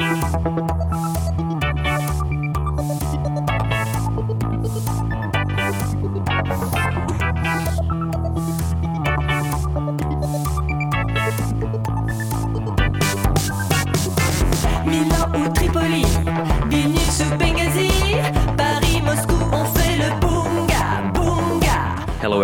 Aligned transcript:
Música 0.00 1.19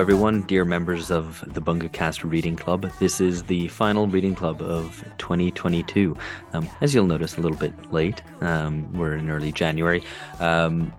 everyone, 0.06 0.42
dear 0.42 0.64
members 0.64 1.10
of 1.10 1.42
the 1.52 1.60
BungaCast 1.60 2.22
Reading 2.22 2.54
Club. 2.54 2.88
This 3.00 3.20
is 3.20 3.42
the 3.42 3.66
final 3.66 4.06
reading 4.06 4.36
club 4.36 4.62
of 4.62 5.04
2022. 5.18 6.16
Um, 6.52 6.68
as 6.80 6.94
you'll 6.94 7.08
notice, 7.08 7.36
a 7.38 7.40
little 7.40 7.56
bit 7.56 7.92
late. 7.92 8.22
Um, 8.40 8.92
we're 8.92 9.16
in 9.16 9.28
early 9.28 9.50
January. 9.50 10.04
Um, 10.38 10.92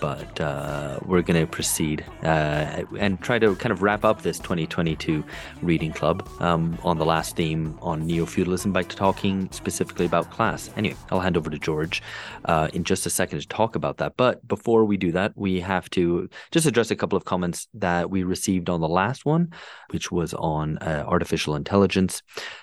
but 0.00 0.40
uh, 0.40 0.98
we're 1.04 1.22
going 1.22 1.40
to 1.40 1.46
proceed 1.46 2.04
uh, 2.22 2.84
and 2.98 3.20
try 3.20 3.38
to 3.38 3.54
kind 3.56 3.72
of 3.72 3.82
wrap 3.82 4.04
up 4.04 4.22
this 4.22 4.38
2022 4.38 5.24
reading 5.62 5.92
club 5.92 6.28
um, 6.40 6.78
on 6.82 6.98
the 6.98 7.04
last 7.04 7.36
theme 7.36 7.78
on 7.82 8.06
neo 8.06 8.26
feudalism 8.26 8.72
by 8.72 8.82
talking 8.82 9.48
specifically 9.52 10.06
about 10.06 10.30
class. 10.30 10.70
Anyway, 10.76 10.96
I'll 11.10 11.20
hand 11.20 11.36
over 11.36 11.50
to 11.50 11.58
George 11.58 12.02
uh, 12.44 12.68
in 12.72 12.84
just 12.84 13.06
a 13.06 13.10
second 13.10 13.40
to 13.40 13.48
talk 13.48 13.76
about 13.76 13.98
that. 13.98 14.16
But 14.16 14.46
before 14.46 14.84
we 14.84 14.96
do 14.96 15.12
that, 15.12 15.32
we 15.34 15.60
have 15.60 15.88
to 15.90 16.28
just 16.50 16.66
address 16.66 16.90
a 16.90 16.96
couple 16.96 17.16
of 17.16 17.24
comments 17.24 17.68
that 17.74 18.10
we 18.10 18.22
received 18.22 18.68
on 18.68 18.80
the 18.80 18.88
last 18.88 19.24
one, 19.24 19.52
which 19.90 20.10
was 20.10 20.34
on 20.34 20.78
uh, 20.78 21.04
artificial 21.06 21.56
intelligence. 21.56 22.22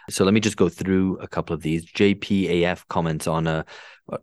So 0.09 0.25
let 0.25 0.34
me 0.34 0.39
just 0.39 0.58
go 0.58 0.70
through 0.70 1.17
a 1.17 1.27
couple 1.27 1.53
of 1.53 1.61
these. 1.61 1.86
JPAF 1.86 2.88
comments 2.88 3.27
on 3.27 3.48
a 3.48 3.52
uh, 3.52 3.63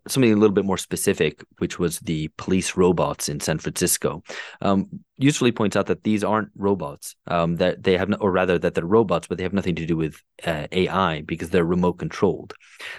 something 0.06 0.33
a 0.33 0.37
little 0.37 0.54
bit 0.54 0.65
more 0.65 0.79
specific, 0.79 1.43
which 1.59 1.79
was 1.79 1.99
the 2.01 2.29
police 2.37 2.76
robots 2.76 3.29
in 3.29 3.40
San 3.40 3.59
Francisco. 3.59 4.23
Um, 4.60 4.88
usefully 5.16 5.52
points 5.52 5.76
out 5.76 5.87
that 5.87 6.04
these 6.04 6.23
aren't 6.23 6.51
robots. 6.57 7.16
Um, 7.26 7.57
that 7.57 7.82
they 7.82 7.96
have, 7.96 8.09
no, 8.09 8.16
or 8.18 8.30
rather, 8.30 8.59
that 8.59 8.74
they're 8.74 8.85
robots, 8.85 9.26
but 9.26 9.38
they 9.38 9.45
have 9.45 9.52
nothing 9.52 9.74
to 9.76 9.87
do 9.87 9.96
with 9.96 10.23
uh, 10.46 10.66
AI 10.73 11.23
because 11.23 11.51
they're 11.51 11.65
remote 11.65 11.95
controlled. 11.98 12.54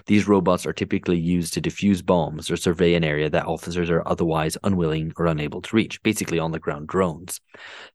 These 0.06 0.28
robots 0.28 0.66
are 0.66 0.74
typically 0.74 1.20
used 1.20 1.54
to 1.54 1.62
defuse 1.62 2.06
bombs 2.06 2.52
or 2.52 2.58
survey 2.58 2.96
an 2.96 3.04
area 3.04 3.30
that 3.30 3.46
officers 3.46 3.90
are 3.90 4.08
otherwise 4.08 4.58
unwilling 4.64 5.14
or 5.18 5.28
unable 5.28 5.62
to 5.62 5.76
reach. 5.76 6.02
Basically, 6.04 6.40
on 6.40 6.52
the 6.52 6.60
ground 6.60 6.88
drones. 6.88 7.42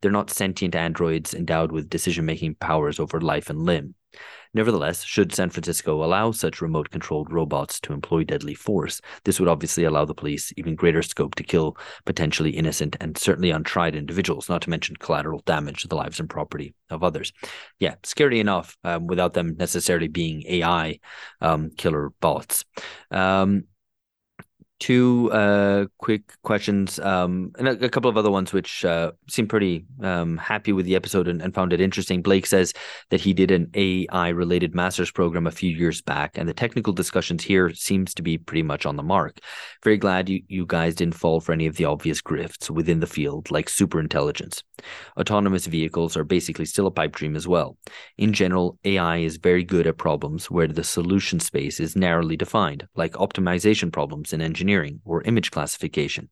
They're 0.00 0.10
not 0.10 0.30
sentient 0.30 0.74
androids 0.74 1.34
endowed 1.34 1.72
with 1.72 1.90
decision 1.90 2.24
making 2.24 2.56
powers 2.56 2.98
over 3.00 3.20
life 3.20 3.50
and 3.50 3.62
limb. 3.62 3.94
Nevertheless, 4.54 5.02
should 5.02 5.34
San 5.34 5.50
Francisco 5.50 6.04
allow 6.04 6.30
such 6.30 6.62
remote 6.62 6.90
controlled 6.90 7.32
robots 7.32 7.80
to 7.80 7.92
employ 7.92 8.22
deadly 8.22 8.54
force, 8.54 9.00
this 9.24 9.40
would 9.40 9.48
obviously 9.48 9.82
allow 9.82 10.04
the 10.04 10.14
police 10.14 10.52
even 10.56 10.76
greater 10.76 11.02
scope 11.02 11.34
to 11.34 11.42
kill 11.42 11.76
potentially 12.04 12.50
innocent 12.50 12.96
and 13.00 13.18
certainly 13.18 13.50
untried 13.50 13.96
individuals, 13.96 14.48
not 14.48 14.62
to 14.62 14.70
mention 14.70 14.96
collateral 14.96 15.42
damage 15.44 15.82
to 15.82 15.88
the 15.88 15.96
lives 15.96 16.20
and 16.20 16.30
property 16.30 16.74
of 16.90 17.02
others. 17.02 17.32
Yeah, 17.80 17.96
scary 18.04 18.38
enough 18.38 18.76
um, 18.84 19.08
without 19.08 19.34
them 19.34 19.56
necessarily 19.58 20.08
being 20.08 20.44
AI 20.46 21.00
um, 21.40 21.70
killer 21.76 22.10
bots. 22.20 22.64
Um, 23.10 23.64
two 24.80 25.30
uh, 25.32 25.86
quick 25.98 26.34
questions 26.42 26.98
um, 26.98 27.52
and 27.58 27.68
a, 27.68 27.84
a, 27.84 27.88
couple 27.88 28.10
of 28.10 28.16
other 28.16 28.30
ones 28.30 28.52
which 28.52 28.84
uh, 28.84 29.12
seem 29.28 29.46
pretty 29.46 29.84
um, 30.02 30.36
happy 30.36 30.72
with 30.72 30.84
the 30.84 30.96
episode 30.96 31.28
and, 31.28 31.40
and, 31.40 31.54
found 31.54 31.72
it 31.72 31.80
interesting. 31.80 32.20
Blake 32.20 32.44
says 32.44 32.72
that 33.10 33.20
he 33.20 33.32
did 33.32 33.50
an 33.50 33.70
AI 33.74 34.28
related 34.30 34.74
master's 34.74 35.10
program 35.10 35.46
a 35.46 35.52
few 35.52 35.70
years 35.70 36.02
back, 36.02 36.36
and 36.36 36.48
the 36.48 36.54
technical 36.54 36.92
discussions 36.92 37.44
here 37.44 37.72
seems 37.72 38.12
to 38.14 38.22
be 38.22 38.36
pretty 38.36 38.62
much 38.62 38.84
on 38.84 38.96
the 38.96 39.02
mark. 39.02 39.38
Very 39.84 39.96
glad 39.96 40.28
you, 40.28 40.42
you 40.48 40.66
guys 40.66 40.96
didn't 40.96 41.14
fall 41.14 41.40
for 41.40 41.52
any 41.52 41.66
of 41.66 41.76
the 41.76 41.84
obvious 41.84 42.20
grifts 42.20 42.68
within 42.68 43.00
the 43.00 43.06
field, 43.06 43.50
like 43.50 43.66
superintelligence. 43.66 44.62
Autonomous 45.16 45.66
vehicles 45.66 46.16
are 46.16 46.24
basically 46.24 46.64
still 46.64 46.88
a 46.88 46.90
pipe 46.90 47.12
dream 47.12 47.36
as 47.36 47.46
well. 47.46 47.78
In 48.18 48.32
general, 48.32 48.78
AI 48.84 49.18
is 49.18 49.36
very 49.36 49.62
good 49.62 49.86
at 49.86 49.98
problems 49.98 50.50
where 50.50 50.66
the 50.66 50.84
solution 50.84 51.38
space 51.38 51.78
is 51.78 51.94
narrowly 51.94 52.36
defined, 52.36 52.86
like 52.96 53.12
optimization 53.12 53.92
problems 53.92 54.32
in 54.32 54.40
engineering 54.40 54.73
engineering 54.74 55.00
or 55.04 55.22
image 55.22 55.50
classification. 55.50 56.28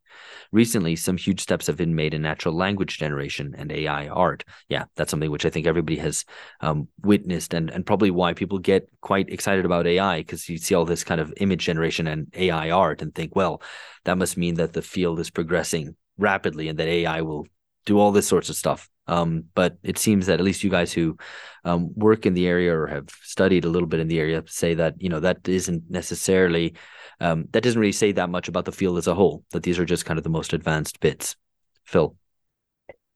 Recently, 0.50 0.96
some 0.96 1.16
huge 1.16 1.40
steps 1.40 1.66
have 1.66 1.76
been 1.76 1.94
made 1.94 2.14
in 2.14 2.22
natural 2.22 2.54
language 2.54 2.98
generation 2.98 3.54
and 3.56 3.70
AI 3.70 4.08
art. 4.08 4.44
Yeah, 4.68 4.84
that's 4.96 5.10
something 5.10 5.30
which 5.30 5.46
I 5.46 5.50
think 5.50 5.66
everybody 5.66 5.96
has 5.98 6.24
um, 6.60 6.88
witnessed, 7.02 7.54
and, 7.54 7.70
and 7.70 7.86
probably 7.86 8.10
why 8.10 8.34
people 8.34 8.58
get 8.58 8.88
quite 9.00 9.28
excited 9.30 9.64
about 9.64 9.86
AI 9.86 10.20
because 10.20 10.48
you 10.48 10.58
see 10.58 10.74
all 10.74 10.84
this 10.84 11.04
kind 11.04 11.20
of 11.20 11.32
image 11.36 11.64
generation 11.64 12.06
and 12.06 12.26
AI 12.34 12.70
art 12.70 13.02
and 13.02 13.14
think, 13.14 13.36
well, 13.36 13.62
that 14.04 14.18
must 14.18 14.36
mean 14.36 14.56
that 14.56 14.72
the 14.72 14.82
field 14.82 15.20
is 15.20 15.30
progressing 15.30 15.94
rapidly 16.18 16.68
and 16.68 16.78
that 16.78 16.88
AI 16.88 17.22
will 17.22 17.46
do 17.86 17.98
all 17.98 18.12
this 18.12 18.28
sorts 18.28 18.50
of 18.50 18.56
stuff. 18.56 18.88
Um, 19.06 19.44
but 19.54 19.78
it 19.82 19.98
seems 19.98 20.26
that 20.26 20.38
at 20.38 20.44
least 20.44 20.62
you 20.62 20.70
guys 20.70 20.92
who 20.92 21.16
um, 21.64 21.92
work 21.94 22.24
in 22.24 22.34
the 22.34 22.46
area 22.46 22.76
or 22.76 22.86
have 22.86 23.08
studied 23.22 23.64
a 23.64 23.68
little 23.68 23.88
bit 23.88 24.00
in 24.00 24.08
the 24.08 24.20
area 24.20 24.42
say 24.46 24.74
that 24.74 24.94
you 25.00 25.08
know 25.08 25.20
that 25.20 25.48
isn't 25.48 25.90
necessarily 25.90 26.74
um, 27.20 27.46
that 27.52 27.62
doesn't 27.62 27.80
really 27.80 27.92
say 27.92 28.12
that 28.12 28.30
much 28.30 28.48
about 28.48 28.64
the 28.64 28.72
field 28.72 28.98
as 28.98 29.06
a 29.06 29.14
whole. 29.14 29.44
That 29.50 29.62
these 29.62 29.78
are 29.78 29.84
just 29.84 30.04
kind 30.04 30.18
of 30.18 30.24
the 30.24 30.30
most 30.30 30.52
advanced 30.52 31.00
bits. 31.00 31.36
Phil. 31.84 32.16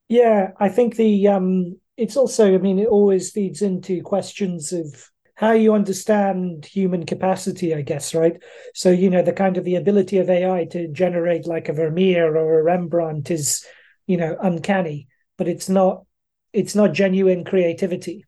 Yeah, 0.08 0.52
I 0.60 0.68
think 0.68 0.96
the 0.96 1.28
um, 1.28 1.80
it's 1.96 2.16
also. 2.16 2.54
I 2.54 2.58
mean, 2.58 2.78
it 2.78 2.88
always 2.88 3.30
feeds 3.30 3.62
into 3.62 4.02
questions 4.02 4.72
of 4.72 5.10
how 5.36 5.52
you 5.52 5.74
understand 5.74 6.64
human 6.64 7.04
capacity, 7.04 7.74
I 7.74 7.82
guess, 7.82 8.14
right? 8.14 8.42
So, 8.74 8.90
you 8.90 9.10
know, 9.10 9.22
the 9.22 9.34
kind 9.34 9.58
of 9.58 9.64
the 9.64 9.74
ability 9.74 10.18
of 10.18 10.30
AI 10.30 10.64
to 10.70 10.88
generate 10.88 11.46
like 11.46 11.68
a 11.68 11.74
Vermeer 11.74 12.34
or 12.36 12.60
a 12.60 12.62
Rembrandt 12.62 13.30
is, 13.30 13.64
you 14.06 14.16
know, 14.16 14.36
uncanny, 14.40 15.08
but 15.38 15.48
it's 15.48 15.68
not 15.68 16.04
it's 16.52 16.74
not 16.74 16.92
genuine 16.92 17.44
creativity. 17.44 18.24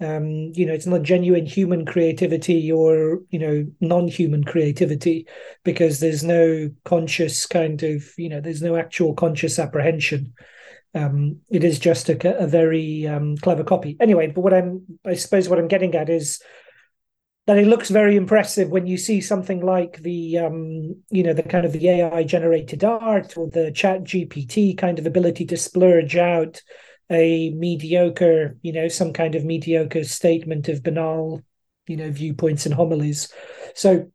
Um, 0.00 0.52
you 0.54 0.64
know 0.64 0.74
it's 0.74 0.86
not 0.86 1.02
genuine 1.02 1.44
human 1.46 1.84
creativity 1.84 2.70
or 2.70 3.20
you 3.30 3.38
know 3.38 3.66
non-human 3.80 4.44
creativity 4.44 5.26
because 5.64 5.98
there's 5.98 6.22
no 6.22 6.70
conscious 6.84 7.46
kind 7.46 7.82
of 7.82 8.04
you 8.16 8.28
know 8.28 8.40
there's 8.40 8.62
no 8.62 8.76
actual 8.76 9.14
conscious 9.14 9.58
apprehension. 9.58 10.34
Um, 10.94 11.40
it 11.50 11.64
is 11.64 11.78
just 11.78 12.08
a, 12.08 12.38
a 12.38 12.46
very 12.46 13.06
um, 13.06 13.36
clever 13.38 13.64
copy. 13.64 13.96
Anyway 14.00 14.28
but 14.28 14.42
what 14.42 14.54
i'm 14.54 14.82
i 15.04 15.14
suppose 15.14 15.48
what 15.48 15.58
i'm 15.58 15.68
getting 15.68 15.94
at 15.96 16.08
is 16.08 16.40
that 17.48 17.58
it 17.58 17.66
looks 17.66 17.88
very 17.88 18.14
impressive 18.14 18.68
when 18.68 18.86
you 18.86 18.96
see 18.96 19.20
something 19.20 19.64
like 19.64 19.98
the 20.02 20.38
um, 20.38 20.94
you 21.10 21.24
know 21.24 21.32
the 21.32 21.42
kind 21.42 21.64
of 21.64 21.72
the 21.72 21.88
ai 21.88 22.22
generated 22.22 22.84
art 22.84 23.36
or 23.36 23.48
the 23.50 23.72
chat 23.72 24.04
gpt 24.04 24.78
kind 24.78 25.00
of 25.00 25.06
ability 25.06 25.44
to 25.46 25.56
splurge 25.56 26.14
out 26.14 26.62
a 27.10 27.50
mediocre, 27.50 28.56
you 28.62 28.72
know, 28.72 28.88
some 28.88 29.12
kind 29.12 29.34
of 29.34 29.44
mediocre 29.44 30.04
statement 30.04 30.68
of 30.68 30.82
banal, 30.82 31.42
you 31.86 31.96
know, 31.96 32.10
viewpoints 32.10 32.66
and 32.66 32.74
homilies. 32.74 33.32
So 33.74 34.10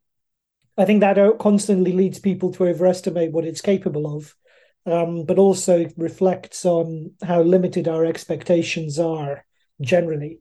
I 0.76 0.84
think 0.84 1.00
that 1.00 1.18
constantly 1.38 1.92
leads 1.92 2.18
people 2.18 2.52
to 2.52 2.66
overestimate 2.66 3.32
what 3.32 3.44
it's 3.44 3.60
capable 3.60 4.16
of, 4.16 4.34
um, 4.86 5.24
but 5.24 5.38
also 5.38 5.86
reflects 5.96 6.64
on 6.64 7.12
how 7.22 7.42
limited 7.42 7.88
our 7.88 8.04
expectations 8.04 8.98
are 8.98 9.44
generally, 9.80 10.40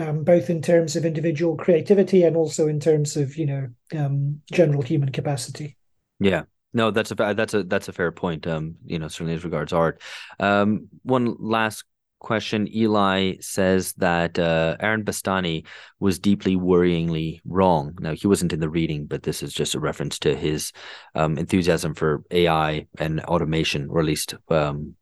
um, 0.00 0.24
both 0.24 0.50
in 0.50 0.62
terms 0.62 0.96
of 0.96 1.04
individual 1.04 1.56
creativity 1.56 2.22
and 2.22 2.36
also 2.36 2.66
in 2.66 2.80
terms 2.80 3.16
of 3.16 3.36
you 3.36 3.46
know 3.46 3.68
um, 3.96 4.40
general 4.52 4.82
human 4.82 5.10
capacity. 5.10 5.76
Yeah, 6.18 6.42
no, 6.72 6.90
that's 6.90 7.10
a 7.10 7.14
that's 7.14 7.54
a 7.54 7.62
that's 7.64 7.88
a 7.88 7.92
fair 7.92 8.12
point. 8.12 8.46
Um, 8.46 8.76
you 8.84 8.98
know, 8.98 9.08
certainly 9.08 9.34
as 9.34 9.44
regards 9.44 9.72
art. 9.72 10.00
Um, 10.38 10.88
one 11.02 11.36
last 11.38 11.84
question. 12.20 12.68
Eli 12.72 13.34
says 13.40 13.94
that 13.94 14.38
uh, 14.38 14.76
Aaron 14.78 15.04
Bastani 15.04 15.66
was 15.98 16.18
deeply 16.18 16.54
worryingly 16.54 17.40
wrong. 17.44 17.96
Now, 17.98 18.12
he 18.12 18.26
wasn't 18.28 18.52
in 18.52 18.60
the 18.60 18.68
reading, 18.68 19.06
but 19.06 19.24
this 19.24 19.42
is 19.42 19.52
just 19.52 19.74
a 19.74 19.80
reference 19.80 20.18
to 20.20 20.36
his 20.36 20.72
um, 21.14 21.38
enthusiasm 21.38 21.94
for 21.94 22.22
AI 22.30 22.86
and 22.98 23.20
automation, 23.22 23.88
or 23.90 24.00
at 24.00 24.06
least 24.06 24.34
um, 24.48 24.94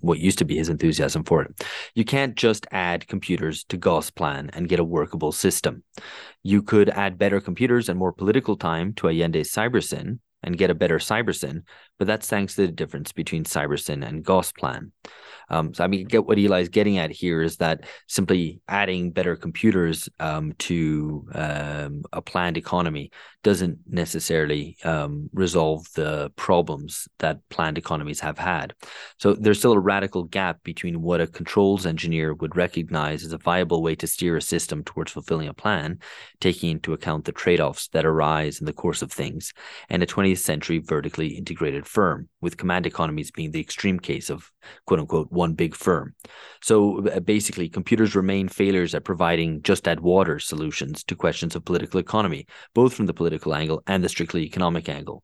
what 0.00 0.18
used 0.18 0.38
to 0.38 0.44
be 0.44 0.56
his 0.56 0.68
enthusiasm 0.68 1.24
for 1.24 1.42
it. 1.42 1.64
You 1.94 2.04
can't 2.04 2.34
just 2.34 2.66
add 2.72 3.06
computers 3.06 3.64
to 3.64 3.78
Gosplan 3.78 4.50
and 4.52 4.68
get 4.68 4.80
a 4.80 4.84
workable 4.84 5.32
system. 5.32 5.84
You 6.42 6.62
could 6.62 6.88
add 6.90 7.18
better 7.18 7.40
computers 7.40 7.88
and 7.88 7.98
more 7.98 8.12
political 8.12 8.56
time 8.56 8.92
to 8.94 9.06
Allende's 9.06 9.52
Cybersyn 9.52 10.18
and 10.42 10.58
get 10.58 10.70
a 10.70 10.74
better 10.74 10.98
Cybersyn, 10.98 11.62
but 11.98 12.06
that's 12.06 12.28
thanks 12.28 12.54
to 12.54 12.66
the 12.66 12.72
difference 12.72 13.12
between 13.12 13.44
Cybersyn 13.44 14.06
and 14.06 14.24
Gosplan. 14.24 14.90
Um, 15.48 15.74
so 15.74 15.84
I 15.84 15.86
mean, 15.86 16.06
get 16.06 16.26
what 16.26 16.38
Eli 16.38 16.60
is 16.60 16.68
getting 16.68 16.98
at 16.98 17.10
here 17.10 17.42
is 17.42 17.56
that 17.58 17.84
simply 18.06 18.60
adding 18.68 19.12
better 19.12 19.36
computers 19.36 20.08
um, 20.18 20.52
to 20.58 21.26
um, 21.34 22.02
a 22.12 22.20
planned 22.20 22.56
economy 22.56 23.10
doesn't 23.46 23.78
necessarily 23.88 24.76
um, 24.82 25.30
resolve 25.32 25.86
the 25.94 26.32
problems 26.34 27.06
that 27.20 27.38
planned 27.48 27.78
economies 27.78 28.18
have 28.18 28.38
had. 28.38 28.74
So 29.20 29.34
there's 29.34 29.60
still 29.60 29.72
a 29.72 29.78
radical 29.78 30.24
gap 30.24 30.64
between 30.64 31.00
what 31.00 31.20
a 31.20 31.28
controls 31.28 31.86
engineer 31.86 32.34
would 32.34 32.56
recognize 32.56 33.24
as 33.24 33.32
a 33.32 33.38
viable 33.38 33.82
way 33.82 33.94
to 33.94 34.06
steer 34.08 34.36
a 34.36 34.42
system 34.42 34.82
towards 34.82 35.12
fulfilling 35.12 35.46
a 35.46 35.54
plan, 35.54 36.00
taking 36.40 36.70
into 36.70 36.92
account 36.92 37.24
the 37.24 37.30
trade-offs 37.30 37.86
that 37.88 38.04
arise 38.04 38.58
in 38.58 38.66
the 38.66 38.72
course 38.72 39.00
of 39.00 39.12
things, 39.12 39.52
and 39.88 40.02
a 40.02 40.06
20th 40.06 40.38
century 40.38 40.80
vertically 40.80 41.28
integrated 41.28 41.86
firm, 41.86 42.28
with 42.40 42.56
command 42.56 42.84
economies 42.84 43.30
being 43.30 43.52
the 43.52 43.60
extreme 43.60 44.00
case 44.00 44.28
of 44.28 44.50
quote 44.86 44.98
unquote 44.98 45.30
one 45.36 45.52
big 45.52 45.74
firm. 45.74 46.14
So 46.62 47.06
uh, 47.06 47.20
basically, 47.20 47.68
computers 47.68 48.16
remain 48.16 48.48
failures 48.48 48.94
at 48.94 49.04
providing 49.04 49.62
just 49.62 49.86
add 49.86 50.00
water 50.00 50.40
solutions 50.40 51.04
to 51.04 51.14
questions 51.14 51.54
of 51.54 51.64
political 51.64 52.00
economy, 52.00 52.46
both 52.74 52.94
from 52.94 53.06
the 53.06 53.14
political 53.14 53.54
angle 53.54 53.82
and 53.86 54.02
the 54.02 54.08
strictly 54.08 54.42
economic 54.42 54.88
angle. 54.88 55.22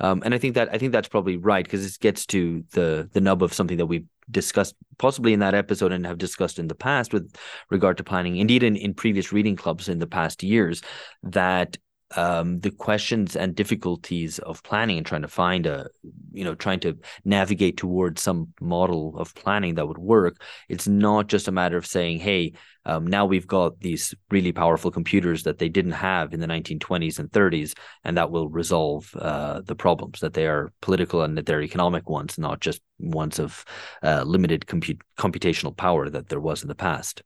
Um, 0.00 0.22
and 0.24 0.34
I 0.34 0.38
think 0.38 0.54
that 0.56 0.68
I 0.72 0.78
think 0.78 0.92
that's 0.92 1.08
probably 1.08 1.36
right 1.38 1.64
because 1.64 1.86
it 1.86 1.98
gets 2.00 2.26
to 2.26 2.64
the 2.72 3.08
the 3.12 3.20
nub 3.20 3.42
of 3.42 3.54
something 3.54 3.78
that 3.78 3.86
we've 3.86 4.06
discussed 4.30 4.74
possibly 4.98 5.32
in 5.32 5.40
that 5.40 5.54
episode 5.54 5.92
and 5.92 6.06
have 6.06 6.18
discussed 6.18 6.58
in 6.58 6.68
the 6.68 6.74
past 6.74 7.12
with 7.12 7.34
regard 7.70 7.96
to 7.96 8.04
planning 8.04 8.36
indeed 8.36 8.62
in, 8.62 8.76
in 8.76 8.94
previous 8.94 9.32
reading 9.32 9.56
clubs 9.56 9.88
in 9.88 9.98
the 9.98 10.06
past 10.06 10.42
years 10.42 10.80
that 11.22 11.76
um, 12.16 12.60
the 12.60 12.70
questions 12.70 13.36
and 13.36 13.54
difficulties 13.54 14.38
of 14.40 14.62
planning 14.62 14.96
and 14.96 15.06
trying 15.06 15.22
to 15.22 15.28
find 15.28 15.66
a, 15.66 15.88
you 16.32 16.44
know, 16.44 16.54
trying 16.54 16.80
to 16.80 16.98
navigate 17.24 17.76
towards 17.76 18.22
some 18.22 18.52
model 18.60 19.16
of 19.18 19.34
planning 19.34 19.74
that 19.74 19.88
would 19.88 19.98
work. 19.98 20.42
It's 20.68 20.88
not 20.88 21.28
just 21.28 21.48
a 21.48 21.52
matter 21.52 21.76
of 21.76 21.86
saying, 21.86 22.20
hey, 22.20 22.52
um, 22.84 23.06
now 23.06 23.24
we've 23.26 23.46
got 23.46 23.78
these 23.80 24.14
really 24.30 24.52
powerful 24.52 24.90
computers 24.90 25.44
that 25.44 25.58
they 25.58 25.68
didn't 25.68 25.92
have 25.92 26.34
in 26.34 26.40
the 26.40 26.46
1920s 26.46 27.18
and 27.18 27.30
30s, 27.30 27.74
and 28.04 28.16
that 28.16 28.30
will 28.30 28.48
resolve 28.48 29.14
uh, 29.16 29.60
the 29.60 29.76
problems 29.76 30.20
that 30.20 30.34
they 30.34 30.46
are 30.46 30.72
political 30.80 31.22
and 31.22 31.36
that 31.38 31.46
they're 31.46 31.62
economic 31.62 32.08
ones, 32.08 32.38
not 32.38 32.60
just 32.60 32.80
ones 32.98 33.38
of 33.38 33.64
uh, 34.02 34.22
limited 34.26 34.66
computational 34.66 35.76
power 35.76 36.08
that 36.08 36.28
there 36.28 36.40
was 36.40 36.62
in 36.62 36.68
the 36.68 36.74
past. 36.74 37.22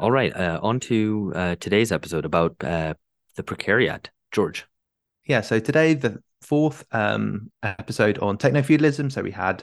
All 0.00 0.10
right, 0.10 0.34
uh, 0.34 0.58
on 0.62 0.80
to 0.80 1.30
uh, 1.36 1.56
today's 1.56 1.92
episode 1.92 2.24
about 2.24 2.56
uh, 2.64 2.94
the 3.36 3.42
precariat. 3.42 4.06
George. 4.32 4.64
Yeah, 5.26 5.42
so 5.42 5.60
today, 5.60 5.92
the 5.92 6.22
fourth 6.40 6.86
um, 6.90 7.50
episode 7.62 8.18
on 8.20 8.38
techno 8.38 8.62
feudalism. 8.62 9.10
So 9.10 9.20
we 9.20 9.30
had 9.30 9.62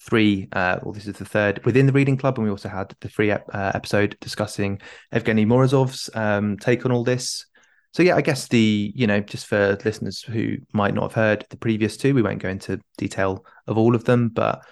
three, 0.00 0.48
uh, 0.52 0.78
well, 0.82 0.94
this 0.94 1.06
is 1.06 1.16
the 1.16 1.26
third 1.26 1.62
within 1.66 1.84
the 1.84 1.92
reading 1.92 2.16
club, 2.16 2.38
and 2.38 2.46
we 2.46 2.50
also 2.50 2.70
had 2.70 2.94
the 3.00 3.10
free 3.10 3.30
ep- 3.30 3.50
uh, 3.52 3.72
episode 3.74 4.16
discussing 4.22 4.80
Evgeny 5.12 5.44
Morozov's 5.44 6.08
um, 6.14 6.56
take 6.56 6.86
on 6.86 6.92
all 6.92 7.04
this. 7.04 7.44
So 7.92 8.02
yeah, 8.02 8.16
I 8.16 8.22
guess 8.22 8.48
the 8.48 8.90
you 8.96 9.06
know 9.06 9.20
just 9.20 9.46
for 9.46 9.76
listeners 9.84 10.22
who 10.22 10.56
might 10.72 10.94
not 10.94 11.02
have 11.02 11.12
heard 11.12 11.46
the 11.50 11.58
previous 11.58 11.98
two, 11.98 12.14
we 12.14 12.22
won't 12.22 12.40
go 12.40 12.48
into 12.48 12.80
detail 12.96 13.44
of 13.66 13.76
all 13.76 13.94
of 13.94 14.04
them, 14.04 14.30
but 14.30 14.64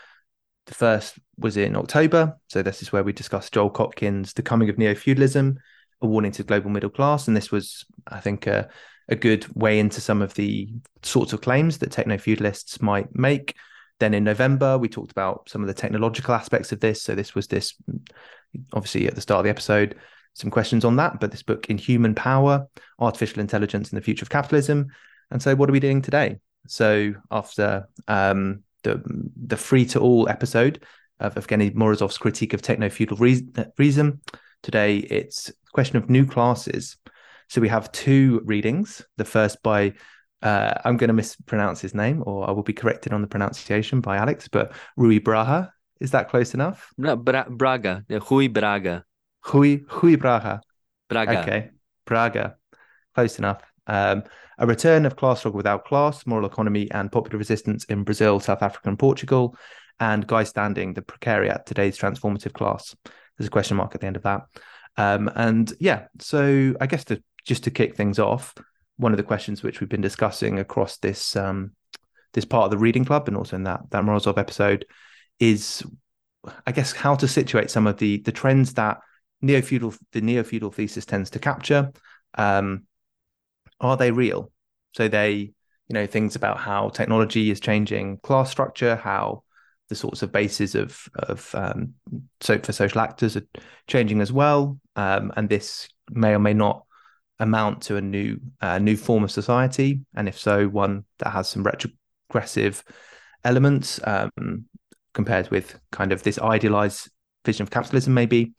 the 0.67 0.75
first 0.75 1.19
was 1.39 1.57
in 1.57 1.77
October. 1.77 2.39
So 2.49 2.63
this 2.63 2.83
is 2.83 2.93
where 2.93 3.03
we 3.03 3.13
discussed 3.13 3.53
Joel 3.53 3.71
Kotkin's 3.71 4.33
The 4.33 4.43
Coming 4.43 4.69
of 4.69 4.79
Neo 4.79 4.95
Feudalism, 4.95 5.59
a 6.01 6.07
warning 6.07 6.33
to 6.33 6.43
the 6.43 6.47
global 6.47 6.71
middle 6.71 6.91
class. 6.91 7.27
And 7.27 7.37
this 7.37 7.51
was, 7.51 7.85
I 8.07 8.21
think, 8.21 8.47
a, 8.47 8.69
a 9.09 9.17
good 9.17 9.47
way 9.55 9.79
into 9.79 10.01
some 10.01 10.23
of 10.23 10.35
the 10.35 10.69
sorts 11.03 11.33
of 11.33 11.41
claims 11.41 11.79
that 11.79 11.91
techno 11.91 12.17
feudalists 12.17 12.81
might 12.81 13.15
make. 13.17 13.57
Then 13.99 14.15
in 14.15 14.25
November, 14.25 14.79
we 14.79 14.89
talked 14.89 15.13
about 15.13 15.49
some 15.49 15.63
of 15.63 15.69
the 15.69 15.75
technological 15.75 16.35
aspects 16.35 16.73
of 16.73 16.81
this. 16.81 17.03
So 17.03 17.15
this 17.15 17.35
was 17.35 17.47
this, 17.47 17.75
obviously, 18.73 19.07
at 19.07 19.15
the 19.15 19.21
start 19.21 19.41
of 19.41 19.45
the 19.45 19.51
episode, 19.51 19.97
some 20.35 20.51
questions 20.51 20.85
on 20.85 20.97
that. 20.97 21.21
But 21.21 21.31
this 21.31 21.43
book, 21.43 21.69
Inhuman 21.71 22.15
Power 22.15 22.67
Artificial 22.99 23.41
Intelligence 23.41 23.91
and 23.91 23.97
the 23.97 24.05
Future 24.05 24.25
of 24.25 24.31
Capitalism. 24.31 24.89
And 25.31 25.43
so, 25.43 25.55
what 25.55 25.69
are 25.69 25.73
we 25.73 25.81
doing 25.81 26.03
today? 26.03 26.39
So, 26.67 27.15
after 27.31 27.89
um, 28.09 28.65
the 28.83 29.03
the 29.47 29.57
free 29.57 29.85
to 29.87 30.01
all 30.01 30.29
episode 30.29 30.85
of 31.21 31.35
Evgeny 31.35 31.75
Morozov's 31.75 32.19
critique 32.19 32.55
of 32.55 32.63
techno 32.63 32.89
feudal 32.89 33.17
reason. 33.17 34.21
Today 34.63 34.99
it's 34.99 35.49
a 35.49 35.53
question 35.73 35.97
of 35.97 36.11
new 36.11 36.27
classes. 36.27 36.97
So 37.49 37.61
we 37.61 37.69
have 37.69 37.93
two 37.93 38.41
readings. 38.45 39.03
The 39.17 39.25
first 39.25 39.63
by 39.63 39.95
uh, 40.43 40.75
I'm 40.85 40.97
going 40.97 41.09
to 41.09 41.15
mispronounce 41.15 41.81
his 41.81 41.95
name, 41.95 42.23
or 42.27 42.49
I 42.49 42.53
will 42.53 42.65
be 42.65 42.73
corrected 42.73 43.13
on 43.13 43.23
the 43.23 43.29
pronunciation 43.29 44.01
by 44.01 44.17
Alex. 44.17 44.49
But 44.49 44.73
Ruy 44.99 45.23
Braga 45.23 45.73
is 46.01 46.11
that 46.11 46.29
close 46.29 46.53
enough? 46.53 46.93
No, 46.99 47.15
Bra- 47.15 47.49
Braga, 47.49 48.05
Ruy 48.11 48.53
Braga. 48.53 49.05
Ruy 49.45 49.85
Ruy 49.87 50.19
Braga. 50.19 50.61
Braga. 51.09 51.41
Okay, 51.41 51.71
Braga, 52.07 52.57
close 53.15 53.39
enough. 53.39 53.63
Um, 53.93 54.25
a 54.59 54.67
return 54.67 55.05
of 55.05 55.17
class 55.17 55.41
struggle 55.41 55.59
without 55.59 55.85
class, 55.85 56.27
moral 56.27 56.47
economy, 56.47 56.91
and 56.93 57.13
popular 57.13 57.37
resistance 57.37 57.85
in 57.85 58.05
Brazil, 58.05 58.41
South 58.41 58.63
Africa, 58.63 58.89
and 58.89 58.99
Portugal. 58.99 59.55
And 60.01 60.27
Guy 60.27 60.45
Standing, 60.45 60.95
the 60.95 61.03
precariat, 61.03 61.67
today's 61.67 61.99
transformative 61.99 62.55
class. 62.55 62.97
There's 63.37 63.49
a 63.49 63.51
question 63.51 63.77
mark 63.77 63.95
at 63.95 64.01
the 64.01 64.07
end 64.07 64.17
of 64.17 64.23
that. 64.23 64.47
Um, 64.97 65.31
and 65.37 65.73
yeah, 65.79 66.07
so 66.19 66.75
I 66.81 66.87
guess 66.87 67.05
to 67.05 67.23
just 67.45 67.65
to 67.65 67.71
kick 67.71 67.95
things 67.95 68.19
off, 68.19 68.55
one 68.97 69.13
of 69.13 69.19
the 69.19 69.23
questions 69.23 69.63
which 69.63 69.81
we've 69.81 69.89
been 69.89 70.01
discussing 70.01 70.59
across 70.59 70.97
this 70.99 71.37
um, 71.37 71.73
this 72.33 72.45
part 72.45 72.65
of 72.65 72.71
the 72.71 72.79
reading 72.79 73.05
club 73.05 73.29
and 73.29 73.37
also 73.37 73.57
in 73.57 73.65
that 73.65 73.83
that 73.91 74.05
Morozov 74.05 74.39
episode 74.39 74.87
is, 75.39 75.85
I 76.67 76.73
guess, 76.73 76.93
how 76.93 77.15
to 77.17 77.29
situate 77.29 77.71
some 77.71 77.87
of 77.87 77.99
the 77.99 78.19
the 78.23 78.33
trends 78.33 78.75
that 78.75 78.99
neo 79.41 79.61
feudal 79.61 79.95
the 80.13 80.21
neo 80.21 80.43
feudal 80.43 80.71
thesis 80.71 81.05
tends 81.05 81.31
to 81.31 81.39
capture. 81.39 81.93
Um, 82.35 82.87
are 83.83 83.97
they 83.97 84.11
real? 84.11 84.51
So 84.95 85.09
they, 85.09 85.33
you 85.33 85.95
know, 85.95 86.07
things 86.07 86.37
about 86.37 86.59
how 86.59 86.89
technology 86.89 87.51
is 87.51 87.61
changing 87.61 88.19
class 88.19 88.51
structure, 88.51 88.97
how 88.97 89.43
the 89.89 89.95
sorts 89.95 90.23
of 90.23 90.33
bases 90.33 90.75
of 90.75 91.07
of 91.15 91.55
um, 91.55 91.95
so 92.41 92.59
for 92.59 92.73
social 92.73 93.01
actors 93.01 93.37
are 93.37 93.47
changing 93.89 94.21
as 94.23 94.33
well, 94.33 94.79
um, 94.97 95.33
and 95.37 95.49
this 95.49 95.89
may 96.11 96.33
or 96.33 96.39
may 96.39 96.55
not 96.55 96.85
amount 97.39 97.83
to 97.83 97.97
a 97.97 98.01
new 98.01 98.39
uh, 98.61 98.79
new 98.79 98.97
form 98.97 99.25
of 99.25 99.31
society, 99.31 100.01
and 100.15 100.29
if 100.29 100.39
so, 100.39 100.67
one 100.69 101.05
that 101.19 101.31
has 101.31 101.49
some 101.49 101.63
retrogressive 101.63 102.83
elements 103.45 104.01
um, 104.05 104.65
compared 105.13 105.51
with 105.51 105.79
kind 105.91 106.13
of 106.13 106.23
this 106.23 106.39
idealized 106.39 107.11
vision 107.45 107.65
of 107.65 107.71
capitalism, 107.71 108.15
maybe. 108.15 108.53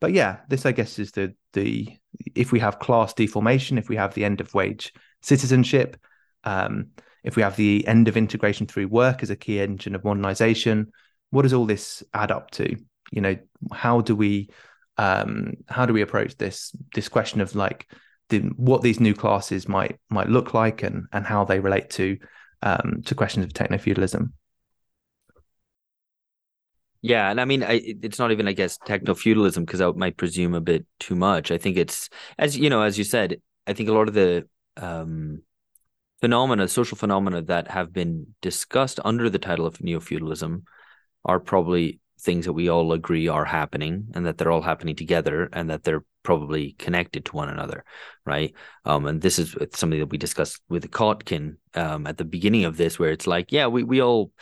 But 0.00 0.12
yeah, 0.12 0.38
this 0.48 0.64
I 0.64 0.72
guess 0.72 0.98
is 0.98 1.12
the 1.12 1.34
the 1.52 1.88
if 2.34 2.52
we 2.52 2.60
have 2.60 2.78
class 2.78 3.14
deformation, 3.14 3.78
if 3.78 3.88
we 3.88 3.96
have 3.96 4.14
the 4.14 4.24
end 4.24 4.40
of 4.40 4.54
wage 4.54 4.92
citizenship, 5.22 5.96
um, 6.44 6.88
if 7.24 7.36
we 7.36 7.42
have 7.42 7.56
the 7.56 7.86
end 7.86 8.08
of 8.08 8.16
integration 8.16 8.66
through 8.66 8.88
work 8.88 9.22
as 9.22 9.30
a 9.30 9.36
key 9.36 9.60
engine 9.60 9.94
of 9.94 10.04
modernization, 10.04 10.92
what 11.30 11.42
does 11.42 11.52
all 11.52 11.66
this 11.66 12.02
add 12.14 12.30
up 12.30 12.50
to? 12.52 12.76
You 13.10 13.20
know, 13.20 13.36
how 13.72 14.00
do 14.00 14.14
we 14.14 14.50
um, 14.98 15.54
how 15.68 15.86
do 15.86 15.92
we 15.92 16.02
approach 16.02 16.36
this 16.36 16.72
this 16.94 17.08
question 17.08 17.40
of 17.40 17.54
like 17.54 17.90
the, 18.28 18.40
what 18.56 18.82
these 18.82 19.00
new 19.00 19.14
classes 19.14 19.68
might 19.68 19.98
might 20.10 20.28
look 20.28 20.54
like 20.54 20.82
and 20.82 21.06
and 21.12 21.26
how 21.26 21.44
they 21.44 21.60
relate 21.60 21.90
to 21.90 22.18
um, 22.62 23.02
to 23.06 23.14
questions 23.14 23.44
of 23.44 23.52
techno 23.52 23.78
feudalism? 23.78 24.32
Yeah, 27.00 27.30
and 27.30 27.40
I 27.40 27.44
mean, 27.44 27.62
I, 27.62 27.80
it's 28.02 28.18
not 28.18 28.32
even, 28.32 28.48
I 28.48 28.52
guess, 28.52 28.76
techno 28.84 29.14
feudalism 29.14 29.64
because 29.64 29.80
I 29.80 29.90
might 29.92 30.16
presume 30.16 30.54
a 30.54 30.60
bit 30.60 30.84
too 30.98 31.14
much. 31.14 31.52
I 31.52 31.58
think 31.58 31.76
it's, 31.76 32.08
as 32.38 32.56
you 32.58 32.70
know, 32.70 32.82
as 32.82 32.98
you 32.98 33.04
said, 33.04 33.40
I 33.66 33.72
think 33.72 33.88
a 33.88 33.92
lot 33.92 34.08
of 34.08 34.14
the 34.14 34.48
um, 34.76 35.42
phenomena, 36.20 36.66
social 36.66 36.96
phenomena 36.96 37.42
that 37.42 37.68
have 37.68 37.92
been 37.92 38.34
discussed 38.42 38.98
under 39.04 39.30
the 39.30 39.38
title 39.38 39.66
of 39.66 39.80
neo 39.80 40.00
feudalism, 40.00 40.64
are 41.24 41.38
probably 41.38 42.00
things 42.20 42.46
that 42.46 42.52
we 42.52 42.68
all 42.68 42.92
agree 42.92 43.28
are 43.28 43.44
happening, 43.44 44.08
and 44.14 44.26
that 44.26 44.36
they're 44.36 44.50
all 44.50 44.62
happening 44.62 44.96
together, 44.96 45.48
and 45.52 45.70
that 45.70 45.84
they're 45.84 46.04
probably 46.24 46.72
connected 46.78 47.24
to 47.26 47.36
one 47.36 47.48
another, 47.48 47.84
right? 48.26 48.54
Um, 48.84 49.06
and 49.06 49.20
this 49.22 49.38
is 49.38 49.54
something 49.72 50.00
that 50.00 50.10
we 50.10 50.18
discussed 50.18 50.60
with 50.68 50.90
Kotkin 50.90 51.56
um, 51.74 52.08
at 52.08 52.18
the 52.18 52.24
beginning 52.24 52.64
of 52.64 52.76
this, 52.76 52.98
where 52.98 53.12
it's 53.12 53.28
like, 53.28 53.52
yeah, 53.52 53.68
we 53.68 53.84
we 53.84 54.02
all 54.02 54.32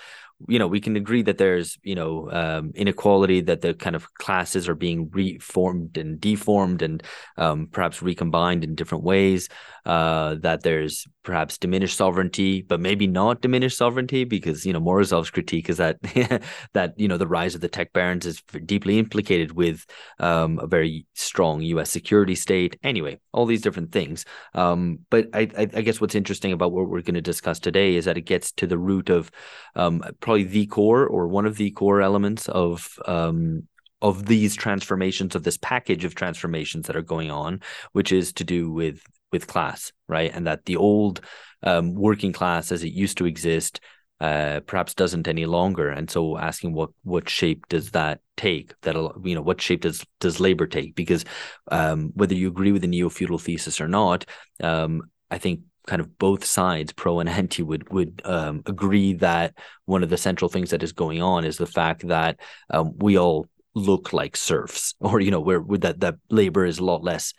you 0.48 0.58
know 0.58 0.66
we 0.66 0.80
can 0.80 0.96
agree 0.96 1.22
that 1.22 1.38
there's 1.38 1.78
you 1.82 1.94
know 1.94 2.30
um, 2.30 2.72
inequality 2.74 3.40
that 3.40 3.62
the 3.62 3.74
kind 3.74 3.96
of 3.96 4.12
classes 4.14 4.68
are 4.68 4.74
being 4.74 5.08
reformed 5.10 5.96
and 5.96 6.20
deformed 6.20 6.82
and 6.82 7.02
um, 7.36 7.68
perhaps 7.70 8.02
recombined 8.02 8.62
in 8.62 8.74
different 8.74 9.04
ways 9.04 9.48
uh, 9.86 10.34
that 10.40 10.62
there's 10.62 11.06
perhaps 11.22 11.58
diminished 11.58 11.96
sovereignty, 11.96 12.60
but 12.60 12.80
maybe 12.80 13.06
not 13.06 13.40
diminished 13.40 13.78
sovereignty 13.78 14.24
because 14.24 14.66
you 14.66 14.72
know 14.72 14.80
Morozov's 14.80 15.30
critique 15.30 15.68
is 15.68 15.76
that 15.76 16.00
that 16.74 16.98
you 16.98 17.06
know 17.06 17.16
the 17.16 17.26
rise 17.26 17.54
of 17.54 17.60
the 17.60 17.68
tech 17.68 17.92
barons 17.92 18.26
is 18.26 18.42
deeply 18.64 18.98
implicated 18.98 19.52
with 19.52 19.86
um, 20.18 20.58
a 20.58 20.66
very 20.66 21.06
strong 21.14 21.62
U.S. 21.62 21.88
security 21.88 22.34
state. 22.34 22.76
Anyway, 22.82 23.20
all 23.32 23.46
these 23.46 23.62
different 23.62 23.92
things. 23.92 24.24
Um, 24.54 24.98
but 25.08 25.28
I, 25.32 25.48
I, 25.56 25.64
guess 25.66 26.00
what's 26.00 26.16
interesting 26.16 26.52
about 26.52 26.72
what 26.72 26.88
we're 26.88 27.02
going 27.02 27.14
to 27.14 27.20
discuss 27.20 27.60
today 27.60 27.94
is 27.94 28.06
that 28.06 28.18
it 28.18 28.22
gets 28.22 28.50
to 28.52 28.66
the 28.66 28.78
root 28.78 29.08
of 29.08 29.30
um, 29.76 30.02
probably 30.18 30.44
the 30.44 30.66
core 30.66 31.06
or 31.06 31.28
one 31.28 31.46
of 31.46 31.56
the 31.56 31.70
core 31.70 32.02
elements 32.02 32.48
of 32.48 32.98
um, 33.06 33.68
of 34.02 34.26
these 34.26 34.54
transformations 34.54 35.34
of 35.34 35.42
this 35.42 35.56
package 35.56 36.04
of 36.04 36.14
transformations 36.14 36.86
that 36.86 36.96
are 36.96 37.02
going 37.02 37.30
on 37.30 37.60
which 37.92 38.12
is 38.12 38.32
to 38.32 38.44
do 38.44 38.70
with 38.70 39.02
with 39.32 39.46
class 39.46 39.92
right? 40.08 40.30
And 40.32 40.46
that 40.46 40.64
the 40.66 40.76
old 40.76 41.20
um, 41.62 41.94
working 41.94 42.32
class 42.32 42.70
as 42.70 42.84
it 42.84 42.92
used 42.92 43.18
to 43.18 43.26
exist 43.26 43.80
uh, 44.20 44.60
perhaps 44.60 44.94
doesn't 44.94 45.28
any 45.28 45.44
longer. 45.44 45.90
And 45.90 46.10
so 46.10 46.38
asking 46.38 46.72
what 46.72 46.90
what 47.02 47.28
shape 47.28 47.66
does 47.68 47.90
that 47.90 48.20
take? 48.36 48.72
That 48.82 48.94
you 49.24 49.34
know 49.34 49.42
what 49.42 49.60
shape 49.60 49.82
does 49.82 50.04
does 50.20 50.40
labor 50.40 50.66
take? 50.66 50.94
Because 50.94 51.24
um, 51.70 52.12
whether 52.14 52.34
you 52.34 52.48
agree 52.48 52.72
with 52.72 52.82
the 52.82 52.88
neo-feudal 52.88 53.38
thesis 53.38 53.80
or 53.80 53.88
not 53.88 54.24
um, 54.62 55.02
i 55.30 55.38
think 55.38 55.60
kind 55.86 56.00
of 56.00 56.18
both 56.18 56.44
sides, 56.44 56.92
pro 56.92 57.20
and 57.20 57.28
anti, 57.28 57.62
would 57.62 57.90
would 57.92 58.20
um, 58.24 58.62
agree 58.66 59.14
that 59.14 59.54
one 59.86 60.02
of 60.02 60.10
the 60.10 60.16
central 60.16 60.48
things 60.48 60.70
that 60.70 60.82
is 60.82 60.92
going 60.92 61.22
on 61.22 61.44
is 61.44 61.56
the 61.56 61.66
fact 61.66 62.06
that 62.08 62.38
um, 62.70 62.92
we 62.98 63.16
all 63.16 63.46
look 63.74 64.12
like 64.12 64.36
serfs, 64.36 64.94
or 65.00 65.20
you 65.20 65.30
know, 65.30 65.40
where 65.40 65.62
that 65.78 66.00
that 66.00 66.16
labor 66.30 66.64
is 66.66 66.78
a 66.78 66.84
lot 66.84 67.02
less 67.02 67.32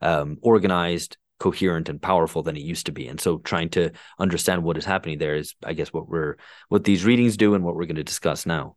um, 0.00 0.38
organized, 0.42 1.16
coherent, 1.40 1.88
and 1.88 2.00
powerful 2.00 2.44
than 2.44 2.56
it 2.56 2.62
used 2.62 2.86
to 2.86 2.92
be. 2.92 3.08
And 3.08 3.20
so, 3.20 3.38
trying 3.38 3.70
to 3.70 3.90
understand 4.20 4.62
what 4.62 4.78
is 4.78 4.84
happening 4.84 5.18
there 5.18 5.34
is, 5.34 5.54
I 5.64 5.72
guess, 5.72 5.92
what 5.92 6.08
we're 6.08 6.36
what 6.68 6.84
these 6.84 7.04
readings 7.04 7.36
do, 7.36 7.54
and 7.54 7.64
what 7.64 7.74
we're 7.74 7.86
going 7.86 7.96
to 7.96 8.04
discuss 8.04 8.46
now. 8.46 8.76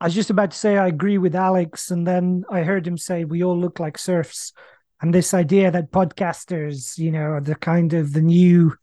I 0.00 0.06
was 0.06 0.14
just 0.14 0.30
about 0.30 0.52
to 0.52 0.56
say 0.56 0.76
I 0.76 0.86
agree 0.86 1.18
with 1.18 1.34
Alex, 1.34 1.90
and 1.90 2.06
then 2.06 2.44
I 2.48 2.62
heard 2.62 2.86
him 2.86 2.98
say 2.98 3.24
we 3.24 3.42
all 3.42 3.58
look 3.58 3.80
like 3.80 3.98
serfs, 3.98 4.52
and 5.00 5.12
this 5.12 5.34
idea 5.34 5.72
that 5.72 5.90
podcasters, 5.90 6.96
you 6.98 7.10
know, 7.10 7.32
are 7.32 7.40
the 7.40 7.56
kind 7.56 7.92
of 7.94 8.12
the 8.12 8.22
new 8.22 8.74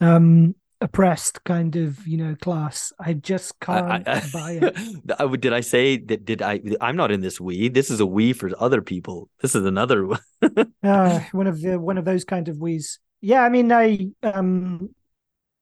um 0.00 0.54
oppressed 0.80 1.42
kind 1.44 1.76
of 1.76 2.06
you 2.06 2.16
know 2.16 2.36
class. 2.40 2.92
I 3.00 3.14
just 3.14 3.58
can't 3.60 4.08
I, 4.08 4.12
I, 4.12 4.22
buy 4.32 4.52
it. 4.62 4.76
I, 5.18 5.36
did 5.36 5.52
i 5.52 5.60
say 5.60 5.96
that 5.96 6.24
did 6.24 6.42
i 6.42 6.60
i'm 6.80 6.96
not 6.96 7.10
in 7.10 7.20
this 7.20 7.40
we 7.40 7.68
this 7.68 7.90
is 7.90 8.00
a 8.00 8.06
we 8.06 8.32
for 8.32 8.50
other 8.58 8.82
people. 8.82 9.28
This 9.40 9.54
is 9.54 9.64
another 9.64 10.08
uh, 10.82 11.20
one 11.32 11.46
of 11.46 11.60
the 11.60 11.78
one 11.78 11.98
of 11.98 12.04
those 12.04 12.24
kind 12.24 12.48
of 12.48 12.58
we's. 12.58 12.98
Yeah 13.20 13.42
i 13.42 13.48
mean 13.48 13.72
i 13.72 14.08
um 14.22 14.90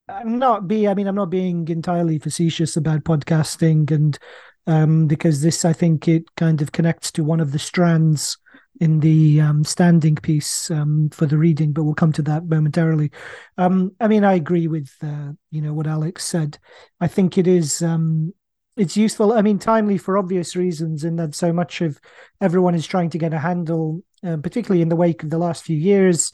i'm 0.08 0.38
not 0.38 0.68
be 0.68 0.86
i 0.86 0.94
mean 0.94 1.06
i'm 1.06 1.14
not 1.14 1.30
being 1.30 1.66
entirely 1.68 2.18
facetious 2.18 2.76
about 2.76 3.04
podcasting 3.04 3.90
and 3.90 4.18
um 4.66 5.06
because 5.06 5.40
this 5.40 5.64
i 5.64 5.72
think 5.72 6.06
it 6.06 6.24
kind 6.36 6.60
of 6.60 6.72
connects 6.72 7.10
to 7.12 7.24
one 7.24 7.40
of 7.40 7.52
the 7.52 7.58
strands 7.58 8.36
in 8.80 9.00
the 9.00 9.40
um, 9.40 9.64
standing 9.64 10.16
piece 10.16 10.70
um, 10.70 11.08
for 11.10 11.26
the 11.26 11.38
reading, 11.38 11.72
but 11.72 11.84
we'll 11.84 11.94
come 11.94 12.12
to 12.12 12.22
that 12.22 12.46
momentarily. 12.46 13.10
Um, 13.58 13.92
I 14.00 14.08
mean, 14.08 14.24
I 14.24 14.34
agree 14.34 14.66
with 14.66 14.90
uh, 15.02 15.32
you 15.50 15.62
know 15.62 15.72
what 15.72 15.86
Alex 15.86 16.24
said. 16.24 16.58
I 17.00 17.08
think 17.08 17.38
it 17.38 17.46
is 17.46 17.82
um, 17.82 18.34
it's 18.76 18.96
useful. 18.96 19.32
I 19.32 19.42
mean, 19.42 19.58
timely 19.58 19.98
for 19.98 20.18
obvious 20.18 20.56
reasons, 20.56 21.04
in 21.04 21.16
that 21.16 21.34
so 21.34 21.52
much 21.52 21.80
of 21.80 21.98
everyone 22.40 22.74
is 22.74 22.86
trying 22.86 23.10
to 23.10 23.18
get 23.18 23.32
a 23.32 23.38
handle, 23.38 24.02
uh, 24.24 24.36
particularly 24.36 24.82
in 24.82 24.88
the 24.88 24.96
wake 24.96 25.22
of 25.22 25.30
the 25.30 25.38
last 25.38 25.64
few 25.64 25.76
years, 25.76 26.32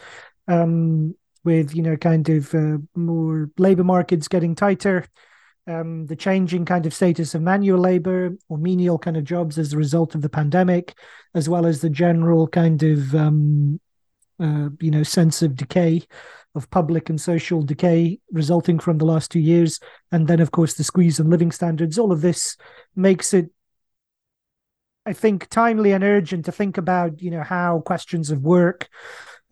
um, 0.48 1.14
with 1.44 1.74
you 1.74 1.82
know 1.82 1.96
kind 1.96 2.28
of 2.28 2.54
uh, 2.54 2.78
more 2.94 3.50
labor 3.58 3.84
markets 3.84 4.28
getting 4.28 4.54
tighter 4.54 5.06
um, 5.66 6.06
the 6.06 6.16
changing 6.16 6.64
kind 6.64 6.86
of 6.86 6.94
status 6.94 7.34
of 7.34 7.42
manual 7.42 7.78
labor 7.78 8.36
or 8.48 8.58
menial 8.58 8.98
kind 8.98 9.16
of 9.16 9.24
jobs 9.24 9.58
as 9.58 9.72
a 9.72 9.76
result 9.76 10.14
of 10.14 10.22
the 10.22 10.28
pandemic, 10.28 10.96
as 11.34 11.48
well 11.48 11.66
as 11.66 11.80
the 11.80 11.90
general 11.90 12.48
kind 12.48 12.82
of 12.82 13.14
um, 13.14 13.80
uh, 14.40 14.70
you 14.80 14.90
know 14.90 15.02
sense 15.02 15.42
of 15.42 15.54
decay 15.54 16.02
of 16.54 16.68
public 16.70 17.08
and 17.08 17.20
social 17.20 17.62
decay 17.62 18.18
resulting 18.30 18.78
from 18.78 18.98
the 18.98 19.04
last 19.04 19.30
two 19.30 19.40
years, 19.40 19.78
and 20.10 20.26
then 20.26 20.40
of 20.40 20.50
course 20.50 20.74
the 20.74 20.84
squeeze 20.84 21.20
on 21.20 21.30
living 21.30 21.52
standards. 21.52 21.98
All 21.98 22.12
of 22.12 22.22
this 22.22 22.56
makes 22.96 23.32
it, 23.32 23.50
I 25.06 25.12
think, 25.12 25.48
timely 25.48 25.92
and 25.92 26.02
urgent 26.02 26.44
to 26.46 26.52
think 26.52 26.76
about 26.76 27.22
you 27.22 27.30
know 27.30 27.42
how 27.42 27.80
questions 27.80 28.30
of 28.30 28.42
work. 28.42 28.88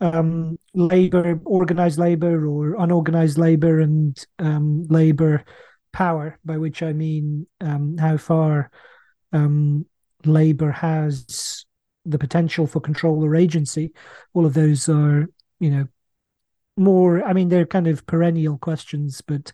Um, 0.02 0.58
labor, 0.72 1.38
organized 1.44 1.98
labor, 1.98 2.46
or 2.46 2.74
unorganized 2.82 3.36
labor, 3.36 3.80
and 3.80 4.18
um, 4.38 4.86
labor 4.88 5.44
power, 5.92 6.38
by 6.44 6.56
which 6.56 6.82
I 6.82 6.92
mean 6.92 7.46
um, 7.60 7.96
how 7.98 8.16
far 8.16 8.70
um, 9.32 9.86
Labour 10.24 10.70
has 10.70 11.64
the 12.04 12.18
potential 12.18 12.66
for 12.66 12.80
control 12.80 13.24
or 13.24 13.36
agency. 13.36 13.92
All 14.34 14.46
of 14.46 14.54
those 14.54 14.88
are, 14.88 15.28
you 15.58 15.70
know, 15.70 15.88
more. 16.76 17.22
I 17.24 17.32
mean, 17.32 17.48
they're 17.48 17.66
kind 17.66 17.86
of 17.86 18.06
perennial 18.06 18.58
questions, 18.58 19.20
but 19.20 19.52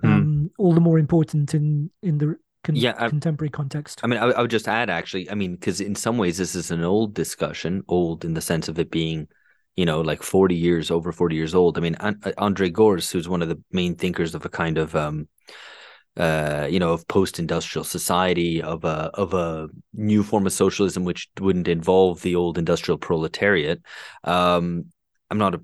hmm. 0.00 0.06
um, 0.06 0.24
mm. 0.24 0.50
all 0.58 0.72
the 0.72 0.80
more 0.80 0.98
important 0.98 1.54
in 1.54 1.90
in 2.02 2.18
the 2.18 2.36
con- 2.64 2.76
yeah, 2.76 2.94
I, 2.98 3.08
contemporary 3.08 3.50
context. 3.50 4.00
I 4.04 4.06
mean, 4.06 4.18
I, 4.18 4.26
I 4.26 4.42
would 4.42 4.50
just 4.50 4.68
add 4.68 4.90
actually. 4.90 5.30
I 5.30 5.34
mean, 5.34 5.54
because 5.54 5.80
in 5.80 5.94
some 5.94 6.18
ways 6.18 6.38
this 6.38 6.54
is 6.54 6.70
an 6.70 6.84
old 6.84 7.14
discussion, 7.14 7.82
old 7.88 8.24
in 8.24 8.34
the 8.34 8.40
sense 8.40 8.68
of 8.68 8.78
it 8.78 8.90
being 8.90 9.28
you 9.78 9.84
know, 9.84 10.00
like 10.00 10.24
40 10.24 10.56
years, 10.56 10.90
over 10.90 11.12
40 11.12 11.36
years 11.36 11.54
old. 11.54 11.78
I 11.78 11.80
mean, 11.80 11.94
Andre 12.36 12.68
Gorz, 12.68 13.12
who's 13.12 13.28
one 13.28 13.42
of 13.42 13.48
the 13.48 13.62
main 13.70 13.94
thinkers 13.94 14.34
of 14.34 14.44
a 14.44 14.48
kind 14.48 14.76
of 14.76 14.96
um, 14.96 15.28
uh, 16.18 16.66
you 16.68 16.78
know, 16.78 16.92
of 16.92 17.06
post-industrial 17.08 17.84
society, 17.84 18.60
of 18.60 18.84
a 18.84 19.10
of 19.14 19.34
a 19.34 19.68
new 19.94 20.22
form 20.22 20.46
of 20.46 20.52
socialism 20.52 21.04
which 21.04 21.28
wouldn't 21.40 21.68
involve 21.68 22.22
the 22.22 22.34
old 22.34 22.58
industrial 22.58 22.98
proletariat. 22.98 23.80
Um, 24.24 24.86
I'm 25.30 25.38
not 25.38 25.54
a 25.54 25.60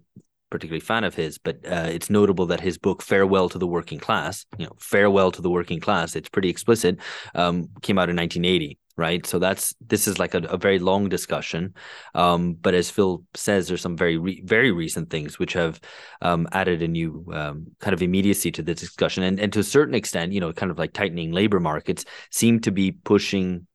particularly 0.50 0.80
fan 0.80 1.02
of 1.02 1.14
his, 1.16 1.38
but 1.38 1.56
uh, 1.66 1.88
it's 1.90 2.08
notable 2.08 2.46
that 2.46 2.60
his 2.60 2.78
book 2.78 3.02
"Farewell 3.02 3.48
to 3.48 3.58
the 3.58 3.66
Working 3.66 3.98
Class," 3.98 4.46
you 4.56 4.66
know, 4.66 4.72
"Farewell 4.78 5.32
to 5.32 5.42
the 5.42 5.50
Working 5.50 5.80
Class," 5.80 6.14
it's 6.14 6.28
pretty 6.28 6.48
explicit, 6.50 6.98
um, 7.34 7.68
came 7.82 7.98
out 7.98 8.08
in 8.08 8.16
1980 8.16 8.78
right? 8.96 9.26
So 9.26 9.38
that's 9.38 9.74
this 9.86 10.06
is 10.06 10.18
like 10.18 10.34
a, 10.34 10.38
a 10.38 10.56
very 10.56 10.78
long 10.78 11.08
discussion, 11.08 11.74
um, 12.14 12.54
but 12.54 12.74
as 12.74 12.90
Phil 12.90 13.24
says, 13.34 13.68
there's 13.68 13.80
some 13.80 13.96
very 13.96 14.18
re- 14.18 14.42
very 14.44 14.70
recent 14.70 15.10
things 15.10 15.38
which 15.38 15.52
have 15.54 15.80
um, 16.22 16.46
added 16.52 16.82
a 16.82 16.88
new 16.88 17.24
um, 17.32 17.66
kind 17.80 17.94
of 17.94 18.02
immediacy 18.02 18.50
to 18.52 18.62
the 18.62 18.74
discussion, 18.74 19.22
and 19.24 19.40
and 19.40 19.52
to 19.52 19.60
a 19.60 19.64
certain 19.64 19.94
extent, 19.94 20.32
you 20.32 20.40
know, 20.40 20.52
kind 20.52 20.70
of 20.70 20.78
like 20.78 20.92
tightening 20.92 21.32
labor 21.32 21.60
markets 21.60 22.04
seem 22.30 22.60
to 22.60 22.70
be 22.70 22.92
pushing 22.92 23.66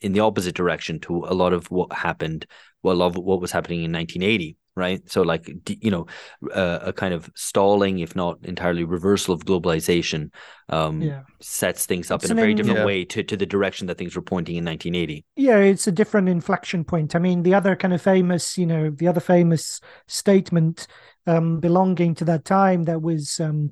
in 0.00 0.12
the 0.12 0.20
opposite 0.20 0.54
direction 0.54 0.98
to 1.00 1.24
a 1.24 1.34
lot 1.34 1.52
of 1.52 1.70
what 1.70 1.92
happened, 1.92 2.46
well, 2.82 3.02
of 3.02 3.16
what 3.16 3.40
was 3.40 3.52
happening 3.52 3.84
in 3.84 3.92
1980 3.92 4.56
right? 4.74 5.08
So 5.10 5.22
like 5.22 5.50
you 5.68 5.90
know, 5.90 6.06
uh, 6.54 6.78
a 6.82 6.92
kind 6.92 7.14
of 7.14 7.30
stalling, 7.34 7.98
if 7.98 8.16
not 8.16 8.38
entirely 8.44 8.84
reversal 8.84 9.34
of 9.34 9.44
globalization, 9.44 10.30
um, 10.68 11.02
yeah. 11.02 11.22
sets 11.40 11.86
things 11.86 12.10
up 12.10 12.22
it's 12.22 12.30
in 12.30 12.38
a 12.38 12.40
very 12.40 12.52
in, 12.52 12.56
different 12.56 12.80
yeah. 12.80 12.86
way 12.86 13.04
to 13.06 13.22
to 13.22 13.36
the 13.36 13.46
direction 13.46 13.86
that 13.88 13.98
things 13.98 14.16
were 14.16 14.22
pointing 14.22 14.56
in 14.56 14.64
1980. 14.64 15.24
Yeah, 15.36 15.58
it's 15.58 15.86
a 15.86 15.92
different 15.92 16.28
inflection 16.28 16.84
point. 16.84 17.14
I 17.14 17.18
mean, 17.18 17.42
the 17.42 17.54
other 17.54 17.76
kind 17.76 17.94
of 17.94 18.02
famous, 18.02 18.56
you 18.56 18.66
know, 18.66 18.90
the 18.90 19.08
other 19.08 19.20
famous 19.20 19.80
statement 20.06 20.86
um, 21.26 21.60
belonging 21.60 22.14
to 22.16 22.24
that 22.24 22.44
time 22.44 22.84
that 22.84 23.00
was 23.00 23.38
um, 23.40 23.70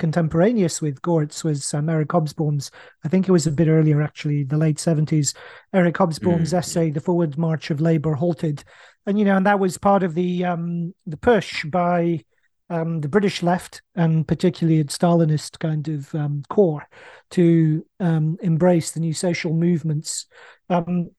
contemporaneous 0.00 0.80
with 0.80 1.00
Gorz 1.02 1.44
was 1.44 1.72
um, 1.74 1.88
Eric 1.88 2.08
Hobsbawm's. 2.08 2.72
I 3.04 3.08
think 3.08 3.28
it 3.28 3.32
was 3.32 3.46
a 3.46 3.52
bit 3.52 3.68
earlier, 3.68 4.02
actually, 4.02 4.42
the 4.42 4.56
late 4.56 4.80
seventies. 4.80 5.34
Eric 5.72 5.94
Hobsbawm's 5.94 6.52
mm. 6.52 6.58
essay, 6.58 6.90
"The 6.90 7.00
Forward 7.00 7.38
March 7.38 7.70
of 7.70 7.80
Labour 7.80 8.14
Halted," 8.14 8.64
and 9.06 9.18
you 9.18 9.24
know, 9.24 9.36
and 9.36 9.46
that 9.46 9.58
was 9.58 9.78
part 9.78 10.02
of 10.02 10.14
the 10.14 10.44
um, 10.44 10.94
the 11.06 11.16
push 11.16 11.64
by 11.64 12.24
um, 12.68 13.00
the 13.00 13.08
British 13.08 13.42
left 13.42 13.82
and 13.94 14.26
particularly 14.26 14.78
its 14.78 14.96
Stalinist 14.96 15.58
kind 15.58 15.88
of 15.88 16.14
um, 16.14 16.42
core 16.48 16.86
to 17.30 17.84
um, 17.98 18.36
embrace 18.42 18.92
the 18.92 19.00
new 19.00 19.12
social 19.12 19.52
movements. 19.52 20.26
Um, 20.68 21.10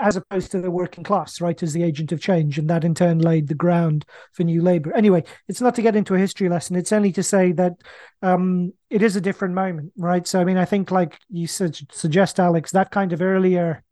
as 0.00 0.16
opposed 0.16 0.50
to 0.50 0.60
the 0.60 0.70
working 0.70 1.04
class, 1.04 1.40
right, 1.40 1.62
as 1.62 1.72
the 1.72 1.84
agent 1.84 2.10
of 2.10 2.20
change. 2.20 2.58
And 2.58 2.68
that 2.68 2.82
in 2.82 2.92
turn 2.92 3.20
laid 3.20 3.46
the 3.46 3.54
ground 3.54 4.04
for 4.32 4.42
new 4.42 4.62
labor. 4.62 4.92
Anyway, 4.92 5.22
it's 5.46 5.60
not 5.60 5.76
to 5.76 5.82
get 5.82 5.94
into 5.94 6.16
a 6.16 6.18
history 6.18 6.48
lesson, 6.48 6.74
it's 6.74 6.90
only 6.90 7.12
to 7.12 7.22
say 7.22 7.52
that 7.52 7.74
um, 8.20 8.72
it 8.88 9.00
is 9.00 9.14
a 9.14 9.20
different 9.20 9.54
moment, 9.54 9.92
right? 9.96 10.26
So, 10.26 10.40
I 10.40 10.44
mean, 10.44 10.56
I 10.56 10.64
think, 10.64 10.90
like 10.90 11.20
you 11.28 11.46
su- 11.46 11.70
suggest, 11.92 12.40
Alex, 12.40 12.72
that 12.72 12.90
kind 12.90 13.12
of 13.12 13.22
earlier 13.22 13.84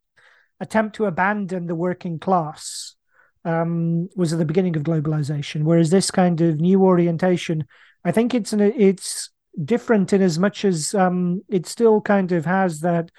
attempt 0.58 0.96
to 0.96 1.06
abandon 1.06 1.68
the 1.68 1.76
working 1.76 2.18
class 2.18 2.96
um, 3.44 4.08
was 4.16 4.32
at 4.32 4.38
the 4.38 4.44
beginning 4.44 4.76
of 4.76 4.82
globalization, 4.82 5.62
whereas 5.62 5.90
this 5.90 6.10
kind 6.10 6.40
of 6.40 6.60
new 6.60 6.82
orientation, 6.82 7.66
I 8.04 8.12
think 8.12 8.34
it's 8.34 8.52
an, 8.52 8.60
it's 8.60 9.30
different 9.64 10.12
in 10.12 10.22
as 10.22 10.38
much 10.38 10.64
as 10.64 10.94
um, 10.94 11.42
it 11.48 11.66
still 11.66 12.00
kind 12.00 12.32
of 12.32 12.44
has 12.44 12.80
that 12.80 13.10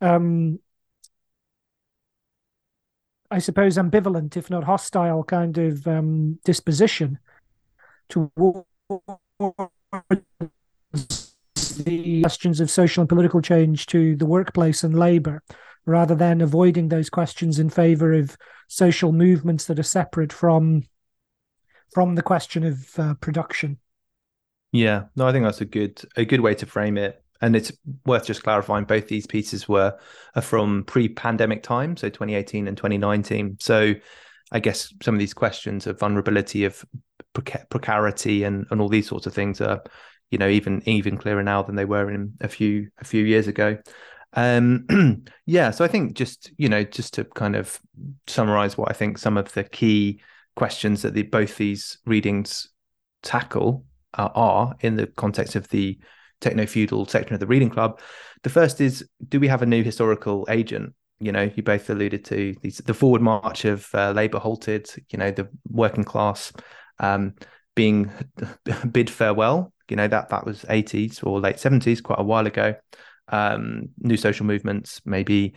um, 0.00 0.58
I 3.32 3.38
suppose, 3.38 3.78
ambivalent, 3.78 4.36
if 4.36 4.50
not 4.50 4.64
hostile, 4.64 5.24
kind 5.24 5.56
of 5.56 5.86
um, 5.86 6.38
disposition 6.44 7.18
towards 8.10 8.66
the 11.78 12.20
questions 12.20 12.60
of 12.60 12.70
social 12.70 13.00
and 13.00 13.08
political 13.08 13.40
change 13.40 13.86
to 13.86 14.16
the 14.16 14.26
workplace 14.26 14.84
and 14.84 14.98
labor, 14.98 15.42
rather 15.86 16.14
than 16.14 16.42
avoiding 16.42 16.88
those 16.88 17.08
questions 17.08 17.58
in 17.58 17.70
favor 17.70 18.12
of 18.12 18.36
social 18.72 19.12
movements 19.12 19.66
that 19.66 19.78
are 19.78 19.82
separate 19.82 20.32
from 20.32 20.82
from 21.92 22.14
the 22.14 22.22
question 22.22 22.64
of 22.64 22.88
uh, 22.98 23.12
production. 23.20 23.78
Yeah, 24.72 25.04
no, 25.14 25.26
I 25.26 25.32
think 25.32 25.44
that's 25.44 25.60
a 25.60 25.66
good 25.66 26.00
a 26.16 26.24
good 26.24 26.40
way 26.40 26.54
to 26.54 26.64
frame 26.64 26.96
it. 26.96 27.22
And 27.42 27.54
it's 27.54 27.72
worth 28.06 28.24
just 28.24 28.44
clarifying 28.44 28.84
both 28.84 29.08
these 29.08 29.26
pieces 29.26 29.68
were 29.68 29.98
from 30.40 30.84
pre-pandemic 30.84 31.64
time, 31.64 31.96
so 31.96 32.08
2018 32.08 32.68
and 32.68 32.76
2019. 32.76 33.56
So 33.60 33.94
I 34.52 34.60
guess 34.60 34.94
some 35.02 35.14
of 35.14 35.18
these 35.18 35.34
questions 35.34 35.86
of 35.86 35.98
vulnerability 35.98 36.64
of 36.64 36.84
precarity 37.34 38.44
and, 38.44 38.64
and 38.70 38.80
all 38.80 38.88
these 38.88 39.08
sorts 39.08 39.26
of 39.26 39.34
things 39.34 39.60
are, 39.60 39.82
you 40.30 40.38
know, 40.38 40.48
even 40.48 40.82
even 40.86 41.18
clearer 41.18 41.42
now 41.42 41.62
than 41.62 41.74
they 41.74 41.84
were 41.84 42.10
in 42.10 42.34
a 42.40 42.48
few 42.48 42.88
a 42.98 43.04
few 43.04 43.24
years 43.24 43.48
ago. 43.48 43.76
Um, 44.34 45.24
yeah, 45.46 45.70
so 45.70 45.84
I 45.84 45.88
think 45.88 46.14
just 46.14 46.50
you 46.56 46.68
know 46.68 46.84
just 46.84 47.14
to 47.14 47.24
kind 47.24 47.56
of 47.56 47.80
summarize 48.26 48.76
what 48.76 48.90
I 48.90 48.94
think 48.94 49.18
some 49.18 49.36
of 49.36 49.52
the 49.52 49.64
key 49.64 50.20
questions 50.56 51.02
that 51.02 51.14
the, 51.14 51.22
both 51.22 51.56
these 51.56 51.98
readings 52.04 52.68
tackle 53.22 53.84
uh, 54.14 54.28
are 54.34 54.74
in 54.80 54.96
the 54.96 55.06
context 55.06 55.56
of 55.56 55.68
the 55.68 55.98
techno 56.40 56.66
feudal 56.66 57.06
section 57.06 57.34
of 57.34 57.40
the 57.40 57.46
reading 57.46 57.70
club. 57.70 58.00
The 58.42 58.50
first 58.50 58.80
is 58.80 59.06
do 59.28 59.38
we 59.40 59.48
have 59.48 59.62
a 59.62 59.66
new 59.66 59.82
historical 59.82 60.46
agent? 60.50 60.94
You 61.20 61.30
know, 61.30 61.50
you 61.54 61.62
both 61.62 61.88
alluded 61.88 62.24
to 62.26 62.56
these, 62.62 62.78
the 62.78 62.94
forward 62.94 63.22
march 63.22 63.64
of 63.64 63.88
uh, 63.94 64.10
Labour 64.10 64.40
halted, 64.40 64.90
you 65.10 65.18
know, 65.18 65.30
the 65.30 65.48
working 65.70 66.02
class 66.02 66.52
um, 66.98 67.34
being 67.76 68.10
bid 68.92 69.08
farewell. 69.08 69.72
You 69.88 69.96
know, 69.96 70.08
that 70.08 70.30
that 70.30 70.46
was 70.46 70.62
80s 70.62 71.24
or 71.24 71.38
late 71.38 71.56
70s, 71.56 72.02
quite 72.02 72.18
a 72.18 72.24
while 72.24 72.46
ago. 72.46 72.74
Um, 73.32 73.88
new 73.98 74.16
social 74.16 74.46
movements 74.46 75.00
maybe 75.04 75.54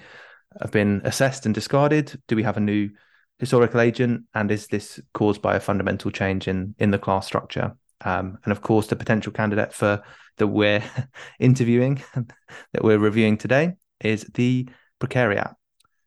have 0.60 0.72
been 0.72 1.02
assessed 1.04 1.46
and 1.46 1.54
discarded. 1.54 2.20
Do 2.28 2.36
we 2.36 2.44
have 2.44 2.58
a 2.58 2.62
new 2.62 2.90
historical 3.38 3.82
agent? 3.82 4.24
And 4.34 4.50
is 4.50 4.68
this 4.68 5.00
caused 5.14 5.42
by 5.42 5.56
a 5.56 5.60
fundamental 5.60 6.12
change 6.12 6.48
in 6.48 6.76
in 6.80 6.92
the 6.92 7.00
class 7.00 7.28
structure? 7.28 7.76
Um, 8.04 8.38
and 8.44 8.52
of 8.52 8.62
course, 8.62 8.88
the 8.88 8.96
potential 8.96 9.32
candidate 9.32 9.74
for 9.74 10.04
that 10.38 10.48
we're 10.48 10.84
interviewing, 11.40 12.02
that 12.74 12.84
we're 12.84 13.00
reviewing 13.00 13.38
today, 13.38 13.74
is 14.02 14.24
the 14.34 14.68
precariat. 15.00 15.56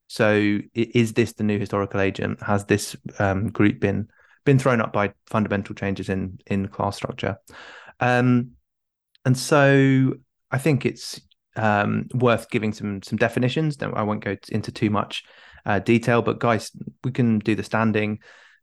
So, 0.08 0.60
is 0.74 1.12
this 1.12 1.34
the 1.34 1.44
new 1.44 1.58
historical 1.58 2.00
agent? 2.00 2.42
Has 2.42 2.64
this 2.64 2.96
um, 3.18 3.50
group 3.50 3.78
been 3.80 4.08
been 4.44 4.58
thrown 4.58 4.80
up 4.80 4.92
by 4.92 5.12
fundamental 5.26 5.74
changes 5.74 6.08
in 6.08 6.38
in 6.46 6.68
class 6.68 6.96
structure? 6.96 7.36
Um, 8.00 8.52
and 9.24 9.36
so, 9.36 10.14
I 10.50 10.58
think 10.58 10.86
it's 10.86 11.20
um, 11.56 12.06
worth 12.14 12.50
giving 12.50 12.72
some 12.72 13.02
some 13.02 13.18
definitions. 13.18 13.76
I 13.82 14.02
won't 14.02 14.24
go 14.24 14.36
into 14.50 14.72
too 14.72 14.90
much 14.90 15.24
uh, 15.66 15.78
detail, 15.80 16.22
but 16.22 16.38
guys, 16.38 16.70
we 17.04 17.12
can 17.12 17.38
do 17.38 17.54
the 17.54 17.62
standing 17.62 18.20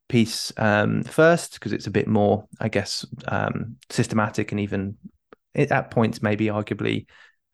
piece 0.08 0.52
um, 0.58 1.04
first 1.04 1.54
because 1.54 1.74
it's 1.74 1.88
a 1.88 1.92
bit 1.92 2.08
more, 2.08 2.46
I 2.60 2.70
guess, 2.70 3.06
um, 3.28 3.78
systematic 3.90 4.52
and 4.52 4.62
even 4.62 4.98
at 5.56 5.92
points 5.92 6.22
maybe 6.22 6.48
arguably 6.48 7.08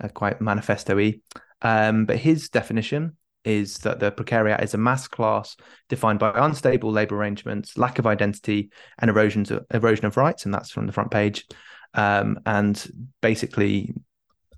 uh, 0.03 0.07
quite 0.09 0.41
manifesto-y. 0.41 1.19
Um, 1.61 2.05
but 2.05 2.17
his 2.17 2.49
definition 2.49 3.17
is 3.43 3.79
that 3.79 3.99
the 3.99 4.11
precariat 4.11 4.63
is 4.63 4.73
a 4.73 4.77
mass 4.77 5.07
class 5.07 5.55
defined 5.89 6.19
by 6.19 6.31
unstable 6.35 6.91
labor 6.91 7.15
arrangements, 7.15 7.77
lack 7.77 7.99
of 7.99 8.05
identity, 8.05 8.71
and 8.99 9.09
erosions 9.09 9.51
of, 9.51 9.65
erosion 9.73 10.05
of 10.05 10.17
rights, 10.17 10.45
and 10.45 10.53
that's 10.53 10.71
from 10.71 10.87
the 10.87 10.93
front 10.93 11.11
page. 11.11 11.45
Um, 11.93 12.39
and 12.45 13.11
basically 13.21 13.93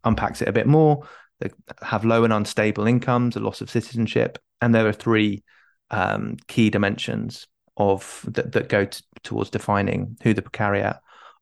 unpacks 0.04 0.42
it 0.42 0.48
a 0.48 0.54
bit 0.54 0.68
more. 0.68 1.08
They 1.40 1.50
have 1.82 2.06
low 2.06 2.24
and 2.24 2.34
unstable 2.34 2.88
incomes, 2.88 3.36
a 3.36 3.40
loss 3.40 3.62
of 3.62 3.70
citizenship, 3.70 4.40
and 4.62 4.74
there 4.74 4.88
are 4.88 4.94
three 4.94 5.44
um, 5.92 6.38
key 6.48 6.70
dimensions 6.70 7.48
of 7.78 8.26
that, 8.28 8.52
that 8.54 8.70
go 8.70 8.86
to, 8.86 9.04
towards 9.24 9.50
defining 9.50 10.18
who 10.24 10.34
the 10.34 10.42
precariat 10.42 11.00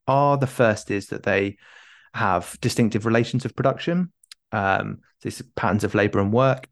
are. 0.08 0.38
The 0.38 0.48
first 0.48 0.92
is 0.92 1.08
that 1.08 1.24
they 1.24 1.58
have 2.14 2.58
distinctive 2.62 3.06
relations 3.06 3.46
of 3.46 3.56
production, 3.56 4.12
um, 4.52 5.00
these 5.22 5.42
patterns 5.56 5.84
of 5.84 5.96
labor 5.96 6.20
and 6.20 6.34
work. 6.34 6.68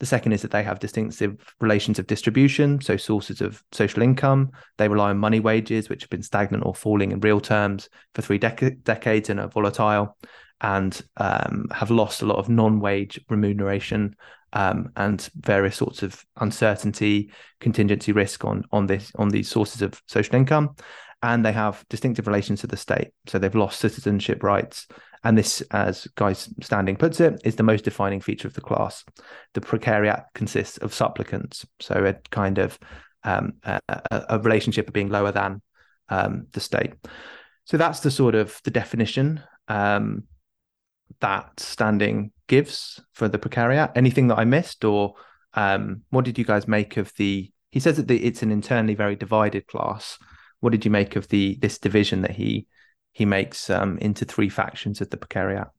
The 0.00 0.06
second 0.06 0.32
is 0.32 0.42
that 0.42 0.50
they 0.50 0.64
have 0.64 0.80
distinctive 0.80 1.36
relations 1.60 1.98
of 1.98 2.06
distribution, 2.06 2.80
so 2.80 2.96
sources 2.96 3.40
of 3.40 3.62
social 3.72 4.02
income. 4.02 4.50
They 4.76 4.88
rely 4.88 5.10
on 5.10 5.18
money 5.18 5.40
wages, 5.40 5.88
which 5.88 6.02
have 6.02 6.10
been 6.10 6.22
stagnant 6.22 6.66
or 6.66 6.74
falling 6.74 7.12
in 7.12 7.20
real 7.20 7.40
terms 7.40 7.88
for 8.14 8.22
three 8.22 8.38
dec- 8.38 8.82
decades 8.82 9.30
and 9.30 9.40
are 9.40 9.48
volatile, 9.48 10.16
and 10.64 11.02
um, 11.18 11.66
have 11.70 11.90
lost 11.90 12.22
a 12.22 12.26
lot 12.26 12.38
of 12.38 12.48
non-wage 12.48 13.20
remuneration 13.28 14.16
um, 14.54 14.90
and 14.96 15.28
various 15.36 15.76
sorts 15.76 16.02
of 16.02 16.24
uncertainty, 16.40 17.30
contingency 17.60 18.12
risk 18.12 18.46
on 18.46 18.64
on 18.72 18.86
this 18.86 19.12
on 19.16 19.28
these 19.28 19.48
sources 19.48 19.82
of 19.82 20.00
social 20.08 20.36
income, 20.36 20.74
and 21.22 21.44
they 21.44 21.52
have 21.52 21.84
distinctive 21.90 22.26
relations 22.26 22.62
to 22.62 22.66
the 22.66 22.78
state. 22.78 23.08
So 23.26 23.38
they've 23.38 23.54
lost 23.54 23.78
citizenship 23.78 24.42
rights, 24.42 24.86
and 25.22 25.36
this, 25.36 25.60
as 25.72 26.08
Guy 26.14 26.32
Standing 26.32 26.96
puts 26.96 27.20
it, 27.20 27.42
is 27.44 27.56
the 27.56 27.62
most 27.62 27.84
defining 27.84 28.22
feature 28.22 28.48
of 28.48 28.54
the 28.54 28.62
class. 28.62 29.04
The 29.52 29.60
precariat 29.60 30.24
consists 30.34 30.78
of 30.78 30.94
supplicants, 30.94 31.66
so 31.78 32.06
a 32.06 32.14
kind 32.30 32.56
of 32.56 32.78
um, 33.22 33.54
a, 33.64 33.80
a, 34.10 34.38
relationship 34.38 34.86
of 34.86 34.94
being 34.94 35.10
lower 35.10 35.32
than 35.32 35.60
um, 36.08 36.46
the 36.52 36.60
state. 36.60 36.94
So 37.64 37.76
that's 37.76 38.00
the 38.00 38.10
sort 38.10 38.34
of 38.34 38.58
the 38.64 38.70
definition. 38.70 39.42
Um, 39.68 40.24
that 41.20 41.58
standing 41.58 42.32
gives 42.46 43.00
for 43.12 43.28
the 43.28 43.38
precariat? 43.38 43.92
Anything 43.96 44.28
that 44.28 44.38
I 44.38 44.44
missed, 44.44 44.84
or 44.84 45.14
um, 45.54 46.02
what 46.10 46.24
did 46.24 46.38
you 46.38 46.44
guys 46.44 46.68
make 46.68 46.96
of 46.96 47.12
the? 47.16 47.50
He 47.70 47.80
says 47.80 47.96
that 47.96 48.08
the, 48.08 48.24
it's 48.24 48.42
an 48.42 48.50
internally 48.50 48.94
very 48.94 49.16
divided 49.16 49.66
class. 49.66 50.18
What 50.60 50.70
did 50.70 50.84
you 50.84 50.90
make 50.90 51.16
of 51.16 51.28
the 51.28 51.58
this 51.60 51.78
division 51.78 52.22
that 52.22 52.32
he 52.32 52.66
he 53.12 53.24
makes 53.24 53.70
um, 53.70 53.98
into 53.98 54.24
three 54.24 54.48
factions 54.48 55.00
of 55.00 55.10
the 55.10 55.16
precariat? 55.16 55.70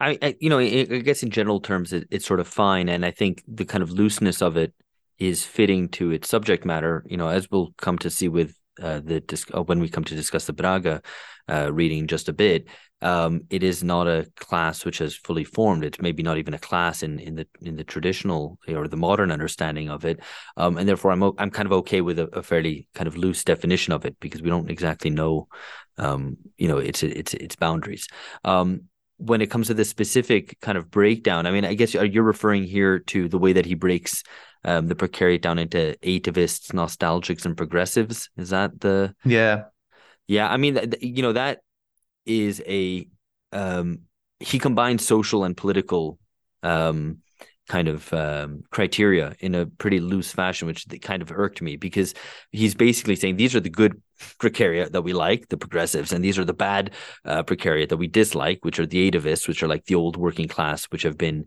I, 0.00 0.18
I 0.22 0.36
you 0.40 0.48
know, 0.48 0.58
I, 0.58 0.86
I 0.90 0.98
guess 0.98 1.22
in 1.22 1.30
general 1.30 1.60
terms, 1.60 1.92
it, 1.92 2.08
it's 2.10 2.26
sort 2.26 2.40
of 2.40 2.48
fine, 2.48 2.88
and 2.88 3.04
I 3.04 3.10
think 3.10 3.42
the 3.46 3.64
kind 3.64 3.82
of 3.82 3.90
looseness 3.90 4.42
of 4.42 4.56
it 4.56 4.74
is 5.18 5.44
fitting 5.44 5.88
to 5.90 6.10
its 6.10 6.28
subject 6.28 6.64
matter. 6.64 7.04
You 7.08 7.16
know, 7.16 7.28
as 7.28 7.50
we'll 7.50 7.74
come 7.76 7.98
to 7.98 8.10
see 8.10 8.28
with 8.28 8.54
uh, 8.80 9.00
uh, 9.54 9.62
when 9.62 9.80
we 9.80 9.88
come 9.88 10.04
to 10.04 10.14
discuss 10.14 10.46
the 10.46 10.52
Braga 10.52 11.02
uh, 11.48 11.72
reading 11.72 12.06
just 12.06 12.28
a 12.28 12.32
bit, 12.32 12.68
um, 13.02 13.42
it 13.50 13.62
is 13.62 13.82
not 13.82 14.06
a 14.06 14.26
class 14.36 14.84
which 14.84 14.98
has 14.98 15.16
fully 15.16 15.44
formed. 15.44 15.84
It's 15.84 16.00
maybe 16.00 16.22
not 16.22 16.38
even 16.38 16.54
a 16.54 16.58
class 16.58 17.02
in, 17.02 17.18
in 17.18 17.34
the 17.34 17.46
in 17.62 17.76
the 17.76 17.84
traditional 17.84 18.58
or 18.68 18.88
the 18.88 18.96
modern 18.96 19.30
understanding 19.30 19.88
of 19.88 20.04
it, 20.04 20.20
um, 20.56 20.76
and 20.76 20.88
therefore 20.88 21.10
I'm 21.10 21.22
I'm 21.38 21.50
kind 21.50 21.66
of 21.66 21.72
okay 21.72 22.00
with 22.00 22.18
a, 22.18 22.28
a, 22.36 22.42
fairly 22.42 22.88
kind 22.94 23.08
of 23.08 23.16
loose 23.16 23.42
definition 23.42 23.92
of 23.92 24.04
it 24.04 24.16
because 24.20 24.42
we 24.42 24.50
don't 24.50 24.70
exactly 24.70 25.10
know, 25.10 25.48
um, 25.96 26.36
you 26.58 26.68
know, 26.68 26.78
its 26.78 27.02
its 27.02 27.34
its 27.34 27.56
boundaries. 27.56 28.06
Um, 28.44 28.82
when 29.16 29.42
it 29.42 29.50
comes 29.50 29.66
to 29.66 29.74
the 29.74 29.84
specific 29.84 30.58
kind 30.60 30.78
of 30.78 30.90
breakdown, 30.90 31.46
I 31.46 31.50
mean, 31.50 31.64
I 31.64 31.74
guess 31.74 31.92
you're 31.92 32.22
referring 32.22 32.64
here 32.64 32.98
to 32.98 33.28
the 33.28 33.38
way 33.38 33.52
that 33.52 33.66
he 33.66 33.74
breaks 33.74 34.22
um, 34.64 34.88
the 34.88 34.94
precariat 34.94 35.40
down 35.40 35.58
into 35.58 35.96
atavists, 36.02 36.72
nostalgics, 36.72 37.44
and 37.44 37.56
progressives. 37.56 38.28
Is 38.36 38.50
that 38.50 38.80
the 38.80 39.14
yeah? 39.24 39.64
Yeah, 40.26 40.48
I 40.48 40.58
mean, 40.58 40.94
you 41.00 41.22
know, 41.22 41.32
that 41.32 41.60
is 42.24 42.62
a 42.66 43.08
um, 43.52 44.02
he 44.38 44.58
combines 44.58 45.04
social 45.04 45.44
and 45.44 45.56
political 45.56 46.18
um, 46.62 47.18
kind 47.68 47.88
of 47.88 48.12
um, 48.12 48.62
criteria 48.70 49.34
in 49.38 49.54
a 49.54 49.66
pretty 49.66 50.00
loose 50.00 50.32
fashion, 50.32 50.66
which 50.66 50.86
kind 51.02 51.22
of 51.22 51.30
irked 51.30 51.62
me 51.62 51.76
because 51.76 52.14
he's 52.50 52.74
basically 52.74 53.16
saying 53.16 53.36
these 53.36 53.54
are 53.54 53.60
the 53.60 53.70
good 53.70 54.00
precariat 54.38 54.90
that 54.92 55.02
we 55.02 55.12
like, 55.12 55.48
the 55.48 55.56
progressives, 55.56 56.12
and 56.12 56.24
these 56.24 56.38
are 56.38 56.44
the 56.44 56.52
bad 56.52 56.90
uh, 57.24 57.42
precariat 57.42 57.88
that 57.88 57.96
we 57.96 58.08
dislike, 58.08 58.64
which 58.64 58.78
are 58.78 58.86
the 58.86 59.10
atavists, 59.10 59.46
which 59.46 59.62
are 59.62 59.68
like 59.68 59.84
the 59.84 59.94
old 59.94 60.16
working 60.16 60.48
class, 60.48 60.86
which 60.86 61.02
have 61.02 61.16
been 61.16 61.46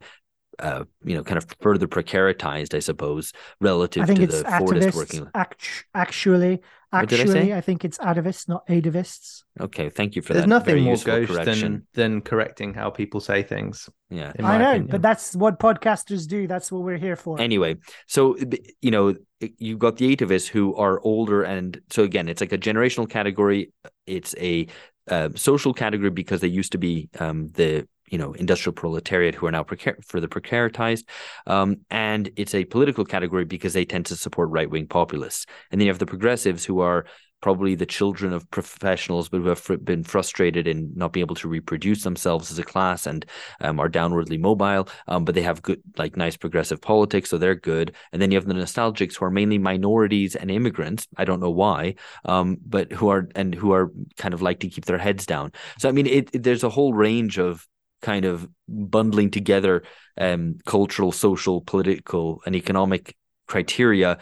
uh, 0.59 0.83
you 1.03 1.15
know, 1.15 1.23
kind 1.23 1.37
of 1.37 1.45
further 1.61 1.87
precaritized, 1.87 2.73
I 2.73 2.79
suppose, 2.79 3.33
relative 3.59 4.07
to 4.07 4.13
the 4.13 4.43
Fordist 4.43 4.95
working. 4.95 5.29
Act- 5.33 5.85
actually, 5.93 6.61
actually, 6.91 7.53
I, 7.53 7.57
I, 7.57 7.61
think 7.61 7.83
it's 7.83 7.97
atavists, 7.97 8.47
not 8.47 8.67
atavists. 8.67 9.43
Okay, 9.59 9.89
thank 9.89 10.15
you 10.15 10.21
for 10.21 10.33
There's 10.33 10.45
that. 10.45 10.65
There's 10.65 10.83
nothing 10.83 10.83
more 10.83 11.25
gauche 11.25 11.45
than 11.45 11.87
than 11.93 12.21
correcting 12.21 12.73
how 12.73 12.89
people 12.89 13.19
say 13.19 13.43
things. 13.43 13.89
Yeah, 14.09 14.31
I 14.39 14.57
know, 14.57 14.69
opinion. 14.69 14.87
but 14.91 15.01
that's 15.01 15.35
what 15.35 15.59
podcasters 15.59 16.27
do. 16.27 16.47
That's 16.47 16.71
what 16.71 16.83
we're 16.83 16.97
here 16.97 17.15
for. 17.15 17.39
Anyway, 17.39 17.77
so 18.07 18.37
you 18.81 18.91
know, 18.91 19.15
you've 19.57 19.79
got 19.79 19.97
the 19.97 20.15
atavists 20.15 20.47
who 20.47 20.75
are 20.75 21.01
older, 21.01 21.43
and 21.43 21.81
so 21.89 22.03
again, 22.03 22.29
it's 22.29 22.41
like 22.41 22.53
a 22.53 22.57
generational 22.57 23.09
category. 23.09 23.71
It's 24.05 24.35
a 24.37 24.67
uh, 25.07 25.29
social 25.35 25.73
category 25.73 26.11
because 26.11 26.41
they 26.41 26.47
used 26.47 26.71
to 26.73 26.77
be 26.77 27.09
um, 27.19 27.49
the 27.49 27.87
you 28.13 28.19
know 28.19 28.33
industrial 28.33 28.73
proletariat 28.73 29.33
who 29.33 29.47
are 29.47 29.51
now 29.51 29.63
precar- 29.63 30.05
further 30.05 30.27
precaritized 30.27 31.05
um, 31.47 31.77
and 31.89 32.29
it's 32.35 32.53
a 32.53 32.63
political 32.65 33.05
category 33.05 33.43
because 33.43 33.73
they 33.73 33.85
tend 33.85 34.05
to 34.05 34.15
support 34.15 34.49
right-wing 34.49 34.85
populists. 34.87 35.47
And 35.71 35.81
then 35.81 35.87
you 35.87 35.91
have 35.91 35.99
the 35.99 36.05
progressives 36.05 36.63
who 36.63 36.79
are 36.79 37.05
probably 37.41 37.75
the 37.75 37.85
children 37.85 38.31
of 38.31 38.49
professionals 38.51 39.27
but 39.27 39.41
who 39.41 39.49
have 39.49 39.67
been 39.83 40.03
frustrated 40.03 40.65
in 40.65 40.89
not 40.95 41.11
being 41.11 41.25
able 41.25 41.35
to 41.35 41.49
reproduce 41.49 42.03
themselves 42.03 42.49
as 42.51 42.57
a 42.57 42.63
class 42.63 43.05
and 43.05 43.25
um, 43.59 43.81
are 43.81 43.89
downwardly 43.89 44.39
mobile 44.39 44.87
um, 45.09 45.25
but 45.25 45.35
they 45.35 45.41
have 45.41 45.61
good 45.61 45.81
like 45.97 46.15
nice 46.15 46.37
progressive 46.37 46.79
politics 46.81 47.29
so 47.29 47.37
they're 47.37 47.55
good. 47.55 47.93
And 48.13 48.21
then 48.21 48.31
you 48.31 48.37
have 48.37 48.45
the 48.45 48.53
nostalgics 48.53 49.17
who 49.17 49.25
are 49.25 49.31
mainly 49.31 49.57
minorities 49.57 50.35
and 50.35 50.49
immigrants 50.49 51.07
i 51.17 51.25
don't 51.25 51.41
know 51.41 51.51
why 51.51 51.95
um, 52.25 52.57
but 52.65 52.91
who 52.93 53.09
are 53.09 53.27
and 53.35 53.53
who 53.53 53.73
are 53.73 53.91
kind 54.17 54.33
of 54.33 54.41
like 54.41 54.59
to 54.59 54.69
keep 54.69 54.85
their 54.85 54.97
heads 54.97 55.25
down. 55.25 55.51
So 55.79 55.89
i 55.89 55.91
mean 55.91 56.07
it, 56.07 56.29
it 56.33 56.43
there's 56.43 56.63
a 56.63 56.69
whole 56.69 56.93
range 56.93 57.39
of 57.39 57.67
kind 58.03 58.25
of 58.25 58.47
bundling 58.67 59.31
together 59.31 59.81
um, 60.19 60.59
cultural, 60.65 61.11
social, 61.11 61.61
political, 61.61 62.41
and 62.45 62.55
economic 62.55 63.15
criteria 63.47 64.19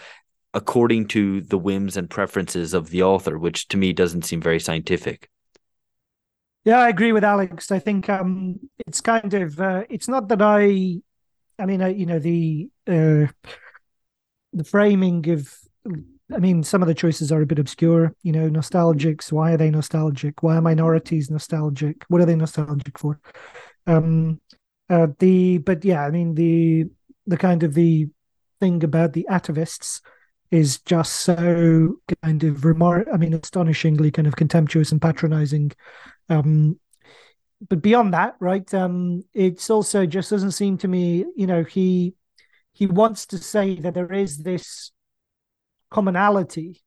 according 0.53 1.07
to 1.07 1.41
the 1.41 1.57
whims 1.57 1.97
and 1.97 2.09
preferences 2.09 2.73
of 2.73 2.89
the 2.89 3.03
author, 3.03 3.37
which 3.37 3.67
to 3.69 3.77
me 3.77 3.93
doesn't 3.93 4.23
seem 4.23 4.41
very 4.41 4.59
scientific. 4.59 5.29
Yeah, 6.63 6.79
I 6.79 6.89
agree 6.89 7.11
with 7.11 7.23
Alex. 7.23 7.71
I 7.71 7.79
think 7.79 8.09
um, 8.09 8.59
it's 8.85 9.01
kind 9.01 9.33
of 9.33 9.59
uh, 9.59 9.83
it's 9.89 10.07
not 10.07 10.27
that 10.27 10.41
I, 10.41 11.01
I 11.57 11.65
mean, 11.65 11.81
I, 11.81 11.89
you 11.89 12.05
know, 12.05 12.19
the 12.19 12.69
uh, 12.87 13.27
the 14.53 14.63
framing 14.63 15.27
of, 15.29 15.51
I 16.31 16.37
mean, 16.37 16.63
some 16.63 16.81
of 16.83 16.87
the 16.87 16.93
choices 16.93 17.31
are 17.31 17.41
a 17.41 17.45
bit 17.47 17.57
obscure. 17.57 18.13
You 18.21 18.33
know, 18.33 18.49
nostalgics. 18.49 19.31
Why 19.31 19.53
are 19.53 19.57
they 19.57 19.71
nostalgic? 19.71 20.43
Why 20.43 20.57
are 20.57 20.61
minorities 20.61 21.31
nostalgic? 21.31 22.03
What 22.09 22.21
are 22.21 22.25
they 22.25 22.35
nostalgic 22.35 22.99
for? 22.99 23.19
Um, 23.87 24.39
uh, 24.89 25.07
the 25.19 25.59
but 25.59 25.83
yeah, 25.85 26.05
I 26.05 26.11
mean 26.11 26.35
the 26.35 26.85
the 27.25 27.37
kind 27.37 27.63
of 27.63 27.73
the 27.73 28.09
thing 28.59 28.83
about 28.83 29.13
the 29.13 29.25
atavists 29.29 30.01
is 30.51 30.79
just 30.81 31.13
so 31.13 31.95
kind 32.23 32.43
of 32.43 32.65
remark. 32.65 33.07
I 33.11 33.17
mean, 33.17 33.33
astonishingly 33.33 34.11
kind 34.11 34.27
of 34.27 34.35
contemptuous 34.35 34.91
and 34.91 35.01
patronizing. 35.01 35.71
Um, 36.29 36.79
but 37.69 37.81
beyond 37.81 38.13
that, 38.13 38.35
right? 38.39 38.71
Um, 38.73 39.23
it's 39.33 39.69
also 39.69 40.05
just 40.05 40.29
doesn't 40.29 40.51
seem 40.51 40.77
to 40.79 40.87
me. 40.87 41.25
You 41.35 41.47
know, 41.47 41.63
he 41.63 42.15
he 42.73 42.87
wants 42.87 43.25
to 43.27 43.37
say 43.37 43.75
that 43.75 43.93
there 43.93 44.11
is 44.11 44.39
this 44.39 44.91
commonality 45.89 46.81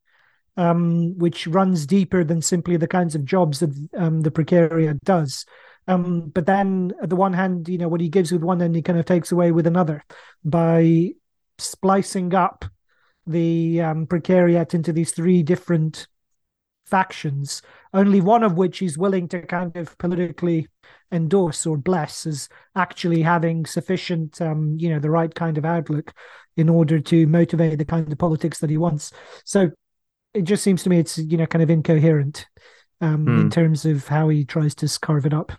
um, 0.57 1.17
which 1.19 1.47
runs 1.47 1.87
deeper 1.87 2.25
than 2.25 2.41
simply 2.41 2.77
the 2.77 2.87
kinds 2.87 3.15
of 3.15 3.25
jobs 3.25 3.61
that 3.61 3.89
um, 3.97 4.21
the 4.21 4.31
precariat 4.31 5.01
does. 5.05 5.45
Um, 5.87 6.29
but 6.29 6.47
then, 6.47 6.93
at 7.03 7.11
the 7.11 7.17
one 7.17 7.33
hand, 7.33 7.69
you 7.69 7.79
know, 7.79 7.89
what 7.89 8.01
he 8.01 8.09
gives 8.09 8.33
with 8.33 8.43
one 8.43 8.63
end, 8.63 8.75
he 8.75 8.83
kind 8.83 8.99
of 8.99 9.05
takes 9.05 9.33
away 9.33 9.53
with 9.53 9.67
another 9.67 10.05
by 10.45 11.11
splicing 11.59 12.35
up 12.35 12.65
the 13.27 13.81
um, 13.81 14.07
precariat 14.07 14.75
into 14.75 14.93
these 14.93 15.13
three 15.13 15.43
different 15.43 16.07
factions, 16.87 17.63
only 17.93 18.21
one 18.21 18.43
of 18.43 18.57
which 18.57 18.79
he's 18.79 18.99
willing 18.99 19.29
to 19.29 19.43
kind 19.43 19.77
of 19.77 19.97
politically 19.99 20.69
endorse 21.11 21.67
or 21.67 21.77
bless 21.77 22.27
as 22.27 22.49
actually 22.77 23.23
having 23.23 23.67
sufficient, 23.67 24.41
um, 24.41 24.77
you 24.79 24.89
know, 24.91 24.99
the 24.99 25.11
right 25.11 25.35
kind 25.35 25.57
of 25.59 25.65
outlook 25.65 26.13
in 26.57 26.69
order 26.69 27.01
to 27.01 27.27
motivate 27.27 27.79
the 27.79 27.85
kind 27.85 28.11
of 28.11 28.19
politics 28.19 28.59
that 28.59 28.71
he 28.71 28.77
wants. 28.77 29.13
So 29.45 29.71
it 30.35 30.43
just 30.43 30.63
seems 30.63 30.83
to 30.83 30.91
me 30.91 30.99
it's, 30.99 31.19
you 31.19 31.37
know, 31.37 31.47
kind 31.47 31.63
of 31.63 31.71
incoherent 31.71 32.47
um, 33.01 33.27
mm. 33.27 33.41
in 33.43 33.51
terms 33.51 33.85
of 33.85 34.09
how 34.09 34.29
he 34.29 34.45
tries 34.45 34.75
to 34.77 34.99
carve 35.01 35.27
it 35.27 35.35
up. 35.35 35.53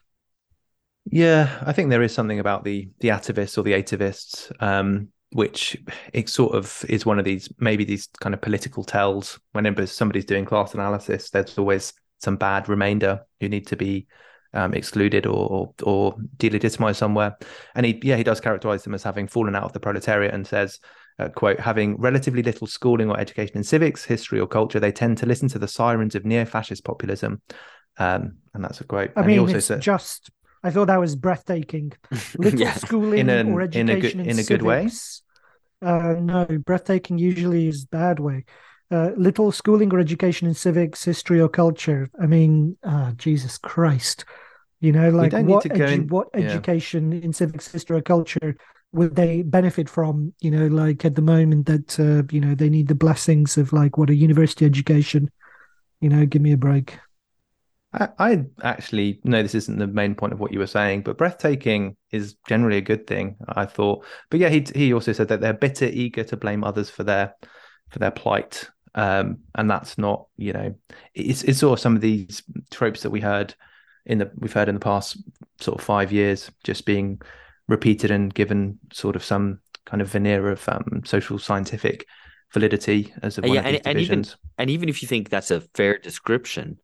Yeah, 1.05 1.61
I 1.65 1.71
think 1.71 1.89
there 1.89 2.01
is 2.01 2.13
something 2.13 2.39
about 2.39 2.63
the 2.63 2.89
the 2.99 3.09
atavists 3.09 3.57
or 3.57 3.61
the 3.63 3.73
atavists, 3.73 4.51
um, 4.61 5.09
which 5.31 5.77
it 6.13 6.29
sort 6.29 6.55
of 6.55 6.83
is 6.89 7.05
one 7.05 7.19
of 7.19 7.25
these 7.25 7.49
maybe 7.59 7.83
these 7.83 8.07
kind 8.19 8.33
of 8.33 8.41
political 8.41 8.83
tells. 8.83 9.39
Whenever 9.51 9.85
somebody's 9.85 10.25
doing 10.25 10.45
class 10.45 10.73
analysis, 10.73 11.29
there's 11.29 11.57
always 11.57 11.93
some 12.19 12.37
bad 12.37 12.67
remainder 12.67 13.25
who 13.39 13.49
need 13.49 13.67
to 13.67 13.75
be 13.75 14.07
um, 14.53 14.73
excluded 14.73 15.25
or, 15.27 15.47
or, 15.47 15.73
or 15.83 16.15
delegitimized 16.37 16.95
somewhere. 16.95 17.37
And 17.75 17.85
he 17.85 17.99
yeah 18.03 18.15
he 18.15 18.23
does 18.23 18.41
characterize 18.41 18.83
them 18.83 18.95
as 18.95 19.03
having 19.03 19.27
fallen 19.27 19.55
out 19.55 19.63
of 19.63 19.73
the 19.73 19.79
proletariat 19.79 20.33
and 20.33 20.45
says. 20.45 20.79
Uh, 21.17 21.29
quote 21.29 21.61
having 21.61 21.95
relatively 21.95 22.43
little 22.43 22.67
schooling 22.67 23.09
or 23.09 23.17
education 23.17 23.55
in 23.55 23.63
civics 23.63 24.03
history 24.03 24.37
or 24.37 24.45
culture 24.45 24.81
they 24.81 24.91
tend 24.91 25.17
to 25.17 25.25
listen 25.25 25.47
to 25.47 25.57
the 25.57 25.65
sirens 25.65 26.13
of 26.13 26.25
neo-fascist 26.25 26.83
populism 26.83 27.41
um, 27.99 28.35
and 28.53 28.61
that's 28.61 28.81
a 28.81 28.83
quote 28.83 29.11
i 29.15 29.21
and 29.21 29.27
mean 29.27 29.49
it's 29.49 29.67
said, 29.67 29.79
just 29.79 30.29
I 30.65 30.71
thought 30.71 30.87
that 30.87 30.99
was 30.99 31.15
breathtaking. 31.15 31.93
Little 32.39 32.59
yeah. 32.59 32.73
schooling 32.73 33.19
in 33.19 33.29
a, 33.29 33.43
or 33.53 33.61
education 33.61 33.89
in 33.89 33.97
a 33.97 34.01
good, 34.01 34.13
in, 34.13 34.29
in 34.31 34.39
a 34.39 34.43
good 34.43 34.63
way. 34.63 34.89
Uh, 35.79 36.15
no, 36.19 36.45
breathtaking 36.65 37.19
usually 37.19 37.67
is 37.67 37.85
bad 37.85 38.19
way. 38.19 38.45
Uh, 38.89 39.11
little 39.15 39.51
schooling 39.51 39.93
or 39.93 39.99
education 39.99 40.47
in 40.47 40.55
civics, 40.55 41.03
history, 41.03 41.39
or 41.39 41.49
culture. 41.49 42.09
I 42.19 42.25
mean, 42.25 42.77
uh, 42.83 43.11
Jesus 43.11 43.59
Christ, 43.59 44.25
you 44.79 44.91
know, 44.91 45.11
like 45.11 45.33
what 45.33 45.65
edu- 45.65 45.93
in, 45.93 46.07
what 46.07 46.29
yeah. 46.33 46.45
education 46.45 47.13
in 47.13 47.31
civics, 47.31 47.71
history, 47.71 47.97
or 47.97 48.01
culture 48.01 48.57
would 48.91 49.15
they 49.15 49.43
benefit 49.43 49.87
from? 49.87 50.33
You 50.39 50.49
know, 50.49 50.67
like 50.67 51.05
at 51.05 51.13
the 51.13 51.21
moment 51.21 51.67
that 51.67 51.99
uh, 51.99 52.23
you 52.31 52.41
know 52.41 52.55
they 52.55 52.69
need 52.69 52.87
the 52.87 52.95
blessings 52.95 53.57
of 53.57 53.71
like 53.71 53.99
what 53.99 54.09
a 54.09 54.15
university 54.15 54.65
education. 54.65 55.29
You 56.01 56.09
know, 56.09 56.25
give 56.25 56.41
me 56.41 56.53
a 56.53 56.57
break. 56.57 56.97
I, 57.95 58.09
I 58.19 58.45
actually 58.61 59.19
know 59.23 59.41
this 59.41 59.55
isn't 59.55 59.79
the 59.79 59.87
main 59.87 60.15
point 60.15 60.33
of 60.33 60.39
what 60.39 60.51
you 60.51 60.59
were 60.59 60.67
saying, 60.67 61.01
but 61.03 61.17
breathtaking 61.17 61.95
is 62.11 62.35
generally 62.47 62.77
a 62.77 62.81
good 62.81 63.07
thing. 63.07 63.37
I 63.47 63.65
thought, 63.65 64.05
but 64.29 64.39
yeah, 64.39 64.49
he 64.49 64.65
he 64.75 64.93
also 64.93 65.13
said 65.13 65.29
that 65.29 65.41
they're 65.41 65.53
bitter, 65.53 65.85
eager 65.85 66.23
to 66.25 66.37
blame 66.37 66.63
others 66.63 66.89
for 66.89 67.03
their 67.03 67.35
for 67.89 67.99
their 67.99 68.11
plight, 68.11 68.69
um, 68.95 69.39
and 69.55 69.69
that's 69.69 69.97
not 69.97 70.27
you 70.35 70.53
know 70.53 70.75
it's 71.13 71.43
it's 71.43 71.59
sort 71.59 71.79
of 71.79 71.81
some 71.81 71.95
of 71.95 72.01
these 72.01 72.43
tropes 72.69 73.01
that 73.03 73.11
we 73.11 73.21
heard 73.21 73.55
in 74.05 74.17
the 74.17 74.31
we've 74.35 74.53
heard 74.53 74.69
in 74.69 74.75
the 74.75 74.81
past 74.81 75.17
sort 75.59 75.79
of 75.79 75.85
five 75.85 76.11
years 76.11 76.51
just 76.63 76.85
being 76.85 77.21
repeated 77.67 78.11
and 78.11 78.33
given 78.33 78.77
sort 78.91 79.15
of 79.15 79.23
some 79.23 79.59
kind 79.85 80.01
of 80.01 80.09
veneer 80.09 80.49
of 80.49 80.67
um, 80.67 81.01
social 81.05 81.39
scientific 81.39 82.05
validity 82.51 83.13
as 83.21 83.37
a 83.37 83.41
one 83.41 83.53
yeah, 83.53 83.59
of 83.61 83.65
and. 83.65 83.81
And 83.85 83.99
even, 83.99 84.25
and 84.57 84.69
even 84.69 84.89
if 84.89 85.01
you 85.01 85.07
think 85.07 85.29
that's 85.29 85.51
a 85.51 85.61
fair 85.61 85.97
description, 85.97 86.77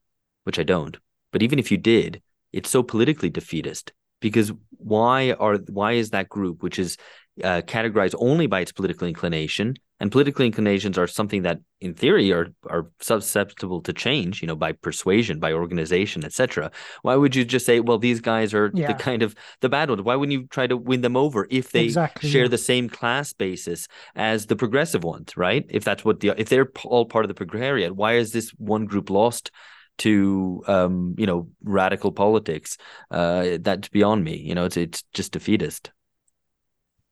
which 0.43 0.59
I 0.59 0.63
don't. 0.63 0.97
But 1.31 1.43
even 1.43 1.59
if 1.59 1.71
you 1.71 1.77
did, 1.77 2.21
it's 2.51 2.69
so 2.69 2.83
politically 2.83 3.29
defeatist 3.29 3.93
because 4.19 4.51
why 4.77 5.31
are 5.33 5.57
why 5.69 5.93
is 5.93 6.11
that 6.11 6.29
group 6.29 6.63
which 6.63 6.79
is 6.79 6.97
uh, 7.43 7.61
categorized 7.61 8.15
only 8.19 8.45
by 8.45 8.59
its 8.59 8.71
political 8.71 9.07
inclination 9.07 9.75
and 9.99 10.11
political 10.11 10.43
inclinations 10.43 10.97
are 10.97 11.07
something 11.07 11.43
that 11.43 11.59
in 11.79 11.93
theory 11.93 12.31
are 12.31 12.47
are 12.69 12.89
susceptible 12.99 13.81
to 13.81 13.93
change 13.93 14.41
you 14.41 14.47
know 14.47 14.55
by 14.55 14.71
persuasion 14.71 15.39
by 15.39 15.53
organization 15.53 16.25
etc 16.25 16.69
why 17.03 17.15
would 17.15 17.35
you 17.35 17.45
just 17.45 17.65
say 17.65 17.79
well 17.79 17.97
these 17.97 18.19
guys 18.19 18.53
are 18.53 18.69
yeah. 18.73 18.87
the 18.87 18.93
kind 18.93 19.23
of 19.23 19.33
the 19.61 19.69
bad 19.69 19.89
ones 19.89 20.01
why 20.01 20.15
wouldn't 20.15 20.37
you 20.37 20.45
try 20.47 20.67
to 20.67 20.75
win 20.75 21.01
them 21.01 21.15
over 21.15 21.47
if 21.49 21.71
they 21.71 21.85
exactly, 21.85 22.29
share 22.29 22.49
the 22.49 22.57
same 22.57 22.89
class 22.89 23.33
basis 23.33 23.87
as 24.15 24.47
the 24.47 24.55
progressive 24.55 25.03
ones 25.03 25.37
right 25.37 25.65
if 25.69 25.83
that's 25.83 26.03
what 26.03 26.19
the 26.19 26.33
if 26.37 26.49
they're 26.49 26.71
all 26.83 27.05
part 27.05 27.23
of 27.23 27.33
the 27.33 27.45
precariat 27.45 27.91
why 27.91 28.15
is 28.15 28.33
this 28.33 28.49
one 28.57 28.85
group 28.85 29.09
lost 29.09 29.51
to 29.99 30.63
um, 30.67 31.15
you 31.17 31.25
know 31.25 31.49
radical 31.63 32.11
politics. 32.11 32.77
Uh, 33.09 33.57
that's 33.59 33.89
beyond 33.89 34.23
me. 34.23 34.37
You 34.37 34.55
know, 34.55 34.65
it's 34.65 34.77
it's 34.77 35.03
just 35.13 35.31
defeatist. 35.31 35.91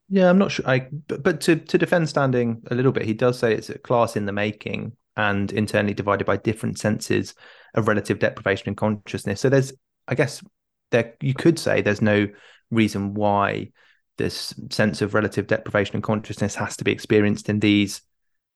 Yeah, 0.08 0.28
I'm 0.28 0.38
not 0.38 0.50
sure. 0.50 0.68
I 0.68 0.88
but, 1.06 1.22
but 1.22 1.40
to 1.42 1.56
to 1.56 1.78
defend 1.78 2.08
Standing 2.08 2.62
a 2.70 2.74
little 2.74 2.92
bit, 2.92 3.04
he 3.04 3.14
does 3.14 3.38
say 3.38 3.54
it's 3.54 3.70
a 3.70 3.78
class 3.78 4.16
in 4.16 4.26
the 4.26 4.32
making 4.32 4.96
and 5.16 5.52
internally 5.52 5.94
divided 5.94 6.24
by 6.24 6.36
different 6.36 6.78
senses 6.78 7.34
of 7.74 7.88
relative 7.88 8.18
deprivation 8.18 8.68
and 8.68 8.76
consciousness. 8.76 9.40
So 9.40 9.48
there's, 9.48 9.72
I 10.08 10.14
guess, 10.14 10.42
there 10.90 11.14
you 11.20 11.34
could 11.34 11.58
say 11.58 11.82
there's 11.82 12.02
no 12.02 12.28
reason 12.70 13.14
why 13.14 13.70
this 14.18 14.54
sense 14.70 15.00
of 15.02 15.14
relative 15.14 15.46
deprivation 15.46 15.96
and 15.96 16.02
consciousness 16.02 16.54
has 16.54 16.76
to 16.76 16.84
be 16.84 16.92
experienced 16.92 17.48
in 17.48 17.60
these 17.60 18.02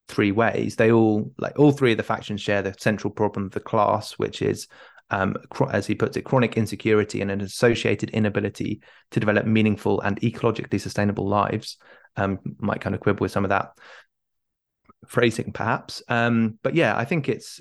three 0.09 0.33
ways. 0.33 0.77
They 0.77 0.93
all 0.93 1.33
like 1.39 1.59
all 1.59 1.73
three 1.73 1.93
of 1.93 1.97
the 1.97 2.03
factions 2.03 2.41
share 2.41 2.63
the 2.63 2.75
central 2.79 3.13
problem 3.13 3.47
of 3.47 3.53
the 3.53 3.61
class, 3.61 4.13
which 4.13 4.43
is 4.43 4.69
um, 5.11 5.37
as 5.71 5.87
he 5.87 5.95
puts 5.95 6.17
it, 6.17 6.23
chronic 6.23 6.57
insecurity 6.57 7.21
and 7.21 7.31
an 7.31 7.41
associated 7.41 8.11
inability 8.11 8.81
to 9.11 9.21
develop 9.21 9.47
meaningful 9.47 10.01
and 10.01 10.21
ecologically 10.21 10.81
sustainable 10.81 11.29
lives. 11.29 11.77
Um, 12.17 12.39
might 12.59 12.81
kind 12.81 12.95
of 12.95 13.01
quibble 13.01 13.25
with 13.25 13.33
some 13.33 13.45
of 13.45 13.51
that 13.51 13.73
phrasing, 15.07 15.53
perhaps. 15.53 16.03
Um, 16.09 16.59
but 16.63 16.75
yeah, 16.75 16.97
I 16.97 17.05
think 17.05 17.29
it's. 17.29 17.61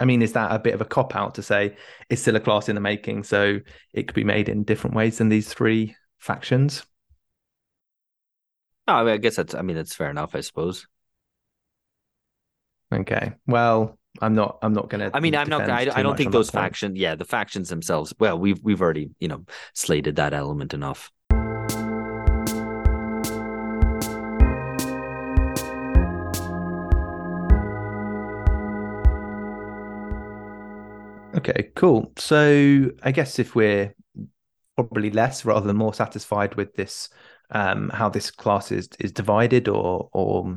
I 0.00 0.04
mean, 0.04 0.22
is 0.22 0.32
that 0.32 0.52
a 0.52 0.58
bit 0.58 0.74
of 0.74 0.80
a 0.80 0.86
cop 0.86 1.14
out 1.14 1.36
to 1.36 1.42
say 1.42 1.76
it's 2.10 2.20
still 2.20 2.36
a 2.36 2.40
class 2.40 2.68
in 2.68 2.74
the 2.74 2.80
making, 2.80 3.22
so 3.24 3.60
it 3.92 4.08
could 4.08 4.14
be 4.14 4.24
made 4.24 4.48
in 4.48 4.64
different 4.64 4.96
ways 4.96 5.18
than 5.18 5.28
these 5.28 5.52
three 5.52 5.96
factions? 6.18 6.84
Oh, 8.86 8.94
I, 8.94 9.04
mean, 9.04 9.14
I 9.14 9.16
guess 9.18 9.36
that's. 9.36 9.54
I 9.54 9.62
mean, 9.62 9.76
that's 9.76 9.94
fair 9.94 10.10
enough. 10.10 10.34
I 10.34 10.40
suppose. 10.40 10.86
Okay. 12.92 13.32
Well, 13.46 13.98
I'm 14.20 14.34
not. 14.34 14.58
I'm 14.62 14.72
not 14.72 14.88
going 14.88 15.00
to. 15.00 15.16
I 15.16 15.20
mean, 15.20 15.34
I'm 15.34 15.48
not. 15.48 15.68
I, 15.68 15.90
I 15.94 16.02
don't 16.02 16.16
think 16.16 16.32
those 16.32 16.50
factions. 16.50 16.98
Yeah, 16.98 17.14
the 17.14 17.24
factions 17.24 17.68
themselves. 17.68 18.14
Well, 18.18 18.38
we've 18.38 18.60
we've 18.62 18.80
already 18.80 19.10
you 19.18 19.28
know 19.28 19.44
slated 19.74 20.16
that 20.16 20.32
element 20.32 20.72
enough. 20.72 21.10
Okay, 31.36 31.70
cool. 31.74 32.12
So 32.16 32.90
I 33.02 33.10
guess 33.10 33.38
if 33.40 33.56
we're 33.56 33.94
probably 34.76 35.10
less 35.10 35.44
rather 35.44 35.66
than 35.66 35.76
more 35.76 35.92
satisfied 35.92 36.54
with 36.54 36.74
this, 36.74 37.08
um, 37.50 37.90
how 37.90 38.08
this 38.08 38.30
class 38.30 38.70
is 38.70 38.88
is 39.00 39.10
divided, 39.10 39.66
or 39.66 40.08
or 40.12 40.56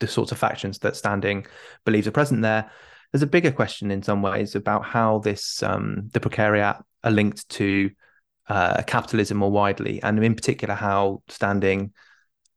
the 0.00 0.06
sorts 0.06 0.32
of 0.32 0.38
factions 0.38 0.78
that 0.80 0.96
Standing 0.96 1.46
believes 1.84 2.06
are 2.06 2.12
present 2.12 2.42
there, 2.42 2.70
there's 3.12 3.22
a 3.22 3.26
bigger 3.26 3.52
question 3.52 3.90
in 3.90 4.02
some 4.02 4.22
ways 4.22 4.54
about 4.54 4.84
how 4.84 5.18
this 5.20 5.62
um, 5.62 6.08
the 6.12 6.20
precariat 6.20 6.82
are 7.04 7.10
linked 7.10 7.48
to 7.50 7.90
uh, 8.48 8.82
capitalism 8.82 9.38
more 9.38 9.50
widely, 9.50 10.02
and 10.02 10.22
in 10.22 10.34
particular 10.34 10.74
how 10.74 11.22
Standing 11.28 11.92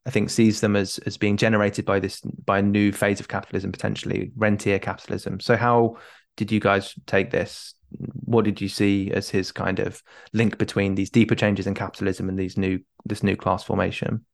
I 0.06 0.12
think 0.12 0.30
sees 0.30 0.62
them 0.62 0.75
as 0.75 0.97
as 0.99 1.17
being 1.17 1.38
generated 1.38 1.86
by 1.86 1.99
this 1.99 2.21
by 2.21 2.60
a 2.60 2.63
new 2.63 2.91
phase 2.91 3.19
of 3.19 3.28
capitalism 3.28 3.71
potentially 3.71 4.32
rentier 4.36 4.80
capitalism. 4.80 5.39
So 5.39 5.56
how 5.56 5.97
did 6.36 6.52
you 6.52 6.60
guys 6.60 6.95
take 7.06 7.32
this? 7.32 7.75
What 7.89 8.45
did 8.45 8.62
you 8.62 8.69
see 8.69 9.12
as 9.12 9.30
his 9.30 9.52
kind 9.52 9.80
of 9.80 10.02
link 10.34 10.58
between 10.58 10.95
these 10.95 11.10
deeper 11.10 11.36
changes 11.36 11.67
in 11.67 11.73
capitalism 11.73 12.30
and 12.30 12.39
these 12.39 12.58
new 12.58 12.80
this 13.06 13.23
new 13.23 13.36
class 13.36 13.63
formation? 13.63 14.25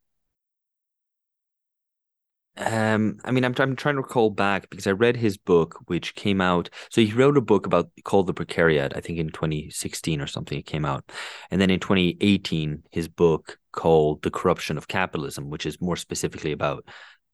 Um, 2.58 3.18
I 3.26 3.32
mean, 3.32 3.44
I'm 3.44 3.54
I'm 3.60 3.76
trying 3.76 3.96
to 3.96 4.02
recall 4.02 4.30
back 4.30 4.70
because 4.70 4.88
I 4.88 4.92
read 4.92 5.18
his 5.18 5.38
book, 5.38 5.78
which 5.88 6.16
came 6.16 6.40
out. 6.40 6.70
So 6.90 7.02
he 7.02 7.12
wrote 7.12 7.38
a 7.38 7.42
book 7.42 7.66
about 7.66 7.90
called 8.06 8.28
the 8.28 8.34
Precariat, 8.34 8.96
I 8.96 9.02
think 9.02 9.20
in 9.20 9.30
2016 9.30 10.22
or 10.22 10.28
something. 10.28 10.58
It 10.58 10.66
came 10.66 10.86
out, 10.86 11.12
and 11.52 11.60
then 11.60 11.70
in 11.70 11.82
2018, 11.82 12.84
his 12.92 13.10
book 13.10 13.58
called 13.74 14.22
The 14.24 14.32
Corruption 14.32 14.78
of 14.78 14.88
Capitalism, 14.88 15.50
which 15.50 15.66
is 15.66 15.82
more 15.82 15.98
specifically 15.98 16.54
about 16.54 16.86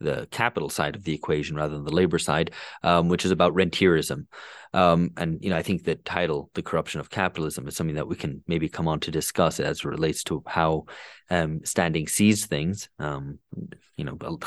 the 0.02 0.28
capital 0.32 0.70
side 0.70 0.96
of 0.96 1.04
the 1.04 1.14
equation 1.14 1.56
rather 1.56 1.76
than 1.76 1.84
the 1.84 1.96
labor 1.96 2.20
side, 2.20 2.52
um, 2.84 3.08
which 3.10 3.26
is 3.26 3.32
about 3.32 3.54
rentierism. 3.54 4.28
Um, 4.74 5.12
and 5.18 5.44
you 5.44 5.50
know, 5.50 5.58
I 5.58 5.64
think 5.64 5.84
the 5.84 5.96
title, 5.96 6.50
"The 6.54 6.62
Corruption 6.62 7.00
of 7.00 7.10
Capitalism," 7.10 7.68
is 7.68 7.76
something 7.76 7.96
that 7.96 8.08
we 8.08 8.16
can 8.16 8.44
maybe 8.48 8.70
come 8.70 8.88
on 8.88 9.00
to 9.02 9.12
discuss 9.12 9.60
as 9.60 9.80
it 9.80 9.86
relates 9.86 10.24
to 10.26 10.44
how 10.48 10.86
um, 11.30 11.64
Standing 11.64 12.08
sees 12.08 12.46
things. 12.46 12.90
Um, 13.00 13.40
you 13.98 14.06
know, 14.06 14.40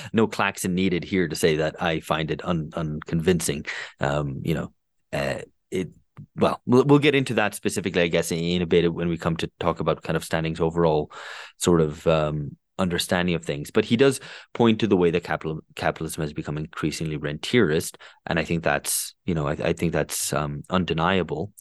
no 0.12 0.26
claxon 0.26 0.74
needed 0.74 1.04
here 1.04 1.28
to 1.28 1.36
say 1.36 1.56
that 1.56 1.82
I 1.82 2.00
find 2.00 2.30
it 2.30 2.44
un- 2.44 2.70
unconvincing. 2.74 3.66
Um, 4.00 4.40
you 4.44 4.54
know, 4.54 4.72
uh, 5.12 5.42
it 5.70 5.90
well, 6.36 6.60
well, 6.66 6.98
get 6.98 7.14
into 7.14 7.34
that 7.34 7.54
specifically, 7.54 8.02
I 8.02 8.08
guess, 8.08 8.30
in, 8.30 8.38
in, 8.38 8.62
a 8.62 8.66
bit 8.66 8.92
when 8.92 9.08
we 9.08 9.18
come 9.18 9.36
to 9.38 9.50
talk 9.58 9.80
about 9.80 10.02
kind 10.02 10.16
of 10.16 10.24
Standing's 10.24 10.60
overall 10.60 11.10
sort 11.58 11.80
of 11.80 12.06
um, 12.06 12.56
understanding 12.78 13.34
of 13.34 13.44
things. 13.44 13.70
But 13.70 13.84
he 13.84 13.96
does 13.96 14.20
point 14.52 14.80
to 14.80 14.86
the 14.86 14.96
way 14.96 15.10
that 15.10 15.24
capital 15.24 15.60
capitalism 15.76 16.22
has 16.22 16.32
become 16.32 16.58
increasingly 16.58 17.18
rentierist, 17.18 17.96
and 18.26 18.38
I 18.38 18.44
think 18.44 18.62
that's 18.62 19.14
you 19.24 19.34
know 19.34 19.46
I, 19.46 19.52
I 19.52 19.72
think 19.72 19.92
that's 19.92 20.32
um, 20.32 20.62
undeniable. 20.70 21.52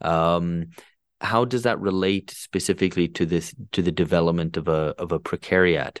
Um, 0.00 0.70
how 1.20 1.44
does 1.44 1.62
that 1.62 1.80
relate 1.80 2.30
specifically 2.30 3.08
to 3.08 3.24
this 3.24 3.54
to 3.72 3.82
the 3.82 3.92
development 3.92 4.56
of 4.56 4.68
a 4.68 4.94
of 4.98 5.12
a 5.12 5.20
precariat? 5.20 5.98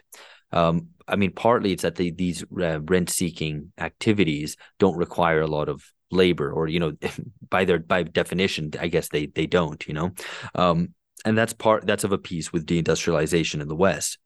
Um, 0.52 0.88
I 1.08 1.16
mean, 1.16 1.32
partly 1.32 1.72
it's 1.72 1.82
that 1.82 1.96
the, 1.96 2.10
these 2.10 2.44
uh, 2.60 2.80
rent 2.82 3.10
seeking 3.10 3.72
activities 3.78 4.56
don't 4.78 4.96
require 4.96 5.40
a 5.40 5.46
lot 5.46 5.68
of 5.68 5.82
labor, 6.10 6.52
or 6.52 6.68
you 6.68 6.80
know, 6.80 6.92
by 7.50 7.64
their 7.64 7.78
by 7.78 8.02
definition, 8.02 8.70
I 8.78 8.88
guess 8.88 9.08
they 9.08 9.26
they 9.26 9.46
don't. 9.46 9.86
You 9.86 9.94
know, 9.94 10.12
um, 10.54 10.94
and 11.24 11.36
that's 11.36 11.52
part 11.52 11.86
that's 11.86 12.04
of 12.04 12.12
a 12.12 12.18
piece 12.18 12.52
with 12.52 12.66
deindustrialization 12.66 13.60
in 13.60 13.68
the 13.68 13.76
West. 13.76 14.18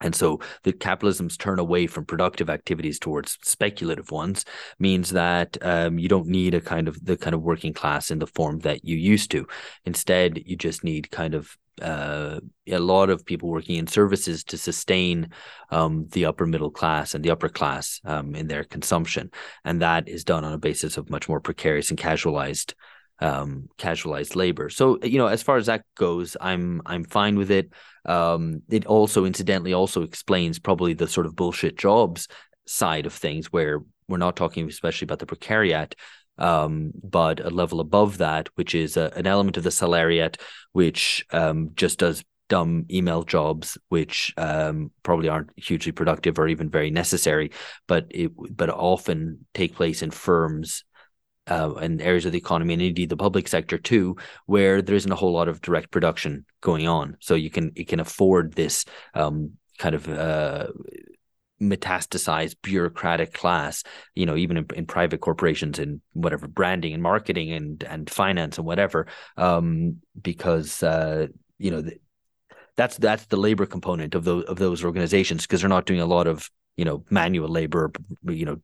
And 0.00 0.14
so 0.14 0.40
the 0.64 0.72
capitalism's 0.72 1.36
turn 1.36 1.58
away 1.58 1.86
from 1.86 2.04
productive 2.04 2.50
activities 2.50 2.98
towards 2.98 3.38
speculative 3.42 4.10
ones 4.10 4.44
means 4.78 5.10
that 5.10 5.56
um, 5.62 5.98
you 5.98 6.08
don't 6.08 6.26
need 6.26 6.54
a 6.54 6.60
kind 6.60 6.88
of 6.88 7.02
the 7.04 7.16
kind 7.16 7.34
of 7.34 7.42
working 7.42 7.72
class 7.72 8.10
in 8.10 8.18
the 8.18 8.26
form 8.26 8.58
that 8.60 8.84
you 8.84 8.96
used 8.96 9.30
to. 9.30 9.46
Instead, 9.84 10.42
you 10.44 10.56
just 10.56 10.84
need 10.84 11.10
kind 11.10 11.34
of 11.34 11.56
uh, 11.82 12.38
a 12.68 12.78
lot 12.78 13.10
of 13.10 13.24
people 13.24 13.48
working 13.48 13.76
in 13.76 13.86
services 13.86 14.44
to 14.44 14.56
sustain 14.56 15.30
um, 15.70 16.06
the 16.12 16.24
upper 16.24 16.46
middle 16.46 16.70
class 16.70 17.14
and 17.14 17.24
the 17.24 17.30
upper 17.30 17.48
class 17.48 18.00
um, 18.04 18.34
in 18.34 18.46
their 18.46 18.64
consumption, 18.64 19.30
and 19.64 19.82
that 19.82 20.08
is 20.08 20.24
done 20.24 20.44
on 20.44 20.52
a 20.52 20.58
basis 20.58 20.96
of 20.96 21.10
much 21.10 21.28
more 21.28 21.40
precarious 21.40 21.90
and 21.90 21.98
casualized 21.98 22.74
um, 23.20 23.68
casualized 23.78 24.36
labor. 24.36 24.68
So 24.70 24.98
you 25.02 25.18
know, 25.18 25.26
as 25.26 25.42
far 25.42 25.56
as 25.56 25.66
that 25.66 25.84
goes, 25.96 26.36
I'm 26.40 26.82
I'm 26.86 27.04
fine 27.04 27.36
with 27.36 27.50
it. 27.50 27.72
Um, 28.04 28.62
it 28.68 28.86
also 28.86 29.24
incidentally 29.24 29.72
also 29.72 30.02
explains 30.02 30.58
probably 30.58 30.94
the 30.94 31.08
sort 31.08 31.26
of 31.26 31.36
bullshit 31.36 31.78
jobs 31.78 32.28
side 32.66 33.06
of 33.06 33.12
things 33.12 33.52
where 33.52 33.80
we're 34.08 34.18
not 34.18 34.36
talking 34.36 34.68
especially 34.68 35.06
about 35.06 35.18
the 35.18 35.26
precariat 35.26 35.94
um, 36.38 36.92
but 37.02 37.40
a 37.40 37.50
level 37.50 37.80
above 37.80 38.18
that, 38.18 38.48
which 38.56 38.74
is 38.74 38.96
a, 38.96 39.12
an 39.16 39.26
element 39.26 39.56
of 39.56 39.62
the 39.62 39.70
salariat, 39.70 40.36
which 40.72 41.24
um, 41.30 41.70
just 41.74 41.98
does 41.98 42.24
dumb 42.48 42.86
email 42.90 43.22
jobs, 43.22 43.78
which 43.88 44.34
um, 44.36 44.90
probably 45.02 45.28
aren't 45.28 45.50
hugely 45.56 45.92
productive 45.92 46.38
or 46.38 46.48
even 46.48 46.68
very 46.68 46.90
necessary, 46.90 47.52
but 47.86 48.06
it 48.10 48.32
but 48.50 48.70
often 48.70 49.46
take 49.54 49.74
place 49.74 50.02
in 50.02 50.10
firms 50.10 50.84
uh, 51.48 51.74
and 51.74 52.00
areas 52.00 52.24
of 52.24 52.32
the 52.32 52.38
economy 52.38 52.74
and 52.74 52.82
indeed 52.82 53.08
the 53.08 53.16
public 53.16 53.48
sector 53.48 53.78
too, 53.78 54.16
where 54.46 54.82
there 54.82 54.96
isn't 54.96 55.12
a 55.12 55.16
whole 55.16 55.32
lot 55.32 55.48
of 55.48 55.60
direct 55.60 55.90
production 55.90 56.44
going 56.60 56.88
on. 56.88 57.16
So 57.20 57.34
you 57.34 57.50
can 57.50 57.72
you 57.74 57.84
can 57.84 58.00
afford 58.00 58.54
this 58.54 58.84
um, 59.14 59.52
kind 59.78 59.94
of 59.94 60.08
uh, 60.08 60.68
metastasized 61.60 62.56
bureaucratic 62.62 63.32
class 63.32 63.84
you 64.14 64.26
know 64.26 64.36
even 64.36 64.56
in, 64.56 64.66
in, 64.74 64.86
private 64.86 65.20
corporations 65.20 65.78
in 65.78 66.00
whatever 66.12 66.48
branding 66.48 66.92
and 66.92 67.02
marketing 67.02 67.52
and 67.52 67.84
and 67.84 68.10
finance 68.10 68.58
and 68.58 68.66
whatever 68.66 69.06
um 69.36 69.96
because 70.20 70.82
uh 70.82 71.26
you 71.58 71.70
know 71.70 71.82
that's 72.76 72.96
that's 72.98 73.26
the 73.26 73.36
labor 73.36 73.66
component 73.66 74.14
of 74.14 74.24
those 74.24 74.44
of 74.44 74.58
those 74.58 74.84
organizations 74.84 75.42
because 75.42 75.60
they're 75.60 75.68
not 75.68 75.86
doing 75.86 76.00
a 76.00 76.06
lot 76.06 76.26
of 76.26 76.50
you 76.76 76.84
know 76.84 77.04
manual 77.08 77.48
labor 77.48 77.92
you 78.24 78.44
know 78.44 78.60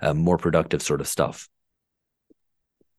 uh, 0.00 0.14
more 0.14 0.38
productive 0.38 0.82
sort 0.82 1.00
of 1.00 1.08
stuff 1.08 1.48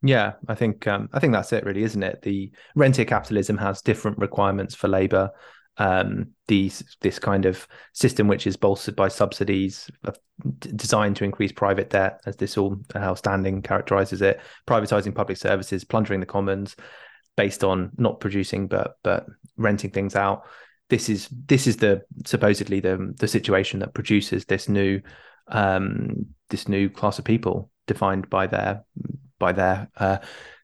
yeah, 0.01 0.33
I 0.47 0.55
think 0.55 0.85
um, 0.87 1.09
I 1.13 1.19
think 1.19 1.33
that's 1.33 1.53
it, 1.53 1.65
really, 1.65 1.83
isn't 1.83 2.03
it? 2.03 2.21
The 2.21 2.51
rentier 2.75 3.05
capitalism 3.05 3.57
has 3.57 3.81
different 3.81 4.17
requirements 4.19 4.75
for 4.75 4.87
labour. 4.87 5.31
Um, 5.79 6.29
these 6.47 6.97
this 7.01 7.19
kind 7.19 7.45
of 7.45 7.67
system, 7.93 8.27
which 8.27 8.47
is 8.47 8.57
bolstered 8.57 8.95
by 8.95 9.07
subsidies, 9.09 9.89
uh, 10.05 10.11
designed 10.59 11.15
to 11.17 11.23
increase 11.23 11.51
private 11.51 11.89
debt, 11.89 12.21
as 12.25 12.35
this 12.35 12.57
all 12.57 12.77
how 12.93 13.15
Standing 13.15 13.61
characterises 13.61 14.21
it, 14.21 14.39
privatising 14.67 15.13
public 15.15 15.37
services, 15.37 15.83
plundering 15.83 16.19
the 16.19 16.25
commons, 16.25 16.75
based 17.35 17.63
on 17.63 17.91
not 17.97 18.19
producing 18.19 18.67
but 18.67 18.97
but 19.03 19.25
renting 19.55 19.91
things 19.91 20.15
out. 20.15 20.43
This 20.89 21.09
is 21.09 21.27
this 21.31 21.65
is 21.67 21.77
the 21.77 22.03
supposedly 22.25 22.79
the 22.79 23.13
the 23.17 23.27
situation 23.27 23.79
that 23.79 23.93
produces 23.93 24.45
this 24.45 24.69
new 24.69 25.01
um, 25.47 26.27
this 26.49 26.67
new 26.67 26.89
class 26.89 27.17
of 27.19 27.25
people 27.25 27.71
defined 27.87 28.29
by 28.29 28.47
their 28.47 28.83
by 29.39 29.51
their 29.51 29.89
uh, 29.97 30.17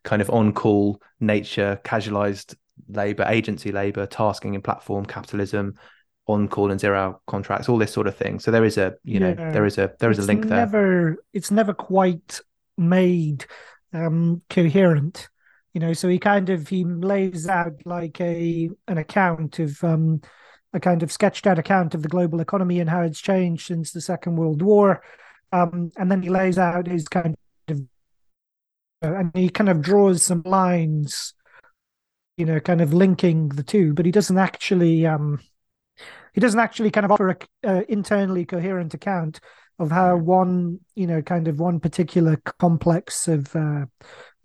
kind 0.04 0.22
of 0.22 0.30
on 0.30 0.54
call 0.54 1.02
nature, 1.20 1.80
casualized 1.84 2.56
labor, 2.88 3.26
agency 3.28 3.72
labor, 3.72 4.06
tasking 4.06 4.56
and 4.56 4.64
platform 4.64 5.06
capitalism, 5.06 5.76
on 6.28 6.48
call 6.48 6.72
and 6.72 6.80
zero 6.80 7.22
contracts, 7.28 7.68
all 7.68 7.78
this 7.78 7.92
sort 7.92 8.08
of 8.08 8.16
thing. 8.16 8.40
So 8.40 8.52
there 8.52 8.66
is 8.66 8.78
a 8.78 8.96
you 9.04 9.20
yeah. 9.20 9.34
know 9.34 9.52
there 9.52 9.66
is 9.66 9.78
a 9.78 9.94
there 10.00 10.12
is 10.12 10.20
it's 10.20 10.28
a 10.28 10.32
link 10.32 10.48
there. 10.48 10.60
Never 10.60 11.18
it's 11.34 11.52
never 11.52 11.74
quite 11.74 12.40
made 12.78 13.46
um, 13.94 14.42
coherent. 14.50 15.30
You 15.74 15.80
know, 15.80 15.94
so 15.94 16.08
he 16.08 16.20
kind 16.20 16.50
of 16.50 16.68
he 16.68 16.86
lays 16.86 17.48
out 17.48 17.74
like 17.86 18.22
a 18.22 18.70
an 18.88 18.98
account 18.98 19.60
of 19.60 19.84
um, 19.84 20.22
a 20.74 20.80
kind 20.80 21.04
of 21.04 21.12
sketched 21.12 21.48
out 21.48 21.60
account 21.60 21.94
of 21.96 22.04
the 22.04 22.10
global 22.10 22.40
economy 22.40 22.80
and 22.80 22.90
how 22.90 23.02
it's 23.02 23.22
changed 23.22 23.68
since 23.68 23.92
the 23.92 24.02
Second 24.02 24.36
World 24.36 24.62
War. 24.62 25.02
Um, 25.52 25.92
and 25.98 26.10
then 26.10 26.22
he 26.22 26.30
lays 26.30 26.58
out 26.58 26.88
his 26.88 27.08
kind 27.08 27.36
of 27.68 27.82
and 29.04 29.32
he 29.36 29.50
kind 29.50 29.70
of 29.70 29.82
draws 29.82 30.24
some 30.24 30.42
lines, 30.46 31.34
you 32.38 32.46
know, 32.46 32.60
kind 32.60 32.82
of 32.82 32.94
linking 32.94 33.50
the 33.50 33.64
two, 33.64 33.94
but 33.94 34.06
he 34.06 34.12
doesn't 34.12 34.38
actually 34.38 35.06
um, 35.06 35.40
he 36.34 36.42
doesn't 36.42 36.60
actually 36.60 36.92
kind 36.92 37.06
of 37.06 37.12
offer 37.12 37.30
a 37.30 37.38
uh, 37.68 37.82
internally 37.88 38.46
coherent 38.46 38.94
account 38.94 39.40
of 39.80 39.92
how 39.92 40.16
one, 40.16 40.80
you 40.96 41.08
know, 41.08 41.22
kind 41.22 41.48
of 41.48 41.60
one 41.60 41.80
particular 41.80 42.38
complex 42.60 43.28
of 43.28 43.56
uh, 43.56 43.86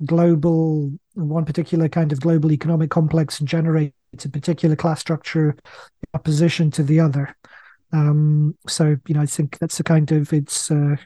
global, 0.05 0.93
one 1.15 1.45
particular 1.45 1.89
kind 1.89 2.13
of 2.13 2.21
global 2.21 2.53
economic 2.53 2.91
complex 2.91 3.39
generates 3.41 3.95
a 4.25 4.29
particular 4.29 4.77
class 4.77 5.01
structure 5.01 5.51
in 5.51 6.09
opposition 6.15 6.71
to 6.71 6.83
the 6.83 7.01
other. 7.01 7.35
Um, 7.93 8.57
so, 8.67 8.97
you 9.07 9.15
know, 9.15 9.23
I 9.23 9.27
think 9.27 9.59
that's 9.59 9.81
a 9.81 9.85
kind 9.85 10.11
of 10.13 10.33
it's 10.33 10.71
uh, 10.71 10.97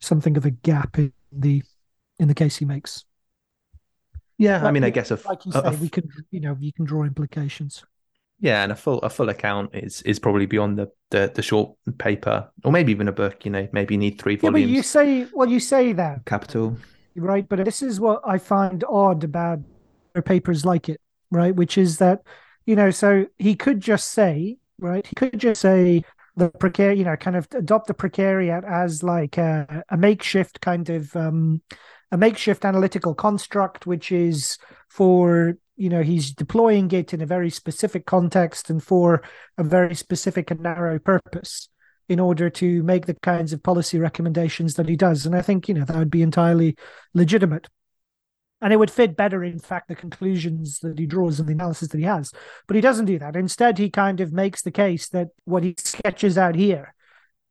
something 0.00 0.36
of 0.36 0.44
a 0.44 0.50
gap 0.50 0.98
in 0.98 1.12
the 1.32 1.62
in 2.18 2.28
the 2.28 2.34
case 2.34 2.56
he 2.56 2.64
makes. 2.64 3.04
Yeah, 4.38 4.60
but 4.60 4.68
I 4.68 4.70
mean, 4.70 4.84
I 4.84 4.90
guess 4.90 5.10
a, 5.10 5.18
like 5.26 5.44
you 5.44 5.52
say, 5.52 5.76
we 5.76 5.88
can, 5.88 6.08
you 6.30 6.40
know, 6.40 6.56
you 6.60 6.72
can 6.72 6.84
draw 6.84 7.02
implications. 7.02 7.84
Yeah, 8.40 8.62
and 8.62 8.70
a 8.70 8.76
full 8.76 8.98
a 9.00 9.10
full 9.10 9.28
account 9.30 9.74
is 9.74 10.00
is 10.02 10.20
probably 10.20 10.46
beyond 10.46 10.78
the 10.78 10.88
the, 11.10 11.32
the 11.34 11.42
short 11.42 11.76
paper, 11.98 12.48
or 12.62 12.70
maybe 12.70 12.92
even 12.92 13.08
a 13.08 13.12
book. 13.12 13.44
You 13.44 13.50
know, 13.50 13.68
maybe 13.72 13.94
you 13.94 13.98
need 13.98 14.20
three 14.20 14.36
volumes. 14.36 14.60
Yeah, 14.60 14.66
but 14.66 14.76
you 14.76 14.82
say, 14.82 15.26
well, 15.32 15.48
you 15.48 15.58
say 15.58 15.92
that 15.94 16.24
capital. 16.24 16.76
right? 17.16 17.48
But 17.48 17.64
this 17.64 17.82
is 17.82 17.98
what 17.98 18.20
I 18.24 18.38
find 18.38 18.84
odd 18.88 19.24
about 19.24 19.60
papers 20.24 20.64
like 20.64 20.88
it, 20.88 21.00
right? 21.30 21.54
Which 21.54 21.78
is 21.78 21.98
that, 21.98 22.22
you 22.66 22.76
know, 22.76 22.90
so 22.90 23.26
he 23.38 23.54
could 23.54 23.80
just 23.80 24.08
say, 24.12 24.58
right? 24.78 25.04
He 25.06 25.14
could 25.14 25.38
just 25.38 25.60
say 25.60 26.04
the 26.36 26.50
precariat, 26.50 26.96
you 26.96 27.04
know, 27.04 27.16
kind 27.16 27.36
of 27.36 27.48
adopt 27.52 27.88
the 27.88 27.94
precariat 27.94 28.64
as 28.64 29.02
like 29.02 29.36
a, 29.38 29.82
a 29.88 29.96
makeshift 29.96 30.60
kind 30.60 30.88
of 30.90 31.14
um, 31.16 31.60
a 32.10 32.16
makeshift 32.16 32.64
analytical 32.64 33.14
construct, 33.14 33.86
which 33.86 34.10
is 34.12 34.58
for 34.88 35.56
you 35.76 35.88
know 35.88 36.02
he's 36.02 36.32
deploying 36.32 36.90
it 36.90 37.14
in 37.14 37.20
a 37.20 37.26
very 37.26 37.50
specific 37.50 38.06
context 38.06 38.70
and 38.70 38.82
for 38.82 39.22
a 39.56 39.64
very 39.64 39.94
specific 39.94 40.50
and 40.50 40.60
narrow 40.60 40.98
purpose 40.98 41.68
in 42.08 42.18
order 42.18 42.48
to 42.48 42.82
make 42.82 43.06
the 43.06 43.14
kinds 43.14 43.52
of 43.52 43.62
policy 43.62 43.98
recommendations 43.98 44.74
that 44.74 44.88
he 44.88 44.96
does. 44.96 45.26
And 45.26 45.36
I 45.36 45.42
think, 45.42 45.68
you 45.68 45.74
know, 45.74 45.84
that 45.84 45.96
would 45.96 46.10
be 46.10 46.22
entirely 46.22 46.74
legitimate. 47.14 47.68
And 48.60 48.72
it 48.72 48.76
would 48.76 48.90
fit 48.90 49.16
better, 49.16 49.44
in 49.44 49.58
fact, 49.58 49.88
the 49.88 49.94
conclusions 49.94 50.80
that 50.80 50.98
he 50.98 51.06
draws 51.06 51.38
and 51.38 51.48
the 51.48 51.52
analysis 51.52 51.88
that 51.88 51.98
he 51.98 52.04
has. 52.04 52.32
But 52.66 52.74
he 52.74 52.80
doesn't 52.80 53.04
do 53.04 53.18
that. 53.18 53.36
Instead, 53.36 53.78
he 53.78 53.90
kind 53.90 54.20
of 54.20 54.32
makes 54.32 54.62
the 54.62 54.70
case 54.70 55.08
that 55.10 55.28
what 55.44 55.62
he 55.62 55.74
sketches 55.78 56.36
out 56.36 56.56
here, 56.56 56.94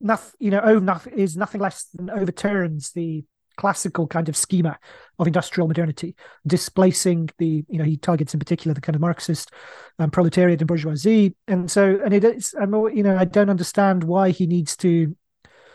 nothing, 0.01 0.35
you 0.39 0.51
know, 0.51 0.61
oh, 0.63 0.79
nothing, 0.79 1.13
is 1.13 1.37
nothing 1.37 1.61
less 1.61 1.85
than 1.93 2.09
overturns 2.09 2.91
the 2.91 3.23
classical 3.57 4.07
kind 4.07 4.29
of 4.29 4.37
schema 4.37 4.77
of 5.19 5.27
industrial 5.27 5.67
modernity, 5.67 6.15
displacing 6.45 7.29
the, 7.37 7.65
you 7.67 7.77
know, 7.77 7.83
he 7.83 7.97
targets 7.97 8.33
in 8.33 8.39
particular 8.39 8.73
the 8.73 8.81
kind 8.81 8.95
of 8.95 9.01
Marxist 9.01 9.51
um, 9.99 10.11
proletariat 10.11 10.61
and 10.61 10.67
bourgeoisie. 10.67 11.35
And 11.47 11.69
so, 11.69 11.99
and 12.03 12.13
it 12.13 12.23
is, 12.23 12.55
I'm, 12.59 12.73
you 12.95 13.03
know, 13.03 13.17
I 13.17 13.25
don't 13.25 13.49
understand 13.49 14.03
why 14.03 14.29
he 14.29 14.47
needs 14.47 14.77
to 14.77 15.15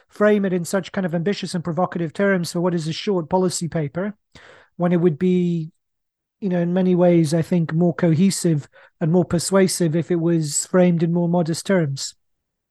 frame 0.09 0.45
it 0.45 0.53
in 0.53 0.65
such 0.65 0.93
kind 0.93 1.07
of 1.07 1.15
ambitious 1.15 1.55
and 1.55 1.65
provocative 1.65 2.13
terms 2.13 2.53
for 2.53 2.61
what 2.61 2.75
is 2.75 2.87
a 2.87 2.93
short 2.93 3.31
policy 3.31 3.67
paper 3.67 4.15
when 4.77 4.93
it 4.93 5.01
would 5.01 5.19
be 5.19 5.73
you 6.41 6.51
know 6.51 6.61
in 6.61 6.75
many 6.75 6.95
ways 6.95 7.33
i 7.33 7.41
think 7.41 7.73
more 7.73 7.95
cohesive 7.95 8.69
and 9.01 9.11
more 9.11 9.25
persuasive 9.25 9.97
if 9.97 10.11
it 10.11 10.21
was 10.21 10.67
framed 10.67 11.03
in 11.03 11.13
more 11.15 11.29
modest 11.29 11.65
terms 11.65 12.15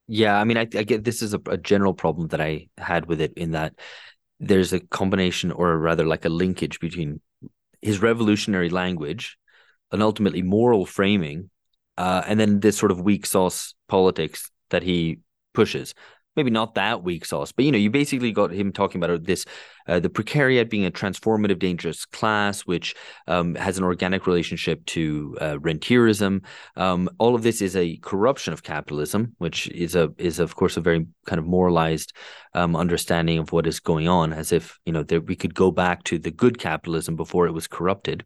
yeah 0.06 0.38
i 0.38 0.44
mean 0.44 0.56
i, 0.56 0.60
I 0.60 0.84
get 0.84 1.02
this 1.02 1.20
is 1.20 1.34
a, 1.34 1.40
a, 1.46 1.56
general 1.56 1.94
problem 1.94 2.28
that 2.28 2.40
i 2.40 2.68
had 2.78 3.06
with 3.06 3.20
it 3.20 3.32
in 3.34 3.52
that 3.52 3.74
there's 4.42 4.72
a 4.72 4.80
combination 4.80 5.52
or 5.52 5.78
rather 5.78 6.04
like 6.04 6.24
a 6.24 6.28
linkage 6.28 6.80
between 6.80 7.20
his 7.80 8.02
revolutionary 8.02 8.70
language 8.70 9.38
and 9.92 10.02
ultimately 10.02 10.42
moral 10.42 10.84
framing 10.84 11.48
uh, 11.96 12.22
and 12.26 12.40
then 12.40 12.58
this 12.60 12.76
sort 12.76 12.90
of 12.90 13.00
weak 13.00 13.24
sauce 13.24 13.74
politics 13.88 14.50
that 14.70 14.82
he 14.82 15.20
pushes. 15.54 15.94
Maybe 16.34 16.50
not 16.50 16.74
that 16.74 17.04
weak 17.04 17.24
sauce 17.24 17.52
but 17.52 17.64
you 17.64 17.70
know 17.70 17.78
you 17.78 17.90
basically 17.90 18.32
got 18.32 18.52
him 18.52 18.72
talking 18.72 19.02
about 19.02 19.24
this 19.24 19.44
uh, 19.88 20.00
the 20.00 20.08
precariat 20.08 20.70
being 20.70 20.86
a 20.86 20.90
transformative, 20.90 21.58
dangerous 21.58 22.04
class, 22.04 22.62
which 22.62 22.94
um, 23.26 23.54
has 23.54 23.78
an 23.78 23.84
organic 23.84 24.26
relationship 24.26 24.84
to 24.86 25.36
uh, 25.40 25.58
rentierism. 25.58 26.42
Um, 26.76 27.08
all 27.18 27.34
of 27.34 27.42
this 27.42 27.60
is 27.60 27.76
a 27.76 27.96
corruption 27.98 28.52
of 28.52 28.62
capitalism, 28.62 29.34
which 29.38 29.68
is 29.68 29.94
a 29.94 30.10
is 30.18 30.38
of 30.38 30.56
course 30.56 30.76
a 30.76 30.80
very 30.80 31.06
kind 31.26 31.38
of 31.38 31.46
moralized 31.46 32.12
um, 32.54 32.76
understanding 32.76 33.38
of 33.38 33.52
what 33.52 33.66
is 33.66 33.80
going 33.80 34.08
on, 34.08 34.32
as 34.32 34.52
if 34.52 34.78
you 34.84 34.92
know 34.92 35.02
there, 35.02 35.20
we 35.20 35.36
could 35.36 35.54
go 35.54 35.70
back 35.70 36.04
to 36.04 36.18
the 36.18 36.30
good 36.30 36.58
capitalism 36.58 37.16
before 37.16 37.46
it 37.46 37.52
was 37.52 37.66
corrupted. 37.66 38.24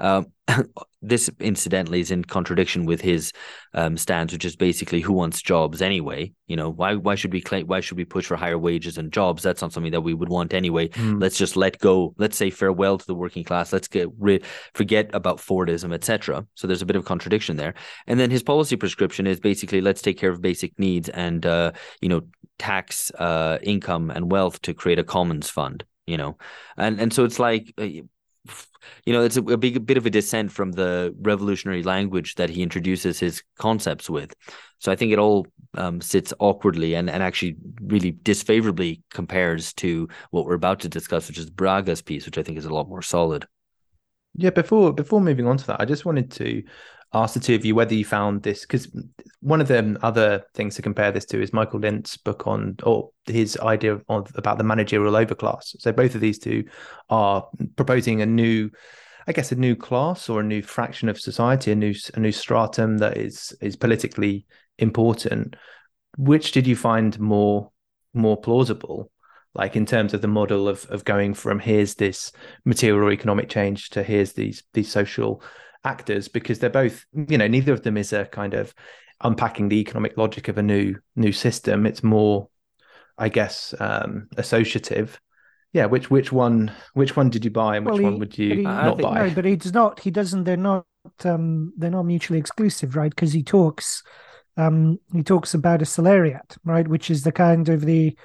Um, 0.00 0.26
this 1.02 1.30
incidentally 1.40 2.00
is 2.00 2.10
in 2.10 2.24
contradiction 2.24 2.86
with 2.86 3.00
his 3.00 3.32
um, 3.74 3.96
stance, 3.96 4.32
which 4.32 4.44
is 4.44 4.56
basically 4.56 5.00
who 5.00 5.12
wants 5.12 5.42
jobs 5.42 5.82
anyway. 5.82 6.32
You 6.46 6.56
know 6.56 6.70
why 6.70 6.94
why 6.94 7.14
should 7.14 7.32
we 7.32 7.40
claim 7.40 7.66
why 7.66 7.80
should 7.80 7.96
we 7.96 8.04
push 8.04 8.26
for 8.26 8.36
higher 8.36 8.58
wages 8.58 8.98
and 8.98 9.12
jobs? 9.12 9.42
That's 9.42 9.62
not 9.62 9.72
something 9.72 9.92
that 9.92 10.02
we 10.02 10.14
would 10.14 10.28
want 10.28 10.54
anyway. 10.54 10.90
Mm. 10.94 11.20
Let's 11.20 11.36
just 11.36 11.56
let 11.56 11.78
go. 11.78 12.14
Let's 12.18 12.36
say 12.36 12.50
farewell 12.50 12.98
to 12.98 13.06
the 13.06 13.14
working 13.14 13.44
class. 13.44 13.72
Let's 13.72 13.88
get 13.88 14.08
rid, 14.18 14.44
forget 14.74 15.10
about 15.12 15.38
Fordism, 15.38 15.92
etc. 15.92 16.46
So 16.54 16.66
there's 16.66 16.82
a 16.82 16.86
bit 16.86 16.96
of 16.96 17.04
contradiction 17.04 17.56
there. 17.56 17.74
And 18.06 18.18
then 18.18 18.30
his 18.30 18.42
policy 18.42 18.76
prescription 18.76 19.26
is 19.26 19.40
basically 19.40 19.80
let's 19.80 20.02
take 20.02 20.18
care 20.18 20.30
of 20.30 20.40
basic 20.40 20.78
needs 20.78 21.08
and 21.08 21.44
uh, 21.44 21.72
you 22.00 22.08
know 22.08 22.22
tax 22.58 23.10
uh, 23.18 23.58
income 23.62 24.10
and 24.10 24.30
wealth 24.30 24.62
to 24.62 24.74
create 24.74 24.98
a 24.98 25.04
commons 25.04 25.50
fund. 25.50 25.84
You 26.06 26.18
know, 26.18 26.36
and 26.76 27.00
and 27.00 27.12
so 27.12 27.24
it's 27.24 27.38
like 27.38 27.72
uh, 27.78 27.86
you 29.06 29.12
know, 29.12 29.22
it's 29.22 29.36
a, 29.36 29.42
a 29.42 29.56
big 29.56 29.86
bit 29.86 29.96
of 29.96 30.06
a 30.06 30.10
descent 30.10 30.52
from 30.52 30.72
the 30.72 31.14
revolutionary 31.20 31.82
language 31.82 32.34
that 32.36 32.50
he 32.50 32.62
introduces 32.62 33.18
his 33.18 33.42
concepts 33.58 34.08
with. 34.08 34.34
So 34.78 34.92
I 34.92 34.96
think 34.96 35.12
it 35.12 35.18
all 35.18 35.46
um, 35.74 36.00
sits 36.00 36.32
awkwardly 36.38 36.94
and, 36.94 37.08
and 37.08 37.22
actually 37.22 37.56
really 37.82 38.12
disfavorably 38.22 39.02
compares 39.10 39.72
to 39.74 40.08
what 40.30 40.44
we're 40.44 40.54
about 40.54 40.80
to 40.80 40.88
discuss, 40.88 41.28
which 41.28 41.38
is 41.38 41.50
Braga's 41.50 42.02
piece, 42.02 42.26
which 42.26 42.38
I 42.38 42.42
think 42.42 42.58
is 42.58 42.66
a 42.66 42.74
lot 42.74 42.88
more 42.88 43.02
solid. 43.02 43.46
Yeah, 44.36 44.50
before 44.50 44.92
before 44.92 45.20
moving 45.20 45.46
on 45.46 45.56
to 45.58 45.66
that, 45.68 45.80
I 45.80 45.84
just 45.84 46.04
wanted 46.04 46.30
to 46.32 46.62
ask 47.14 47.34
the 47.34 47.40
two 47.40 47.54
of 47.54 47.64
you 47.64 47.74
whether 47.74 47.94
you 47.94 48.04
found 48.04 48.42
this 48.42 48.62
because 48.62 48.88
one 49.40 49.60
of 49.60 49.68
the 49.68 49.96
other 50.02 50.42
things 50.54 50.74
to 50.74 50.82
compare 50.82 51.12
this 51.12 51.24
to 51.26 51.40
is 51.40 51.52
Michael 51.52 51.80
Lind's 51.80 52.16
book 52.16 52.46
on 52.46 52.76
or 52.82 53.10
his 53.26 53.56
idea 53.58 53.94
of, 53.94 54.32
about 54.34 54.58
the 54.58 54.64
managerial 54.64 55.12
overclass. 55.12 55.76
So 55.78 55.92
both 55.92 56.14
of 56.14 56.20
these 56.20 56.38
two 56.38 56.64
are 57.10 57.46
proposing 57.76 58.22
a 58.22 58.26
new, 58.26 58.70
I 59.26 59.32
guess, 59.32 59.52
a 59.52 59.56
new 59.56 59.76
class 59.76 60.28
or 60.28 60.40
a 60.40 60.44
new 60.44 60.62
fraction 60.62 61.08
of 61.08 61.20
society, 61.20 61.72
a 61.72 61.76
new 61.76 61.94
a 62.14 62.20
new 62.20 62.32
stratum 62.32 62.98
that 62.98 63.16
is 63.16 63.56
is 63.60 63.76
politically 63.76 64.46
important. 64.78 65.56
Which 66.16 66.52
did 66.52 66.66
you 66.66 66.76
find 66.76 67.18
more 67.20 67.70
more 68.12 68.40
plausible? 68.40 69.10
like 69.56 69.76
in 69.76 69.86
terms 69.86 70.12
of 70.12 70.20
the 70.20 70.26
model 70.26 70.68
of 70.68 70.84
of 70.86 71.04
going 71.04 71.32
from 71.32 71.60
here's 71.60 71.94
this 71.94 72.32
material 72.64 73.12
economic 73.12 73.48
change 73.48 73.90
to 73.90 74.02
here's 74.02 74.32
these 74.32 74.64
these 74.72 74.90
social 74.90 75.40
actors 75.84 76.28
because 76.28 76.58
they're 76.58 76.70
both 76.70 77.04
you 77.28 77.38
know 77.38 77.46
neither 77.46 77.72
of 77.72 77.82
them 77.82 77.96
is 77.96 78.12
a 78.12 78.24
kind 78.26 78.54
of 78.54 78.74
unpacking 79.22 79.68
the 79.68 79.80
economic 79.80 80.16
logic 80.16 80.48
of 80.48 80.58
a 80.58 80.62
new 80.62 80.94
new 81.16 81.32
system. 81.32 81.86
It's 81.86 82.02
more 82.02 82.48
i 83.16 83.28
guess 83.28 83.74
um 83.78 84.28
associative. 84.36 85.20
Yeah 85.72 85.86
which 85.86 86.10
which 86.10 86.32
one 86.32 86.72
which 86.94 87.16
one 87.16 87.30
did 87.30 87.44
you 87.44 87.50
buy 87.50 87.76
and 87.76 87.86
which 87.86 87.92
well, 87.92 87.98
he, 87.98 88.04
one 88.04 88.18
would 88.18 88.38
you 88.38 88.56
he, 88.56 88.62
not 88.62 88.98
buy? 88.98 89.28
no 89.28 89.34
but 89.34 89.44
he 89.44 89.56
does 89.56 89.72
not 89.72 90.00
he 90.00 90.10
doesn't 90.10 90.44
they're 90.44 90.56
not 90.56 90.86
um 91.24 91.72
they're 91.76 91.90
not 91.90 92.04
mutually 92.04 92.38
exclusive 92.38 92.96
right? 92.96 93.10
Because 93.10 93.32
he 93.32 93.42
talks 93.42 94.02
um 94.56 94.98
he 95.12 95.22
talks 95.22 95.54
about 95.54 95.82
a 95.82 95.84
salariat 95.84 96.56
right? 96.64 96.86
Which 96.86 97.10
is 97.10 97.22
the 97.22 97.32
kind 97.32 97.68
of 97.68 97.82
the 97.82 98.16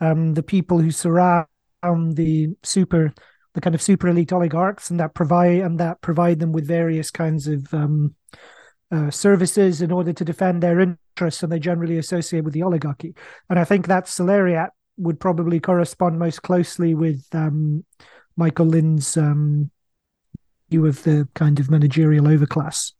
um 0.00 0.34
the 0.34 0.42
people 0.42 0.78
who 0.78 0.90
surround 0.90 1.46
the 1.82 2.48
super 2.62 3.14
the 3.56 3.60
kind 3.62 3.74
of 3.74 3.80
super 3.80 4.06
elite 4.06 4.34
oligarchs 4.34 4.90
and 4.90 5.00
that 5.00 5.14
provide 5.14 5.60
and 5.60 5.80
that 5.80 6.02
provide 6.02 6.38
them 6.38 6.52
with 6.52 6.68
various 6.68 7.10
kinds 7.10 7.48
of 7.48 7.72
um, 7.72 8.14
uh, 8.92 9.10
services 9.10 9.80
in 9.80 9.90
order 9.90 10.12
to 10.12 10.26
defend 10.26 10.62
their 10.62 10.78
interests, 10.78 11.42
and 11.42 11.50
they 11.50 11.58
generally 11.58 11.96
associate 11.96 12.44
with 12.44 12.52
the 12.52 12.62
oligarchy. 12.62 13.14
And 13.48 13.58
I 13.58 13.64
think 13.64 13.86
that 13.86 14.08
salariat 14.08 14.70
would 14.98 15.18
probably 15.18 15.58
correspond 15.58 16.18
most 16.18 16.42
closely 16.42 16.94
with 16.94 17.24
um, 17.32 17.86
Michael 18.36 18.66
Lind's 18.66 19.16
um, 19.16 19.70
view 20.70 20.86
of 20.86 21.02
the 21.04 21.28
kind 21.34 21.60
of 21.60 21.70
managerial 21.70 22.26
overclass. 22.26 22.92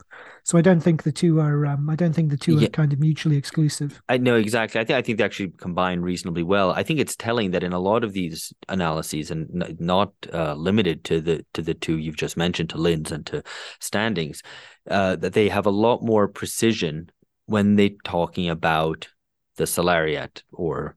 So 0.44 0.56
I 0.56 0.60
don't 0.60 0.80
think 0.80 1.02
the 1.02 1.10
two 1.10 1.40
are. 1.40 1.66
Um, 1.66 1.90
I 1.90 1.96
don't 1.96 2.12
think 2.12 2.30
the 2.30 2.36
two 2.36 2.56
yeah. 2.58 2.66
are 2.66 2.70
kind 2.70 2.92
of 2.92 3.00
mutually 3.00 3.36
exclusive. 3.36 4.00
I 4.08 4.16
know 4.18 4.36
exactly. 4.36 4.80
I 4.80 4.84
think 4.84 4.96
I 4.96 5.02
think 5.02 5.18
they 5.18 5.24
actually 5.24 5.50
combine 5.58 6.00
reasonably 6.00 6.44
well. 6.44 6.70
I 6.70 6.84
think 6.84 7.00
it's 7.00 7.16
telling 7.16 7.50
that 7.50 7.64
in 7.64 7.72
a 7.72 7.80
lot 7.80 8.04
of 8.04 8.12
these 8.12 8.52
analyses, 8.68 9.32
and 9.32 9.76
not 9.80 10.12
uh, 10.32 10.54
limited 10.54 11.02
to 11.04 11.20
the 11.20 11.44
to 11.54 11.62
the 11.62 11.74
two 11.74 11.98
you've 11.98 12.16
just 12.16 12.36
mentioned, 12.36 12.70
to 12.70 12.78
Lind's 12.78 13.10
and 13.10 13.26
to 13.26 13.42
Standings, 13.80 14.42
uh, 14.88 15.16
that 15.16 15.32
they 15.32 15.48
have 15.48 15.66
a 15.66 15.70
lot 15.70 16.04
more 16.04 16.28
precision 16.28 17.10
when 17.46 17.74
they're 17.74 17.90
talking 18.04 18.48
about 18.48 19.08
the 19.56 19.66
salariat 19.66 20.44
or 20.52 20.96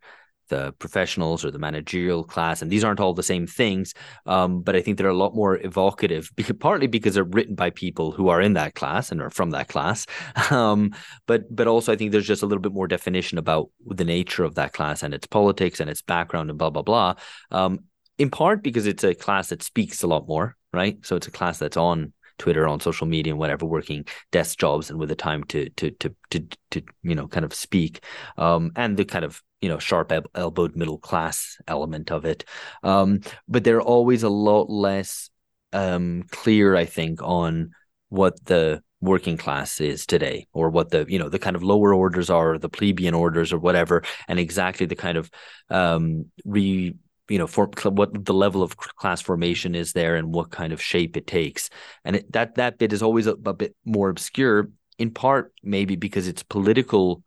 the 0.49 0.73
professionals 0.73 1.45
or 1.45 1.51
the 1.51 1.59
managerial 1.59 2.23
class, 2.23 2.62
and 2.62 2.71
these 2.71 2.83
aren't 2.83 2.99
all 2.99 3.13
the 3.13 3.23
same 3.23 3.47
things. 3.47 3.93
Um, 4.25 4.62
but 4.62 4.75
I 4.75 4.81
think 4.81 4.97
they're 4.97 5.07
a 5.07 5.13
lot 5.13 5.35
more 5.35 5.57
evocative, 5.57 6.29
because, 6.35 6.55
partly 6.59 6.88
because 6.88 7.13
they're 7.15 7.23
written 7.23 7.55
by 7.55 7.69
people 7.69 8.12
who 8.12 8.29
are 8.29 8.41
in 8.41 8.53
that 8.53 8.75
class 8.75 9.12
and 9.12 9.21
are 9.21 9.29
from 9.29 9.51
that 9.51 9.67
class. 9.67 10.05
Um, 10.49 10.95
but 11.27 11.53
but 11.55 11.67
also 11.67 11.93
I 11.93 11.95
think 11.95 12.12
there's 12.12 12.27
just 12.27 12.41
a 12.41 12.45
little 12.45 12.62
bit 12.62 12.73
more 12.73 12.88
definition 12.88 13.38
about 13.38 13.69
the 13.85 14.03
nature 14.03 14.43
of 14.43 14.55
that 14.55 14.73
class 14.73 15.03
and 15.03 15.13
its 15.13 15.27
politics 15.27 15.79
and 15.79 15.89
its 15.89 16.01
background 16.01 16.49
and 16.49 16.57
blah 16.57 16.69
blah 16.71 16.81
blah. 16.81 17.15
Um, 17.51 17.81
in 18.17 18.29
part 18.29 18.63
because 18.63 18.88
it's 18.88 19.03
a 19.03 19.15
class 19.15 19.49
that 19.49 19.63
speaks 19.63 20.03
a 20.03 20.07
lot 20.07 20.27
more, 20.27 20.55
right? 20.73 20.97
So 21.05 21.15
it's 21.15 21.27
a 21.27 21.31
class 21.31 21.59
that's 21.59 21.77
on 21.77 22.13
Twitter, 22.39 22.67
on 22.67 22.80
social 22.80 23.08
media, 23.08 23.34
and 23.34 23.39
whatever, 23.39 23.65
working 23.65 24.06
desk 24.32 24.58
jobs 24.58 24.89
and 24.89 24.99
with 24.99 25.10
the 25.10 25.15
time 25.15 25.43
to 25.45 25.69
to 25.71 25.91
to 25.91 26.15
to 26.32 26.47
to 26.71 26.82
you 27.04 27.15
know 27.15 27.28
kind 27.28 27.45
of 27.45 27.54
speak, 27.54 28.04
um, 28.38 28.71
and 28.75 28.97
the 28.97 29.06
kind 29.06 29.25
of 29.25 29.41
you 29.62 29.69
know 29.69 29.80
sharp 29.80 30.12
elbowed 30.34 30.75
middle 30.75 30.97
class 30.97 31.58
element 31.67 32.12
of 32.12 32.25
it, 32.25 32.45
um, 32.84 33.19
but 33.47 33.63
they're 33.63 33.82
always 33.82 34.23
a 34.23 34.30
lot 34.30 34.69
less 34.69 35.30
um, 35.73 36.23
clear, 36.32 36.75
I 36.75 36.86
think, 36.86 37.21
on 37.21 37.71
what 38.10 38.43
the 38.45 38.82
working 39.02 39.38
class 39.38 39.80
is 39.80 40.06
today 40.06 40.45
or 40.52 40.70
what 40.70 40.89
the 40.89 41.05
you 41.07 41.18
know 41.20 41.30
the 41.30 41.39
kind 41.39 41.55
of 41.55 41.63
lower 41.63 41.93
orders 41.93 42.30
are 42.30 42.57
the 42.57 42.68
plebeian 42.68 43.13
orders 43.13 43.53
or 43.53 43.57
whatever 43.57 44.03
and 44.28 44.39
exactly 44.39 44.86
the 44.86 44.95
kind 44.95 45.18
of 45.18 45.32
um 45.70 46.26
re 46.43 46.93
you 47.30 47.38
know 47.38 47.47
for 47.47 47.69
what 47.84 48.25
the 48.25 48.34
level 48.34 48.61
of 48.61 48.75
class 48.77 49.21
formation 49.21 49.75
is 49.75 49.93
there 49.93 50.15
and 50.15 50.34
what 50.34 50.51
kind 50.51 50.73
of 50.73 50.82
shape 50.82 51.15
it 51.15 51.27
takes. 51.27 51.69
And 52.03 52.17
it, 52.17 52.32
that 52.32 52.55
that 52.55 52.77
bit 52.77 52.93
is 52.93 53.03
always 53.03 53.27
a, 53.27 53.34
a, 53.45 53.53
bit 53.53 53.75
more 53.86 54.09
obscure 54.09 54.69
in 54.97 55.11
part 55.11 55.53
maybe 55.63 55.95
because 55.95 56.27
it's 56.27 56.43
political 56.43 57.23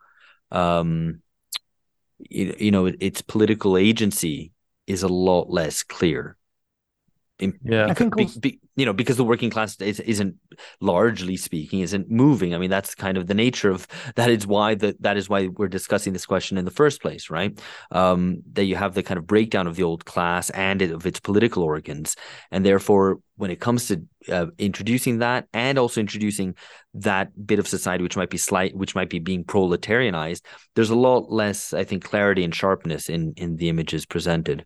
um 0.51 1.21
you, 2.19 2.55
you 2.59 2.71
know 2.71 2.87
its 2.87 3.23
political 3.23 3.77
agency 3.77 4.53
is 4.87 5.03
a 5.03 5.09
lot 5.09 5.51
less 5.51 5.83
clear 5.83 6.37
yeah, 7.65 7.87
I 7.87 7.95
think 7.95 8.17
be, 8.17 8.29
be, 8.41 8.61
you 8.77 8.87
know 8.87 8.93
because 8.93 9.17
the 9.17 9.25
working 9.25 9.51
class 9.51 9.81
is, 9.81 10.01
isn't 10.01 10.37
largely 10.81 11.37
speaking 11.37 11.81
isn't 11.81 12.11
moving. 12.11 12.55
I 12.55 12.59
mean 12.59 12.71
that's 12.71 12.95
kind 12.95 13.17
of 13.17 13.27
the 13.27 13.35
nature 13.35 13.71
of 13.71 13.87
that 14.17 14.31
is 14.31 14.47
why 14.47 14.75
that 14.77 15.01
that 15.03 15.17
is 15.17 15.29
why 15.29 15.49
we're 15.49 15.69
discussing 15.69 16.13
this 16.13 16.27
question 16.27 16.59
in 16.59 16.65
the 16.65 16.71
first 16.71 17.03
place, 17.03 17.31
right? 17.31 17.59
Um, 17.91 18.43
that 18.53 18.65
you 18.65 18.77
have 18.77 18.95
the 18.95 19.03
kind 19.03 19.19
of 19.19 19.27
breakdown 19.27 19.67
of 19.67 19.77
the 19.77 19.83
old 19.83 20.05
class 20.05 20.51
and 20.51 20.83
of 20.83 21.07
its 21.07 21.21
political 21.21 21.63
organs, 21.63 22.17
and 22.51 22.65
therefore 22.65 23.19
when 23.37 23.51
it 23.51 23.61
comes 23.61 23.89
to 23.89 24.03
uh, 24.31 24.47
introducing 24.59 25.19
that 25.19 25.49
and 25.53 25.79
also 25.79 26.01
introducing 26.01 26.55
that 26.95 27.31
bit 27.47 27.59
of 27.59 27.67
society 27.67 28.03
which 28.03 28.17
might 28.17 28.31
be 28.31 28.39
slight 28.39 28.77
which 28.77 28.95
might 28.95 29.11
be 29.11 29.19
being 29.19 29.43
proletarianized 29.45 30.43
there's 30.75 30.91
a 30.91 30.95
lot 30.95 31.33
less 31.33 31.73
i 31.73 31.83
think 31.83 32.05
clarity 32.05 32.45
and 32.45 32.55
sharpness 32.55 33.09
in 33.09 33.33
in 33.37 33.57
the 33.57 33.69
images 33.69 34.07
presented 34.07 34.65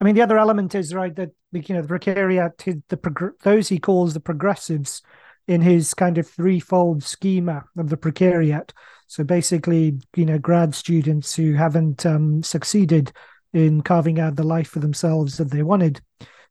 I 0.00 0.04
mean, 0.04 0.14
the 0.14 0.22
other 0.22 0.38
element 0.38 0.74
is 0.74 0.94
right 0.94 1.14
that 1.16 1.30
you 1.52 1.74
know 1.74 1.82
the 1.82 1.88
precariat, 1.88 2.82
the 2.88 3.32
those 3.42 3.68
he 3.68 3.78
calls 3.78 4.14
the 4.14 4.20
progressives, 4.20 5.02
in 5.48 5.60
his 5.60 5.94
kind 5.94 6.18
of 6.18 6.28
threefold 6.28 7.02
schema 7.02 7.64
of 7.76 7.88
the 7.88 7.96
precariat. 7.96 8.70
So 9.06 9.22
basically, 9.22 9.98
you 10.16 10.26
know, 10.26 10.38
grad 10.38 10.74
students 10.74 11.34
who 11.34 11.54
haven't 11.54 12.04
um, 12.04 12.42
succeeded 12.42 13.12
in 13.52 13.82
carving 13.82 14.18
out 14.18 14.36
the 14.36 14.42
life 14.42 14.68
for 14.68 14.80
themselves 14.80 15.36
that 15.36 15.50
they 15.50 15.62
wanted. 15.62 16.00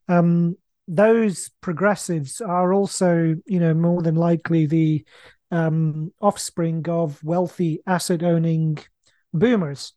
Um, 0.07 0.55
those 0.87 1.49
progressives 1.61 2.39
are 2.41 2.73
also, 2.73 3.35
you 3.45 3.59
know, 3.59 3.73
more 3.73 4.01
than 4.01 4.15
likely 4.15 4.65
the 4.65 5.05
um, 5.51 6.13
offspring 6.21 6.87
of 6.87 7.21
wealthy 7.23 7.81
asset 7.85 8.23
owning 8.23 8.77
boomers 9.33 9.93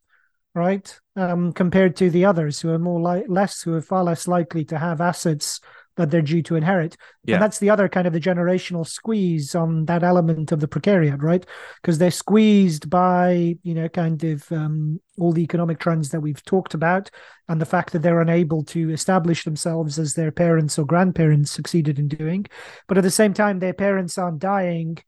right? 0.55 0.99
Um, 1.17 1.53
compared 1.53 1.97
to 1.97 2.11
the 2.11 2.25
others 2.25 2.61
who 2.61 2.71
are 2.71 2.79
more 2.79 3.01
like 3.01 3.25
less, 3.29 3.63
who 3.63 3.75
are 3.75 3.83
far 3.83 4.05
less 4.05 4.27
likely 4.27 4.65
to 4.67 4.79
have 4.79 5.01
assets 5.01 5.61
that 5.99 6.11
they're 6.11 6.23
due 6.23 6.43
to 6.45 6.55
inherit. 6.55 6.97
Yeah. 7.25 7.35
And 7.35 7.43
that's 7.43 7.59
the 7.59 7.71
other 7.71 7.89
kind 7.89 8.07
of 8.07 8.13
the 8.13 8.21
generational 8.21 8.87
squeeze 8.87 9.55
on 9.55 9.85
that 9.87 10.03
element 10.03 10.53
of 10.53 10.61
the 10.61 10.69
precariat, 10.69 11.21
right? 11.21 11.45
Because 11.83 11.99
they're 11.99 12.11
squeezed 12.11 12.89
by, 12.89 13.57
you 13.63 13.75
know, 13.75 13.89
kind 13.89 14.23
of 14.25 14.51
um, 14.53 15.01
all 15.19 15.33
the 15.33 15.43
economic 15.43 15.81
trends 15.81 16.11
that 16.11 16.21
we've 16.21 16.43
talked 16.45 16.73
about 16.73 17.11
and 17.49 17.61
the 17.61 17.67
fact 17.67 17.93
that 17.93 18.01
they're 18.01 18.21
unable 18.21 18.65
to 18.65 18.91
establish 18.91 19.45
themselves 19.45 19.99
as 19.99 20.15
their 20.15 20.31
parents 20.31 20.79
or 20.79 20.87
grandparents 20.87 21.51
succeeded 21.51 21.99
in 21.99 22.09
doing. 22.09 22.47
But 22.87 22.97
at 22.97 23.05
the 23.05 23.11
same 23.11 23.35
time, 23.35 23.59
their 23.59 23.75
parents 23.75 24.17
aren't 24.17 24.39
dying 24.39 24.99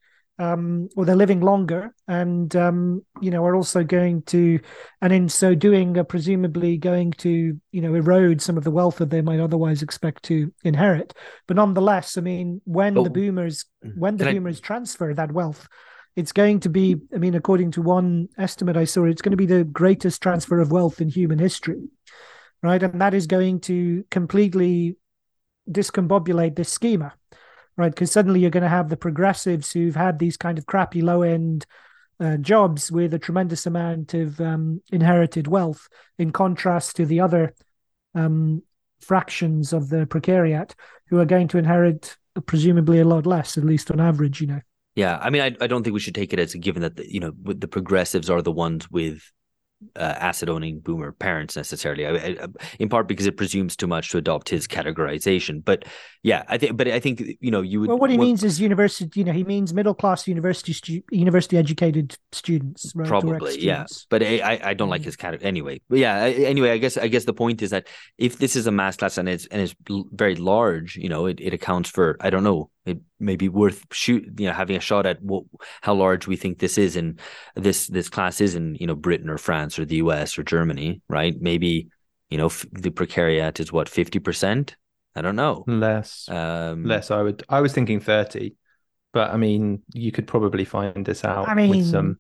um, 0.41 0.88
or 0.97 1.05
they're 1.05 1.14
living 1.14 1.41
longer, 1.41 1.95
and 2.09 2.57
um, 2.57 3.05
you 3.20 3.30
know 3.30 3.45
are 3.45 3.55
also 3.55 3.84
going 3.84 4.22
to, 4.22 4.59
and 5.03 5.12
in 5.12 5.28
so 5.28 5.55
doing, 5.55 5.99
are 5.99 6.05
presumably 6.05 6.78
going 6.78 7.12
to 7.12 7.61
you 7.70 7.80
know 7.80 7.95
erode 7.95 8.41
some 8.41 8.57
of 8.57 8.64
the 8.64 8.70
wealth 8.70 8.97
that 8.97 9.11
they 9.11 9.20
might 9.20 9.38
otherwise 9.38 9.82
expect 9.82 10.22
to 10.24 10.51
inherit. 10.64 11.12
But 11.47 11.57
nonetheless, 11.57 12.16
I 12.16 12.22
mean, 12.22 12.62
when 12.64 12.97
oh. 12.97 13.05
the 13.05 13.11
boomers 13.11 13.66
when 13.97 14.16
the 14.16 14.32
boomers 14.32 14.61
I... 14.61 14.66
transfer 14.66 15.12
that 15.12 15.30
wealth, 15.30 15.68
it's 16.16 16.32
going 16.32 16.61
to 16.61 16.70
be, 16.70 16.97
I 17.14 17.18
mean, 17.18 17.34
according 17.34 17.72
to 17.72 17.82
one 17.82 18.28
estimate 18.38 18.78
I 18.78 18.84
saw, 18.84 19.05
it's 19.05 19.22
going 19.22 19.32
to 19.32 19.36
be 19.36 19.47
the 19.47 19.64
greatest 19.64 20.22
transfer 20.22 20.59
of 20.59 20.72
wealth 20.72 21.03
in 21.03 21.11
human 21.11 21.38
history, 21.38 21.82
right? 22.62 22.82
And 22.82 22.99
that 23.03 23.12
is 23.12 23.26
going 23.26 23.61
to 23.62 24.05
completely 24.11 24.97
discombobulate 25.70 26.57
this 26.57 26.72
schema 26.72 27.12
right? 27.81 27.91
Because 27.91 28.12
suddenly 28.12 28.41
you're 28.41 28.51
going 28.51 28.62
to 28.62 28.68
have 28.68 28.89
the 28.89 28.97
progressives 28.97 29.72
who've 29.72 29.97
had 29.97 30.18
these 30.18 30.37
kind 30.37 30.59
of 30.59 30.66
crappy 30.66 31.03
low 31.03 31.22
end 31.22 31.66
uh, 32.20 32.37
jobs 32.37 32.93
with 32.93 33.14
a 33.14 33.18
tremendous 33.18 33.66
amount 33.66 34.14
of 34.14 34.41
um, 34.41 34.83
inherited 34.93 35.49
wealth, 35.49 35.89
in 36.18 36.31
contrast 36.31 36.97
to 36.97 37.07
the 37.07 37.20
other 37.20 37.55
um, 38.14 38.62
fractions 39.01 39.72
of 39.72 39.89
the 39.89 40.07
precariat 40.07 40.74
who 41.09 41.18
are 41.18 41.24
going 41.24 41.49
to 41.49 41.59
inherit 41.59 42.16
presumably 42.47 43.01
a 43.01 43.05
lot 43.05 43.26
less, 43.26 43.57
at 43.57 43.64
least 43.64 43.91
on 43.91 44.01
average, 44.01 44.41
you 44.41 44.47
know. 44.47 44.61
Yeah, 44.95 45.18
I 45.22 45.31
mean, 45.31 45.41
I, 45.41 45.57
I 45.61 45.66
don't 45.66 45.83
think 45.83 45.95
we 45.95 46.01
should 46.01 46.14
take 46.14 46.33
it 46.33 46.39
as 46.39 46.55
a 46.55 46.59
given 46.59 46.83
that 46.83 46.97
the, 46.97 47.11
you 47.11 47.20
know 47.20 47.33
the 47.45 47.68
progressives 47.68 48.28
are 48.28 48.43
the 48.43 48.53
ones 48.53 48.91
with 48.91 49.33
uh, 49.97 50.14
asset 50.18 50.49
owning 50.49 50.78
boomer 50.78 51.12
parents 51.12 51.57
necessarily 51.57 52.07
I, 52.07 52.12
I, 52.12 52.37
in 52.78 52.89
part 52.89 53.09
because 53.09 53.26
it 53.26 53.37
presumes 53.37 53.76
too 53.76 53.87
much 53.87 54.11
to 54.11 54.18
adopt 54.18 54.49
his 54.49 54.66
categorization 54.66 55.64
but 55.64 55.87
yeah 56.22 56.45
i 56.49 56.59
think 56.59 56.76
but 56.76 56.87
i 56.89 57.01
think 57.01 57.22
you 57.41 57.51
know 57.51 57.62
you 57.62 57.81
would 57.81 57.89
well 57.89 57.99
what 57.99 58.11
he 58.11 58.18
what, 58.18 58.24
means 58.24 58.45
is 58.45 58.61
university 58.61 59.20
you 59.20 59.24
know 59.24 59.33
he 59.33 59.43
means 59.43 59.72
middle 59.72 59.95
class 59.95 60.28
university 60.28 60.74
stu- 60.74 61.03
university 61.11 61.57
educated 61.57 62.16
students 62.31 62.93
right? 62.95 63.09
probably 63.09 63.59
yeah 63.59 63.87
but 64.11 64.22
i 64.22 64.61
i 64.62 64.74
don't 64.74 64.91
like 64.91 65.03
mm. 65.03 65.07
his 65.07 65.16
category 65.16 65.49
anyway 65.49 65.81
but 65.89 65.99
yeah 65.99 66.24
anyway 66.24 66.70
i 66.70 66.78
guess 66.78 66.99
i 66.99 67.09
guess 67.09 67.24
the 67.24 67.33
point 67.33 67.62
is 67.62 67.70
that 67.70 67.87
if 68.18 68.39
this 68.39 68.57
is 68.57 68.66
a 68.66 68.72
mass 68.72 68.97
class 68.97 69.16
and 69.16 69.28
it's 69.28 69.47
and 69.47 69.62
it's 69.62 69.74
very 70.12 70.37
large 70.37 70.97
you 70.97 71.09
know 71.09 71.26
it, 71.26 71.41
it 71.41 71.55
accounts 71.55 71.89
for 71.89 72.16
i 72.20 72.28
don't 72.28 72.45
know 72.45 72.70
it 72.91 72.99
may 73.18 73.36
be 73.36 73.49
worth 73.49 73.84
shoot 73.93 74.24
you 74.38 74.47
know 74.47 74.53
having 74.53 74.76
a 74.76 74.80
shot 74.80 75.07
at 75.07 75.22
what 75.22 75.45
how 75.80 75.95
large 75.95 76.26
we 76.26 76.36
think 76.36 76.59
this 76.59 76.76
is 76.78 76.97
in 76.97 77.18
this 77.55 77.86
this 77.86 78.09
class 78.09 78.41
is 78.41 78.55
in 78.55 78.74
you 78.80 78.86
know 78.86 78.95
Britain 78.95 79.30
or 79.30 79.38
France 79.38 79.78
or 79.78 79.84
the 79.84 79.97
US 79.97 80.38
or 80.38 80.43
Germany 80.43 81.01
right? 81.09 81.34
Maybe 81.41 81.88
you 82.28 82.38
know 82.38 82.47
f- 82.47 82.66
the 82.72 82.91
precariat 82.91 83.61
is 83.61 83.72
what 83.72 83.88
50% 83.88 84.74
I 85.16 85.22
don't 85.22 85.36
know. 85.36 85.64
Less. 85.66 86.28
Um 86.28 86.84
less 86.84 87.11
I 87.11 87.22
would 87.22 87.43
I 87.49 87.61
was 87.61 87.72
thinking 87.72 88.01
30 88.01 88.55
but 89.12 89.30
I 89.32 89.36
mean 89.36 89.82
you 89.93 90.12
could 90.12 90.26
probably 90.26 90.64
find 90.64 91.05
this 91.05 91.24
out 91.24 91.49
I 91.49 91.55
mean, 91.55 91.70
with 91.70 91.86
some 91.86 92.18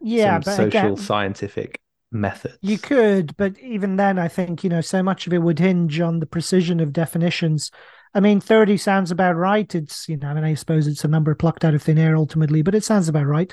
yeah 0.00 0.40
some 0.40 0.54
social 0.54 0.68
again, 0.68 0.96
scientific 0.96 1.80
methods. 2.10 2.58
you 2.62 2.78
could 2.78 3.36
but 3.36 3.58
even 3.60 3.96
then 3.96 4.18
I 4.18 4.28
think 4.28 4.64
you 4.64 4.70
know 4.70 4.80
so 4.80 5.02
much 5.02 5.26
of 5.26 5.32
it 5.32 5.38
would 5.38 5.58
hinge 5.58 6.00
on 6.00 6.18
the 6.20 6.26
precision 6.26 6.80
of 6.80 6.92
definitions 6.92 7.70
I 8.12 8.20
mean, 8.20 8.40
30 8.40 8.76
sounds 8.76 9.10
about 9.10 9.36
right. 9.36 9.72
It's, 9.74 10.08
you 10.08 10.16
know, 10.16 10.28
I 10.28 10.34
mean, 10.34 10.44
I 10.44 10.54
suppose 10.54 10.86
it's 10.86 11.04
a 11.04 11.08
number 11.08 11.34
plucked 11.34 11.64
out 11.64 11.74
of 11.74 11.82
thin 11.82 11.98
air 11.98 12.16
ultimately, 12.16 12.62
but 12.62 12.74
it 12.74 12.84
sounds 12.84 13.08
about 13.08 13.26
right. 13.26 13.52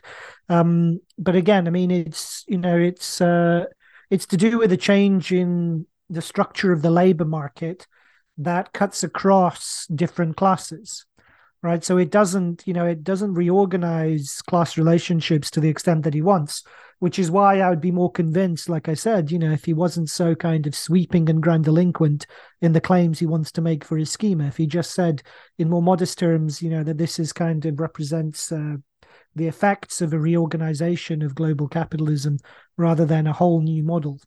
Um, 0.49 0.99
but 1.17 1.35
again, 1.35 1.67
I 1.67 1.69
mean, 1.69 1.91
it's, 1.91 2.43
you 2.47 2.57
know, 2.57 2.77
it's, 2.77 3.21
uh, 3.21 3.65
it's 4.09 4.25
to 4.27 4.37
do 4.37 4.57
with 4.57 4.71
a 4.71 4.77
change 4.77 5.31
in 5.31 5.85
the 6.09 6.21
structure 6.21 6.71
of 6.71 6.81
the 6.81 6.89
labor 6.89 7.25
market 7.25 7.85
that 8.39 8.73
cuts 8.73 9.03
across 9.03 9.85
different 9.87 10.37
classes 10.37 11.05
right 11.61 11.83
so 11.83 11.97
it 11.97 12.11
doesn't 12.11 12.63
you 12.65 12.73
know 12.73 12.85
it 12.85 13.03
doesn't 13.03 13.33
reorganize 13.33 14.41
class 14.47 14.77
relationships 14.77 15.49
to 15.49 15.59
the 15.59 15.69
extent 15.69 16.03
that 16.03 16.13
he 16.13 16.21
wants 16.21 16.63
which 16.99 17.19
is 17.19 17.29
why 17.29 17.59
I 17.59 17.69
would 17.69 17.81
be 17.81 17.91
more 17.91 18.11
convinced, 18.11 18.69
like 18.69 18.89
I 18.89 18.95
said, 18.95 19.29
you 19.29 19.37
know, 19.37 19.51
if 19.51 19.65
he 19.65 19.73
wasn't 19.73 20.09
so 20.09 20.33
kind 20.33 20.65
of 20.65 20.75
sweeping 20.75 21.29
and 21.29 21.43
grandiloquent 21.43 22.25
in 22.61 22.73
the 22.73 22.81
claims 22.81 23.19
he 23.19 23.27
wants 23.27 23.51
to 23.53 23.61
make 23.61 23.83
for 23.83 23.97
his 23.97 24.11
schema, 24.11 24.47
if 24.47 24.57
he 24.57 24.65
just 24.65 24.95
said 24.95 25.21
in 25.59 25.69
more 25.69 25.81
modest 25.81 26.17
terms, 26.17 26.61
you 26.61 26.69
know, 26.69 26.83
that 26.83 26.97
this 26.97 27.19
is 27.19 27.31
kind 27.31 27.65
of 27.65 27.79
represents 27.79 28.51
uh, 28.51 28.77
the 29.35 29.47
effects 29.47 30.01
of 30.01 30.13
a 30.13 30.19
reorganization 30.19 31.21
of 31.21 31.35
global 31.35 31.67
capitalism 31.67 32.39
rather 32.77 33.05
than 33.05 33.27
a 33.27 33.33
whole 33.33 33.61
new 33.61 33.83
model, 33.83 34.19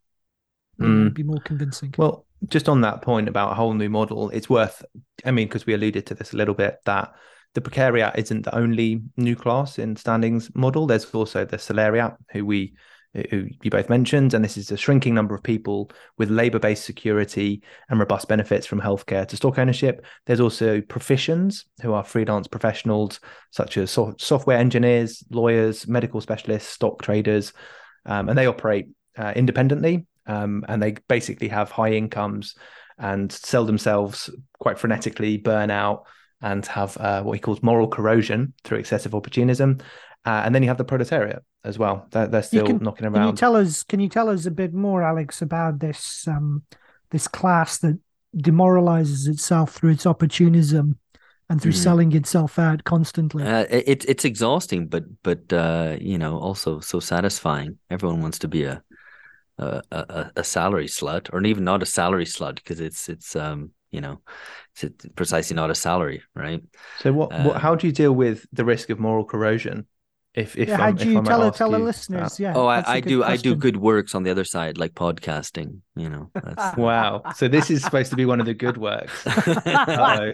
mm. 0.81 1.05
would 1.05 1.15
be 1.15 1.25
more 1.25 1.41
convincing. 1.41 1.93
Well, 1.99 2.25
just 2.49 2.69
on 2.69 2.81
that 2.83 3.03
point 3.03 3.29
about 3.29 3.53
a 3.53 3.55
whole 3.55 3.75
new 3.75 3.91
model, 3.91 4.31
it's 4.31 4.49
worth, 4.49 4.85
I 5.25 5.31
mean, 5.31 5.49
because 5.49 5.67
we 5.67 5.75
alluded 5.75 6.07
to 6.07 6.15
this 6.15 6.33
a 6.33 6.37
little 6.37 6.55
bit, 6.55 6.79
that 6.85 7.13
the 7.55 7.61
precariat 7.61 8.17
isn't 8.19 8.43
the 8.43 8.55
only 8.55 9.03
new 9.17 9.37
class 9.37 9.79
in 9.79 9.97
Standing's 9.97 10.55
model. 10.55 10.87
There's 10.87 11.07
also 11.07 11.45
the 11.45 11.59
salariat, 11.59 12.15
who 12.33 12.47
we 12.47 12.75
who 13.31 13.49
you 13.63 13.71
both 13.71 13.89
mentioned, 13.89 14.35
and 14.35 14.45
this 14.45 14.57
is 14.57 14.71
a 14.71 14.77
shrinking 14.77 15.15
number 15.15 15.35
of 15.35 15.43
people 15.43 15.91
with 16.17 16.31
labor-based 16.31 16.85
security 16.85 17.61
and 17.89 17.99
robust 17.99 18.29
benefits 18.29 18.67
from 18.67 18.81
healthcare 18.81 19.27
to 19.27 19.37
stock 19.37 19.59
ownership. 19.59 20.05
There's 20.27 20.39
also 20.39 20.81
proficians, 20.81 21.65
who 21.83 21.93
are 21.93 22.05
freelance 22.05 22.47
professionals 22.47 23.19
such 23.51 23.77
as 23.79 23.91
so- 23.91 24.15
software 24.17 24.59
engineers, 24.59 25.25
lawyers, 25.29 25.89
medical 25.89 26.21
specialists, 26.21 26.71
stock 26.71 27.03
traders, 27.03 27.53
um, 28.07 28.29
and 28.29 28.39
they 28.39 28.47
operate 28.47 28.87
uh, 29.19 29.33
independently, 29.35 30.07
um, 30.27 30.65
and 30.69 30.83
they 30.83 30.93
basically 31.09 31.49
have 31.49 31.71
high 31.71 31.93
incomes 31.93 32.55
and 32.99 33.33
sell 33.33 33.65
themselves 33.65 34.31
quite 34.59 34.77
frenetically, 34.77 35.43
burn 35.43 35.71
out, 35.71 36.07
and 36.43 36.65
have 36.67 36.97
uh, 36.99 37.23
what 37.23 37.33
he 37.33 37.41
calls 37.41 37.63
moral 37.63 37.89
corrosion 37.89 38.53
through 38.65 38.79
excessive 38.79 39.15
opportunism. 39.15 39.79
Uh, 40.25 40.43
and 40.45 40.55
then 40.55 40.63
you 40.63 40.69
have 40.69 40.79
the 40.79 40.85
proletariat 40.85 41.43
as 41.65 41.79
well. 41.79 42.07
They're, 42.11 42.27
they're 42.27 42.43
still 42.43 42.67
can, 42.67 42.79
knocking 42.79 43.07
around. 43.07 43.15
Can 43.15 43.27
you 43.29 43.37
tell 43.37 43.57
us? 43.57 43.83
Can 43.83 44.01
you 44.01 44.09
tell 44.09 44.29
us 44.29 44.47
a 44.47 44.51
bit 44.51 44.75
more, 44.75 45.03
Alex, 45.03 45.41
about 45.41 45.79
this 45.79 46.29
um, 46.29 46.63
this 47.11 47.27
class 47.27 47.79
that 47.79 47.99
demoralizes 48.37 49.27
itself 49.27 49.73
through 49.73 49.91
its 49.91 50.07
opportunism 50.07 50.99
and 51.49 51.61
through 51.61 51.73
mm. 51.73 51.83
selling 51.83 52.13
itself 52.15 52.59
out 52.59 52.85
constantly? 52.85 53.45
Uh, 53.45 53.65
it, 53.71 54.05
it's 54.07 54.25
exhausting, 54.27 54.89
but 54.89 55.05
but 55.23 55.51
uh, 55.53 55.97
you 55.99 56.19
know 56.19 56.39
also 56.39 56.81
so 56.81 57.01
satisfying. 57.01 57.79
Everyone 57.91 58.21
wants 58.21 58.39
to 58.41 58.49
be 58.49 58.65
a 58.65 58.83
a, 59.61 59.83
a, 59.93 60.31
a 60.37 60.45
salary 60.45 60.87
slut, 60.87 61.29
or 61.33 61.43
even 61.45 61.65
not 61.65 61.83
a 61.83 61.87
salary 61.87 62.25
slut, 62.25 62.57
because 62.57 62.81
it's 62.81 63.09
it's 63.09 63.37
um 63.37 63.71
you 63.91 64.01
know 64.01 64.21
it's 64.83 65.07
precisely 65.15 65.55
not 65.55 65.71
a 65.71 65.75
salary, 65.75 66.23
right? 66.35 66.63
So 67.01 67.13
what, 67.13 67.31
what 67.31 67.57
uh, 67.57 67.59
how 67.59 67.75
do 67.75 67.87
you 67.87 67.93
deal 67.93 68.13
with 68.13 68.47
the 68.53 68.65
risk 68.65 68.91
of 68.91 68.99
moral 68.99 69.25
corrosion? 69.25 69.87
If 70.33 70.57
if 70.57 70.69
yeah, 70.69 70.77
how 70.77 70.93
do 70.93 71.11
you 71.11 71.23
tell 71.23 71.51
tell 71.51 71.73
the 71.73 71.79
listeners? 71.79 72.39
Yeah. 72.39 72.53
Oh, 72.55 72.67
I, 72.67 72.85
I 72.87 73.01
do. 73.01 73.19
Question. 73.19 73.33
I 73.33 73.37
do 73.37 73.57
good 73.57 73.77
works 73.77 74.15
on 74.15 74.23
the 74.23 74.31
other 74.31 74.45
side, 74.45 74.79
like 74.79 74.95
podcasting. 74.95 75.81
You 75.97 76.09
know. 76.09 76.31
Ah. 76.57 76.75
wow. 76.77 77.23
So 77.35 77.49
this 77.49 77.69
is 77.69 77.83
supposed 77.83 78.11
to 78.11 78.17
be 78.17 78.25
one 78.25 78.39
of 78.39 78.47
the 78.47 78.55
good 78.55 78.77
works. 78.89 79.27
on, 79.27 80.33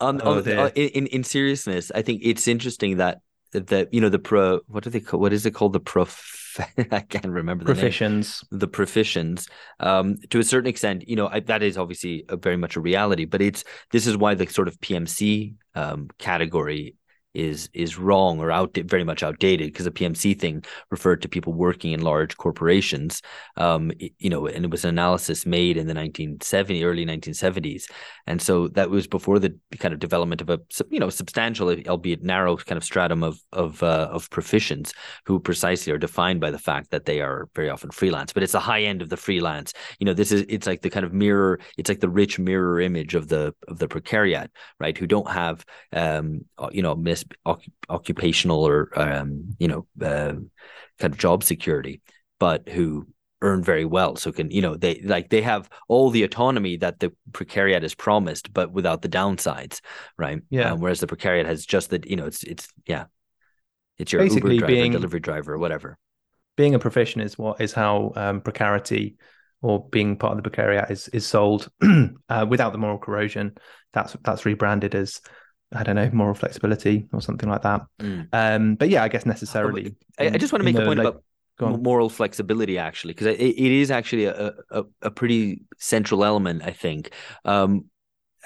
on, 0.00 0.20
oh, 0.22 0.38
on, 0.40 0.48
uh, 0.48 0.70
in 0.74 1.06
in 1.06 1.24
seriousness, 1.24 1.90
I 1.94 2.02
think 2.02 2.20
it's 2.22 2.46
interesting 2.46 2.98
that 2.98 3.22
that 3.52 3.94
you 3.94 4.00
know 4.02 4.10
the 4.10 4.18
pro. 4.18 4.60
What 4.66 4.84
do 4.84 4.90
they 4.90 5.00
call? 5.00 5.20
What 5.20 5.32
is 5.32 5.46
it 5.46 5.52
called? 5.52 5.72
The 5.72 5.80
prof. 5.80 6.43
I 6.90 7.00
can't 7.00 7.26
remember 7.26 7.64
the 7.64 7.72
professions. 7.72 8.44
Name. 8.50 8.58
The 8.60 8.68
professions. 8.68 9.48
Um, 9.80 10.18
to 10.30 10.38
a 10.38 10.44
certain 10.44 10.68
extent, 10.68 11.08
you 11.08 11.16
know 11.16 11.28
I, 11.28 11.40
that 11.40 11.62
is 11.62 11.78
obviously 11.78 12.24
a, 12.28 12.36
very 12.36 12.56
much 12.56 12.76
a 12.76 12.80
reality. 12.80 13.24
But 13.24 13.42
it's 13.42 13.64
this 13.90 14.06
is 14.06 14.16
why 14.16 14.34
the 14.34 14.46
sort 14.46 14.68
of 14.68 14.78
PMC 14.80 15.54
um, 15.74 16.08
category 16.18 16.94
is 17.34 17.68
is 17.74 17.98
wrong 17.98 18.38
or 18.38 18.50
out 18.50 18.76
very 18.84 19.04
much 19.04 19.22
outdated 19.22 19.72
because 19.72 19.84
the 19.84 19.90
PMC 19.90 20.38
thing 20.38 20.64
referred 20.90 21.20
to 21.22 21.28
people 21.28 21.52
working 21.52 21.92
in 21.92 22.00
large 22.00 22.36
corporations. 22.36 23.20
Um, 23.56 23.92
you 23.98 24.30
know, 24.30 24.46
and 24.46 24.64
it 24.64 24.70
was 24.70 24.84
an 24.84 24.90
analysis 24.90 25.44
made 25.44 25.76
in 25.76 25.86
the 25.86 25.94
1970 25.94 26.84
early 26.84 27.04
1970s, 27.04 27.90
and 28.26 28.40
so 28.40 28.68
that 28.68 28.90
was 28.90 29.06
before 29.06 29.38
the 29.38 29.54
kind 29.78 29.92
of 29.92 30.00
development 30.00 30.40
of 30.40 30.50
a 30.50 30.60
you 30.90 31.00
know 31.00 31.10
substantial, 31.10 31.70
albeit 31.88 32.22
narrow, 32.22 32.56
kind 32.56 32.76
of 32.76 32.84
stratum 32.84 33.22
of 33.22 33.38
of 33.52 33.82
uh, 33.82 34.08
of 34.10 34.30
proficians 34.30 34.92
who 35.26 35.40
precisely 35.40 35.92
are 35.92 35.98
defined 35.98 36.40
by 36.40 36.50
the 36.50 36.58
fact 36.58 36.90
that 36.90 37.04
they 37.04 37.20
are 37.20 37.48
very 37.54 37.68
often 37.68 37.90
freelance. 37.90 38.32
But 38.32 38.42
it's 38.42 38.52
the 38.52 38.60
high 38.60 38.82
end 38.82 39.02
of 39.02 39.08
the 39.08 39.16
freelance. 39.16 39.72
You 39.98 40.06
know, 40.06 40.14
this 40.14 40.30
is 40.30 40.44
it's 40.48 40.66
like 40.66 40.82
the 40.82 40.90
kind 40.90 41.04
of 41.04 41.12
mirror. 41.12 41.58
It's 41.76 41.88
like 41.88 42.00
the 42.00 42.08
rich 42.08 42.38
mirror 42.38 42.80
image 42.80 43.14
of 43.14 43.28
the 43.28 43.54
of 43.68 43.78
the 43.78 43.88
precariat, 43.88 44.48
right? 44.78 44.96
Who 44.96 45.06
don't 45.06 45.30
have 45.30 45.64
um, 45.92 46.44
you 46.70 46.82
know 46.82 46.94
miss 46.94 47.23
occupational 47.88 48.66
or 48.66 48.90
um, 48.98 49.54
you 49.58 49.68
know 49.68 49.86
uh, 50.02 50.34
kind 50.98 51.12
of 51.12 51.18
job 51.18 51.44
security, 51.44 52.00
but 52.38 52.68
who 52.68 53.06
earn 53.42 53.62
very 53.62 53.84
well 53.84 54.16
so 54.16 54.32
can 54.32 54.50
you 54.50 54.62
know 54.62 54.74
they 54.74 55.02
like 55.04 55.28
they 55.28 55.42
have 55.42 55.68
all 55.88 56.08
the 56.08 56.22
autonomy 56.22 56.78
that 56.78 56.98
the 56.98 57.12
precariat 57.32 57.82
is 57.82 57.94
promised 57.94 58.50
but 58.54 58.72
without 58.72 59.02
the 59.02 59.08
downsides 59.08 59.82
right 60.16 60.40
yeah 60.48 60.72
um, 60.72 60.80
whereas 60.80 61.00
the 61.00 61.06
precariat 61.06 61.44
has 61.44 61.66
just 61.66 61.90
that 61.90 62.06
you 62.08 62.16
know 62.16 62.24
it's 62.24 62.42
it's 62.44 62.68
yeah 62.86 63.04
it's 63.98 64.12
your 64.12 64.22
Basically 64.22 64.54
Uber 64.54 64.66
driver, 64.66 64.74
being, 64.74 64.92
delivery 64.92 65.20
driver, 65.20 65.54
or 65.54 65.58
whatever. 65.58 65.98
Being 66.56 66.74
a 66.74 66.78
profession 66.78 67.20
is 67.20 67.38
what 67.38 67.60
is 67.60 67.72
how 67.72 68.12
um, 68.16 68.40
precarity 68.40 69.16
or 69.62 69.88
being 69.88 70.16
part 70.16 70.36
of 70.36 70.42
the 70.42 70.50
precariat 70.50 70.90
is 70.90 71.08
is 71.08 71.26
sold 71.26 71.70
uh, 72.28 72.46
without 72.48 72.72
the 72.72 72.78
moral 72.78 72.98
corrosion. 72.98 73.56
That's 73.92 74.16
that's 74.22 74.46
rebranded 74.46 74.94
as 74.94 75.20
I 75.74 75.82
don't 75.82 75.96
know, 75.96 76.10
moral 76.12 76.34
flexibility 76.34 77.06
or 77.12 77.20
something 77.20 77.48
like 77.48 77.62
that. 77.62 77.82
Mm. 78.00 78.28
Um, 78.32 78.74
but 78.76 78.88
yeah, 78.88 79.02
I 79.02 79.08
guess 79.08 79.26
necessarily. 79.26 79.94
I, 80.18 80.26
I 80.26 80.38
just 80.38 80.52
want 80.52 80.60
to 80.60 80.64
make 80.64 80.76
a 80.76 80.84
point 80.84 81.00
about 81.00 81.22
moral 81.60 82.08
flexibility, 82.08 82.78
actually, 82.78 83.12
because 83.12 83.26
it, 83.26 83.40
it 83.40 83.58
is 83.58 83.90
actually 83.90 84.26
a, 84.26 84.54
a, 84.70 84.84
a 85.02 85.10
pretty 85.10 85.62
central 85.78 86.24
element, 86.24 86.62
I 86.64 86.70
think. 86.70 87.10
Um, 87.44 87.86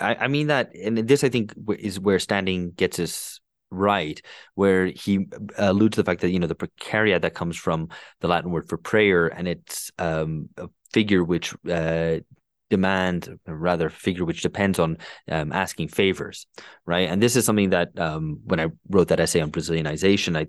I, 0.01 0.15
I 0.15 0.29
mean 0.29 0.49
that, 0.49 0.75
and 0.75 0.99
this 0.99 1.25
I 1.25 1.29
think 1.29 1.55
is 1.79 2.01
where 2.01 2.19
standing 2.19 2.73
gets 2.73 2.99
us 2.99 3.41
right, 3.71 4.21
where 4.55 4.87
he 4.87 5.27
alludes 5.57 5.97
to 5.97 6.03
the 6.03 6.07
fact 6.07 6.21
that 6.23 6.31
you 6.31 6.39
know 6.39 6.47
the 6.47 6.55
precariat 6.55 7.23
that 7.23 7.35
comes 7.35 7.57
from 7.57 7.89
the 8.21 8.29
Latin 8.29 8.51
word 8.51 8.69
for 8.69 8.79
prayer, 8.79 9.27
and 9.27 9.49
it's 9.49 9.91
um, 9.99 10.49
a 10.57 10.69
figure 10.93 11.25
which 11.25 11.55
uh, 11.71 12.19
demand, 12.71 13.39
rather, 13.47 13.91
figure 13.91 14.25
which 14.25 14.43
depends 14.43 14.79
on 14.79 14.99
um, 15.31 15.53
asking 15.53 15.89
favors, 15.89 16.47
right? 16.87 17.09
And 17.09 17.23
this 17.23 17.37
is 17.37 17.45
something 17.45 17.71
that 17.71 17.99
um, 17.99 18.41
when 18.45 18.61
I 18.61 18.69
wrote 18.89 19.09
that 19.09 19.21
essay 19.21 19.41
on 19.41 19.51
Brazilianization, 19.51 20.37
I 20.37 20.47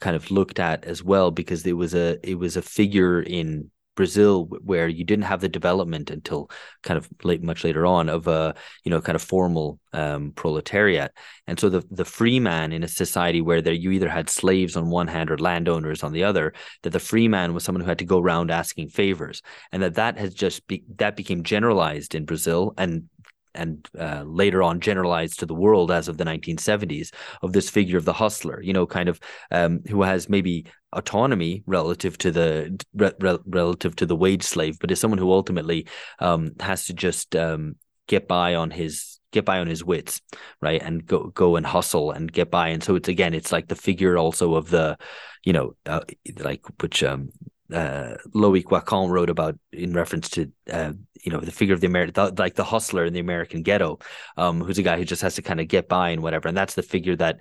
kind 0.00 0.16
of 0.16 0.30
looked 0.30 0.58
at 0.58 0.84
as 0.84 1.02
well 1.02 1.30
because 1.30 1.66
it 1.66 1.72
was 1.72 1.94
a 1.94 2.18
it 2.28 2.38
was 2.38 2.56
a 2.56 2.62
figure 2.62 3.20
in 3.20 3.70
Brazil, 3.98 4.44
where 4.62 4.86
you 4.86 5.02
didn't 5.02 5.24
have 5.24 5.40
the 5.40 5.48
development 5.48 6.08
until 6.08 6.48
kind 6.84 6.96
of 6.96 7.08
late, 7.24 7.42
much 7.42 7.64
later 7.64 7.84
on 7.84 8.08
of 8.08 8.28
a 8.28 8.54
you 8.84 8.90
know 8.90 9.00
kind 9.00 9.16
of 9.16 9.22
formal 9.22 9.80
um, 9.92 10.30
proletariat, 10.36 11.10
and 11.48 11.58
so 11.58 11.68
the 11.68 11.82
the 11.90 12.04
free 12.04 12.38
man 12.38 12.70
in 12.70 12.84
a 12.84 12.88
society 12.88 13.40
where 13.40 13.60
there 13.60 13.72
you 13.72 13.90
either 13.90 14.08
had 14.08 14.30
slaves 14.30 14.76
on 14.76 14.88
one 14.88 15.08
hand 15.08 15.32
or 15.32 15.38
landowners 15.38 16.04
on 16.04 16.12
the 16.12 16.22
other, 16.22 16.54
that 16.84 16.90
the 16.90 17.00
free 17.00 17.26
man 17.26 17.54
was 17.54 17.64
someone 17.64 17.82
who 17.82 17.88
had 17.88 17.98
to 17.98 18.04
go 18.04 18.20
around 18.20 18.52
asking 18.52 18.88
favors, 18.88 19.42
and 19.72 19.82
that 19.82 19.96
that 19.96 20.16
has 20.16 20.32
just 20.32 20.64
be, 20.68 20.84
that 20.98 21.16
became 21.16 21.42
generalized 21.42 22.14
in 22.14 22.24
Brazil 22.24 22.74
and 22.78 23.08
and 23.52 23.88
uh, 23.98 24.22
later 24.24 24.62
on 24.62 24.78
generalized 24.78 25.40
to 25.40 25.46
the 25.46 25.54
world 25.54 25.90
as 25.90 26.06
of 26.06 26.18
the 26.18 26.24
1970s 26.24 27.12
of 27.42 27.52
this 27.52 27.68
figure 27.68 27.98
of 27.98 28.04
the 28.04 28.12
hustler, 28.12 28.62
you 28.62 28.72
know, 28.72 28.86
kind 28.86 29.08
of 29.08 29.18
um, 29.50 29.80
who 29.88 30.02
has 30.02 30.28
maybe 30.28 30.66
autonomy 30.92 31.62
relative 31.66 32.16
to 32.18 32.30
the 32.30 32.82
re- 32.94 33.38
relative 33.46 33.96
to 33.96 34.06
the 34.06 34.16
wage 34.16 34.42
slave, 34.42 34.78
but 34.78 34.90
is 34.90 35.00
someone 35.00 35.18
who 35.18 35.32
ultimately 35.32 35.86
um, 36.18 36.52
has 36.60 36.86
to 36.86 36.94
just 36.94 37.36
um, 37.36 37.76
get 38.06 38.28
by 38.28 38.54
on 38.54 38.70
his 38.70 39.18
get 39.32 39.44
by 39.44 39.58
on 39.58 39.66
his 39.66 39.84
wits, 39.84 40.20
right, 40.60 40.82
and 40.82 41.06
go 41.06 41.28
go 41.28 41.56
and 41.56 41.66
hustle 41.66 42.10
and 42.10 42.32
get 42.32 42.50
by. 42.50 42.68
And 42.68 42.82
so 42.82 42.96
it's 42.96 43.08
again, 43.08 43.34
it's 43.34 43.52
like 43.52 43.68
the 43.68 43.76
figure 43.76 44.16
also 44.16 44.54
of 44.54 44.70
the, 44.70 44.96
you 45.44 45.52
know, 45.52 45.74
uh, 45.86 46.00
like 46.38 46.62
which 46.80 47.02
um, 47.02 47.30
uh, 47.72 48.14
Loic 48.34 49.10
wrote 49.10 49.30
about 49.30 49.58
in 49.72 49.92
reference 49.92 50.30
to 50.30 50.50
uh, 50.72 50.92
you 51.22 51.30
know 51.30 51.40
the 51.40 51.52
figure 51.52 51.74
of 51.74 51.80
the 51.80 51.86
American 51.86 52.34
like 52.36 52.54
the 52.54 52.64
hustler 52.64 53.04
in 53.04 53.12
the 53.12 53.20
American 53.20 53.62
ghetto, 53.62 53.98
um, 54.36 54.62
who's 54.62 54.78
a 54.78 54.82
guy 54.82 54.96
who 54.96 55.04
just 55.04 55.22
has 55.22 55.34
to 55.34 55.42
kind 55.42 55.60
of 55.60 55.68
get 55.68 55.88
by 55.88 56.10
and 56.10 56.22
whatever, 56.22 56.48
and 56.48 56.56
that's 56.56 56.74
the 56.74 56.82
figure 56.82 57.16
that 57.16 57.40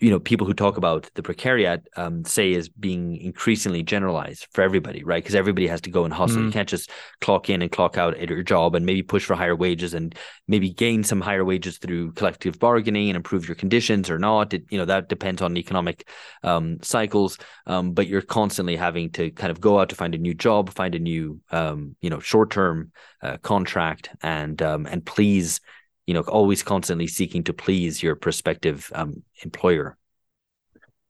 you 0.00 0.10
know 0.10 0.18
people 0.18 0.46
who 0.46 0.54
talk 0.54 0.76
about 0.76 1.10
the 1.14 1.22
precariat 1.22 1.82
um, 1.96 2.24
say 2.24 2.52
is 2.52 2.68
being 2.68 3.16
increasingly 3.16 3.82
generalized 3.82 4.46
for 4.52 4.62
everybody 4.62 5.04
right? 5.04 5.22
Because 5.22 5.34
everybody 5.34 5.66
has 5.66 5.80
to 5.82 5.90
go 5.90 6.04
and 6.04 6.12
hustle. 6.12 6.42
Mm. 6.42 6.46
you 6.46 6.52
can't 6.52 6.68
just 6.68 6.90
clock 7.20 7.50
in 7.50 7.62
and 7.62 7.70
clock 7.70 7.98
out 7.98 8.16
at 8.16 8.28
your 8.28 8.42
job 8.42 8.74
and 8.74 8.86
maybe 8.86 9.02
push 9.02 9.24
for 9.24 9.34
higher 9.34 9.56
wages 9.56 9.94
and 9.94 10.14
maybe 10.48 10.70
gain 10.70 11.04
some 11.04 11.20
higher 11.20 11.44
wages 11.44 11.78
through 11.78 12.12
collective 12.12 12.58
bargaining 12.58 13.10
and 13.10 13.16
improve 13.16 13.46
your 13.46 13.54
conditions 13.54 14.10
or 14.10 14.18
not. 14.18 14.54
It, 14.54 14.64
you 14.70 14.78
know 14.78 14.86
that 14.86 15.08
depends 15.08 15.42
on 15.42 15.56
economic 15.56 16.08
um, 16.42 16.78
cycles 16.82 17.38
um, 17.66 17.92
but 17.92 18.06
you're 18.06 18.22
constantly 18.22 18.76
having 18.76 19.10
to 19.10 19.30
kind 19.30 19.50
of 19.50 19.60
go 19.60 19.78
out 19.78 19.90
to 19.90 19.94
find 19.94 20.14
a 20.14 20.18
new 20.18 20.34
job 20.34 20.70
find 20.70 20.94
a 20.94 20.98
new 20.98 21.40
um, 21.50 21.96
you 22.00 22.10
know 22.10 22.20
short-term 22.20 22.92
uh, 23.22 23.36
contract 23.38 24.10
and 24.22 24.62
um, 24.62 24.86
and 24.86 25.04
please 25.04 25.60
you 26.06 26.14
know 26.14 26.20
always 26.22 26.62
constantly 26.62 27.06
seeking 27.06 27.44
to 27.44 27.52
please 27.52 28.02
your 28.02 28.16
prospective 28.16 28.90
um, 28.94 29.22
employer. 29.42 29.96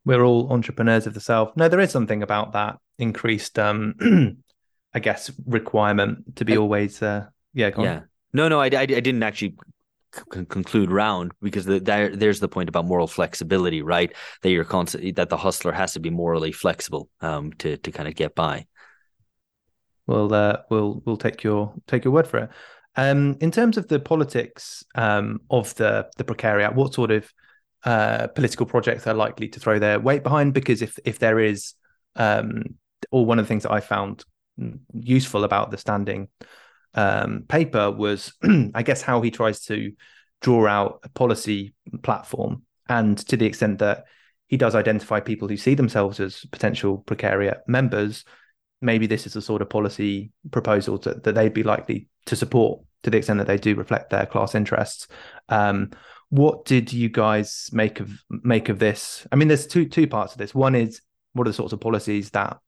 We're 0.04 0.24
all 0.24 0.52
entrepreneurs 0.52 1.06
of 1.06 1.14
the 1.14 1.20
self. 1.20 1.56
No 1.56 1.68
there 1.68 1.80
is 1.80 1.90
something 1.90 2.22
about 2.22 2.52
that 2.52 2.78
increased 3.00 3.58
um 3.58 3.94
i 4.94 4.98
guess 5.00 5.30
requirement 5.46 6.36
to 6.36 6.44
be 6.44 6.54
I, 6.54 6.56
always 6.56 7.02
uh 7.02 7.26
yeah 7.54 7.70
yeah. 7.78 8.00
No 8.32 8.48
no 8.48 8.60
I, 8.60 8.66
I, 8.66 8.82
I 8.82 8.86
didn't 8.86 9.22
actually 9.22 9.56
c- 10.14 10.44
conclude 10.44 10.90
round 10.90 11.32
because 11.42 11.64
the, 11.64 11.80
there, 11.80 12.14
there's 12.14 12.40
the 12.40 12.48
point 12.48 12.68
about 12.68 12.84
moral 12.84 13.06
flexibility 13.06 13.82
right? 13.82 14.12
That 14.42 14.50
you're 14.50 14.64
constantly 14.64 15.12
that 15.12 15.30
the 15.30 15.36
hustler 15.36 15.72
has 15.72 15.94
to 15.94 16.00
be 16.00 16.10
morally 16.10 16.52
flexible 16.52 17.08
um 17.20 17.52
to 17.54 17.76
to 17.78 17.90
kind 17.90 18.08
of 18.08 18.14
get 18.14 18.34
by. 18.34 18.66
We'll 20.06 20.32
uh 20.32 20.58
we'll 20.70 21.02
we'll 21.04 21.16
take 21.16 21.42
your 21.42 21.74
take 21.86 22.04
your 22.04 22.12
word 22.12 22.28
for 22.28 22.38
it 22.38 22.50
um, 22.96 23.36
in 23.40 23.50
terms 23.50 23.76
of 23.76 23.88
the 23.88 24.00
politics 24.00 24.84
um, 24.94 25.40
of 25.50 25.74
the 25.76 26.08
the 26.16 26.24
precariat, 26.24 26.74
what 26.74 26.94
sort 26.94 27.10
of 27.10 27.32
uh, 27.84 28.26
political 28.28 28.66
projects 28.66 29.06
are 29.06 29.14
likely 29.14 29.48
to 29.48 29.60
throw 29.60 29.78
their 29.78 30.00
weight 30.00 30.22
behind? 30.22 30.54
Because 30.54 30.82
if 30.82 30.98
if 31.04 31.18
there 31.18 31.38
is, 31.38 31.74
um, 32.16 32.62
or 33.10 33.24
one 33.24 33.38
of 33.38 33.44
the 33.44 33.48
things 33.48 33.62
that 33.62 33.72
I 33.72 33.80
found 33.80 34.24
useful 34.92 35.44
about 35.44 35.70
the 35.70 35.78
standing 35.78 36.28
um, 36.94 37.44
paper 37.48 37.90
was, 37.90 38.32
I 38.74 38.82
guess, 38.82 39.02
how 39.02 39.22
he 39.22 39.30
tries 39.30 39.64
to 39.66 39.92
draw 40.40 40.66
out 40.66 41.00
a 41.04 41.08
policy 41.10 41.74
platform, 42.02 42.62
and 42.88 43.16
to 43.28 43.36
the 43.36 43.46
extent 43.46 43.78
that 43.78 44.04
he 44.48 44.56
does 44.56 44.74
identify 44.74 45.20
people 45.20 45.46
who 45.46 45.56
see 45.56 45.76
themselves 45.76 46.18
as 46.18 46.44
potential 46.50 47.04
precariat 47.06 47.60
members, 47.68 48.24
maybe 48.80 49.06
this 49.06 49.26
is 49.26 49.36
a 49.36 49.42
sort 49.42 49.62
of 49.62 49.68
policy 49.68 50.32
proposal 50.50 50.98
to, 50.98 51.14
that 51.14 51.34
they'd 51.34 51.54
be 51.54 51.62
likely 51.62 52.08
to 52.26 52.36
support 52.36 52.80
to 53.02 53.10
the 53.10 53.16
extent 53.16 53.38
that 53.38 53.46
they 53.46 53.56
do 53.56 53.74
reflect 53.74 54.10
their 54.10 54.26
class 54.26 54.54
interests. 54.54 55.08
Um, 55.48 55.90
what 56.28 56.64
did 56.64 56.92
you 56.92 57.08
guys 57.08 57.70
make 57.72 58.00
of 58.00 58.10
make 58.28 58.68
of 58.68 58.78
this? 58.78 59.26
I 59.32 59.36
mean, 59.36 59.48
there's 59.48 59.66
two 59.66 59.86
two 59.86 60.06
parts 60.06 60.32
of 60.32 60.38
this. 60.38 60.54
One 60.54 60.74
is 60.74 61.00
what 61.32 61.46
are 61.46 61.50
the 61.50 61.54
sorts 61.54 61.72
of 61.72 61.80
policies 61.80 62.30
that 62.30 62.58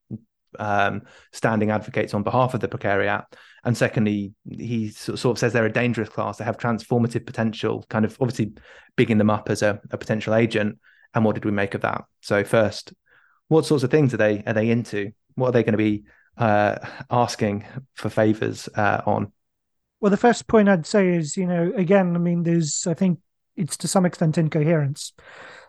um, 0.59 1.03
standing 1.33 1.71
advocates 1.71 2.15
on 2.15 2.23
behalf 2.23 2.55
of 2.55 2.61
the 2.61 2.69
precariat, 2.69 3.25
and 3.65 3.77
secondly, 3.77 4.35
he 4.51 4.91
sort 4.91 5.25
of 5.25 5.39
says 5.39 5.53
they're 5.53 5.67
a 5.67 5.73
dangerous 5.73 6.09
class. 6.09 6.39
They 6.39 6.45
have 6.45 6.59
transformative 6.59 7.25
potential, 7.25 7.85
kind 7.89 8.05
of 8.05 8.17
obviously 8.21 8.53
bigging 8.97 9.19
them 9.19 9.31
up 9.31 9.49
as 9.49 9.63
a, 9.63 9.81
a 9.91 9.97
potential 9.97 10.35
agent. 10.35 10.79
And 11.15 11.25
what 11.25 11.35
did 11.35 11.45
we 11.45 11.53
make 11.53 11.75
of 11.75 11.83
that? 11.83 12.05
So 12.21 12.43
first, 12.43 12.95
what 13.49 13.67
sorts 13.67 13.85
of 13.85 13.91
things 13.91 14.15
are 14.15 14.17
they 14.17 14.43
are 14.47 14.55
they 14.55 14.71
into? 14.71 15.13
What 15.35 15.49
are 15.49 15.53
they 15.53 15.63
going 15.63 15.73
to 15.73 15.79
be 15.79 16.05
uh, 16.37 16.79
asking 17.11 17.65
for 17.95 18.11
favors 18.11 18.69
uh, 18.75 19.03
on. 19.07 19.33
Well, 20.01 20.11
the 20.11 20.17
first 20.17 20.49
point 20.49 20.69
I'd 20.69 20.87
say 20.87 21.09
is, 21.15 21.37
you 21.37 21.47
know, 21.47 21.73
again, 21.77 22.17
I 22.17 22.19
mean, 22.19 22.43
there's, 22.43 22.87
I 22.87 22.95
think 22.95 23.21
it's 23.57 23.77
to 23.79 23.89
some 23.89 24.05
extent 24.05 24.39
incoherence. 24.39 25.13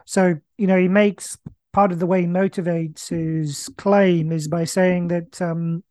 So, 0.05 0.35
you 0.57 0.67
know, 0.67 0.77
he 0.77 0.87
makes 0.87 1.37
part 1.71 1.91
of 1.91 1.99
the 1.99 2.05
way 2.05 2.21
he 2.21 2.27
motivates 2.27 3.09
his 3.09 3.69
claim 3.77 4.31
is 4.31 4.47
by 4.47 4.63
saying 4.65 5.09
that, 5.09 5.41
um, 5.41 5.83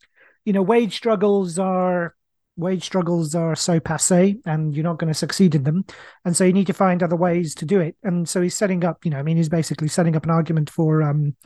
you 0.45 0.53
know, 0.53 0.63
wage 0.63 0.97
struggles 0.97 1.59
are 1.59 2.15
wage 2.57 2.85
struggles 2.85 3.35
are 3.35 3.57
so 3.57 3.81
passe 3.81 4.37
and 4.45 4.75
you're 4.75 4.85
not 4.85 4.99
going 4.99 5.13
to 5.13 5.19
succeed 5.19 5.55
in 5.55 5.63
them. 5.63 5.85
And 6.25 6.37
so 6.37 6.45
you 6.45 6.53
need 6.53 6.67
to 6.67 6.75
find 6.75 7.03
other 7.03 7.17
ways 7.17 7.55
to 7.57 7.65
do 7.65 7.81
it. 7.81 7.97
And 8.03 8.29
so 8.29 8.43
he's 8.43 8.57
setting 8.57 8.85
up 8.85 9.05
you 9.05 9.11
know 9.11 9.19
i 9.19 9.23
mean 9.23 9.37
he's 9.37 9.49
basically 9.49 9.89
setting 9.89 10.17
up 10.17 10.25
an 10.25 10.31
argument 10.31 10.71
for 10.71 11.03
um 11.03 11.37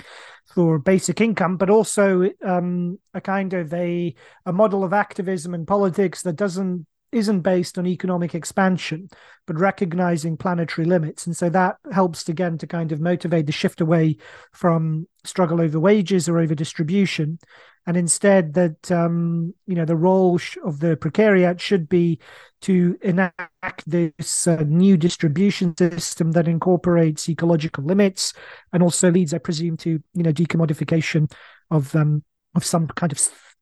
for 0.54 0.78
basic 0.78 1.20
income 1.20 1.57
but 1.57 1.70
also 1.70 2.30
um 2.44 2.98
a 3.14 3.20
kind 3.20 3.52
of 3.52 3.72
a 3.74 4.14
a 4.44 4.52
model 4.52 4.84
of 4.84 4.92
activism 4.92 5.54
and 5.54 5.66
politics 5.66 6.22
that 6.22 6.36
doesn't 6.36 6.86
isn't 7.12 7.40
based 7.40 7.78
on 7.78 7.86
economic 7.86 8.34
expansion, 8.34 9.09
but 9.46 9.59
recognizing 9.59 10.36
planetary 10.36 10.86
limits. 10.86 11.24
And 11.24 11.36
so 11.36 11.48
that 11.48 11.76
helps 11.92 12.28
again 12.28 12.59
to 12.59 12.66
kind 12.66 12.92
of 12.92 13.00
motivate 13.00 13.46
the 13.46 13.52
shift 13.52 13.80
away 13.80 14.16
from 14.52 15.07
struggle 15.24 15.61
over 15.61 15.78
wages 15.78 16.28
or 16.28 16.38
over 16.38 16.54
distribution 16.54 17.38
and 17.87 17.97
instead 17.97 18.55
that 18.55 18.91
um, 18.91 19.55
you 19.66 19.74
know 19.74 19.84
the 19.84 19.97
role 19.97 20.41
of 20.64 20.80
the 20.80 20.97
precariat 20.97 21.61
should 21.61 21.89
be 21.89 22.18
to 22.62 22.99
enact 23.03 23.84
this 23.87 24.47
uh, 24.47 24.64
new 24.66 24.97
distribution 24.97 25.76
system 25.76 26.32
that 26.32 26.49
incorporates 26.49 27.28
ecological 27.28 27.84
limits 27.84 28.32
and 28.72 28.82
also 28.82 29.11
leads, 29.11 29.32
I 29.32 29.39
presume, 29.39 29.76
to 29.78 30.03
you 30.14 30.22
know 30.22 30.32
decommodification 30.32 31.30
of 31.70 31.95
um, 31.95 32.24
of 32.55 32.64
some 32.64 32.89
kind 32.89 33.12
of 33.12 33.18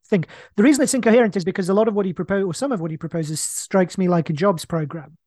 thing. 0.06 0.24
The 0.56 0.62
reason 0.62 0.82
it's 0.82 0.94
incoherent 0.94 1.36
is 1.36 1.44
because 1.44 1.68
a 1.68 1.74
lot 1.74 1.88
of 1.88 1.94
what 1.94 2.06
he 2.06 2.12
proposes, 2.12 2.46
or 2.46 2.54
some 2.54 2.72
of 2.72 2.80
what 2.80 2.90
he 2.90 2.96
proposes, 2.96 3.40
strikes 3.40 3.98
me 3.98 4.08
like 4.08 4.30
a 4.30 4.34
jobs 4.34 4.64
program. 4.64 5.18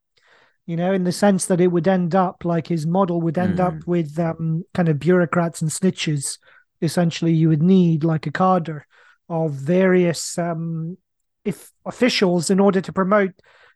You 0.66 0.76
know, 0.76 0.92
in 0.92 1.06
the 1.06 1.14
sense 1.14 1.46
that 1.46 1.62
it 1.62 1.68
would 1.68 1.88
end 1.88 2.14
up 2.14 2.44
like 2.44 2.68
his 2.68 2.86
model 2.86 3.22
would 3.22 3.38
end 3.38 3.60
mm. 3.60 3.64
up 3.64 3.88
with 3.88 4.20
um, 4.20 4.66
kind 4.74 4.90
of 4.90 5.00
bureaucrats 5.00 5.62
and 5.62 5.72
snitches 5.72 6.40
essentially 6.82 7.34
you 7.34 7.50
would 7.50 7.64
need 7.64 8.04
like 8.04 8.28
a 8.28 8.32
cadre 8.32 8.82
of 9.30 9.52
various 9.52 10.38
um, 10.38 10.98
if 11.44 11.72
officials 11.86 12.50
in 12.50 12.60
order 12.60 12.82
to 12.82 12.94
promote 12.94 13.34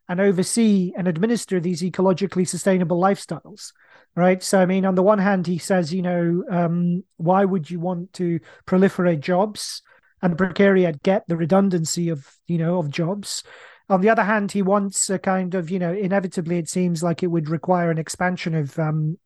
and 0.10 0.20
oversee 0.20 0.92
and 0.98 1.08
administer 1.08 1.60
these 1.60 1.82
ecologically 1.82 2.48
sustainable 2.48 3.00
lifestyles 3.00 3.72
right? 4.16 4.44
So 4.44 4.60
i 4.60 4.66
mean 4.66 4.86
on 4.86 4.96
the 4.96 5.04
one 5.04 5.20
hand 5.20 5.48
he 5.48 5.58
says 5.58 5.94
you 5.94 6.02
know 6.02 6.44
um, 6.50 7.04
why 7.18 7.46
would 7.46 7.70
you 7.70 7.80
want 7.80 8.14
to 8.14 8.40
proliferate 8.66 9.22
jobs 9.22 9.82
and 10.22 10.34
the 10.38 10.44
precariat 10.44 11.02
get 11.04 11.28
the 11.28 11.38
redundancy 11.38 12.10
of 12.10 12.28
you 12.48 12.58
know 12.58 12.78
of 12.80 12.90
jobs 12.90 13.44
on 13.92 14.00
the 14.00 14.10
other 14.10 14.24
hand, 14.24 14.54
he 14.54 14.62
wants 14.62 15.10
a 15.10 15.20
kind 15.20 15.54
of, 15.54 15.70
you 15.70 15.78
know, 15.78 15.92
inevitably 15.92 16.58
it 16.58 16.70
seems 16.70 17.04
like 17.04 17.24
it 17.24 17.28
would 17.28 17.50
require 17.50 17.92
an 17.92 17.98
expansion 17.98 18.56
of 18.56 18.80
um, 18.80 19.18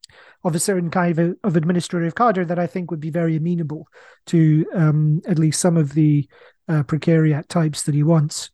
of 0.44 0.56
a 0.56 0.60
certain 0.60 0.90
kind 0.90 1.18
of, 1.20 1.36
of 1.44 1.56
administrative 1.56 2.16
cadre 2.16 2.46
that 2.46 2.58
I 2.58 2.66
think 2.66 2.90
would 2.90 3.00
be 3.00 3.12
very 3.12 3.36
amenable 3.36 3.88
to 4.28 4.66
um, 4.74 5.22
at 5.28 5.38
least 5.38 5.62
some 5.62 5.78
of 5.78 5.94
the 5.94 6.28
uh, 6.68 6.82
precariat 6.82 7.48
types 7.48 7.84
that 7.84 7.94
he 7.94 8.02
wants. 8.02 8.50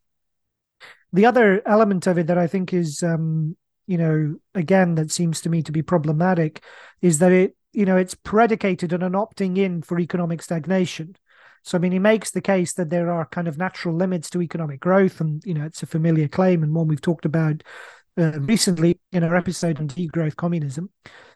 The 1.14 1.26
other 1.26 1.62
element 1.66 2.08
of 2.08 2.18
it 2.18 2.28
that 2.28 2.38
I 2.38 2.48
think 2.48 2.74
is, 2.74 3.04
um, 3.04 3.56
you 3.88 3.98
know, 3.98 4.36
again, 4.54 4.96
that 4.96 5.12
seems 5.12 5.40
to 5.42 5.50
me 5.50 5.64
to 5.64 5.72
be 5.72 5.82
problematic 5.82 6.62
is 7.02 7.20
that 7.20 7.32
it, 7.32 7.56
you 7.72 7.86
know, 7.86 7.96
it's 7.96 8.16
predicated 8.16 8.94
on 8.94 9.02
an 9.02 9.14
opting 9.14 9.58
in 9.58 9.82
for 9.82 9.98
economic 9.98 10.42
stagnation. 10.42 11.16
So, 11.64 11.78
I 11.78 11.82
mean, 11.82 11.92
he 11.92 12.00
makes 12.00 12.32
the 12.32 12.42
case 12.42 12.74
that 12.74 12.90
there 12.90 13.12
are 13.12 13.26
kind 13.26 13.48
of 13.48 13.58
natural 13.58 13.96
limits 13.96 14.30
to 14.32 14.42
economic 14.42 14.80
growth, 14.80 15.22
and 15.22 15.44
you 15.46 15.54
know, 15.54 15.66
it's 15.66 15.84
a 15.84 15.88
familiar 15.88 16.28
claim 16.28 16.64
and 16.64 16.74
one 16.74 16.88
we've 16.88 17.02
talked 17.02 17.26
about 17.26 17.64
uh, 18.18 18.40
recently 18.40 19.00
in 19.12 19.24
our 19.24 19.36
episode 19.36 19.80
on 19.80 19.88
degrowth 19.88 20.36
communism. 20.36 20.90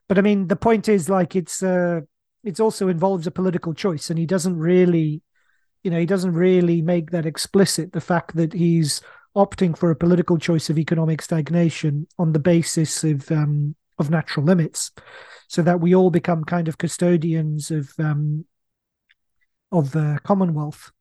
But 0.07 0.17
I 0.17 0.21
mean, 0.21 0.47
the 0.47 0.55
point 0.55 0.89
is 0.89 1.09
like 1.09 1.35
it's 1.35 1.63
uh, 1.63 2.01
it's 2.43 2.59
also 2.59 2.87
involves 2.87 3.27
a 3.27 3.31
political 3.31 3.73
choice, 3.73 4.09
and 4.09 4.19
he 4.19 4.25
doesn't 4.25 4.57
really, 4.57 5.21
you 5.83 5.91
know, 5.91 5.99
he 5.99 6.05
doesn't 6.05 6.33
really 6.33 6.81
make 6.81 7.11
that 7.11 7.25
explicit. 7.25 7.91
The 7.91 8.01
fact 8.01 8.35
that 8.35 8.53
he's 8.53 9.01
opting 9.35 9.77
for 9.77 9.91
a 9.91 9.95
political 9.95 10.37
choice 10.37 10.69
of 10.69 10.77
economic 10.77 11.21
stagnation 11.21 12.07
on 12.17 12.31
the 12.31 12.39
basis 12.39 13.03
of 13.03 13.29
um, 13.31 13.75
of 13.97 14.09
natural 14.09 14.45
limits, 14.45 14.91
so 15.47 15.61
that 15.61 15.79
we 15.79 15.95
all 15.95 16.09
become 16.09 16.43
kind 16.43 16.67
of 16.67 16.77
custodians 16.77 17.71
of 17.71 17.91
um, 17.99 18.45
of 19.77 19.91
the 19.91 20.19
Commonwealth. 20.23 20.91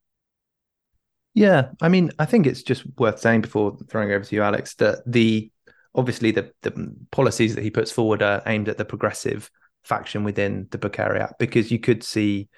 Yeah, 1.34 1.70
I 1.80 1.88
mean, 1.88 2.12
I 2.18 2.26
think 2.26 2.46
it's 2.46 2.62
just 2.62 2.84
worth 2.96 3.18
saying 3.18 3.40
before 3.40 3.76
throwing 3.88 4.12
over 4.12 4.24
to 4.24 4.36
you, 4.36 4.42
Alex, 4.42 4.74
that 4.76 4.98
the 5.04 5.50
obviously 5.94 6.30
the 6.30 6.52
the 6.62 6.94
policies 7.10 7.54
that 7.54 7.62
he 7.62 7.70
puts 7.70 7.90
forward 7.90 8.22
are 8.22 8.42
aimed 8.46 8.68
at 8.68 8.78
the 8.78 8.84
progressive 8.84 9.50
faction 9.82 10.24
within 10.24 10.66
the 10.70 10.78
precariat 10.78 11.32
because 11.38 11.70
you 11.70 11.78
could 11.78 12.02
see 12.02 12.48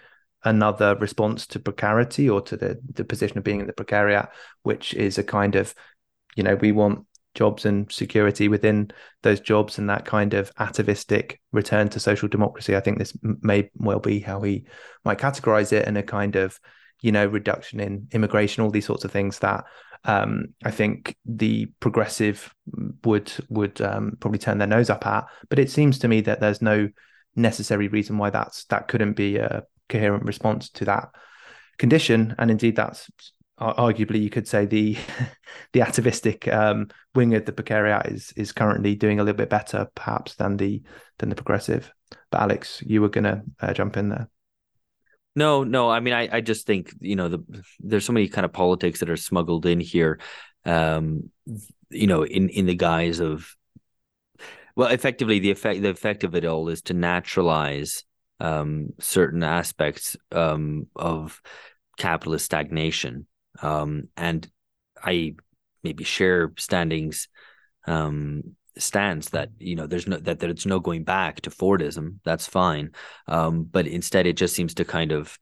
another 0.45 0.95
response 0.97 1.47
to 1.49 1.59
precarity 1.59 2.29
or 2.31 2.41
to 2.41 2.57
the 2.57 2.79
the 2.93 3.05
position 3.05 3.39
of 3.39 3.45
being 3.45 3.61
in 3.61 3.67
the 3.67 3.73
precariat, 3.73 4.29
which 4.63 4.93
is 4.95 5.17
a 5.17 5.25
kind 5.25 5.57
of, 5.57 5.75
you 6.37 6.43
know, 6.43 6.55
we 6.55 6.73
want 6.73 7.07
jobs 7.37 7.65
and 7.65 7.91
security 7.93 8.49
within 8.49 8.91
those 9.23 9.39
jobs 9.41 9.79
and 9.79 9.89
that 9.89 10.05
kind 10.05 10.35
of 10.35 10.51
atavistic 10.59 11.41
return 11.53 11.89
to 11.91 12.01
social 12.01 12.29
democracy. 12.29 12.75
I 12.75 12.81
think 12.81 12.99
this 12.99 13.17
may 13.23 13.71
well 13.77 14.01
be 14.01 14.19
how 14.19 14.41
he 14.43 14.65
might 15.05 15.19
categorize 15.19 15.73
it 15.73 15.87
and 15.87 15.97
a 15.97 16.03
kind 16.03 16.35
of, 16.35 16.59
you 17.01 17.13
know, 17.13 17.27
reduction 17.27 17.79
in 17.79 18.09
immigration, 18.11 18.65
all 18.65 18.71
these 18.71 18.87
sorts 18.87 19.05
of 19.05 19.13
things 19.13 19.39
that 19.39 19.65
um, 20.05 20.55
I 20.65 20.71
think 20.71 21.17
the 21.25 21.67
progressive 21.81 22.55
would 23.05 23.33
would 23.49 23.81
um, 23.81 24.17
probably 24.21 24.39
turn 24.39 24.59
their 24.59 24.69
nose 24.69 24.91
up 24.91 25.07
at. 25.07 25.27
But 25.49 25.59
it 25.59 25.71
seems 25.71 25.99
to 26.01 26.09
me 26.09 26.23
that 26.23 26.41
there's 26.41 26.63
no 26.63 26.89
necessary 27.35 27.89
reason 27.89 28.17
why 28.19 28.31
that's 28.31 28.65
that 28.67 28.89
couldn't 28.89 29.15
be 29.15 29.37
a 29.37 29.65
coherent 29.89 30.25
response 30.25 30.71
to 30.71 30.85
that 30.87 31.11
condition, 31.77 32.35
and 32.39 32.51
indeed 32.51 32.77
that's 32.77 33.11
arguably 33.59 34.23
you 34.23 34.31
could 34.31 34.47
say 34.47 34.67
the 34.67 34.97
the 35.73 35.81
atavistic 35.81 36.47
um, 36.49 36.89
wing 37.15 37.35
of 37.35 37.45
the 37.47 37.53
precariat 37.53 38.13
is 38.13 38.33
is 38.37 38.53
currently 38.53 38.95
doing 38.95 39.19
a 39.19 39.25
little 39.25 39.37
bit 39.37 39.51
better 39.51 39.89
perhaps 39.95 40.35
than 40.35 40.57
the 40.57 40.83
than 41.19 41.29
the 41.29 41.35
progressive. 41.35 41.93
But 42.31 42.43
alex 42.43 42.83
you 42.85 43.01
were 43.01 43.09
gonna 43.09 43.43
uh, 43.61 43.73
jump 43.73 43.97
in 43.97 44.11
there. 44.11 44.29
No 45.35 45.65
no 45.65 45.91
i 45.91 46.01
mean 46.01 46.15
i 46.15 46.29
i 46.37 46.41
just 46.41 46.67
think 46.67 46.93
you 47.01 47.17
know 47.17 47.29
the 47.29 47.65
there's 47.81 48.05
so 48.05 48.13
many 48.13 48.29
kind 48.29 48.45
of 48.45 48.53
politics 48.53 49.01
that 49.01 49.11
are 49.11 49.17
smuggled 49.17 49.67
in 49.67 49.81
here 49.81 50.19
um 50.65 51.31
you 51.91 52.07
know 52.07 52.25
in 52.25 52.49
in 52.49 52.67
the 52.67 52.75
guise 52.75 53.21
of 53.21 53.55
well 54.75 54.89
effectively 54.89 55.39
the 55.39 55.51
effect 55.51 55.83
the 55.83 55.91
effect 55.91 56.25
of 56.25 56.35
it 56.35 56.45
all 56.45 56.69
is 56.69 56.83
to 56.83 56.95
naturalize 56.95 58.05
um 58.41 58.89
certain 58.99 59.43
aspects 59.43 60.17
um 60.33 60.87
of 60.97 61.41
capitalist 61.99 62.47
stagnation 62.47 63.27
um, 63.63 64.09
and 64.17 64.49
I 65.03 65.35
maybe 65.83 66.05
share 66.05 66.53
standings 66.57 67.29
um, 67.87 68.57
stance 68.79 69.31
that 69.31 69.49
you 69.59 69.75
know 69.75 69.87
there's 69.87 70.07
no 70.07 70.19
that 70.19 70.39
there's 70.39 70.67
no 70.67 70.81
going 70.81 71.05
back 71.05 71.41
to 71.43 71.51
Fordism. 71.51 72.19
That's 72.25 72.47
fine, 72.47 72.91
um, 73.27 73.65
but 73.65 73.87
instead 73.87 74.27
it 74.27 74.37
just 74.37 74.55
seems 74.55 74.75
to 74.75 74.85
kind 74.85 75.13
of, 75.13 75.39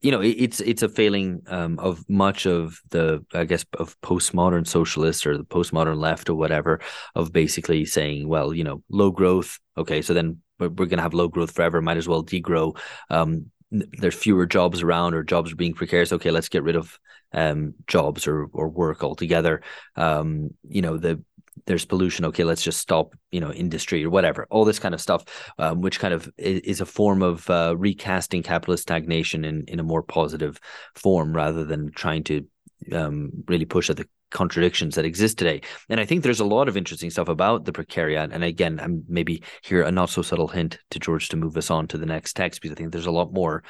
you 0.00 0.10
know, 0.10 0.20
it, 0.20 0.30
it's 0.30 0.60
it's 0.60 0.82
a 0.82 0.88
failing 0.88 1.42
um, 1.46 1.78
of 1.78 2.04
much 2.08 2.46
of 2.46 2.80
the 2.90 3.24
I 3.32 3.44
guess 3.44 3.64
of 3.78 3.98
postmodern 4.00 4.66
socialists 4.66 5.26
or 5.26 5.36
the 5.36 5.44
postmodern 5.44 5.98
left 5.98 6.28
or 6.28 6.34
whatever 6.34 6.80
of 7.14 7.32
basically 7.32 7.84
saying, 7.84 8.28
well, 8.28 8.52
you 8.52 8.64
know, 8.64 8.82
low 8.90 9.10
growth. 9.10 9.58
Okay, 9.76 10.02
so 10.02 10.14
then 10.14 10.38
we're, 10.58 10.68
we're 10.68 10.86
going 10.86 10.98
to 10.98 11.02
have 11.02 11.14
low 11.14 11.28
growth 11.28 11.52
forever. 11.52 11.80
Might 11.80 11.96
as 11.96 12.08
well 12.08 12.24
degrow. 12.24 12.76
Um, 13.10 13.46
there's 13.70 14.14
fewer 14.14 14.46
jobs 14.46 14.82
around 14.82 15.14
or 15.14 15.24
jobs 15.24 15.50
are 15.50 15.56
being 15.56 15.74
precarious 15.74 16.12
okay 16.12 16.30
let's 16.30 16.48
get 16.48 16.62
rid 16.62 16.76
of 16.76 16.96
um, 17.34 17.74
jobs 17.86 18.26
or 18.26 18.46
or 18.52 18.68
work 18.68 19.04
altogether 19.04 19.60
um, 19.96 20.50
you 20.68 20.82
know 20.82 20.96
the 20.96 21.22
there's 21.66 21.84
pollution 21.84 22.24
okay 22.24 22.44
let's 22.44 22.62
just 22.62 22.80
stop 22.80 23.14
you 23.30 23.40
know 23.40 23.52
industry 23.52 24.04
or 24.04 24.10
whatever 24.10 24.46
all 24.50 24.64
this 24.64 24.78
kind 24.78 24.94
of 24.94 25.00
stuff 25.00 25.24
um, 25.58 25.80
which 25.80 26.00
kind 26.00 26.12
of 26.14 26.30
is, 26.36 26.80
a 26.80 26.86
form 26.86 27.22
of 27.22 27.48
uh, 27.50 27.74
recasting 27.76 28.42
capitalist 28.42 28.82
stagnation 28.82 29.44
in 29.44 29.64
in 29.68 29.80
a 29.80 29.84
more 29.84 30.02
positive 30.02 30.58
form 30.94 31.34
rather 31.34 31.64
than 31.64 31.90
trying 31.92 32.24
to 32.24 32.46
um, 32.92 33.30
really 33.46 33.64
push 33.64 33.88
at 33.88 33.96
the 33.96 34.08
contradictions 34.34 34.96
that 34.96 35.04
exist 35.06 35.38
today. 35.38 35.62
And 35.88 36.00
I 36.00 36.04
think 36.04 36.22
there's 36.22 36.40
a 36.40 36.44
lot 36.44 36.68
of 36.68 36.76
interesting 36.76 37.08
stuff 37.08 37.28
about 37.28 37.64
the 37.64 37.72
precariat. 37.72 38.30
And 38.32 38.44
again, 38.44 38.78
I'm 38.82 39.04
maybe 39.08 39.42
here 39.62 39.82
a 39.82 39.90
not 39.90 40.10
so 40.10 40.22
subtle 40.22 40.48
hint 40.48 40.78
to 40.90 40.98
George 40.98 41.28
to 41.28 41.36
move 41.36 41.56
us 41.56 41.70
on 41.70 41.86
to 41.88 41.98
the 41.98 42.04
next 42.04 42.34
text 42.34 42.60
because 42.60 42.74
I 42.74 42.76
think 42.76 42.92
there's 42.92 43.06
a 43.06 43.12
lot 43.12 43.32
more 43.32 43.62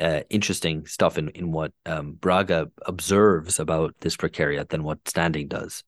uh, 0.00 0.20
interesting 0.30 0.86
stuff 0.86 1.18
in 1.18 1.28
in 1.30 1.52
what 1.52 1.72
um, 1.86 2.12
Braga 2.14 2.70
observes 2.86 3.60
about 3.60 3.94
this 4.00 4.16
precariat 4.16 4.68
than 4.68 4.82
what 4.82 5.08
Standing 5.08 5.48
does. 5.48 5.84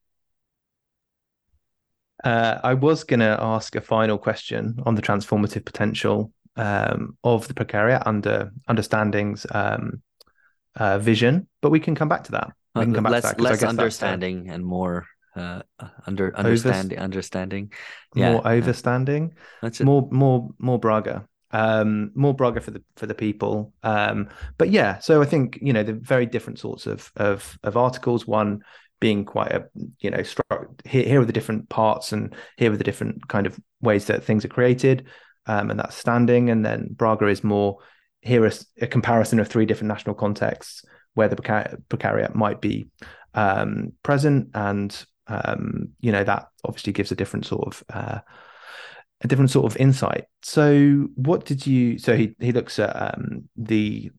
Uh, 2.23 2.59
I 2.63 2.73
was 2.73 3.05
going 3.05 3.21
to 3.21 3.37
ask 3.39 3.75
a 3.75 3.81
final 3.81 4.17
question 4.17 4.79
on 4.85 4.95
the 4.95 5.01
transformative 5.01 5.63
potential 5.63 6.33
um, 6.57 7.17
of 7.23 7.47
the 7.47 7.53
precariat 7.53 8.03
under 8.05 8.51
understandings 8.67 9.45
um, 9.51 10.01
uh, 10.75 10.99
vision, 10.99 11.47
but 11.61 11.69
we 11.71 11.79
can 11.79 11.95
come 11.95 12.09
back 12.09 12.25
to 12.25 12.31
that. 12.33 12.51
We 12.75 12.81
can 12.81 12.91
Uh, 12.91 12.95
come 12.95 13.03
back 13.03 13.11
less 13.13 13.23
to 13.23 13.35
that 13.35 13.41
less 13.41 13.63
uh, 13.63 13.67
understanding 13.69 14.49
and 14.49 14.65
more 14.65 15.05
uh, 15.35 15.61
under 16.05 16.35
understanding 16.35 16.99
understanding. 16.99 17.71
Yeah, 18.13 18.33
more 18.33 18.43
overstanding, 18.43 19.31
That's 19.61 19.79
it. 19.79 19.85
more 19.85 20.09
more 20.11 20.49
more 20.57 20.79
Braga, 20.79 21.28
um, 21.51 22.11
more 22.15 22.33
Braga 22.33 22.61
for 22.61 22.71
the 22.71 22.83
for 22.95 23.05
the 23.05 23.15
people. 23.15 23.73
Um, 23.83 24.29
but 24.57 24.69
yeah, 24.69 24.99
so 24.99 25.21
I 25.21 25.25
think 25.25 25.59
you 25.61 25.73
know 25.73 25.83
the 25.83 25.93
very 25.93 26.25
different 26.25 26.59
sorts 26.59 26.87
of 26.87 27.11
of 27.15 27.57
of 27.63 27.77
articles. 27.77 28.27
One 28.27 28.63
being 28.99 29.25
quite 29.25 29.51
a 29.51 29.65
you 29.99 30.11
know 30.11 30.19
stru- 30.19 30.79
here 30.85 31.03
here 31.03 31.21
are 31.21 31.25
the 31.25 31.33
different 31.33 31.69
parts 31.69 32.11
and 32.11 32.35
here 32.57 32.71
are 32.71 32.77
the 32.77 32.83
different 32.83 33.27
kind 33.27 33.47
of 33.47 33.57
ways 33.81 34.05
that 34.05 34.23
things 34.23 34.45
are 34.45 34.49
created, 34.49 35.07
um, 35.45 35.69
and 35.71 35.79
that's 35.79 35.95
standing. 35.95 36.49
And 36.49 36.65
then 36.65 36.89
Braga 36.91 37.27
is 37.27 37.43
more 37.43 37.79
here 38.21 38.45
is 38.45 38.65
a 38.81 38.87
comparison 38.87 39.39
of 39.39 39.47
three 39.47 39.65
different 39.65 39.87
national 39.89 40.15
contexts 40.15 40.83
where 41.13 41.29
the 41.29 41.35
precar- 41.35 41.81
precariat 41.89 42.35
might 42.35 42.61
be 42.61 42.87
um, 43.33 43.93
present 44.03 44.49
and 44.53 45.05
um, 45.27 45.89
you 45.99 46.11
know 46.11 46.23
that 46.23 46.47
obviously 46.65 46.91
gives 46.91 47.11
a 47.11 47.15
different 47.15 47.45
sort 47.45 47.67
of 47.67 47.83
uh, 47.93 48.19
a 49.21 49.27
different 49.27 49.51
sort 49.51 49.65
of 49.65 49.77
insight. 49.77 50.25
So, 50.41 51.07
what 51.15 51.45
did 51.45 51.65
you? 51.67 51.97
So 51.97 52.15
he 52.15 52.35
he 52.39 52.51
looks 52.51 52.79
at 52.79 52.95
um, 52.95 53.49
the 53.55 54.11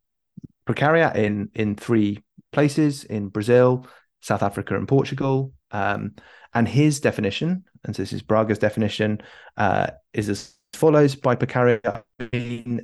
precariat 0.66 1.16
in 1.16 1.50
in 1.54 1.74
three 1.74 2.22
places 2.52 3.04
in 3.04 3.28
Brazil, 3.28 3.86
South 4.20 4.42
Africa, 4.42 4.76
and 4.76 4.88
Portugal. 4.88 5.52
Um, 5.72 6.14
and 6.52 6.66
his 6.66 6.98
definition, 6.98 7.64
and 7.84 7.94
so 7.94 8.02
this 8.02 8.12
is 8.12 8.22
Braga's 8.22 8.58
definition, 8.58 9.20
uh, 9.56 9.88
is 10.12 10.28
as 10.28 10.54
follows: 10.72 11.14
by 11.14 11.36
precariat, 11.36 12.02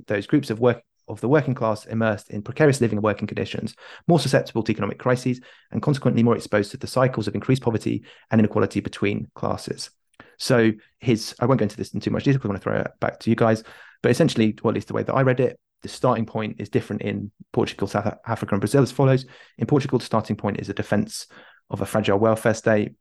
those 0.07 0.27
groups 0.27 0.51
of 0.51 0.61
work 0.61 0.83
of 1.09 1.21
the 1.21 1.29
working 1.29 1.55
class 1.55 1.87
immersed 1.87 2.31
in 2.31 2.43
precarious 2.43 2.81
living 2.81 2.99
and 2.99 3.05
working 3.05 3.27
conditions, 3.27 3.75
more 4.09 4.19
susceptible 4.19 4.62
to 4.62 4.73
economic 4.73 4.99
crises, 4.99 5.41
and 5.71 5.83
consequently 5.83 6.23
more 6.23 6.37
exposed 6.37 6.71
to 6.71 6.77
the 6.77 6.87
cycles 6.87 7.29
of 7.29 7.35
increased 7.35 7.62
poverty 7.62 8.05
and 8.31 8.41
inequality 8.41 8.81
between 8.81 9.29
classes. 9.35 9.91
So 10.39 10.72
his, 11.01 11.34
I 11.41 11.47
won't 11.47 11.61
go 11.61 11.64
into 11.64 11.76
this 11.76 11.95
in 11.95 12.01
too 12.01 12.11
much 12.11 12.24
detail 12.24 12.39
because 12.39 12.49
I 12.49 12.53
want 12.53 12.62
to 12.62 12.64
throw 12.64 12.80
it 12.80 12.91
back 13.01 13.20
to 13.20 13.30
you 13.30 13.37
guys. 13.37 13.62
But 14.03 14.11
essentially, 14.11 14.57
well, 14.62 14.70
at 14.70 14.74
least 14.74 14.89
the 14.89 14.95
way 14.95 15.03
that 15.03 15.14
I 15.14 15.22
read 15.22 15.41
it, 15.41 15.59
the 15.82 15.89
starting 15.89 16.26
point 16.26 16.57
is 16.59 16.68
different 16.68 17.03
in 17.03 17.30
Portugal, 17.53 17.87
South 17.87 18.18
Africa, 18.26 18.55
and 18.55 18.61
Brazil 18.61 18.82
as 18.82 18.93
follows. 18.93 19.26
In 19.59 19.66
Portugal, 19.66 19.99
the 19.99 20.05
starting 20.05 20.37
point 20.37 20.61
is 20.61 20.68
a 20.68 20.74
defense 20.74 21.26
of 21.70 21.80
a 21.80 21.87
fragile 21.87 22.18
welfare 22.18 22.55
state. 22.55 22.93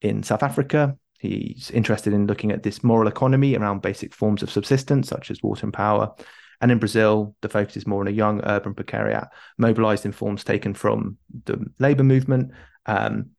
In 0.00 0.22
South 0.22 0.42
Africa, 0.42 0.96
he's 1.18 1.70
interested 1.70 2.12
in 2.12 2.26
looking 2.26 2.52
at 2.52 2.62
this 2.62 2.82
moral 2.82 3.08
economy 3.08 3.56
around 3.56 3.82
basic 3.82 4.14
forms 4.14 4.42
of 4.42 4.50
subsistence, 4.50 5.08
such 5.08 5.30
as 5.30 5.42
water 5.42 5.66
and 5.66 5.72
power. 5.72 6.14
And 6.60 6.70
in 6.70 6.78
Brazil, 6.78 7.34
the 7.40 7.48
focus 7.48 7.76
is 7.76 7.86
more 7.86 8.00
on 8.00 8.08
a 8.08 8.12
young 8.12 8.40
urban 8.44 8.74
precariat, 8.74 9.28
mobilized 9.58 10.06
in 10.06 10.12
forms 10.12 10.44
taken 10.44 10.74
from 10.74 11.18
the 11.44 11.64
labor 11.80 12.04
movement 12.04 12.52
um, 12.86 13.30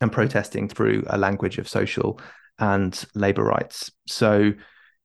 and 0.00 0.12
protesting 0.12 0.68
through 0.68 1.04
a 1.08 1.18
language 1.18 1.58
of 1.58 1.68
social 1.68 2.20
and 2.58 3.04
labor 3.14 3.44
rights. 3.44 3.90
So, 4.06 4.52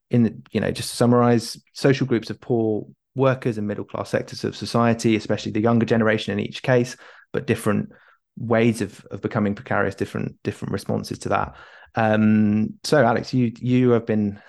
in 0.10 0.44
you 0.52 0.60
know, 0.60 0.72
just 0.72 0.90
to 0.90 0.96
summarize, 0.96 1.58
social 1.74 2.08
groups 2.08 2.30
of 2.30 2.42
poor 2.42 2.88
workers 3.16 3.58
and 3.58 3.68
middle 3.68 3.86
class 3.86 4.10
sectors 4.10 4.44
of 4.44 4.56
society, 4.56 5.16
especially 5.16 5.52
the 5.52 5.62
younger 5.62 5.86
generation 5.86 6.38
in 6.38 6.46
each 6.46 6.64
case, 6.64 6.96
but 7.34 7.48
different 7.48 7.90
ways 8.38 8.82
of 8.82 9.06
of 9.12 9.22
becoming 9.22 9.56
precarious, 9.56 9.96
different 9.96 10.36
different 10.44 10.72
responses 10.72 11.20
to 11.20 11.30
that. 11.30 11.56
Um, 11.96 12.76
so, 12.84 13.04
Alex, 13.04 13.34
you 13.34 13.52
you 13.60 13.92
have 13.92 14.06
been 14.06 14.40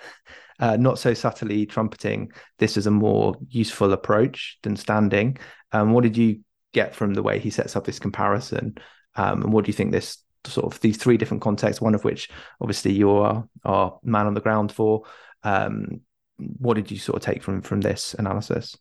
uh, 0.59 0.77
not 0.77 0.99
so 0.99 1.13
subtly 1.13 1.65
trumpeting 1.65 2.31
this 2.59 2.77
as 2.77 2.85
a 2.85 2.91
more 2.91 3.35
useful 3.49 3.91
approach 3.91 4.59
than 4.63 4.77
standing. 4.77 5.37
Um, 5.71 5.91
what 5.91 6.03
did 6.03 6.15
you 6.15 6.41
get 6.73 6.95
from 6.95 7.13
the 7.13 7.23
way 7.23 7.39
he 7.39 7.49
sets 7.49 7.75
up 7.75 7.83
this 7.83 7.99
comparison? 7.99 8.75
Um, 9.15 9.41
and 9.41 9.53
what 9.53 9.65
do 9.65 9.69
you 9.69 9.73
think 9.73 9.91
this 9.91 10.17
sort 10.45 10.73
of 10.73 10.79
these 10.81 10.97
three 10.97 11.17
different 11.17 11.41
contexts, 11.41 11.81
one 11.81 11.95
of 11.95 12.03
which 12.03 12.29
obviously 12.59 12.93
you 12.93 13.11
are, 13.11 13.47
are 13.63 13.99
man 14.03 14.27
on 14.27 14.33
the 14.33 14.41
ground 14.41 14.71
for? 14.71 15.03
Um, 15.43 16.01
what 16.37 16.75
did 16.75 16.89
you 16.89 16.97
sort 16.97 17.17
of 17.17 17.21
take 17.21 17.43
from 17.43 17.61
from 17.61 17.81
this 17.81 18.15
analysis? 18.17 18.75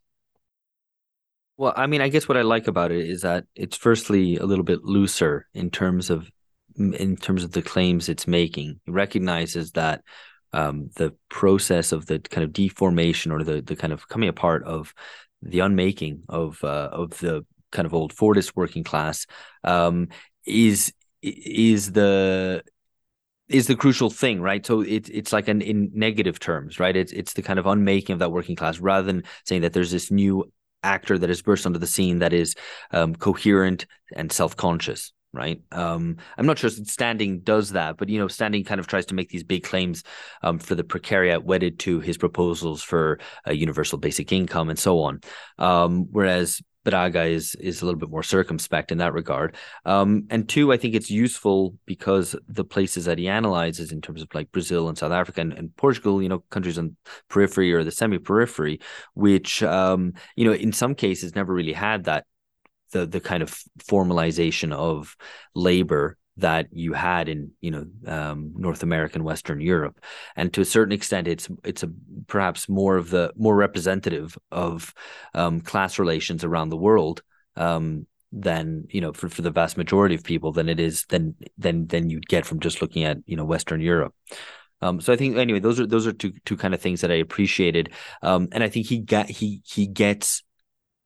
Well, 1.56 1.74
I 1.76 1.86
mean, 1.86 2.00
I 2.00 2.08
guess 2.08 2.26
what 2.26 2.38
I 2.38 2.42
like 2.42 2.68
about 2.68 2.90
it 2.90 3.06
is 3.06 3.20
that 3.20 3.44
it's 3.54 3.76
firstly 3.76 4.36
a 4.36 4.46
little 4.46 4.64
bit 4.64 4.82
looser 4.82 5.46
in 5.52 5.70
terms 5.70 6.08
of 6.08 6.30
in 6.76 7.16
terms 7.16 7.44
of 7.44 7.52
the 7.52 7.62
claims 7.62 8.08
it's 8.08 8.26
making. 8.26 8.80
It 8.86 8.90
recognizes 8.90 9.72
that 9.72 10.02
um, 10.52 10.88
the 10.96 11.14
process 11.28 11.92
of 11.92 12.06
the 12.06 12.18
kind 12.18 12.44
of 12.44 12.52
deformation 12.52 13.30
or 13.30 13.44
the 13.44 13.60
the 13.60 13.76
kind 13.76 13.92
of 13.92 14.08
coming 14.08 14.28
apart 14.28 14.64
of 14.64 14.94
the 15.42 15.60
unmaking 15.60 16.22
of 16.28 16.62
uh, 16.64 16.88
of 16.92 17.18
the 17.18 17.44
kind 17.72 17.86
of 17.86 17.94
old 17.94 18.14
Fordist 18.14 18.52
working 18.56 18.84
class 18.84 19.26
um, 19.62 20.08
is 20.46 20.92
is 21.22 21.92
the 21.92 22.62
is 23.48 23.66
the 23.66 23.76
crucial 23.76 24.10
thing, 24.10 24.40
right? 24.40 24.64
So 24.64 24.80
it's 24.80 25.08
it's 25.10 25.32
like 25.32 25.48
an 25.48 25.60
in 25.60 25.90
negative 25.92 26.38
terms, 26.38 26.78
right? 26.78 26.96
It's 26.96 27.12
it's 27.12 27.32
the 27.32 27.42
kind 27.42 27.58
of 27.58 27.66
unmaking 27.66 28.14
of 28.14 28.18
that 28.20 28.32
working 28.32 28.56
class 28.56 28.78
rather 28.78 29.06
than 29.06 29.24
saying 29.44 29.62
that 29.62 29.72
there's 29.72 29.90
this 29.90 30.10
new 30.10 30.50
actor 30.82 31.18
that 31.18 31.28
has 31.28 31.42
burst 31.42 31.66
onto 31.66 31.78
the 31.78 31.86
scene 31.86 32.20
that 32.20 32.32
is 32.32 32.54
um, 32.92 33.14
coherent 33.14 33.86
and 34.14 34.32
self-conscious 34.32 35.12
right 35.32 35.62
um, 35.72 36.16
i'm 36.38 36.46
not 36.46 36.58
sure 36.58 36.70
standing 36.70 37.40
does 37.40 37.70
that 37.70 37.96
but 37.96 38.08
you 38.08 38.18
know 38.18 38.26
standing 38.26 38.64
kind 38.64 38.80
of 38.80 38.86
tries 38.86 39.06
to 39.06 39.14
make 39.14 39.28
these 39.28 39.44
big 39.44 39.62
claims 39.62 40.02
um, 40.42 40.58
for 40.58 40.74
the 40.74 40.82
precariat 40.82 41.44
wedded 41.44 41.78
to 41.78 42.00
his 42.00 42.18
proposals 42.18 42.82
for 42.82 43.20
a 43.44 43.54
universal 43.54 43.98
basic 43.98 44.32
income 44.32 44.68
and 44.70 44.78
so 44.78 45.00
on 45.00 45.20
um, 45.58 46.06
whereas 46.10 46.60
Braga 46.84 47.24
is 47.24 47.54
is 47.56 47.82
a 47.82 47.84
little 47.84 47.98
bit 47.98 48.10
more 48.10 48.22
circumspect 48.22 48.90
in 48.92 48.98
that 48.98 49.12
regard. 49.12 49.56
Um, 49.84 50.26
and 50.30 50.48
two, 50.48 50.72
I 50.72 50.76
think 50.76 50.94
it's 50.94 51.10
useful 51.10 51.74
because 51.86 52.34
the 52.48 52.64
places 52.64 53.04
that 53.04 53.18
he 53.18 53.28
analyzes 53.28 53.92
in 53.92 54.00
terms 54.00 54.22
of 54.22 54.28
like 54.34 54.50
Brazil 54.52 54.88
and 54.88 54.96
South 54.96 55.12
Africa 55.12 55.40
and, 55.40 55.52
and 55.52 55.74
Portugal, 55.76 56.22
you 56.22 56.28
know, 56.28 56.40
countries 56.50 56.78
on 56.78 56.96
periphery 57.28 57.72
or 57.72 57.84
the 57.84 57.90
semi-periphery, 57.90 58.80
which 59.14 59.62
um, 59.62 60.14
you 60.36 60.44
know, 60.44 60.52
in 60.54 60.72
some 60.72 60.94
cases 60.94 61.34
never 61.34 61.52
really 61.52 61.72
had 61.72 62.04
that 62.04 62.24
the 62.92 63.06
the 63.06 63.20
kind 63.20 63.42
of 63.42 63.62
formalization 63.88 64.72
of 64.72 65.16
labor 65.54 66.16
that 66.40 66.68
you 66.72 66.92
had 66.92 67.28
in 67.28 67.52
you 67.60 67.70
know 67.70 67.86
um, 68.06 68.52
North 68.56 68.82
America 68.82 69.14
and 69.16 69.24
Western 69.24 69.60
Europe, 69.60 70.00
and 70.36 70.52
to 70.54 70.60
a 70.60 70.64
certain 70.64 70.92
extent, 70.92 71.28
it's 71.28 71.48
it's 71.64 71.82
a 71.82 71.90
perhaps 72.26 72.68
more 72.68 72.96
of 72.96 73.10
the 73.10 73.32
more 73.36 73.56
representative 73.56 74.36
of 74.50 74.92
um, 75.34 75.60
class 75.60 75.98
relations 75.98 76.44
around 76.44 76.68
the 76.68 76.76
world 76.76 77.22
um, 77.56 78.06
than 78.32 78.86
you 78.90 79.00
know 79.00 79.12
for, 79.12 79.28
for 79.28 79.42
the 79.42 79.50
vast 79.50 79.76
majority 79.76 80.14
of 80.14 80.24
people 80.24 80.52
than 80.52 80.68
it 80.68 80.80
is 80.80 81.04
than 81.06 81.34
than 81.58 81.86
than 81.86 82.10
you'd 82.10 82.28
get 82.28 82.46
from 82.46 82.60
just 82.60 82.82
looking 82.82 83.04
at 83.04 83.18
you 83.26 83.36
know 83.36 83.44
Western 83.44 83.80
Europe. 83.80 84.14
Um, 84.82 85.00
so 85.00 85.12
I 85.12 85.16
think 85.16 85.36
anyway, 85.36 85.60
those 85.60 85.78
are 85.78 85.86
those 85.86 86.06
are 86.06 86.12
two 86.12 86.32
two 86.44 86.56
kind 86.56 86.74
of 86.74 86.80
things 86.80 87.02
that 87.02 87.10
I 87.10 87.16
appreciated, 87.16 87.92
um, 88.22 88.48
and 88.52 88.64
I 88.64 88.68
think 88.68 88.86
he 88.86 88.98
got 88.98 89.28
he 89.28 89.62
he 89.64 89.86
gets 89.86 90.42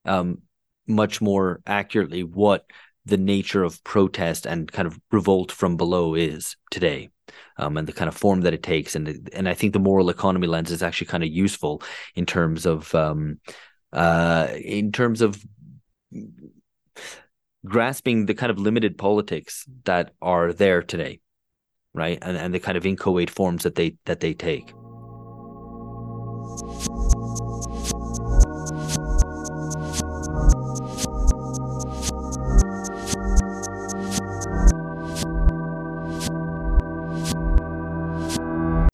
um, 0.05 0.43
much 0.87 1.20
more 1.20 1.61
accurately 1.66 2.22
what 2.22 2.66
the 3.07 3.17
nature 3.17 3.63
of 3.65 3.83
protest 3.85 4.47
and 4.47 4.71
kind 4.73 4.87
of 4.87 4.99
revolt 5.11 5.53
from 5.53 5.77
below 5.77 6.15
is 6.15 6.57
today, 6.71 7.11
um, 7.59 7.77
and 7.77 7.87
the 7.87 7.93
kind 7.93 8.09
of 8.09 8.17
form 8.17 8.43
that 8.43 8.55
it 8.55 8.63
takes, 8.63 8.95
and 8.95 9.29
and 9.33 9.49
I 9.49 9.55
think 9.55 9.73
the 9.73 9.79
moral 9.79 10.11
economy 10.11 10.47
lens 10.47 10.71
is 10.71 10.83
actually 10.83 11.09
kind 11.09 11.25
of 11.25 11.31
useful 11.31 11.83
in 12.15 12.27
terms 12.27 12.67
of 12.67 12.95
um, 12.95 13.41
uh, 13.93 14.49
in 14.57 14.93
terms 14.93 15.21
of 15.21 15.43
grasping 17.67 18.27
the 18.27 18.35
kind 18.35 18.51
of 18.51 18.59
limited 18.59 18.97
politics 18.99 19.65
that 19.85 20.13
are 20.23 20.53
there 20.53 20.83
today, 20.83 21.21
right, 21.93 22.19
and 22.23 22.37
and 22.37 22.55
the 22.55 22.61
kind 22.61 22.77
of 22.77 22.87
inchoate 22.87 23.31
forms 23.31 23.65
that 23.65 23.75
they 23.75 23.97
that 24.07 24.21
they 24.21 24.35
take. 24.35 24.73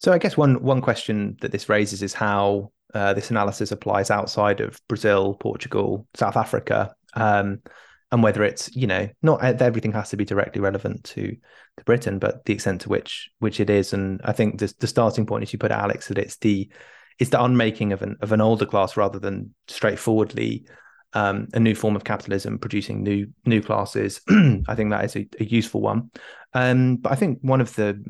So 0.01 0.11
I 0.11 0.17
guess 0.17 0.35
one 0.35 0.61
one 0.63 0.81
question 0.81 1.37
that 1.41 1.51
this 1.51 1.69
raises 1.69 2.01
is 2.01 2.13
how 2.13 2.71
uh, 2.93 3.13
this 3.13 3.29
analysis 3.29 3.71
applies 3.71 4.09
outside 4.09 4.59
of 4.59 4.79
Brazil, 4.87 5.35
Portugal, 5.35 6.07
South 6.15 6.35
Africa, 6.35 6.93
um, 7.13 7.59
and 8.11 8.23
whether 8.23 8.43
it's 8.43 8.75
you 8.75 8.87
know 8.87 9.07
not 9.21 9.43
everything 9.43 9.91
has 9.91 10.09
to 10.09 10.17
be 10.17 10.25
directly 10.25 10.59
relevant 10.59 11.03
to 11.03 11.35
to 11.77 11.83
Britain, 11.85 12.17
but 12.17 12.43
the 12.45 12.53
extent 12.53 12.81
to 12.81 12.89
which 12.89 13.29
which 13.39 13.59
it 13.59 13.69
is. 13.69 13.93
And 13.93 14.19
I 14.23 14.31
think 14.31 14.59
the 14.59 14.73
the 14.79 14.87
starting 14.87 15.25
point, 15.25 15.43
as 15.43 15.53
you 15.53 15.59
put, 15.59 15.71
it, 15.71 15.77
Alex, 15.77 16.07
that 16.07 16.17
it's 16.17 16.37
the 16.37 16.69
it's 17.19 17.29
the 17.29 17.43
unmaking 17.43 17.93
of 17.93 18.01
an 18.01 18.17
of 18.21 18.31
an 18.31 18.41
older 18.41 18.65
class 18.65 18.97
rather 18.97 19.19
than 19.19 19.53
straightforwardly 19.67 20.65
um, 21.13 21.47
a 21.53 21.59
new 21.59 21.75
form 21.75 21.95
of 21.95 22.03
capitalism 22.03 22.57
producing 22.57 23.03
new 23.03 23.27
new 23.45 23.61
classes. 23.61 24.21
I 24.29 24.73
think 24.73 24.89
that 24.89 25.05
is 25.05 25.15
a, 25.15 25.27
a 25.39 25.45
useful 25.45 25.81
one. 25.81 26.09
Um, 26.53 26.97
but 26.97 27.11
I 27.11 27.15
think 27.15 27.37
one 27.41 27.61
of 27.61 27.75
the 27.75 28.03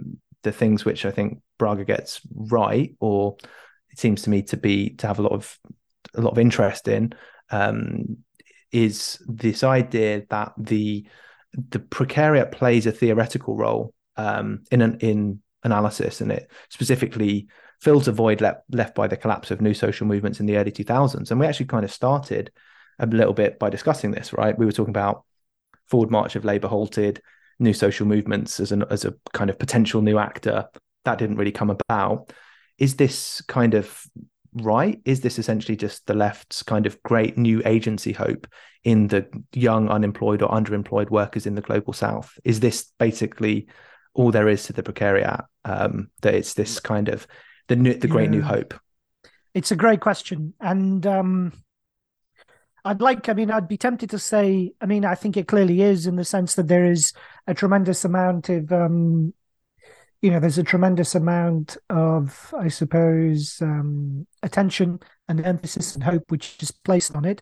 the 0.43 0.51
things 0.51 0.85
which 0.85 1.05
I 1.05 1.11
think 1.11 1.41
Braga 1.57 1.85
gets 1.85 2.21
right, 2.33 2.95
or 2.99 3.37
it 3.91 3.99
seems 3.99 4.23
to 4.23 4.29
me 4.29 4.41
to 4.43 4.57
be 4.57 4.91
to 4.95 5.07
have 5.07 5.19
a 5.19 5.21
lot 5.21 5.33
of 5.33 5.57
a 6.15 6.21
lot 6.21 6.31
of 6.31 6.39
interest 6.39 6.87
in, 6.87 7.13
um, 7.51 8.17
is 8.71 9.21
this 9.27 9.63
idea 9.63 10.23
that 10.29 10.53
the 10.57 11.05
the 11.53 11.79
precariat 11.79 12.51
plays 12.51 12.85
a 12.85 12.91
theoretical 12.91 13.55
role 13.55 13.93
um, 14.17 14.63
in 14.71 14.81
an 14.81 14.97
in 14.99 15.41
analysis, 15.63 16.21
and 16.21 16.31
it 16.31 16.49
specifically 16.69 17.47
fills 17.81 18.07
a 18.07 18.11
void 18.11 18.41
left 18.41 18.61
left 18.71 18.95
by 18.95 19.07
the 19.07 19.17
collapse 19.17 19.51
of 19.51 19.61
new 19.61 19.73
social 19.73 20.07
movements 20.07 20.39
in 20.39 20.45
the 20.45 20.57
early 20.57 20.71
2000s. 20.71 21.31
And 21.31 21.39
we 21.39 21.45
actually 21.45 21.65
kind 21.65 21.83
of 21.83 21.91
started 21.91 22.51
a 22.99 23.07
little 23.07 23.33
bit 23.33 23.59
by 23.59 23.69
discussing 23.69 24.11
this, 24.11 24.33
right? 24.33 24.57
We 24.57 24.65
were 24.65 24.71
talking 24.71 24.91
about 24.91 25.25
forward 25.87 26.11
march 26.11 26.35
of 26.35 26.45
labour 26.45 26.67
halted, 26.67 27.21
new 27.61 27.73
social 27.73 28.05
movements 28.05 28.59
as 28.59 28.71
an 28.71 28.83
as 28.89 29.05
a 29.05 29.13
kind 29.33 29.49
of 29.49 29.59
potential 29.59 30.01
new 30.01 30.17
actor. 30.17 30.67
That 31.05 31.17
didn't 31.17 31.37
really 31.37 31.51
come 31.51 31.69
about. 31.69 32.33
Is 32.77 32.95
this 32.95 33.41
kind 33.47 33.73
of 33.73 34.03
right? 34.53 34.99
Is 35.05 35.21
this 35.21 35.39
essentially 35.39 35.75
just 35.75 36.05
the 36.07 36.13
left's 36.13 36.63
kind 36.63 36.85
of 36.85 37.01
great 37.03 37.37
new 37.37 37.61
agency 37.65 38.11
hope 38.11 38.47
in 38.83 39.07
the 39.07 39.27
young, 39.53 39.89
unemployed, 39.89 40.41
or 40.41 40.49
underemployed 40.49 41.09
workers 41.09 41.45
in 41.45 41.55
the 41.55 41.61
global 41.61 41.93
south? 41.93 42.37
Is 42.43 42.59
this 42.59 42.91
basically 42.99 43.67
all 44.13 44.31
there 44.31 44.49
is 44.49 44.63
to 44.65 44.73
the 44.73 44.83
precariat? 44.83 45.45
Um, 45.63 46.09
that 46.21 46.33
it's 46.33 46.55
this 46.55 46.79
kind 46.79 47.07
of 47.07 47.27
the 47.67 47.75
new, 47.75 47.93
the 47.93 48.07
great 48.07 48.25
yeah. 48.25 48.37
new 48.37 48.41
hope. 48.41 48.73
It's 49.53 49.71
a 49.71 49.75
great 49.75 49.99
question, 49.99 50.53
and 50.59 51.05
um, 51.05 51.53
I'd 52.83 53.01
like. 53.01 53.29
I 53.29 53.33
mean, 53.33 53.51
I'd 53.51 53.67
be 53.67 53.77
tempted 53.77 54.09
to 54.11 54.19
say. 54.19 54.73
I 54.81 54.85
mean, 54.85 55.05
I 55.05 55.15
think 55.15 55.37
it 55.37 55.47
clearly 55.47 55.81
is 55.81 56.07
in 56.07 56.15
the 56.15 56.25
sense 56.25 56.55
that 56.55 56.67
there 56.67 56.85
is 56.85 57.13
a 57.47 57.53
tremendous 57.53 58.05
amount 58.05 58.49
of 58.49 58.71
um, 58.71 59.33
you 60.21 60.29
know, 60.29 60.39
there's 60.39 60.59
a 60.59 60.63
tremendous 60.63 61.15
amount 61.15 61.77
of, 61.89 62.53
I 62.57 62.67
suppose, 62.67 63.59
um, 63.61 64.27
attention 64.43 64.99
and 65.27 65.43
emphasis 65.43 65.95
and 65.95 66.03
hope 66.03 66.29
which 66.29 66.57
is 66.61 66.69
placed 66.71 67.15
on 67.15 67.25
it. 67.25 67.41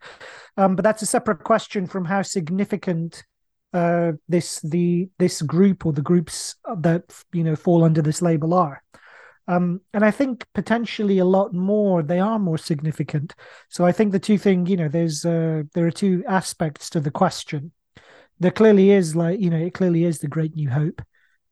Um, 0.56 0.76
but 0.76 0.84
that's 0.84 1.02
a 1.02 1.08
separate 1.08 1.44
question 1.44 1.88
from 1.88 2.06
how 2.06 2.22
significant 2.22 3.24
uh, 3.74 4.14
this 4.28 4.60
the 4.62 5.10
this 5.20 5.44
group 5.44 5.86
or 5.86 5.94
the 5.94 6.02
groups 6.02 6.56
that 6.80 7.04
you 7.34 7.44
know 7.44 7.56
fall 7.56 7.84
under 7.84 8.02
this 8.02 8.22
label 8.22 8.54
are. 8.54 8.82
Um, 9.50 9.82
and 9.94 10.06
I 10.06 10.12
think 10.12 10.46
potentially 10.54 11.18
a 11.18 11.26
lot 11.26 11.54
more. 11.54 12.04
They 12.04 12.20
are 12.20 12.40
more 12.40 12.58
significant. 12.58 13.34
So 13.70 13.86
I 13.86 13.92
think 13.92 14.12
the 14.12 14.20
two 14.20 14.38
thing, 14.38 14.68
you 14.68 14.78
know, 14.78 14.88
there's 14.88 15.26
uh, 15.26 15.64
there 15.74 15.88
are 15.88 15.92
two 15.92 16.24
aspects 16.28 16.90
to 16.92 17.00
the 17.00 17.12
question. 17.12 17.72
There 18.40 18.52
clearly 18.52 18.92
is 18.92 19.16
like 19.16 19.40
you 19.40 19.50
know, 19.50 19.58
it 19.58 19.74
clearly 19.74 20.06
is 20.06 20.20
the 20.20 20.28
great 20.28 20.56
new 20.56 20.70
hope 20.70 21.02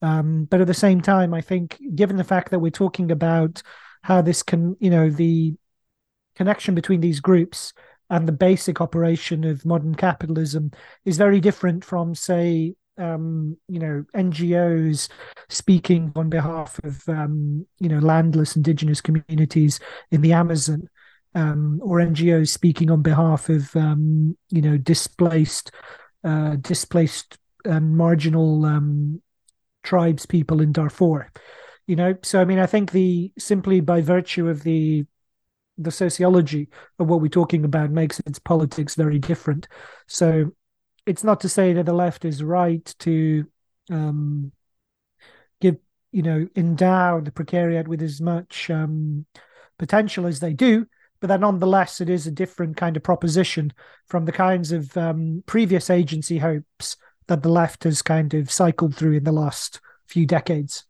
um, 0.01 0.45
but 0.45 0.61
at 0.61 0.67
the 0.67 0.73
same 0.73 1.01
time, 1.01 1.33
I 1.33 1.41
think, 1.41 1.79
given 1.95 2.17
the 2.17 2.23
fact 2.23 2.51
that 2.51 2.59
we're 2.59 2.71
talking 2.71 3.11
about 3.11 3.61
how 4.03 4.21
this 4.21 4.43
can, 4.43 4.75
you 4.79 4.89
know, 4.89 5.09
the 5.09 5.55
connection 6.35 6.75
between 6.75 7.01
these 7.01 7.19
groups 7.19 7.73
and 8.09 8.27
the 8.27 8.33
basic 8.33 8.79
operation 8.79 9.43
of 9.43 9.65
modern 9.65 9.95
capitalism 9.95 10.71
is 11.03 11.17
very 11.17 11.39
different 11.39 11.83
from, 11.83 12.13
say, 12.13 12.75
um, 12.97 13.57
you 13.67 13.79
know, 13.79 14.05
NGOs 14.13 15.09
speaking 15.49 16.11
on 16.15 16.29
behalf 16.29 16.79
of, 16.83 17.07
um, 17.07 17.65
you 17.79 17.89
know, 17.89 17.99
landless 17.99 18.55
indigenous 18.55 19.01
communities 19.01 19.79
in 20.11 20.21
the 20.21 20.33
Amazon, 20.33 20.89
um, 21.35 21.79
or 21.83 21.99
NGOs 21.99 22.49
speaking 22.49 22.89
on 22.91 23.01
behalf 23.01 23.49
of, 23.49 23.75
um, 23.75 24.37
you 24.49 24.61
know, 24.61 24.77
displaced, 24.77 25.71
uh, 26.23 26.55
displaced 26.57 27.37
and 27.65 27.95
marginal 27.95 28.65
um, 28.65 29.21
tribes 29.83 30.25
people 30.25 30.61
in 30.61 30.71
Darfur. 30.71 31.31
You 31.85 31.95
know, 31.95 32.15
so 32.23 32.41
I 32.41 32.45
mean, 32.45 32.59
I 32.59 32.65
think 32.65 32.91
the 32.91 33.31
simply 33.37 33.79
by 33.79 34.01
virtue 34.01 34.49
of 34.49 34.63
the 34.63 35.05
the 35.77 35.91
sociology 35.91 36.69
of 36.99 37.07
what 37.07 37.21
we're 37.21 37.27
talking 37.27 37.63
about 37.63 37.91
makes 37.91 38.19
its 38.21 38.39
politics 38.39 38.95
very 38.95 39.19
different. 39.19 39.67
So 40.07 40.51
it's 41.07 41.23
not 41.23 41.39
to 41.41 41.49
say 41.49 41.73
that 41.73 41.85
the 41.85 41.93
left 41.93 42.25
is 42.25 42.43
right 42.43 42.93
to 42.99 43.45
um, 43.89 44.51
give, 45.61 45.77
you 46.11 46.21
know, 46.21 46.47
endow 46.55 47.21
the 47.21 47.31
precariat 47.31 47.87
with 47.87 48.01
as 48.01 48.19
much 48.21 48.69
um, 48.69 49.25
potential 49.79 50.27
as 50.27 50.39
they 50.39 50.53
do, 50.53 50.85
but 51.19 51.27
then 51.27 51.41
nonetheless 51.41 52.01
it 52.01 52.09
is 52.09 52.27
a 52.27 52.31
different 52.31 52.77
kind 52.77 52.97
of 52.97 53.03
proposition 53.03 53.71
from 54.07 54.25
the 54.25 54.31
kinds 54.31 54.71
of 54.71 54.95
um, 54.97 55.43
previous 55.45 55.89
agency 55.89 56.37
hopes 56.37 56.97
that 57.27 57.41
the 57.41 57.49
left 57.49 57.83
has 57.85 58.01
kind 58.01 58.33
of 58.33 58.51
cycled 58.51 58.95
through 58.95 59.13
in 59.13 59.23
the 59.23 59.31
last 59.31 59.79
few 60.07 60.25
decades. 60.25 60.85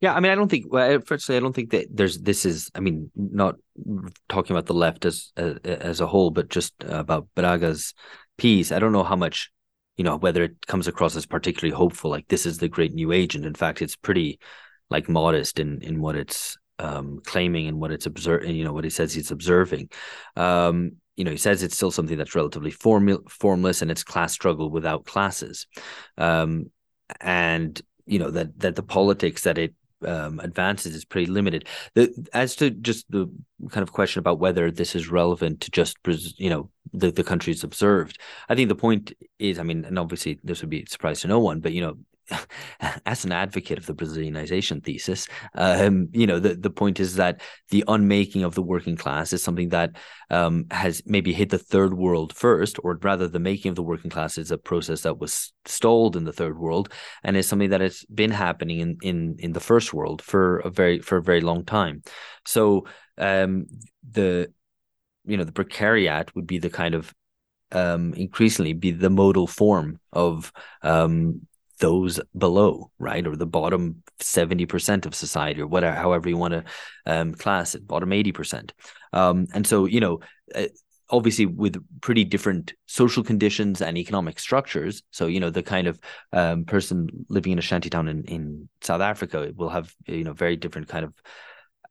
Yeah, 0.00 0.14
I 0.14 0.20
mean, 0.20 0.32
I 0.32 0.34
don't 0.34 0.48
think. 0.48 0.66
Well, 0.68 0.98
firstly, 1.06 1.36
I 1.36 1.40
don't 1.40 1.52
think 1.52 1.70
that 1.70 1.86
there's. 1.88 2.18
This 2.18 2.44
is. 2.44 2.72
I 2.74 2.80
mean, 2.80 3.12
not 3.14 3.54
talking 4.28 4.56
about 4.56 4.66
the 4.66 4.74
left 4.74 5.04
as 5.04 5.30
as, 5.36 5.58
as 5.62 6.00
a 6.00 6.08
whole, 6.08 6.30
but 6.30 6.48
just 6.48 6.74
about 6.80 7.28
Braga's 7.36 7.94
piece. 8.42 8.72
I 8.72 8.78
don't 8.80 8.92
know 8.92 9.04
how 9.04 9.16
much, 9.16 9.50
you 9.96 10.04
know, 10.04 10.16
whether 10.16 10.42
it 10.42 10.66
comes 10.66 10.88
across 10.88 11.16
as 11.16 11.26
particularly 11.26 11.76
hopeful. 11.76 12.10
Like 12.10 12.26
this 12.28 12.46
is 12.46 12.58
the 12.58 12.68
great 12.68 12.92
new 12.92 13.12
age, 13.12 13.36
and 13.36 13.46
in 13.46 13.54
fact, 13.54 13.82
it's 13.82 13.96
pretty 13.96 14.38
like 14.90 15.08
modest 15.08 15.58
in 15.58 15.80
in 15.82 16.00
what 16.00 16.16
it's 16.16 16.58
um, 16.78 17.20
claiming 17.24 17.68
and 17.68 17.78
what 17.80 17.92
it's 17.92 18.06
observing. 18.06 18.56
You 18.56 18.64
know, 18.64 18.72
what 18.72 18.84
he 18.84 18.90
says 18.90 19.14
he's 19.14 19.30
observing. 19.30 19.90
Um, 20.36 20.96
you 21.16 21.24
know, 21.24 21.30
he 21.30 21.36
says 21.36 21.62
it's 21.62 21.76
still 21.76 21.90
something 21.90 22.18
that's 22.18 22.34
relatively 22.34 22.70
formal, 22.70 23.22
formless 23.28 23.82
and 23.82 23.90
it's 23.90 24.02
class 24.04 24.32
struggle 24.32 24.70
without 24.70 25.04
classes. 25.04 25.66
Um, 26.16 26.70
and, 27.20 27.80
you 28.06 28.18
know, 28.18 28.30
that, 28.30 28.58
that 28.60 28.76
the 28.76 28.82
politics 28.82 29.42
that 29.42 29.58
it 29.58 29.74
um, 30.04 30.40
advances 30.40 30.94
is 30.94 31.04
pretty 31.04 31.30
limited. 31.30 31.68
The, 31.94 32.12
as 32.32 32.56
to 32.56 32.70
just 32.70 33.10
the 33.10 33.30
kind 33.70 33.82
of 33.82 33.92
question 33.92 34.20
about 34.20 34.38
whether 34.38 34.70
this 34.70 34.94
is 34.94 35.08
relevant 35.10 35.60
to 35.62 35.70
just, 35.70 35.96
you 36.36 36.50
know, 36.50 36.70
the, 36.92 37.10
the 37.10 37.24
countries 37.24 37.64
observed, 37.64 38.20
I 38.48 38.54
think 38.54 38.68
the 38.68 38.74
point 38.74 39.12
is, 39.38 39.58
I 39.58 39.62
mean, 39.62 39.84
and 39.84 39.98
obviously 39.98 40.38
this 40.44 40.60
would 40.60 40.70
be 40.70 40.82
a 40.82 40.86
surprise 40.86 41.20
to 41.20 41.28
no 41.28 41.38
one, 41.38 41.60
but, 41.60 41.72
you 41.72 41.80
know, 41.80 41.96
as 43.06 43.24
an 43.24 43.32
advocate 43.32 43.78
of 43.78 43.86
the 43.86 43.94
Brazilianization 43.94 44.82
thesis, 44.82 45.26
um, 45.54 46.08
you 46.12 46.26
know, 46.26 46.38
the, 46.38 46.54
the 46.54 46.70
point 46.70 47.00
is 47.00 47.16
that 47.16 47.40
the 47.70 47.84
unmaking 47.88 48.42
of 48.42 48.54
the 48.54 48.62
working 48.62 48.96
class 48.96 49.32
is 49.32 49.42
something 49.42 49.70
that 49.70 49.96
um, 50.30 50.66
has 50.70 51.02
maybe 51.06 51.32
hit 51.32 51.50
the 51.50 51.58
third 51.58 51.94
world 51.94 52.34
first, 52.34 52.78
or 52.82 52.98
rather, 53.02 53.28
the 53.28 53.38
making 53.38 53.70
of 53.70 53.76
the 53.76 53.82
working 53.82 54.10
class 54.10 54.38
is 54.38 54.50
a 54.50 54.58
process 54.58 55.02
that 55.02 55.18
was 55.18 55.52
stalled 55.64 56.16
in 56.16 56.24
the 56.24 56.32
third 56.32 56.58
world 56.58 56.92
and 57.22 57.36
is 57.36 57.46
something 57.46 57.70
that 57.70 57.80
has 57.80 58.04
been 58.14 58.30
happening 58.30 58.80
in 58.80 58.96
in 59.02 59.36
in 59.38 59.52
the 59.52 59.60
first 59.60 59.92
world 59.92 60.22
for 60.22 60.58
a 60.58 60.70
very 60.70 61.00
for 61.00 61.18
a 61.18 61.22
very 61.22 61.40
long 61.40 61.64
time. 61.64 62.02
So 62.44 62.86
um, 63.18 63.66
the 64.08 64.52
you 65.24 65.36
know 65.36 65.44
the 65.44 65.52
precariat 65.52 66.34
would 66.34 66.46
be 66.46 66.58
the 66.58 66.70
kind 66.70 66.94
of 66.94 67.14
um, 67.72 68.12
increasingly 68.14 68.74
be 68.74 68.90
the 68.90 69.10
modal 69.10 69.46
form 69.46 69.98
of 70.12 70.52
um, 70.82 71.46
those 71.82 72.20
below, 72.32 72.90
right, 72.98 73.26
or 73.26 73.36
the 73.36 73.46
bottom 73.46 74.02
seventy 74.20 74.66
percent 74.66 75.06
of 75.06 75.14
society, 75.14 75.60
or 75.60 75.66
whatever, 75.68 75.96
however 75.96 76.28
you 76.28 76.38
want 76.38 76.54
to 76.54 76.64
um, 77.06 77.34
class 77.34 77.74
it, 77.74 77.86
bottom 77.86 78.12
eighty 78.12 78.32
percent. 78.32 78.72
Um, 79.12 79.46
and 79.52 79.66
so, 79.66 79.86
you 79.86 80.00
know, 80.00 80.20
uh, 80.54 80.68
obviously 81.10 81.46
with 81.46 81.76
pretty 82.00 82.24
different 82.24 82.72
social 82.86 83.24
conditions 83.24 83.82
and 83.82 83.98
economic 83.98 84.40
structures. 84.40 85.02
So, 85.10 85.26
you 85.26 85.40
know, 85.40 85.50
the 85.50 85.62
kind 85.62 85.86
of 85.86 86.00
um, 86.32 86.64
person 86.64 87.08
living 87.28 87.52
in 87.52 87.58
a 87.58 87.62
shantytown 87.62 88.08
in 88.08 88.24
in 88.24 88.68
South 88.80 89.02
Africa 89.02 89.52
will 89.54 89.70
have 89.70 89.94
you 90.06 90.24
know 90.24 90.34
very 90.34 90.56
different 90.56 90.88
kind 90.88 91.04
of 91.04 91.12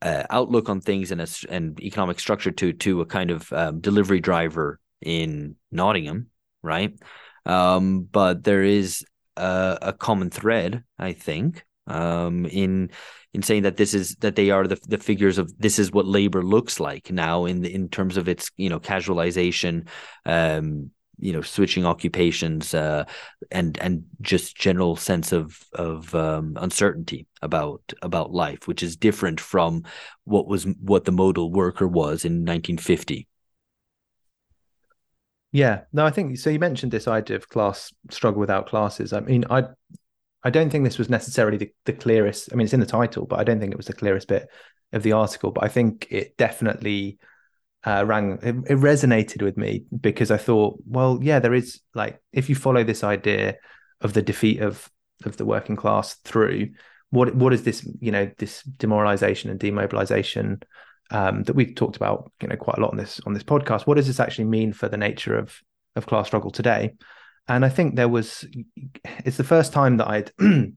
uh, 0.02 0.24
outlook 0.30 0.70
on 0.70 0.82
things 0.82 1.12
and 1.12 1.22
a 1.22 1.28
and 1.50 1.80
economic 1.80 2.20
structure 2.20 2.52
to 2.52 2.74
to 2.74 3.02
a 3.02 3.06
kind 3.06 3.32
of 3.32 3.52
um, 3.54 3.82
delivery 3.82 4.20
driver 4.20 4.80
in 5.02 5.56
Nottingham, 5.70 6.28
right? 6.64 6.94
Um, 7.46 8.08
but 8.12 8.44
there 8.44 8.64
is 8.64 9.06
a, 9.42 9.78
a 9.82 9.94
common 9.94 10.30
thread, 10.30 10.84
I 11.00 11.14
think, 11.14 11.66
um, 11.88 12.46
in 12.46 12.92
in 13.34 13.42
saying 13.42 13.64
that 13.64 13.78
this 13.78 13.94
is 13.94 14.16
that 14.18 14.36
they 14.36 14.52
are 14.52 14.68
the 14.68 14.80
the 14.88 14.98
figures 14.98 15.38
of 15.38 15.52
this 15.58 15.80
is 15.80 15.92
what 15.92 16.06
labor 16.06 16.44
looks 16.44 16.80
like 16.80 17.12
now 17.12 17.46
in 17.46 17.66
in 17.66 17.90
terms 17.90 18.18
of 18.18 18.28
its 18.28 18.52
you 18.58 18.70
know 18.70 18.80
casualization, 18.80 19.88
um, 20.26 20.92
you 21.18 21.34
know 21.34 21.42
switching 21.42 21.86
occupations, 21.86 22.74
uh, 22.74 23.06
and 23.52 23.78
and 23.80 24.04
just 24.22 24.56
general 24.56 24.96
sense 24.96 25.32
of 25.32 25.60
of 25.74 26.14
um, 26.14 26.54
uncertainty 26.58 27.28
about 27.42 27.82
about 28.02 28.32
life, 28.32 28.68
which 28.68 28.84
is 28.84 28.96
different 28.96 29.40
from 29.40 29.84
what 30.26 30.48
was 30.48 30.66
what 30.80 31.06
the 31.06 31.12
modal 31.12 31.52
worker 31.52 31.88
was 31.88 32.26
in 32.26 32.46
1950. 32.46 33.28
Yeah, 35.52 35.82
no, 35.92 36.06
I 36.06 36.12
think 36.12 36.38
so. 36.38 36.50
You 36.50 36.60
mentioned 36.60 36.92
this 36.92 37.08
idea 37.08 37.36
of 37.36 37.50
class 37.50 37.94
struggle 38.10 38.40
without 38.40 38.68
classes. 38.68 39.12
I 39.12 39.20
mean, 39.20 39.46
I 39.50 39.66
I 40.44 40.50
don't 40.50 40.70
think 40.70 40.84
this 40.84 40.98
was 40.98 41.10
necessarily 41.10 41.58
the, 41.58 41.72
the 41.86 41.94
clearest. 41.94 42.50
I 42.52 42.56
mean, 42.56 42.66
it's 42.66 42.74
in 42.74 42.80
the 42.80 42.86
title, 42.86 43.26
but 43.26 43.40
I 43.40 43.44
don't 43.44 43.60
think 43.60 43.72
it 43.74 43.78
was 43.78 43.88
the 43.88 43.94
clearest 43.94 44.28
bit 44.28 44.48
of 44.94 45.04
the 45.04 45.12
article. 45.12 45.52
But 45.52 45.66
I 45.66 45.68
think 45.68 46.08
it 46.10 46.38
definitely 46.38 47.20
uh, 47.84 48.06
rang. 48.08 48.40
It, 48.42 48.56
it 48.72 48.78
resonated 48.80 49.42
with 49.42 49.58
me 49.58 49.86
because 50.00 50.32
I 50.32 50.38
thought, 50.38 50.80
well, 50.88 51.20
yeah, 51.22 51.40
there 51.40 51.54
is 51.54 51.82
like 51.94 52.22
if 52.32 52.48
you 52.50 52.56
follow 52.56 52.84
this 52.84 53.04
idea 53.04 53.56
of 54.00 54.14
the 54.14 54.22
defeat 54.22 54.62
of 54.62 54.90
of 55.26 55.38
the 55.38 55.46
working 55.46 55.76
class 55.76 56.16
through 56.24 56.70
what 57.10 57.36
what 57.36 57.54
is 57.54 57.64
this 57.64 57.88
you 58.00 58.12
know 58.12 58.32
this 58.38 58.64
demoralization 58.64 59.50
and 59.50 59.60
demobilization 59.60 60.62
um, 61.12 61.44
that 61.44 61.56
we've 61.56 61.76
talked 61.76 61.96
about, 61.96 62.32
you 62.42 62.48
know, 62.48 62.56
quite 62.56 62.78
a 62.78 62.82
lot 62.82 62.92
on 62.92 62.98
this 62.98 63.22
on 63.26 63.34
this 63.34 63.44
podcast. 63.44 63.88
What 63.88 63.96
does 63.96 64.08
this 64.08 64.20
actually 64.20 64.46
mean 64.46 64.74
for 64.74 64.90
the 64.90 64.98
nature 64.98 65.38
of 65.38 65.62
of 65.96 66.06
class 66.06 66.28
struggle 66.28 66.52
today. 66.52 66.94
And 67.48 67.66
I 67.66 67.70
think 67.70 67.96
there 67.96 68.08
was 68.08 68.46
it's 69.26 69.38
the 69.38 69.44
first 69.44 69.74
time 69.74 69.98
that 69.98 70.08
I'd 70.08 70.32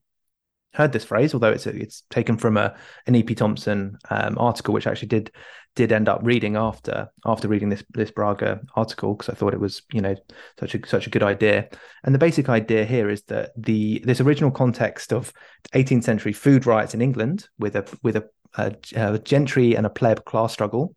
heard 0.74 0.92
this 0.92 1.04
phrase, 1.04 1.34
although 1.34 1.52
it's 1.52 1.66
it's 1.66 2.02
taken 2.10 2.36
from 2.36 2.56
a 2.56 2.74
an 3.06 3.14
E.P. 3.14 3.34
Thompson 3.34 3.98
um, 4.10 4.36
article, 4.38 4.74
which 4.74 4.86
I 4.86 4.90
actually 4.90 5.08
did 5.08 5.30
did 5.76 5.92
end 5.92 6.08
up 6.08 6.20
reading 6.22 6.56
after 6.56 7.08
after 7.26 7.48
reading 7.48 7.68
this 7.68 7.84
this 7.90 8.10
Braga 8.10 8.60
article 8.74 9.14
because 9.14 9.28
I 9.28 9.34
thought 9.36 9.54
it 9.54 9.60
was 9.60 9.82
you 9.92 10.00
know 10.00 10.16
such 10.58 10.74
a 10.74 10.86
such 10.86 11.06
a 11.06 11.10
good 11.10 11.22
idea. 11.22 11.68
And 12.02 12.14
the 12.14 12.18
basic 12.18 12.48
idea 12.48 12.84
here 12.84 13.10
is 13.10 13.22
that 13.24 13.50
the 13.56 14.02
this 14.04 14.20
original 14.20 14.50
context 14.50 15.12
of 15.12 15.32
18th 15.74 16.04
century 16.04 16.32
food 16.32 16.66
riots 16.66 16.94
in 16.94 17.02
England 17.02 17.48
with 17.58 17.76
a 17.76 17.86
with 18.02 18.16
a, 18.16 18.24
a, 18.56 18.74
a 18.94 19.18
gentry 19.18 19.76
and 19.76 19.86
a 19.86 19.90
pleb 19.90 20.24
class 20.24 20.52
struggle 20.52 20.94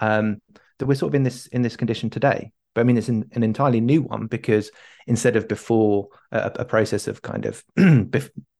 um, 0.00 0.40
that 0.78 0.86
we're 0.86 0.94
sort 0.94 1.10
of 1.10 1.14
in 1.14 1.22
this 1.22 1.46
in 1.48 1.62
this 1.62 1.76
condition 1.76 2.10
today. 2.10 2.52
But 2.74 2.82
I 2.82 2.84
mean, 2.84 2.96
it's 2.96 3.08
an, 3.08 3.28
an 3.32 3.42
entirely 3.42 3.80
new 3.80 4.02
one 4.02 4.26
because 4.26 4.70
instead 5.06 5.36
of 5.36 5.48
before 5.48 6.08
a, 6.30 6.52
a 6.56 6.64
process 6.64 7.08
of 7.08 7.22
kind 7.22 7.46
of 7.46 7.64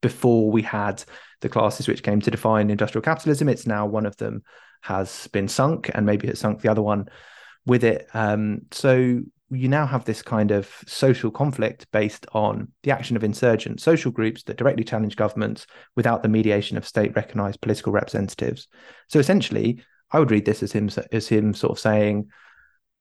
before 0.02 0.50
we 0.50 0.62
had 0.62 1.02
the 1.40 1.48
classes 1.48 1.86
which 1.86 2.02
came 2.02 2.20
to 2.20 2.30
define 2.30 2.70
industrial 2.70 3.02
capitalism, 3.02 3.48
it's 3.48 3.66
now 3.66 3.86
one 3.86 4.06
of 4.06 4.16
them 4.16 4.42
has 4.82 5.28
been 5.28 5.48
sunk 5.48 5.90
and 5.94 6.06
maybe 6.06 6.26
has 6.26 6.40
sunk 6.40 6.60
the 6.60 6.70
other 6.70 6.82
one 6.82 7.08
with 7.66 7.84
it. 7.84 8.08
Um, 8.14 8.62
so 8.72 9.20
you 9.50 9.68
now 9.68 9.86
have 9.86 10.04
this 10.04 10.22
kind 10.22 10.50
of 10.50 10.68
social 10.86 11.30
conflict 11.30 11.86
based 11.92 12.26
on 12.32 12.68
the 12.82 12.90
action 12.90 13.16
of 13.16 13.24
insurgent 13.24 13.80
social 13.80 14.12
groups 14.12 14.44
that 14.44 14.56
directly 14.56 14.84
challenge 14.84 15.16
governments 15.16 15.66
without 15.96 16.22
the 16.22 16.28
mediation 16.28 16.76
of 16.76 16.86
state 16.86 17.14
recognized 17.16 17.60
political 17.60 17.92
representatives. 17.92 18.68
So 19.08 19.18
essentially, 19.18 19.82
I 20.12 20.18
would 20.18 20.30
read 20.30 20.44
this 20.44 20.62
as 20.62 20.72
him 20.72 20.88
as 21.12 21.28
him 21.28 21.54
sort 21.54 21.72
of 21.72 21.78
saying, 21.78 22.30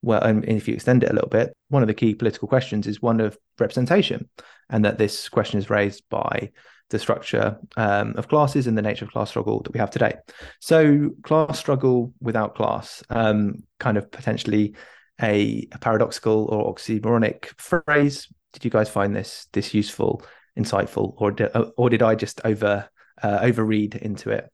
well, 0.02 0.22
and 0.22 0.44
if 0.44 0.66
you 0.66 0.74
extend 0.74 1.04
it 1.04 1.10
a 1.10 1.14
little 1.14 1.28
bit, 1.28 1.52
one 1.68 1.82
of 1.82 1.88
the 1.88 1.94
key 1.94 2.14
political 2.14 2.48
questions 2.48 2.86
is 2.86 3.02
one 3.02 3.20
of 3.20 3.38
representation, 3.58 4.28
and 4.68 4.84
that 4.84 4.98
this 4.98 5.28
question 5.28 5.58
is 5.58 5.70
raised 5.70 6.02
by 6.08 6.50
the 6.88 6.98
structure 6.98 7.58
um, 7.76 8.14
of 8.16 8.26
classes 8.26 8.66
and 8.66 8.76
the 8.76 8.82
nature 8.82 9.04
of 9.04 9.12
class 9.12 9.30
struggle 9.30 9.62
that 9.62 9.72
we 9.72 9.78
have 9.78 9.90
today. 9.90 10.14
So, 10.60 11.10
class 11.22 11.58
struggle 11.58 12.12
without 12.20 12.56
class, 12.56 13.02
um, 13.10 13.62
kind 13.78 13.96
of 13.96 14.10
potentially 14.10 14.74
a, 15.22 15.66
a, 15.72 15.78
paradoxical 15.78 16.46
or 16.50 16.74
oxymoronic 16.74 17.46
phrase. 17.58 18.28
Did 18.52 18.64
you 18.64 18.70
guys 18.70 18.88
find 18.88 19.14
this 19.14 19.46
this 19.52 19.74
useful, 19.74 20.22
insightful, 20.58 21.14
or 21.18 21.30
did, 21.30 21.50
or 21.76 21.90
did 21.90 22.02
I 22.02 22.14
just 22.14 22.40
over 22.44 22.88
uh, 23.22 23.38
overread 23.40 23.96
into 23.96 24.30
it? 24.30 24.50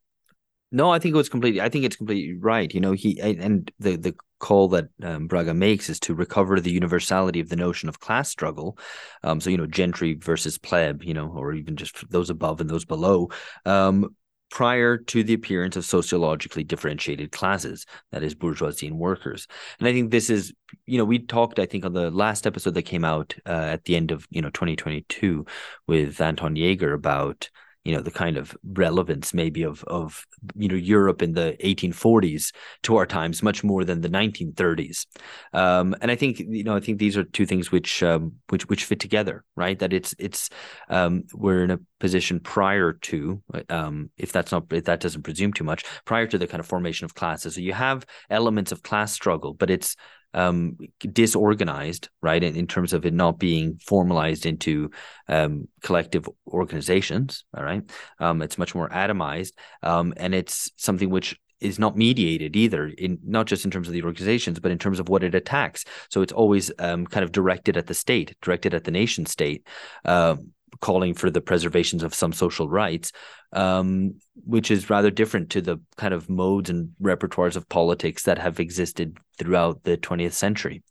No, 0.72 0.90
I 0.90 0.98
think 0.98 1.14
it 1.14 1.16
was 1.16 1.28
completely. 1.28 1.60
I 1.60 1.68
think 1.68 1.84
it's 1.84 1.96
completely 1.96 2.36
right. 2.38 2.72
You 2.72 2.80
know, 2.80 2.92
he 2.92 3.20
and 3.20 3.70
the 3.78 3.96
the 3.96 4.14
call 4.38 4.68
that 4.68 4.88
um, 5.02 5.28
Braga 5.28 5.54
makes 5.54 5.88
is 5.88 6.00
to 6.00 6.14
recover 6.14 6.60
the 6.60 6.70
universality 6.70 7.40
of 7.40 7.48
the 7.48 7.56
notion 7.56 7.88
of 7.88 8.00
class 8.00 8.28
struggle. 8.28 8.76
Um, 9.22 9.40
so 9.40 9.48
you 9.48 9.56
know, 9.56 9.66
gentry 9.66 10.14
versus 10.14 10.58
pleb, 10.58 11.04
you 11.04 11.14
know, 11.14 11.28
or 11.28 11.52
even 11.54 11.76
just 11.76 12.08
those 12.10 12.30
above 12.30 12.60
and 12.60 12.68
those 12.68 12.84
below. 12.84 13.30
Um, 13.64 14.16
prior 14.51 14.97
to 14.97 15.24
the 15.24 15.34
appearance 15.34 15.76
of 15.76 15.84
sociologically 15.84 16.64
differentiated 16.64 17.32
classes, 17.32 17.86
that 18.12 18.22
is, 18.22 18.34
bourgeoisie 18.34 18.86
and 18.86 18.99
workers. 18.99 19.47
And 19.78 19.88
I 19.88 19.92
think 19.92 20.11
this 20.11 20.30
is, 20.30 20.53
you 20.86 20.99
know, 20.99 21.05
we 21.05 21.18
talked, 21.18 21.59
I 21.59 21.66
think, 21.66 21.84
on 21.84 21.92
the 21.92 22.11
last 22.11 22.47
episode 22.47 22.74
that 22.74 22.82
came 22.82 23.05
out 23.05 23.34
uh, 23.47 23.51
at 23.51 23.84
the 23.84 23.97
end 23.97 24.11
of, 24.11 24.26
you 24.30 24.40
know, 24.40 24.51
2022 24.51 25.44
with 25.86 26.20
Anton 26.20 26.57
Jaeger 26.57 26.92
about 26.92 27.51
you 27.87 27.95
know 27.95 28.01
the 28.01 28.11
kind 28.11 28.37
of 28.37 28.57
relevance 28.64 29.32
maybe 29.32 29.62
of 29.62 29.84
of 29.84 30.26
you 30.57 30.68
know 30.68 30.74
Europe 30.74 31.22
in 31.22 31.32
the 31.32 31.57
1840s 31.62 32.53
to 32.82 32.97
our 32.97 33.07
times 33.07 33.43
much 33.43 33.62
more 33.62 33.84
than 33.84 34.01
the 34.01 34.09
1930s 34.09 35.07
um, 35.53 35.95
and 36.01 36.11
I 36.11 36.16
think 36.16 36.41
you 36.41 36.64
know 36.64 36.74
I 36.74 36.80
think 36.80 36.99
these 36.99 37.16
are 37.16 37.24
two 37.24 37.47
things 37.47 37.70
which 37.70 38.03
um, 38.03 38.32
which 38.49 38.68
which 38.68 38.84
fit 38.84 39.01
together 39.01 39.45
right? 39.57 39.78
That 39.78 39.93
it's 39.93 40.14
it's 40.18 40.51
um, 40.89 41.24
we're 41.32 41.64
in 41.64 41.70
a 41.70 41.78
position 42.01 42.41
prior 42.41 42.93
to 42.93 43.43
um, 43.70 44.11
if 44.18 44.32
that's 44.32 44.53
not 44.53 44.64
if 44.72 44.84
that 44.84 45.01
doesn't 45.01 45.22
presume 45.22 45.53
too 45.53 45.64
much 45.64 45.84
prior 46.05 46.26
to 46.26 46.39
the 46.39 46.47
kind 46.47 46.61
of 46.61 46.66
formation 46.66 47.05
of 47.05 47.14
classes. 47.14 47.55
So 47.55 47.61
you 47.61 47.72
have 47.72 48.05
elements 48.30 48.72
of 48.72 48.82
class 48.82 49.12
struggle 49.12 49.55
but 49.55 49.70
it's 49.70 49.97
um, 50.37 50.76
disorganized, 51.01 52.11
right? 52.22 52.43
In, 52.43 52.55
in, 52.55 52.66
terms 52.66 52.93
of 52.93 53.07
it 53.07 53.14
not 53.14 53.39
being 53.39 53.78
formalized 53.78 54.47
into 54.47 54.91
um, 55.28 55.66
collective 55.82 56.28
organizations, 56.47 57.45
all 57.57 57.64
right? 57.64 57.82
Um, 58.20 58.43
it's 58.43 58.59
much 58.59 58.74
more 58.74 58.89
atomized, 58.91 59.53
um, 59.82 60.12
and 60.16 60.34
it's 60.34 60.70
something 60.76 61.11
which 61.11 61.37
is 61.59 61.78
not 61.78 61.97
mediated 61.97 62.55
either 62.55 62.87
in 62.87 63.18
not 63.24 63.47
just 63.47 63.64
in 63.64 63.70
terms 63.70 63.89
of 63.89 63.95
the 63.95 64.03
organizations 64.03 64.61
but 64.61 64.70
in 64.70 64.78
terms 64.78 65.01
of 65.01 65.09
what 65.09 65.24
it 65.24 65.34
attacks 65.34 65.87
so 66.11 66.20
it's 66.20 66.32
always 66.32 66.70
um, 66.78 67.07
kind 67.07 67.24
of 67.24 67.32
directed 67.32 67.78
at 67.78 67.87
the 67.87 67.95
state 67.95 68.37
directed 68.43 68.74
at 68.74 68.84
the 68.84 68.91
nation 68.91 69.24
state 69.24 69.66
uh, 70.05 70.37
calling 70.80 71.14
for 71.14 71.30
the 71.30 71.40
preservations 71.40 72.02
of 72.02 72.14
some 72.14 72.32
social 72.32 72.68
rights, 72.68 73.12
um, 73.52 74.14
which 74.44 74.70
is 74.70 74.90
rather 74.90 75.10
different 75.10 75.50
to 75.50 75.60
the 75.60 75.78
kind 75.96 76.14
of 76.14 76.28
modes 76.28 76.70
and 76.70 76.90
repertoires 77.00 77.56
of 77.56 77.68
politics 77.68 78.24
that 78.24 78.38
have 78.38 78.60
existed 78.60 79.18
throughout 79.38 79.84
the 79.84 79.96
20th 79.96 80.32
century. 80.32 80.82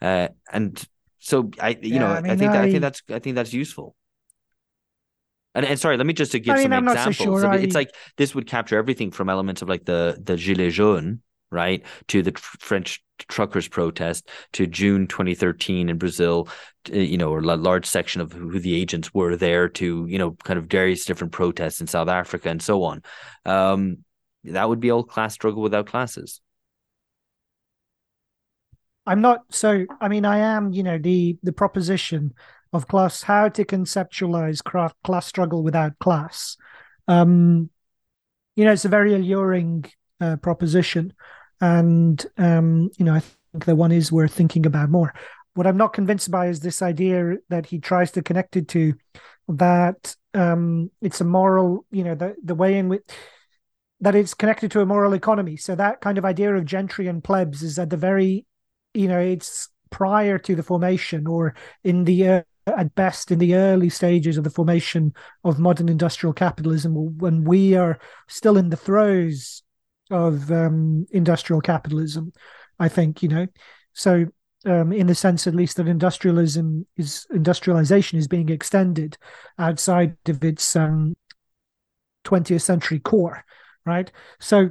Uh, 0.00 0.28
and 0.52 0.84
so 1.18 1.50
I, 1.60 1.70
you 1.70 1.94
yeah, 1.94 1.98
know, 2.00 2.06
I, 2.06 2.20
mean, 2.20 2.30
I 2.30 2.36
think 2.36 2.52
I, 2.52 2.62
I, 2.62 2.70
think 2.70 2.80
that's 2.80 3.02
I 3.10 3.18
think 3.18 3.36
that's 3.36 3.52
useful. 3.52 3.94
And, 5.54 5.66
and 5.66 5.78
sorry, 5.78 5.96
let 5.96 6.06
me 6.06 6.12
just 6.12 6.32
to 6.32 6.38
give 6.38 6.54
I 6.54 6.58
mean, 6.58 6.64
some 6.64 6.72
I'm 6.72 6.88
examples. 6.88 7.42
So 7.42 7.50
sure. 7.50 7.54
It's 7.54 7.74
like 7.74 7.92
this 8.16 8.34
would 8.34 8.46
capture 8.46 8.78
everything 8.78 9.10
from 9.10 9.28
elements 9.28 9.60
of 9.60 9.68
like 9.68 9.84
the 9.84 10.16
the 10.22 10.34
gilets 10.34 10.72
jaunes, 10.72 11.18
right, 11.50 11.84
to 12.08 12.22
the 12.22 12.32
French 12.38 13.02
truckers 13.28 13.68
protest 13.68 14.28
to 14.52 14.66
June 14.66 15.06
2013 15.06 15.88
in 15.88 15.98
Brazil, 15.98 16.48
you 16.90 17.18
know, 17.18 17.30
or 17.30 17.38
a 17.38 17.56
large 17.56 17.86
section 17.86 18.20
of 18.20 18.32
who 18.32 18.58
the 18.58 18.74
agents 18.74 19.12
were 19.12 19.36
there 19.36 19.68
to, 19.68 20.06
you 20.06 20.18
know, 20.18 20.32
kind 20.44 20.58
of 20.58 20.66
various 20.66 21.04
different 21.04 21.32
protests 21.32 21.80
in 21.80 21.86
South 21.86 22.08
Africa 22.08 22.48
and 22.48 22.62
so 22.62 22.84
on. 22.84 23.02
Um, 23.44 23.98
that 24.44 24.68
would 24.68 24.80
be 24.80 24.90
all 24.90 25.04
class 25.04 25.34
struggle 25.34 25.62
without 25.62 25.86
classes. 25.86 26.40
I'm 29.06 29.20
not 29.22 29.40
so. 29.50 29.86
I 30.00 30.08
mean, 30.08 30.26
I 30.26 30.38
am. 30.38 30.72
You 30.72 30.82
know, 30.82 30.98
the 30.98 31.38
the 31.42 31.52
proposition 31.52 32.34
of 32.72 32.88
class, 32.88 33.22
how 33.22 33.48
to 33.48 33.64
conceptualize 33.64 34.62
craft, 34.62 34.96
class 35.02 35.26
struggle 35.26 35.62
without 35.62 35.98
class. 35.98 36.56
Um, 37.08 37.70
you 38.54 38.64
know, 38.64 38.72
it's 38.72 38.84
a 38.84 38.90
very 38.90 39.14
alluring 39.14 39.86
uh, 40.20 40.36
proposition 40.36 41.14
and 41.60 42.24
um, 42.36 42.90
you 42.98 43.04
know 43.04 43.14
I 43.14 43.20
think 43.20 43.64
the 43.64 43.76
one 43.76 43.92
is 43.92 44.12
worth 44.12 44.32
thinking 44.32 44.66
about 44.66 44.90
more. 44.90 45.14
What 45.54 45.66
I'm 45.66 45.76
not 45.76 45.92
convinced 45.92 46.30
by 46.30 46.46
is 46.46 46.60
this 46.60 46.82
idea 46.82 47.36
that 47.48 47.66
he 47.66 47.78
tries 47.78 48.12
to 48.12 48.22
connect 48.22 48.56
it 48.56 48.68
to 48.68 48.94
that 49.48 50.14
um, 50.34 50.90
it's 51.00 51.20
a 51.20 51.24
moral, 51.24 51.84
you 51.90 52.04
know, 52.04 52.14
the 52.14 52.36
the 52.42 52.54
way 52.54 52.78
in 52.78 52.88
which 52.88 53.02
that 54.00 54.14
it's 54.14 54.34
connected 54.34 54.70
to 54.70 54.80
a 54.80 54.86
moral 54.86 55.14
economy. 55.14 55.56
So 55.56 55.74
that 55.74 56.00
kind 56.00 56.18
of 56.18 56.24
idea 56.24 56.54
of 56.54 56.64
gentry 56.64 57.08
and 57.08 57.24
plebs 57.24 57.62
is 57.62 57.78
at 57.78 57.90
the 57.90 57.96
very, 57.96 58.46
you 58.94 59.08
know, 59.08 59.18
it's 59.18 59.68
prior 59.90 60.38
to 60.38 60.54
the 60.54 60.62
formation 60.62 61.26
or 61.26 61.54
in 61.82 62.04
the 62.04 62.28
uh, 62.28 62.42
at 62.66 62.94
best 62.94 63.30
in 63.30 63.38
the 63.38 63.54
early 63.54 63.88
stages 63.88 64.36
of 64.36 64.44
the 64.44 64.50
formation 64.50 65.14
of 65.42 65.58
modern 65.58 65.88
industrial 65.88 66.32
capitalism 66.32 67.18
when 67.18 67.44
we 67.44 67.74
are 67.74 67.98
still 68.28 68.56
in 68.56 68.68
the 68.68 68.76
throes 68.76 69.62
of 70.10 70.50
um, 70.50 71.06
industrial 71.10 71.60
capitalism. 71.60 72.32
I 72.78 72.88
think 72.88 73.22
you 73.22 73.28
know, 73.28 73.46
so 73.92 74.26
um, 74.66 74.92
in 74.92 75.06
the 75.06 75.14
sense 75.14 75.46
at 75.46 75.54
least 75.54 75.76
that 75.76 75.88
industrialism 75.88 76.86
is 76.96 77.26
industrialization 77.30 78.18
is 78.18 78.28
being 78.28 78.48
extended 78.48 79.16
outside 79.58 80.16
of 80.26 80.42
its 80.44 80.76
um, 80.76 81.16
20th 82.24 82.62
century 82.62 82.98
core, 82.98 83.44
right? 83.84 84.10
So 84.40 84.70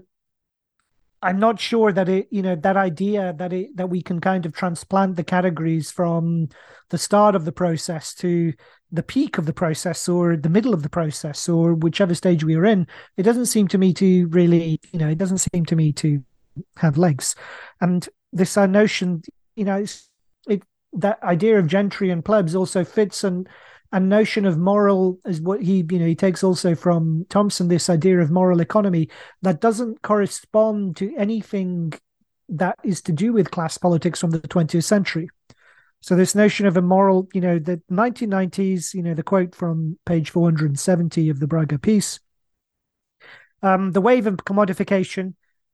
I'm 1.22 1.39
not 1.39 1.59
sure 1.59 1.91
that 1.91 2.09
it, 2.09 2.28
you 2.30 2.41
know, 2.41 2.55
that 2.55 2.78
idea 2.78 3.34
that 3.38 3.51
it 3.51 3.76
that 3.76 3.89
we 3.89 4.01
can 4.01 4.22
kind 4.22 4.45
of 4.45 4.53
transplant 4.53 5.15
the 5.15 5.24
categories 5.24 5.91
from 5.91 6.49
the 6.89 6.97
start 6.97 7.36
of 7.36 7.45
the 7.45 7.51
process 7.51 8.13
to 8.15 8.53
the 8.91 9.03
peak 9.03 9.38
of 9.38 9.45
the 9.45 9.53
process 9.53 10.07
or 10.07 10.38
the 10.38 10.49
middle 10.49 10.74
of 10.74 10.84
the 10.84 10.89
process 10.89 11.49
or 11.49 11.74
whichever 11.74 12.15
stage 12.15 12.43
we 12.43 12.55
are 12.55 12.65
in, 12.65 12.88
it 13.18 13.24
doesn't 13.24 13.47
seem 13.47 13.68
to 13.68 13.78
me 13.78 13.93
to 13.93 14.28
really, 14.28 14.80
you 14.93 14.99
know, 14.99 15.09
it 15.09 15.18
doesn't 15.18 15.39
seem 15.39 15.65
to 15.65 15.76
me 15.76 15.91
to 15.91 16.24
have 16.78 16.97
legs. 16.97 17.36
And 17.82 18.07
this 18.32 18.55
uh, 18.55 18.65
notion, 18.65 19.24
you 19.55 19.65
know, 19.65 19.84
it 20.47 20.63
that 20.93 21.22
idea 21.24 21.59
of 21.59 21.68
gentry 21.68 22.09
and 22.09 22.24
plebs 22.24 22.55
also 22.55 22.84
fits 22.84 23.24
and 23.24 23.47
a 23.91 23.99
notion 23.99 24.45
of 24.45 24.57
moral 24.57 25.19
is 25.25 25.39
what 25.41 25.61
he 25.61 25.85
you 25.89 25.99
know 25.99 26.05
he 26.05 26.15
takes 26.15 26.43
also 26.43 26.75
from 26.75 27.25
Thompson 27.29 27.67
this 27.67 27.89
idea 27.89 28.19
of 28.19 28.31
moral 28.31 28.59
economy 28.59 29.09
that 29.41 29.61
doesn't 29.61 30.01
correspond 30.01 30.97
to 30.97 31.15
anything 31.17 31.93
that 32.49 32.77
is 32.83 33.01
to 33.03 33.11
do 33.11 33.33
with 33.33 33.51
class 33.51 33.77
politics 33.77 34.19
from 34.19 34.31
the 34.31 34.39
20th 34.39 34.83
century. 34.83 35.29
So 36.01 36.15
this 36.15 36.35
notion 36.35 36.65
of 36.65 36.77
a 36.77 36.81
moral, 36.81 37.27
you 37.33 37.41
know, 37.41 37.59
the 37.59 37.81
1990s, 37.91 38.93
you 38.93 39.01
know, 39.01 39.13
the 39.13 39.23
quote 39.23 39.55
from 39.55 39.97
page 40.05 40.29
470 40.29 41.29
of 41.29 41.39
the 41.39 41.47
Braga 41.47 41.79
piece, 41.79 42.19
um, 43.63 43.91
the 43.91 44.01
wave 44.01 44.27
of 44.27 44.38
commodification 44.38 45.33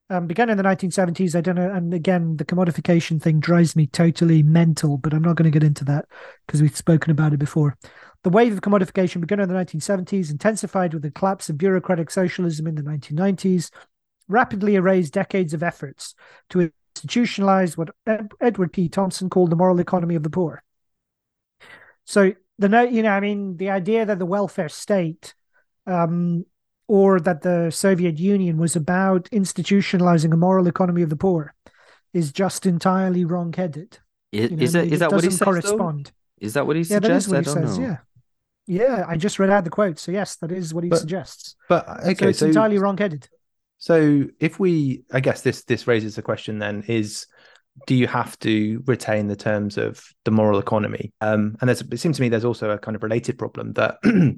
um, 0.10 0.28
began 0.28 0.50
in 0.50 0.58
the 0.58 0.64
1970s. 0.64 1.36
I 1.36 1.42
don't 1.42 1.56
know. 1.56 1.72
And 1.72 1.94
again, 1.94 2.38
the 2.38 2.46
commodification 2.46 3.22
thing 3.22 3.40
drives 3.40 3.76
me 3.76 3.88
totally 3.88 4.44
mental, 4.44 4.98
but 4.98 5.14
I'm 5.14 5.22
not 5.22 5.36
going 5.36 5.52
to 5.52 5.60
get 5.60 5.66
into 5.66 5.86
that 5.86 6.06
because 6.46 6.62
we've 6.62 6.76
spoken 6.76 7.12
about 7.12 7.34
it 7.34 7.40
before. 7.40 7.78
The 8.24 8.30
wave 8.30 8.54
of 8.54 8.62
commodification 8.62 9.22
began 9.22 9.40
in 9.40 9.50
the 9.50 9.56
1970s, 9.56 10.32
intensified 10.32 10.94
with 10.94 11.04
the 11.04 11.12
collapse 11.12 11.50
of 11.50 11.58
bureaucratic 11.58 12.10
socialism 12.10 12.68
in 12.68 12.76
the 12.76 12.82
1990s, 12.82 13.70
rapidly 14.28 14.76
erased 14.76 15.14
decades 15.14 15.54
of 15.54 15.64
efforts 15.64 16.16
to 16.50 16.72
institutionalize 16.96 17.78
what 17.78 17.90
Edward 18.40 18.72
P. 18.72 18.88
Thompson 18.88 19.30
called 19.30 19.50
the 19.50 19.56
moral 19.56 19.80
economy 19.80 20.16
of 20.16 20.24
the 20.24 20.30
poor. 20.30 20.64
So 22.06 22.34
the 22.60 22.90
you 22.92 23.04
know, 23.04 23.12
I 23.12 23.20
mean, 23.20 23.58
the 23.58 23.72
idea 23.72 24.06
that 24.06 24.20
the 24.20 24.26
welfare 24.26 24.70
state 24.70 25.34
um, 25.86 26.46
or 26.88 27.20
that 27.20 27.42
the 27.42 27.72
Soviet 27.72 28.20
Union 28.20 28.58
was 28.58 28.76
about 28.76 29.26
institutionalizing 29.32 30.34
a 30.34 30.38
moral 30.38 30.68
economy 30.68 31.02
of 31.02 31.10
the 31.10 31.16
poor 31.16 31.54
is 32.14 32.32
just 32.32 32.66
entirely 32.66 33.26
wrong-headed. 33.26 34.00
Is, 34.32 34.52
you 34.52 34.58
know, 34.58 34.64
is 34.64 34.74
that 34.74 34.88
is 34.88 35.00
that 35.00 35.12
what 35.12 35.24
he 35.24 35.30
says? 35.30 35.40
Correspond. 35.40 36.08
Though? 36.08 36.46
Is 36.46 36.54
that 36.54 36.68
what 36.68 36.76
he 36.76 36.84
suggests? 36.84 37.28
yeah? 37.28 37.40
That 37.40 37.46
is 37.46 37.56
what 37.56 37.62
he 37.62 37.68
says. 37.68 37.80
Know. 37.80 37.86
Yeah, 37.86 37.98
yeah. 38.88 39.06
I 39.08 39.16
just 39.16 39.40
read 39.40 39.50
out 39.50 39.64
the 39.64 39.70
quote, 39.70 40.00
so 40.00 40.12
yes, 40.12 40.36
that 40.38 40.52
is 40.52 40.74
what 40.74 40.84
he 40.84 40.90
but, 40.90 41.00
suggests. 41.00 41.56
But 41.70 41.88
okay, 41.88 42.16
so 42.16 42.28
it's 42.28 42.40
so, 42.40 42.48
entirely 42.48 42.80
wrong-headed. 42.80 43.28
So 43.78 44.26
if 44.40 44.60
we, 44.60 45.04
I 45.12 45.20
guess 45.20 45.42
this 45.42 45.64
this 45.64 45.88
raises 45.88 46.16
the 46.16 46.22
question 46.22 46.60
then: 46.60 46.84
is 46.88 47.28
do 47.88 47.96
you 47.96 48.08
have 48.08 48.38
to 48.40 48.84
retain 48.86 49.28
the 49.28 49.36
terms 49.36 49.78
of 49.78 50.04
the 50.26 50.32
moral 50.32 50.60
economy? 50.60 51.12
Um, 51.22 51.56
and 51.60 51.68
there's, 51.68 51.82
it 51.82 52.00
seems 52.00 52.18
to 52.18 52.22
me 52.22 52.30
there's 52.30 52.46
also 52.46 52.70
a 52.70 52.78
kind 52.78 52.96
of 52.96 53.04
related 53.04 53.38
problem 53.38 53.74
that 53.74 53.98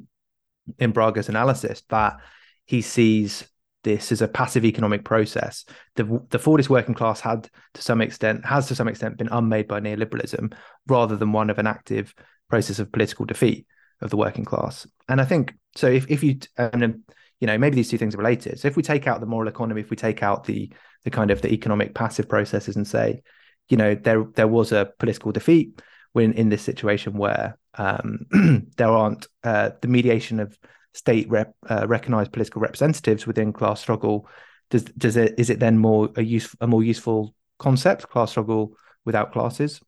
in 0.80 0.92
Braga's 0.92 1.30
analysis 1.30 1.84
that 1.90 2.18
he 2.66 2.82
sees 2.82 3.48
this 3.84 4.12
as 4.12 4.22
a 4.22 4.28
passive 4.28 4.66
economic 4.66 5.06
process. 5.06 5.64
The 5.96 6.04
the 6.30 6.40
Fordist 6.40 6.70
working 6.70 6.96
class 6.96 7.22
had 7.22 7.50
to 7.76 7.82
some 7.82 8.02
extent 8.02 8.46
has 8.46 8.68
to 8.68 8.76
some 8.76 8.88
extent 8.88 9.18
been 9.18 9.30
unmade 9.32 9.68
by 9.68 9.80
neoliberalism 9.80 10.54
rather 10.88 11.16
than 11.16 11.32
one 11.32 11.50
of 11.50 11.60
an 11.60 11.68
active 11.68 12.14
process 12.50 12.80
of 12.80 12.92
political 12.92 13.26
defeat 13.26 13.68
of 14.02 14.10
the 14.10 14.18
working 14.18 14.46
class. 14.46 14.88
And 15.08 15.22
I 15.22 15.26
think 15.26 15.54
so. 15.76 15.88
If 15.88 16.10
if 16.10 16.24
you 16.24 16.40
and 16.58 17.04
you 17.40 17.48
know 17.48 17.58
maybe 17.58 17.76
these 17.76 17.90
two 17.90 17.98
things 17.98 18.16
are 18.16 18.20
related. 18.20 18.60
So 18.60 18.68
if 18.68 18.76
we 18.76 18.84
take 18.84 19.08
out 19.08 19.20
the 19.20 19.28
moral 19.28 19.48
economy, 19.48 19.82
if 19.82 19.90
we 19.90 19.96
take 19.96 20.24
out 20.24 20.44
the 20.46 20.72
the 21.04 21.12
kind 21.12 21.32
of 21.32 21.42
the 21.42 21.54
economic 21.54 21.94
passive 21.94 22.28
processes 22.28 22.76
and 22.76 22.88
say, 22.88 23.22
you 23.70 23.78
know, 23.78 23.96
there 23.96 24.26
there 24.36 24.48
was 24.48 24.72
a 24.72 24.92
political 25.00 25.32
defeat 25.32 25.82
when 26.16 26.32
in 26.34 26.48
this 26.48 26.62
situation 26.62 27.18
where 27.18 27.58
um, 27.76 28.26
there 28.78 28.88
aren't 28.88 29.28
uh, 29.44 29.72
the 29.82 29.90
mediation 29.90 30.40
of 30.40 30.58
state 30.94 31.30
rep, 31.30 31.54
uh, 31.70 31.86
recognized 31.88 32.32
political 32.32 32.62
representatives 32.62 33.28
within 33.28 33.52
class 33.52 33.82
struggle 33.82 34.28
does 34.70 34.86
does 34.98 35.18
it 35.18 35.36
is 35.38 35.50
it 35.50 35.60
then 35.60 35.78
more 35.78 36.10
a 36.16 36.24
use 36.24 36.56
a 36.62 36.68
more 36.68 36.84
useful 36.84 37.36
concept 37.60 38.10
class 38.10 38.32
struggle 38.32 38.78
without 39.04 39.34
classes? 39.34 39.82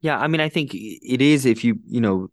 Yeah 0.00 0.18
i 0.18 0.26
mean 0.26 0.40
i 0.40 0.48
think 0.48 0.74
it 0.74 1.22
is 1.22 1.46
if 1.46 1.62
you 1.62 1.78
you 1.86 2.00
know 2.00 2.28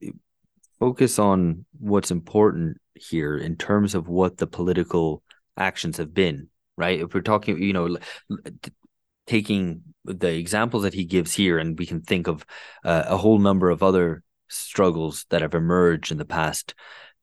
focus 0.80 1.20
on 1.20 1.66
what's 1.80 2.12
important 2.12 2.78
here 2.96 3.38
in 3.38 3.56
terms 3.56 3.94
of 3.94 4.08
what 4.08 4.38
the 4.38 4.48
political 4.48 5.22
actions 5.58 5.98
have 5.98 6.14
been 6.14 6.50
right? 6.78 7.02
If 7.02 7.14
we're 7.14 7.22
talking 7.22 7.62
you 7.62 7.74
know 7.74 7.98
taking 9.28 9.84
the 10.06 10.34
examples 10.34 10.84
that 10.84 10.94
he 10.94 11.06
gives 11.06 11.34
here 11.34 11.58
and 11.58 11.78
we 11.78 11.86
can 11.86 12.02
think 12.02 12.28
of 12.28 12.46
uh, 12.84 13.04
a 13.08 13.18
whole 13.18 13.40
number 13.40 13.70
of 13.70 13.84
other 13.84 14.24
struggles 14.48 15.26
that 15.30 15.42
have 15.42 15.54
emerged 15.54 16.12
in 16.12 16.18
the 16.18 16.26
past 16.26 16.74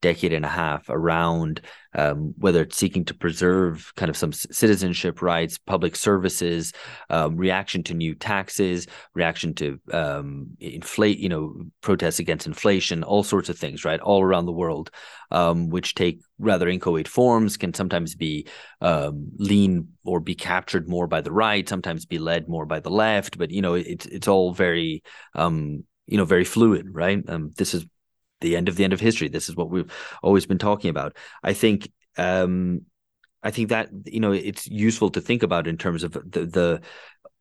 decade 0.05 0.35
and 0.35 0.45
a 0.45 0.49
half 0.49 0.85
around 0.91 1.63
um, 1.95 2.35
whether 2.37 2.61
it's 2.61 2.77
seeking 2.77 3.07
to 3.07 3.15
preserve 3.15 3.91
kind 3.97 4.11
of 4.11 4.19
some 4.19 4.35
citizenship 4.35 5.23
rights, 5.23 5.57
public 5.57 5.97
services, 5.97 6.75
um, 7.09 7.37
reaction 7.39 7.83
to 7.85 7.95
new 7.95 8.15
taxes, 8.15 8.87
reaction 9.15 9.55
to 9.55 9.81
um, 9.95 10.49
inflate, 10.61 11.19
you 11.19 11.31
know, 11.31 11.55
protests 11.81 12.19
against 12.19 12.47
inflation, 12.47 13.03
all 13.03 13.23
sorts 13.23 13.49
of 13.49 13.59
things, 13.59 13.83
right, 13.83 14.01
all 14.01 14.23
around 14.23 14.45
the 14.45 14.53
world, 14.53 14.91
um, 15.31 15.71
which 15.71 15.95
take 15.95 16.21
rather 16.39 16.69
inchoate 16.69 17.09
forms, 17.09 17.57
can 17.57 17.73
sometimes 17.73 18.15
be 18.15 18.47
um, 18.83 19.29
lean 19.39 19.89
or 20.05 20.21
be 20.21 20.35
captured 20.35 20.87
more 20.87 21.07
by 21.07 21.23
the 21.23 21.33
right, 21.33 21.67
sometimes 21.67 22.05
be 22.05 22.19
led 22.19 22.47
more 22.47 22.67
by 22.67 22.79
the 22.79 22.91
left, 22.91 23.39
but 23.39 23.51
you 23.51 23.63
know, 23.63 23.73
it's 23.73 24.05
it's 24.05 24.29
all 24.29 24.53
very 24.53 25.03
um, 25.35 25.83
you 26.07 26.19
know 26.19 26.27
very 26.27 26.45
fluid 26.45 26.89
right? 26.93 27.25
Um, 27.27 27.53
this 27.57 27.73
is 27.73 27.87
the 28.45 28.57
end 28.57 28.69
of 28.69 28.77
the 28.77 28.85
end 28.85 28.93
of 28.93 29.01
history. 29.01 29.29
This 29.29 29.49
is 29.49 29.57
what 29.57 29.71
we've 29.71 29.93
always 30.23 30.47
been 30.47 30.59
talking 30.59 30.91
about. 30.91 31.17
I 31.43 31.53
think 31.53 31.91
um, 32.17 32.83
I 33.43 33.51
think 33.51 33.71
that 33.71 33.89
you 34.07 34.21
know 34.21 34.33
it's 34.33 34.67
useful 34.69 35.11
to 35.11 35.21
think 35.21 35.43
about 35.43 35.67
in 35.67 35.77
terms 35.77 36.05
of 36.05 36.13
the 36.13 36.47
the 36.47 36.81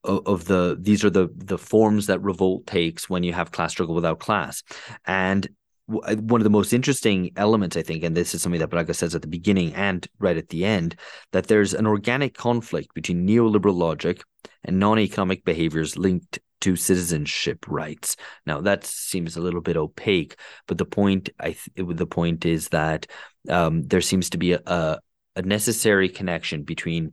of 0.03 0.45
the 0.45 0.77
these 0.79 1.05
are 1.05 1.09
the 1.09 1.29
the 1.35 1.57
forms 1.57 2.07
that 2.07 2.21
revolt 2.21 2.67
takes 2.67 3.09
when 3.09 3.23
you 3.23 3.33
have 3.33 3.51
class 3.51 3.71
struggle 3.71 3.95
without 3.95 4.19
class 4.19 4.63
and 5.05 5.47
one 5.85 6.39
of 6.39 6.43
the 6.43 6.49
most 6.49 6.71
interesting 6.71 7.31
elements, 7.35 7.75
I 7.75 7.81
think, 7.81 8.03
and 8.03 8.15
this 8.15 8.33
is 8.33 8.41
something 8.41 8.59
that 8.59 8.69
Braga 8.69 8.93
says 8.93 9.15
at 9.15 9.21
the 9.21 9.27
beginning 9.27 9.73
and 9.73 10.07
right 10.17 10.37
at 10.37 10.49
the 10.49 10.63
end, 10.65 10.95
that 11.33 11.47
there's 11.47 11.73
an 11.73 11.85
organic 11.85 12.35
conflict 12.35 12.93
between 12.93 13.27
neoliberal 13.27 13.75
logic 13.75 14.23
and 14.63 14.79
non-economic 14.79 15.43
behaviors 15.43 15.97
linked 15.97 16.39
to 16.63 16.75
citizenship 16.75 17.65
rights. 17.67 18.15
Now 18.45 18.61
that 18.61 18.85
seems 18.85 19.35
a 19.35 19.41
little 19.41 19.61
bit 19.61 19.77
opaque, 19.77 20.35
but 20.67 20.77
the 20.77 20.85
point 20.85 21.29
I 21.39 21.51
th- 21.51 21.97
the 21.97 22.07
point 22.07 22.45
is 22.45 22.69
that 22.69 23.07
um, 23.49 23.83
there 23.83 24.01
seems 24.01 24.29
to 24.31 24.37
be 24.37 24.53
a, 24.53 24.61
a, 24.65 24.99
a 25.35 25.41
necessary 25.41 26.09
connection 26.09 26.63
between 26.63 27.11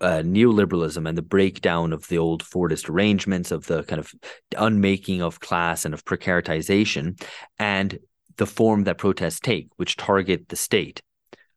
uh, 0.00 0.22
neoliberalism 0.24 1.08
and 1.08 1.16
the 1.16 1.22
breakdown 1.22 1.92
of 1.92 2.06
the 2.08 2.18
old 2.18 2.42
Fordist 2.42 2.88
arrangements 2.88 3.50
of 3.50 3.66
the 3.66 3.82
kind 3.84 3.98
of 4.00 4.12
unmaking 4.56 5.22
of 5.22 5.40
class 5.40 5.84
and 5.84 5.94
of 5.94 6.04
precaritization 6.04 7.20
and 7.58 7.98
the 8.36 8.46
form 8.46 8.84
that 8.84 8.98
protests 8.98 9.40
take, 9.40 9.68
which 9.76 9.96
target 9.96 10.48
the 10.48 10.56
state 10.56 11.02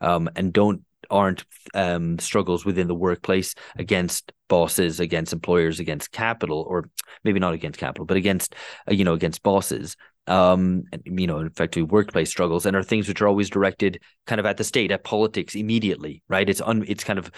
um, 0.01 0.29
and 0.35 0.53
don't 0.53 0.81
aren't 1.09 1.45
um, 1.73 2.19
struggles 2.19 2.65
within 2.65 2.87
the 2.87 2.95
workplace 2.95 3.55
against 3.77 4.31
bosses, 4.47 4.99
against 4.99 5.33
employers, 5.33 5.79
against 5.79 6.11
capital, 6.11 6.65
or 6.67 6.89
maybe 7.23 7.39
not 7.39 7.53
against 7.53 7.79
capital, 7.79 8.05
but 8.05 8.17
against 8.17 8.55
uh, 8.89 8.93
you 8.93 9.03
know 9.03 9.13
against 9.13 9.43
bosses. 9.43 9.95
Um, 10.27 10.83
you 11.05 11.25
know, 11.25 11.39
effectively 11.39 11.83
workplace 11.83 12.29
struggles, 12.29 12.67
and 12.67 12.75
are 12.75 12.83
things 12.83 13.07
which 13.07 13.19
are 13.19 13.27
always 13.27 13.49
directed 13.49 13.99
kind 14.27 14.39
of 14.39 14.45
at 14.45 14.57
the 14.57 14.63
state, 14.63 14.91
at 14.91 15.03
politics 15.03 15.55
immediately, 15.55 16.21
right? 16.27 16.47
It's 16.47 16.61
un, 16.61 16.85
it's 16.87 17.03
kind 17.03 17.17
of 17.17 17.31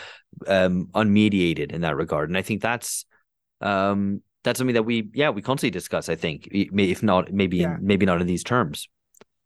um, 0.45 0.87
unmediated 0.93 1.71
in 1.71 1.81
that 1.81 1.95
regard, 1.95 2.29
and 2.29 2.37
I 2.37 2.41
think 2.41 2.61
that's 2.61 3.05
um, 3.61 4.21
that's 4.43 4.57
something 4.57 4.73
that 4.73 4.83
we, 4.83 5.09
yeah, 5.13 5.29
we 5.29 5.41
constantly 5.41 5.71
discuss. 5.71 6.09
I 6.09 6.15
think, 6.15 6.49
if 6.51 7.01
not, 7.03 7.31
maybe 7.31 7.57
yeah. 7.57 7.75
in, 7.75 7.85
maybe 7.85 8.05
not 8.05 8.19
in 8.19 8.27
these 8.27 8.43
terms. 8.43 8.89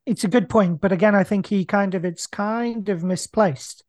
It's 0.06 0.24
a 0.24 0.28
good 0.28 0.50
point, 0.50 0.82
but 0.82 0.92
again, 0.92 1.16
I 1.16 1.24
think 1.24 1.48
he 1.48 1.66
kind 1.66 1.96
of 1.96 2.06
it's 2.06 2.28
kind 2.28 2.90
of 2.90 3.04
misplaced 3.04 3.84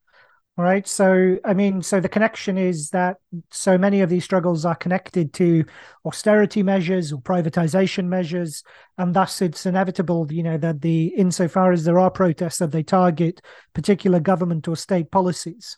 right? 0.57 0.86
So 0.86 1.36
i 1.44 1.52
mean 1.52 1.82
so 1.82 2.00
the 2.00 2.09
connection 2.09 2.57
is 2.57 2.90
that 2.90 3.16
so 3.50 3.76
many 3.76 4.00
of 4.00 4.09
these 4.09 4.24
struggles 4.24 4.64
are 4.64 4.74
connected 4.74 5.32
to 5.34 5.64
austerity 6.04 6.62
measures 6.62 7.12
or 7.12 7.20
privatization 7.20 8.07
measures 8.07 8.62
and 8.96 9.12
thus 9.12 9.42
it's 9.42 9.66
inevitable 9.66 10.26
you 10.32 10.42
know 10.42 10.57
that 10.57 10.80
the 10.80 11.09
insofar 11.09 11.72
as 11.72 11.84
there 11.84 11.98
are 11.98 12.11
protests 12.11 12.59
that 12.59 12.72
they 12.72 12.82
target 12.82 13.42
particular 13.74 14.20
government 14.20 14.66
or 14.68 14.76
state 14.76 15.11
policies. 15.11 15.76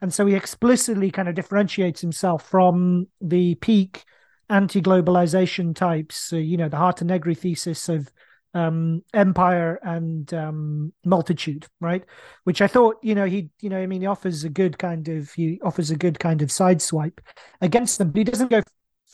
And 0.00 0.14
so 0.14 0.26
he 0.26 0.34
explicitly 0.34 1.10
kind 1.10 1.28
of 1.28 1.34
differentiates 1.34 2.00
himself 2.00 2.48
from 2.48 3.08
the 3.20 3.56
peak 3.56 4.04
anti-globalization 4.50 5.74
types 5.74 6.32
uh, 6.32 6.36
you 6.36 6.56
know 6.56 6.68
the 6.68 6.76
Hardt 6.76 7.02
Negri 7.02 7.34
thesis 7.34 7.88
of 7.88 8.10
um, 8.54 9.02
empire 9.14 9.78
and 9.82 10.32
um, 10.34 10.92
multitude, 11.04 11.66
right? 11.80 12.04
Which 12.44 12.60
I 12.62 12.66
thought, 12.66 12.96
you 13.02 13.14
know, 13.14 13.26
he, 13.26 13.50
you 13.60 13.68
know, 13.68 13.78
I 13.78 13.86
mean, 13.86 14.00
he 14.00 14.06
offers 14.06 14.44
a 14.44 14.48
good 14.48 14.78
kind 14.78 15.08
of, 15.08 15.32
he 15.32 15.60
offers 15.62 15.90
a 15.90 15.96
good 15.96 16.18
kind 16.18 16.42
of 16.42 16.48
sideswipe 16.48 17.18
against 17.60 17.98
them, 17.98 18.10
but 18.10 18.18
he 18.18 18.24
doesn't 18.24 18.50
go 18.50 18.62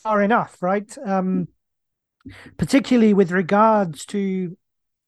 far 0.02 0.22
enough, 0.22 0.62
right? 0.62 0.96
Um, 1.04 1.48
particularly 2.56 3.14
with 3.14 3.30
regards 3.30 4.06
to 4.06 4.56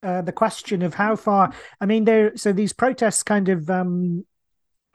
uh, 0.02 0.22
the 0.22 0.32
question 0.32 0.82
of 0.82 0.94
how 0.94 1.16
far. 1.16 1.52
I 1.80 1.86
mean, 1.86 2.04
there. 2.04 2.36
So 2.36 2.52
these 2.52 2.72
protests 2.72 3.22
kind 3.22 3.48
of 3.48 3.68
um, 3.70 4.24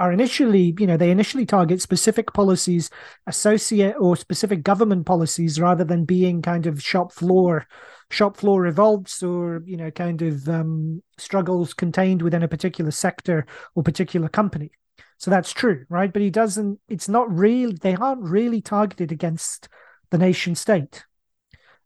are 0.01 0.11
initially, 0.11 0.73
you 0.79 0.87
know, 0.87 0.97
they 0.97 1.11
initially 1.11 1.45
target 1.45 1.79
specific 1.79 2.33
policies 2.33 2.89
associate 3.27 3.93
or 3.99 4.17
specific 4.17 4.63
government 4.63 5.05
policies 5.05 5.59
rather 5.59 5.83
than 5.83 6.05
being 6.05 6.41
kind 6.41 6.65
of 6.65 6.81
shop 6.81 7.11
floor 7.11 7.67
shop 8.09 8.35
floor 8.35 8.61
revolts 8.61 9.21
or 9.23 9.61
you 9.65 9.77
know 9.77 9.89
kind 9.91 10.21
of 10.23 10.49
um, 10.49 11.01
struggles 11.17 11.73
contained 11.75 12.23
within 12.23 12.41
a 12.41 12.47
particular 12.47 12.89
sector 12.89 13.45
or 13.75 13.83
particular 13.83 14.27
company. 14.27 14.71
So 15.19 15.29
that's 15.29 15.51
true 15.53 15.85
right? 15.87 16.11
But 16.11 16.23
he 16.23 16.31
doesn't 16.31 16.79
it's 16.89 17.07
not 17.07 17.31
real 17.31 17.71
they 17.71 17.95
aren't 17.95 18.23
really 18.23 18.59
targeted 18.59 19.11
against 19.11 19.69
the 20.09 20.17
nation 20.17 20.55
state. 20.55 21.05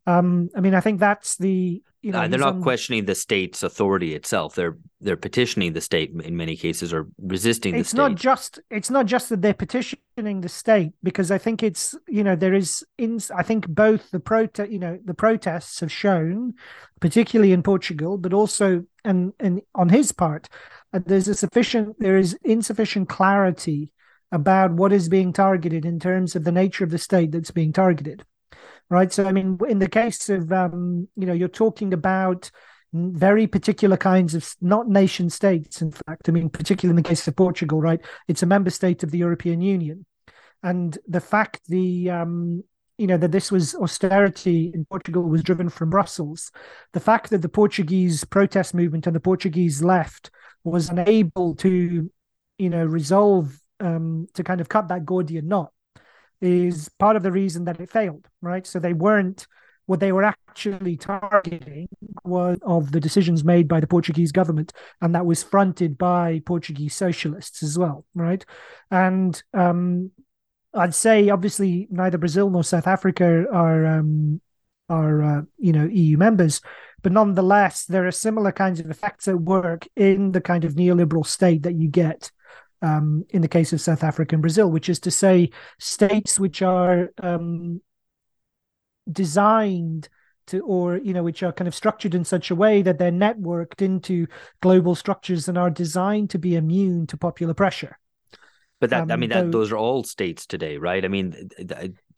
Um, 0.08 0.50
i 0.56 0.62
mean 0.62 0.76
i 0.76 0.82
think 0.82 1.00
that's 1.00 1.36
the 1.36 1.82
you 2.06 2.12
know, 2.12 2.22
Uh, 2.22 2.28
they're 2.28 2.40
not 2.40 2.56
on, 2.56 2.62
questioning 2.62 3.06
the 3.06 3.16
state's 3.16 3.64
authority 3.64 4.14
itself. 4.14 4.54
They're 4.54 4.78
they're 5.02 5.18
petitioning 5.18 5.74
the 5.74 5.82
state 5.82 6.12
in 6.24 6.38
many 6.38 6.56
cases 6.56 6.94
or 6.94 7.08
resisting 7.18 7.74
the 7.74 7.84
state. 7.84 7.88
it's 7.88 7.94
not 7.96 8.16
just 8.16 8.60
it's 8.70 8.92
not 8.92 9.08
just 9.08 9.30
that 9.30 9.42
they're 9.42 9.56
petitioning 9.56 10.42
the 10.42 10.50
state 10.50 10.92
because 11.02 11.32
I 11.32 11.40
think 11.40 11.64
it's 11.64 11.96
you 12.08 12.24
know 12.24 12.36
there 12.36 12.54
is 12.54 12.86
in 13.00 13.20
I 13.36 13.42
think 13.42 13.68
both 13.68 14.12
the 14.12 14.20
protest 14.20 14.72
you 14.72 14.78
know 14.78 15.00
the 15.04 15.16
protests 15.16 15.80
have 15.80 15.92
shown, 15.92 16.54
particularly 17.00 17.54
in 17.54 17.64
Portugal, 17.64 18.20
but 18.20 18.34
also 18.34 18.86
and 19.04 19.34
and 19.40 19.62
on 19.74 19.90
his 19.90 20.12
part, 20.12 20.48
uh, 20.94 21.00
there's 21.04 21.28
a 21.28 21.34
sufficient 21.34 21.96
there 22.00 22.18
is 22.18 22.38
insufficient 22.44 23.10
clarity 23.10 23.90
about 24.32 24.74
what 24.74 24.94
is 24.94 25.10
being 25.10 25.34
targeted 25.34 25.86
in 25.86 26.00
terms 26.00 26.36
of 26.36 26.44
the 26.44 26.52
nature 26.52 26.84
of 26.84 26.92
the 26.92 27.00
state 27.00 27.32
that's 27.32 27.52
being 27.52 27.74
targeted 27.74 28.24
right? 28.90 29.12
So 29.12 29.26
i 29.26 29.32
mean 29.32 29.58
in 29.68 29.80
the 29.80 29.90
case 29.90 30.30
of 30.30 30.52
um 30.52 31.08
you 31.16 31.26
know 31.26 31.34
you're 31.34 31.48
talking 31.48 31.94
about 31.94 32.52
very 32.94 33.46
particular 33.46 33.98
kinds 33.98 34.36
of 34.36 34.56
not 34.62 34.88
nation 34.88 35.30
states 35.30 35.82
in 35.82 35.92
fact 35.92 36.30
i 36.30 36.32
mean 36.32 36.50
particularly 36.50 36.98
in 36.98 37.04
the 37.04 37.10
case 37.10 37.28
of 37.28 37.36
portugal 37.36 37.82
right? 37.82 38.02
It's 38.28 38.44
a 38.44 38.48
member 38.48 38.70
state 38.70 39.04
of 39.04 39.12
the 39.12 39.18
european 39.18 39.62
union. 39.62 40.06
And 40.64 40.98
the 41.08 41.22
fact 41.22 41.62
the 41.68 42.10
um 42.10 42.64
you 42.98 43.08
know 43.08 43.18
that 43.18 43.32
this 43.32 43.52
was 43.52 43.76
austerity 43.76 44.72
in 44.74 44.86
portugal 44.86 45.24
was 45.24 45.44
driven 45.44 45.68
from 45.68 45.90
brussels 45.90 46.50
the 46.94 47.00
fact 47.02 47.30
that 47.30 47.42
the 47.42 47.50
portuguese 47.50 48.24
protest 48.24 48.74
movement 48.74 49.06
and 49.06 49.14
the 49.14 49.20
portuguese 49.20 49.84
left 49.84 50.32
was 50.64 50.88
unable 50.90 51.56
to 51.56 52.10
you 52.58 52.70
know 52.70 52.86
resolve 52.86 53.60
um, 53.80 54.28
to 54.34 54.44
kind 54.44 54.62
of 54.62 54.70
cut 54.70 54.88
that 54.88 55.06
Gordian 55.06 55.48
knot 55.48 55.72
is 56.42 56.90
part 57.00 57.16
of 57.16 57.24
the 57.24 57.32
reason 57.32 57.66
that 57.66 57.80
it 57.80 57.90
failed, 57.90 58.28
right? 58.42 58.66
So 58.66 58.80
they 58.80 58.94
weren't 58.94 59.48
what 59.86 60.00
they 60.00 60.12
were 60.12 60.24
actually 60.24 60.98
targeting 60.98 61.88
was 62.24 62.58
of 62.64 62.92
the 62.92 63.00
decisions 63.00 63.44
made 63.44 63.68
by 63.68 63.80
the 63.80 63.88
Portuguese 63.88 64.32
government, 64.32 64.74
and 65.02 65.14
that 65.14 65.26
was 65.26 65.44
fronted 65.44 65.98
by 65.98 66.42
Portuguese 66.46 66.96
socialists 66.96 67.62
as 67.62 67.78
well, 67.78 68.06
right? 68.16 68.44
And 68.90 69.42
um, 69.54 70.12
I'd 70.74 70.96
say 70.96 71.30
obviously 71.30 71.88
neither 71.92 72.18
Brazil 72.18 72.50
nor 72.50 72.64
South 72.64 72.88
Africa 72.88 73.46
are 73.52 73.86
um, 73.86 74.42
are 74.90 75.24
uh, 75.24 75.42
you 75.58 75.72
know 75.72 75.86
EU 75.86 76.18
members, 76.18 76.62
but 77.04 77.12
nonetheless 77.12 77.86
there 77.86 78.08
are 78.08 78.12
similar 78.12 78.52
kinds 78.52 78.80
of 78.80 78.90
effects 78.90 79.28
at 79.28 79.40
work 79.40 79.88
in 79.96 80.32
the 80.32 80.42
kind 80.42 80.66
of 80.66 80.74
neoliberal 80.74 81.26
state 81.26 81.64
that 81.64 81.76
you 81.76 81.88
get 81.88 82.32
um, 82.82 83.26
in 83.30 83.42
the 83.42 83.48
case 83.48 83.74
of 83.74 83.82
South 83.82 84.04
Africa 84.04 84.36
and 84.36 84.42
Brazil, 84.42 84.70
which 84.70 84.90
is 84.90 85.00
to 85.02 85.12
say, 85.12 85.50
states 85.80 86.40
which 86.40 86.62
are 86.62 87.12
um, 87.22 87.82
designed 89.12 90.10
to, 90.48 90.60
or 90.60 90.98
you 90.98 91.14
know, 91.14 91.24
which 91.24 91.44
are 91.44 91.52
kind 91.52 91.68
of 91.68 91.76
structured 91.76 92.14
in 92.14 92.24
such 92.24 92.52
a 92.52 92.56
way 92.56 92.82
that 92.82 93.00
they're 93.00 93.12
networked 93.12 93.82
into 93.82 94.28
global 94.62 94.96
structures 94.96 95.48
and 95.48 95.58
are 95.58 95.70
designed 95.70 96.30
to 96.30 96.38
be 96.38 96.56
immune 96.56 97.08
to 97.08 97.18
popular 97.18 97.54
pressure. 97.54 97.98
But 98.80 98.90
that, 98.90 99.04
um, 99.04 99.12
I 99.12 99.16
mean, 99.16 99.30
that, 99.30 99.46
though, 99.46 99.60
those 99.60 99.72
are 99.72 99.78
all 99.78 100.04
states 100.04 100.46
today, 100.46 100.78
right? 100.78 101.04
I 101.04 101.08
mean, 101.08 101.50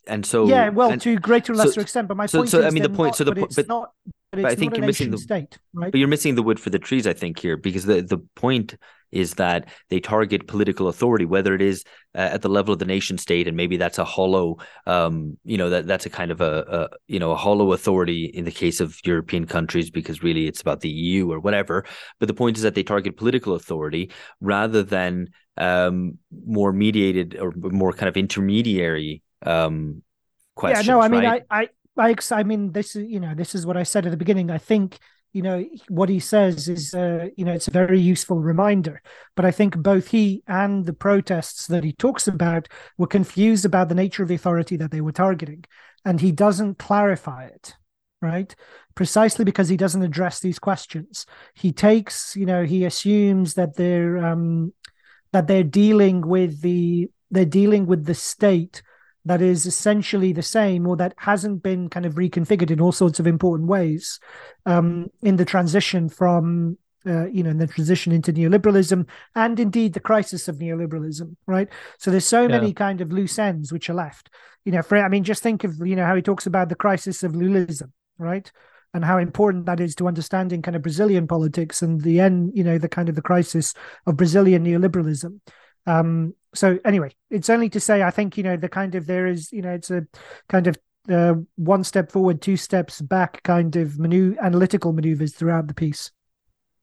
and 0.08 0.26
so 0.26 0.48
yeah, 0.48 0.70
well, 0.70 0.92
and, 0.92 1.02
to 1.02 1.18
greater 1.18 1.54
or 1.54 1.56
lesser 1.56 1.74
so, 1.74 1.82
extent. 1.82 2.08
But 2.08 2.18
my 2.18 2.26
so, 2.26 2.40
point 2.40 2.50
so, 2.50 2.60
is, 2.60 2.66
I 2.66 2.70
mean, 2.72 2.84
the 2.84 2.90
point. 2.90 3.10
Not, 3.10 3.16
so 3.16 3.24
the 3.24 3.32
but 3.34 3.44
it's 3.44 3.56
but, 3.56 3.68
not. 3.68 3.92
But, 4.32 4.42
but 4.42 4.52
I 4.52 4.56
think 4.56 4.76
you're 4.76 4.86
missing 4.86 5.12
the 5.12 5.18
state, 5.18 5.58
right? 5.74 5.92
But 5.92 6.00
you're 6.00 6.08
missing 6.08 6.36
the 6.36 6.44
wood 6.44 6.60
for 6.60 6.70
the 6.70 6.80
trees, 6.80 7.08
I 7.08 7.14
think, 7.14 7.40
here, 7.40 7.58
because 7.58 7.86
the 7.86 8.02
the 8.02 8.18
point 8.36 8.76
is 9.12 9.36
that 9.36 9.68
they 9.90 10.00
target 10.00 10.48
political 10.48 10.88
authority, 10.88 11.26
whether 11.26 11.56
it 11.56 11.62
is 11.62 11.84
uh, 12.16 12.30
at 12.34 12.42
the 12.42 12.50
level 12.50 12.74
of 12.74 12.80
the 12.80 12.86
nation 12.86 13.18
state, 13.18 13.48
and 13.48 13.56
maybe 13.56 13.78
that's 13.78 13.98
a 13.98 14.04
hollow, 14.04 14.58
um, 14.86 15.38
you 15.44 15.58
know, 15.58 15.70
that 15.70 15.88
that's 15.88 16.06
a 16.06 16.10
kind 16.10 16.32
of 16.32 16.42
a, 16.42 16.66
a, 16.68 16.98
you 17.08 17.20
know 17.20 17.32
a 17.32 17.36
hollow 17.36 17.74
authority 17.74 18.26
in 18.26 18.46
the 18.46 18.52
case 18.52 18.80
of 18.80 19.00
European 19.06 19.46
countries, 19.46 19.90
because 19.90 20.24
really 20.24 20.48
it's 20.48 20.62
about 20.62 20.82
the 20.82 20.90
EU 20.90 21.32
or 21.32 21.40
whatever. 21.40 21.86
But 22.20 22.28
the 22.28 22.34
point 22.34 22.58
is 22.58 22.64
that 22.64 22.76
they 22.76 22.84
target 22.84 23.18
political 23.18 23.54
authority 23.54 24.12
rather 24.42 24.84
than 24.84 25.30
um, 25.58 26.18
more 26.46 26.72
mediated 26.72 27.38
or 27.40 27.54
more 27.56 27.94
kind 27.94 28.10
of 28.10 28.18
intermediary 28.18 29.24
um, 29.46 30.04
questions. 30.56 30.88
Yeah, 30.88 30.94
no, 30.94 31.02
I 31.02 31.08
mean, 31.08 31.24
right? 31.24 31.44
I, 31.50 31.70
I, 31.98 32.10
I, 32.10 32.16
I 32.32 32.44
mean, 32.44 32.72
this 32.72 32.96
is 32.96 33.08
you 33.08 33.20
know, 33.20 33.34
this 33.36 33.56
is 33.56 33.66
what 33.66 33.78
I 33.78 33.84
said 33.84 34.06
at 34.06 34.12
the 34.12 34.18
beginning. 34.18 34.52
I 34.52 34.58
think 34.58 34.98
you 35.38 35.44
know 35.44 35.64
what 35.90 36.10
he 36.10 36.20
says 36.20 36.68
is 36.68 36.94
uh, 36.94 37.28
you 37.38 37.46
know 37.46 37.54
it's 37.54 37.68
a 37.68 37.80
very 37.82 38.00
useful 38.00 38.40
reminder. 38.40 39.02
But 39.36 39.46
i 39.46 39.52
think 39.52 39.78
both 39.78 40.08
he 40.10 40.44
and 40.48 40.86
the 40.86 40.94
protests 41.08 41.68
that 41.68 41.84
he 41.84 41.94
talks 41.94 42.28
about 42.28 42.68
were 42.98 43.16
confused 43.18 43.66
about 43.66 43.90
the 43.90 44.02
nature 44.04 44.24
of 44.24 44.30
the 44.30 44.36
authority 44.36 44.76
that 44.78 44.92
they 44.92 45.02
were 45.02 45.12
targeting. 45.26 45.64
And 46.04 46.22
he 46.22 46.32
doesn't 46.32 46.80
clarify 46.88 47.46
it 47.46 47.76
right? 48.20 48.56
Precisely 48.96 49.46
because 49.46 49.70
he 49.70 49.78
doesn't 49.78 50.02
address 50.02 50.40
these 50.40 50.60
questions. 50.60 51.26
He 51.54 51.72
takes 51.72 52.36
you 52.36 52.46
know 52.46 52.64
he 52.66 52.86
assumes 52.86 53.54
that 53.54 53.76
they're 53.76 54.18
um 54.18 54.74
that 55.34 55.48
they're 55.48 55.64
dealing 55.84 56.22
with 56.22 56.62
the 56.62 57.10
they're 57.30 57.46
dealing 57.62 57.86
with 57.86 58.06
the 58.06 58.16
state 58.16 58.82
that 59.28 59.42
is 59.42 59.66
essentially 59.66 60.32
the 60.32 60.42
same 60.42 60.88
or 60.88 60.96
that 60.96 61.14
hasn't 61.18 61.62
been 61.62 61.90
kind 61.90 62.06
of 62.06 62.16
reconfigured 62.16 62.72
in 62.72 62.80
all 62.80 62.92
sorts 62.92 63.20
of 63.20 63.28
important 63.28 63.70
ways 63.70 64.20
um, 64.66 65.08
in 65.22 65.36
the 65.36 65.46
transition 65.46 66.10
from 66.10 66.78
uh, 67.06 67.28
you 67.28 67.44
know 67.44 67.50
in 67.50 67.58
the 67.58 67.68
transition 67.68 68.12
into 68.12 68.34
neoliberalism 68.34 69.08
and 69.36 69.60
indeed 69.60 69.94
the 69.94 70.00
crisis 70.00 70.48
of 70.48 70.58
neoliberalism 70.58 71.36
right? 71.46 71.70
So 72.00 72.10
there's 72.10 72.26
so 72.26 72.44
yeah. 72.44 72.48
many 72.48 72.74
kind 72.74 73.02
of 73.02 73.12
loose 73.12 73.38
ends 73.38 73.72
which 73.72 73.90
are 73.90 73.94
left. 73.94 74.30
You 74.66 74.72
know 74.72 74.82
for 74.82 74.98
i 74.98 75.08
mean 75.08 75.24
just 75.24 75.44
think 75.44 75.64
of 75.64 75.76
you 75.86 75.96
know 75.96 76.06
how 76.06 76.16
he 76.16 76.22
talks 76.22 76.46
about 76.46 76.70
the 76.70 76.76
crisis 76.76 77.24
of 77.24 77.34
lulism 77.34 77.92
right? 78.18 78.52
And 78.94 79.06
how 79.06 79.18
important 79.20 79.68
that 79.68 79.80
is 79.80 79.94
to 79.96 80.08
understanding 80.08 80.62
kind 80.62 80.76
of 80.76 80.82
brazilian 80.82 81.28
politics 81.28 81.82
and 81.82 82.02
the 82.02 82.20
end 82.20 82.52
you 82.56 82.64
know 82.64 82.78
the 82.78 82.90
kind 82.90 83.10
of 83.10 83.16
the 83.16 83.22
crisis 83.22 83.74
of 84.08 84.18
brazilian 84.18 84.66
neoliberalism 84.66 85.40
um, 85.88 86.36
so 86.54 86.78
anyway, 86.86 87.12
it's 87.30 87.50
only 87.50 87.70
to 87.70 87.80
say 87.80 88.04
I 88.04 88.12
think 88.12 88.38
you 88.38 88.44
know 88.44 88.58
the 88.58 88.70
kind 88.70 88.94
of 88.94 89.08
there 89.08 89.26
is 89.26 89.52
you 89.52 89.62
know 89.62 89.72
it's 89.72 89.90
a 89.90 90.06
kind 90.50 90.68
of 90.68 90.78
uh, 91.10 91.36
one 91.56 91.84
step 91.84 92.12
forward, 92.12 92.42
two 92.42 92.58
steps 92.58 93.02
back 93.02 93.42
kind 93.44 93.76
of 93.76 93.98
manu- 93.98 94.36
analytical 94.42 94.94
maneuvers 94.94 95.34
throughout 95.34 95.68
the 95.68 95.74
piece. 95.74 96.12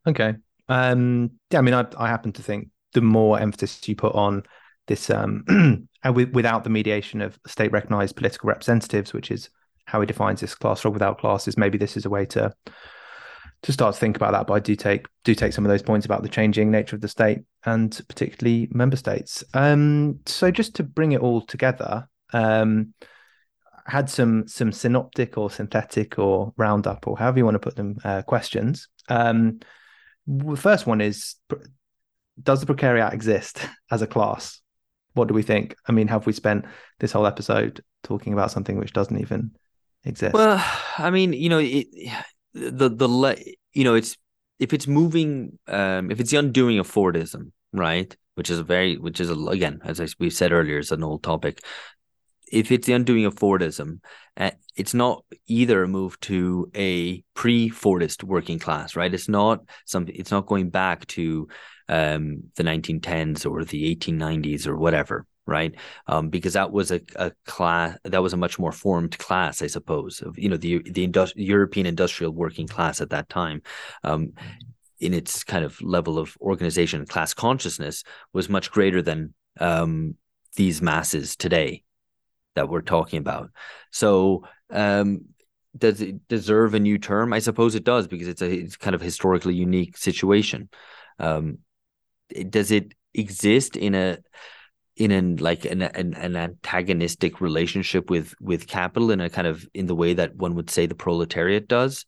Okay. 0.06 0.34
Um, 0.68 1.32
yeah, 1.50 1.58
I 1.58 1.62
mean, 1.62 1.74
I, 1.74 1.86
I 1.98 2.08
happen 2.08 2.32
to 2.32 2.42
think 2.42 2.68
the 2.94 3.02
more 3.02 3.38
emphasis 3.38 3.86
you 3.86 3.96
put 3.96 4.14
on 4.14 4.44
this, 4.86 5.10
um, 5.10 5.44
and 6.02 6.16
without 6.34 6.64
the 6.64 6.70
mediation 6.70 7.20
of 7.20 7.38
state 7.46 7.72
recognized 7.72 8.16
political 8.16 8.48
representatives, 8.48 9.12
which 9.12 9.30
is 9.30 9.50
how 9.86 10.00
he 10.00 10.06
defines 10.06 10.40
this 10.40 10.54
class 10.54 10.78
struggle 10.78 10.94
without 10.94 11.18
classes, 11.18 11.58
maybe 11.58 11.76
this 11.76 11.96
is 11.96 12.06
a 12.06 12.10
way 12.10 12.24
to 12.26 12.52
to 13.64 13.72
start 13.72 13.94
to 13.94 14.00
think 14.00 14.16
about 14.16 14.32
that. 14.32 14.46
But 14.46 14.54
I 14.54 14.60
do 14.60 14.76
take 14.76 15.06
do 15.24 15.34
take 15.34 15.52
some 15.52 15.64
of 15.64 15.70
those 15.70 15.82
points 15.82 16.06
about 16.06 16.22
the 16.22 16.28
changing 16.28 16.70
nature 16.70 16.94
of 16.94 17.02
the 17.02 17.08
state 17.08 17.40
and 17.64 17.98
particularly 18.08 18.68
member 18.70 18.96
states. 18.96 19.42
Um, 19.54 20.20
so 20.26 20.50
just 20.50 20.74
to 20.76 20.82
bring 20.82 21.12
it 21.12 21.20
all 21.20 21.40
together, 21.40 22.06
um, 22.34 22.92
had 23.86 24.10
some 24.10 24.46
some 24.46 24.70
synoptic 24.70 25.38
or 25.38 25.50
synthetic 25.50 26.18
or 26.18 26.52
roundup 26.58 27.08
or 27.08 27.16
however 27.16 27.38
you 27.38 27.44
want 27.44 27.54
to 27.54 27.58
put 27.58 27.74
them 27.74 27.96
uh, 28.04 28.22
questions. 28.22 28.88
Um, 29.08 29.60
the 30.26 30.56
first 30.56 30.86
one 30.86 31.00
is: 31.00 31.36
Does 32.42 32.60
the 32.60 32.72
precariat 32.72 33.14
exist 33.14 33.66
as 33.90 34.02
a 34.02 34.06
class? 34.06 34.60
What 35.14 35.28
do 35.28 35.34
we 35.34 35.42
think? 35.42 35.74
I 35.88 35.92
mean, 35.92 36.08
have 36.08 36.26
we 36.26 36.34
spent 36.34 36.66
this 36.98 37.12
whole 37.12 37.26
episode 37.26 37.82
talking 38.02 38.34
about 38.34 38.50
something 38.50 38.78
which 38.78 38.92
doesn't 38.92 39.20
even 39.20 39.52
exist? 40.04 40.34
Well, 40.34 40.62
I 40.98 41.10
mean, 41.10 41.32
you 41.32 41.48
know, 41.48 41.60
it, 41.60 41.86
the 42.54 42.88
the 42.88 43.54
you 43.72 43.84
know 43.84 43.94
it's 43.94 44.16
if 44.58 44.72
it's 44.72 44.86
moving 44.86 45.58
um 45.66 46.10
if 46.10 46.20
it's 46.20 46.30
the 46.30 46.38
undoing 46.38 46.78
of 46.78 46.90
Fordism, 46.90 47.52
right? 47.72 48.14
Which 48.36 48.50
is 48.50 48.58
a 48.58 48.64
very 48.64 48.96
which 48.96 49.20
is 49.20 49.30
a, 49.30 49.34
again 49.34 49.80
as 49.84 50.00
I, 50.00 50.06
we 50.18 50.30
said 50.30 50.52
earlier 50.52 50.78
is 50.78 50.92
an 50.92 51.02
old 51.02 51.22
topic. 51.22 51.60
If 52.52 52.70
it's 52.70 52.86
the 52.86 52.92
undoing 52.92 53.24
of 53.24 53.34
Fordism, 53.34 54.00
uh, 54.36 54.52
it's 54.76 54.94
not 54.94 55.24
either 55.46 55.82
a 55.82 55.88
move 55.88 56.20
to 56.20 56.70
a 56.76 57.22
pre-Fordist 57.34 58.22
working 58.22 58.58
class, 58.58 58.94
right? 58.94 59.12
It's 59.12 59.28
not 59.28 59.60
something. 59.86 60.14
It's 60.14 60.30
not 60.30 60.46
going 60.46 60.70
back 60.70 61.06
to 61.08 61.48
um, 61.88 62.44
the 62.56 62.62
1910s 62.62 63.50
or 63.50 63.64
the 63.64 63.96
1890s 63.96 64.66
or 64.66 64.76
whatever, 64.76 65.26
right? 65.46 65.74
Um, 66.06 66.28
because 66.28 66.54
that 66.54 66.72
was 66.72 66.90
a, 66.90 67.00
a 67.16 67.32
class 67.46 67.98
that 68.04 68.22
was 68.22 68.32
a 68.32 68.38
much 68.38 68.58
more 68.58 68.72
formed 68.72 69.18
class, 69.18 69.62
I 69.62 69.66
suppose, 69.66 70.22
of 70.22 70.38
you 70.38 70.48
know 70.48 70.56
the 70.56 70.82
the 70.90 71.06
industri- 71.06 71.34
European 71.36 71.86
industrial 71.86 72.32
working 72.32 72.66
class 72.66 73.00
at 73.00 73.10
that 73.10 73.28
time. 73.28 73.62
Um, 74.02 74.32
in 75.00 75.12
its 75.12 75.44
kind 75.44 75.64
of 75.64 75.80
level 75.82 76.18
of 76.18 76.36
organization, 76.40 77.00
and 77.00 77.08
class 77.08 77.34
consciousness 77.34 78.04
was 78.32 78.48
much 78.48 78.70
greater 78.70 79.02
than 79.02 79.34
um, 79.60 80.14
these 80.56 80.80
masses 80.80 81.36
today 81.36 81.82
that 82.54 82.68
we're 82.68 82.80
talking 82.80 83.18
about. 83.18 83.50
So, 83.90 84.44
um, 84.70 85.26
does 85.76 86.00
it 86.00 86.26
deserve 86.28 86.74
a 86.74 86.80
new 86.80 86.98
term? 86.98 87.32
I 87.32 87.40
suppose 87.40 87.74
it 87.74 87.84
does 87.84 88.06
because 88.06 88.28
it's 88.28 88.42
a 88.42 88.50
it's 88.50 88.76
kind 88.76 88.94
of 88.94 89.00
historically 89.00 89.54
unique 89.54 89.96
situation. 89.96 90.68
Um, 91.18 91.58
does 92.48 92.70
it 92.70 92.94
exist 93.12 93.76
in 93.76 93.94
a 93.94 94.18
in 94.96 95.10
an 95.10 95.36
like 95.36 95.64
an, 95.64 95.82
an 95.82 96.14
an 96.14 96.36
antagonistic 96.36 97.40
relationship 97.40 98.10
with 98.10 98.34
with 98.40 98.66
capital 98.66 99.10
in 99.10 99.20
a 99.20 99.28
kind 99.28 99.46
of 99.46 99.66
in 99.74 99.86
the 99.86 99.94
way 99.94 100.14
that 100.14 100.36
one 100.36 100.54
would 100.54 100.70
say 100.70 100.86
the 100.86 100.94
proletariat 100.94 101.66
does 101.68 102.04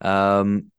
Um, 0.00 0.72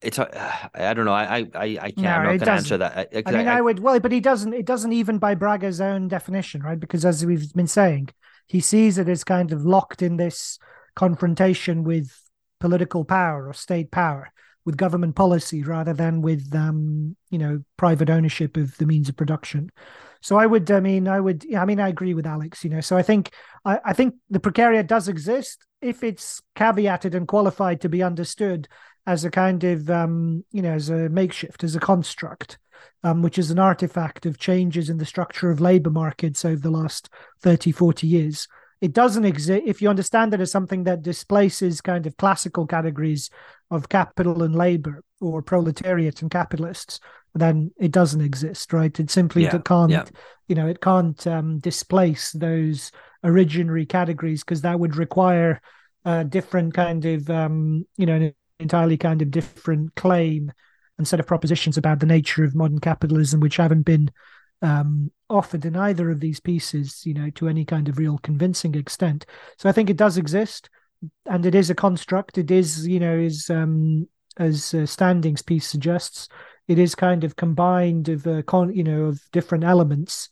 it's 0.00 0.18
uh, 0.18 0.68
I 0.74 0.94
don't 0.94 1.06
know. 1.06 1.12
I 1.12 1.46
I 1.54 1.78
I 1.80 1.90
can't. 1.90 1.98
No, 1.98 2.10
I'm 2.10 2.36
not 2.36 2.44
to 2.44 2.52
answer 2.52 2.78
that. 2.78 3.08
I, 3.12 3.22
I 3.26 3.32
mean, 3.32 3.48
I, 3.48 3.60
would 3.60 3.80
well, 3.80 3.98
but 3.98 4.12
he 4.12 4.20
doesn't. 4.20 4.52
It 4.52 4.64
doesn't 4.64 4.92
even 4.92 5.18
by 5.18 5.34
Braga's 5.34 5.80
own 5.80 6.06
definition, 6.06 6.62
right? 6.62 6.78
Because 6.78 7.04
as 7.04 7.26
we've 7.26 7.52
been 7.52 7.66
saying, 7.66 8.10
he 8.46 8.60
sees 8.60 8.98
it 8.98 9.08
as 9.08 9.24
kind 9.24 9.52
of 9.52 9.64
locked 9.64 10.00
in 10.00 10.16
this 10.16 10.58
confrontation 10.94 11.82
with 11.82 12.12
political 12.60 13.04
power 13.04 13.48
or 13.48 13.52
state 13.52 13.90
power, 13.90 14.32
with 14.64 14.76
government 14.76 15.16
policy, 15.16 15.64
rather 15.64 15.92
than 15.92 16.22
with 16.22 16.54
um, 16.54 17.16
you 17.30 17.38
know 17.38 17.64
private 17.76 18.08
ownership 18.08 18.56
of 18.56 18.76
the 18.78 18.86
means 18.86 19.08
of 19.08 19.16
production. 19.16 19.70
So 20.20 20.36
I 20.36 20.46
would, 20.46 20.70
I 20.70 20.80
mean, 20.80 21.08
I 21.08 21.20
would, 21.20 21.44
I 21.54 21.64
mean, 21.64 21.80
I 21.80 21.88
agree 21.88 22.14
with 22.14 22.26
Alex. 22.26 22.64
You 22.64 22.70
know, 22.70 22.80
so 22.80 22.96
I 22.96 23.02
think, 23.02 23.32
I, 23.64 23.78
I 23.84 23.92
think 23.92 24.14
the 24.30 24.40
precariat 24.40 24.86
does 24.86 25.08
exist 25.08 25.64
if 25.80 26.02
it's 26.02 26.40
caveated 26.56 27.14
and 27.14 27.28
qualified 27.28 27.80
to 27.82 27.88
be 27.88 28.02
understood 28.02 28.68
as 29.06 29.24
a 29.24 29.30
kind 29.30 29.64
of, 29.64 29.88
um, 29.88 30.44
you 30.52 30.60
know, 30.62 30.72
as 30.72 30.90
a 30.90 31.08
makeshift, 31.08 31.64
as 31.64 31.74
a 31.74 31.80
construct, 31.80 32.58
um, 33.04 33.22
which 33.22 33.38
is 33.38 33.50
an 33.50 33.58
artifact 33.58 34.26
of 34.26 34.38
changes 34.38 34.90
in 34.90 34.98
the 34.98 35.06
structure 35.06 35.50
of 35.50 35.60
labor 35.60 35.90
markets 35.90 36.44
over 36.44 36.60
the 36.60 36.70
last 36.70 37.08
30, 37.40 37.72
40 37.72 38.06
years. 38.06 38.48
It 38.80 38.92
doesn't 38.92 39.24
exist 39.24 39.62
if 39.66 39.82
you 39.82 39.88
understand 39.88 40.34
it 40.34 40.40
as 40.40 40.52
something 40.52 40.84
that 40.84 41.02
displaces 41.02 41.80
kind 41.80 42.06
of 42.06 42.16
classical 42.16 42.66
categories 42.66 43.30
of 43.70 43.88
capital 43.88 44.42
and 44.42 44.54
labor 44.54 45.02
or 45.20 45.42
proletariat 45.42 46.22
and 46.22 46.30
capitalists 46.30 47.00
then 47.40 47.72
it 47.78 47.92
doesn't 47.92 48.20
exist, 48.20 48.72
right? 48.72 48.98
It 48.98 49.10
simply 49.10 49.44
Yeah, 49.44 49.58
can't, 49.58 49.90
yeah. 49.90 50.04
you 50.48 50.54
know, 50.54 50.66
it 50.66 50.80
can't 50.80 51.26
um, 51.26 51.58
displace 51.58 52.32
those 52.32 52.92
originary 53.24 53.88
categories 53.88 54.44
because 54.44 54.62
that 54.62 54.78
would 54.78 54.96
require 54.96 55.60
a 56.04 56.24
different 56.24 56.74
kind 56.74 57.04
of, 57.04 57.28
um, 57.30 57.86
you 57.96 58.06
know, 58.06 58.14
an 58.14 58.34
entirely 58.60 58.96
kind 58.96 59.22
of 59.22 59.30
different 59.30 59.94
claim 59.94 60.52
and 60.96 61.06
set 61.06 61.20
of 61.20 61.26
propositions 61.26 61.76
about 61.76 62.00
the 62.00 62.06
nature 62.06 62.44
of 62.44 62.54
modern 62.54 62.80
capitalism, 62.80 63.40
which 63.40 63.56
haven't 63.56 63.82
been 63.82 64.10
um, 64.62 65.12
offered 65.30 65.64
in 65.64 65.76
either 65.76 66.10
of 66.10 66.20
these 66.20 66.40
pieces, 66.40 67.02
you 67.06 67.14
know, 67.14 67.30
to 67.30 67.48
any 67.48 67.64
kind 67.64 67.88
of 67.88 67.98
real 67.98 68.18
convincing 68.18 68.74
extent. 68.74 69.26
So 69.58 69.68
I 69.68 69.72
think 69.72 69.90
it 69.90 69.96
does 69.96 70.18
exist, 70.18 70.68
and 71.26 71.46
it 71.46 71.54
is 71.54 71.70
a 71.70 71.74
construct. 71.74 72.38
It 72.38 72.50
is, 72.50 72.86
you 72.86 72.98
know, 72.98 73.16
is 73.16 73.48
um, 73.50 74.08
as 74.36 74.74
uh, 74.74 74.86
Standing's 74.86 75.42
piece 75.42 75.66
suggests, 75.66 76.28
it 76.68 76.78
is 76.78 76.94
kind 76.94 77.24
of 77.24 77.34
combined 77.36 78.08
of 78.08 78.26
uh, 78.26 78.42
con- 78.42 78.74
you 78.74 78.84
know 78.84 79.06
of 79.06 79.20
different 79.32 79.64
elements, 79.64 80.28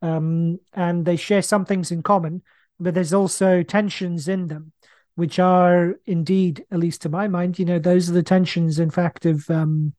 um, 0.00 0.58
and 0.72 1.04
they 1.04 1.16
share 1.16 1.42
some 1.42 1.64
things 1.64 1.90
in 1.90 2.02
common, 2.02 2.42
but 2.78 2.94
there's 2.94 3.12
also 3.12 3.62
tensions 3.62 4.28
in 4.28 4.46
them, 4.46 4.72
which 5.16 5.38
are 5.38 5.96
indeed, 6.06 6.64
at 6.70 6.78
least 6.78 7.02
to 7.02 7.08
my 7.08 7.28
mind, 7.28 7.58
you 7.58 7.64
know, 7.64 7.78
those 7.78 8.08
are 8.08 8.14
the 8.14 8.22
tensions, 8.22 8.78
in 8.78 8.90
fact, 8.90 9.26
of 9.26 9.48
um, 9.50 9.92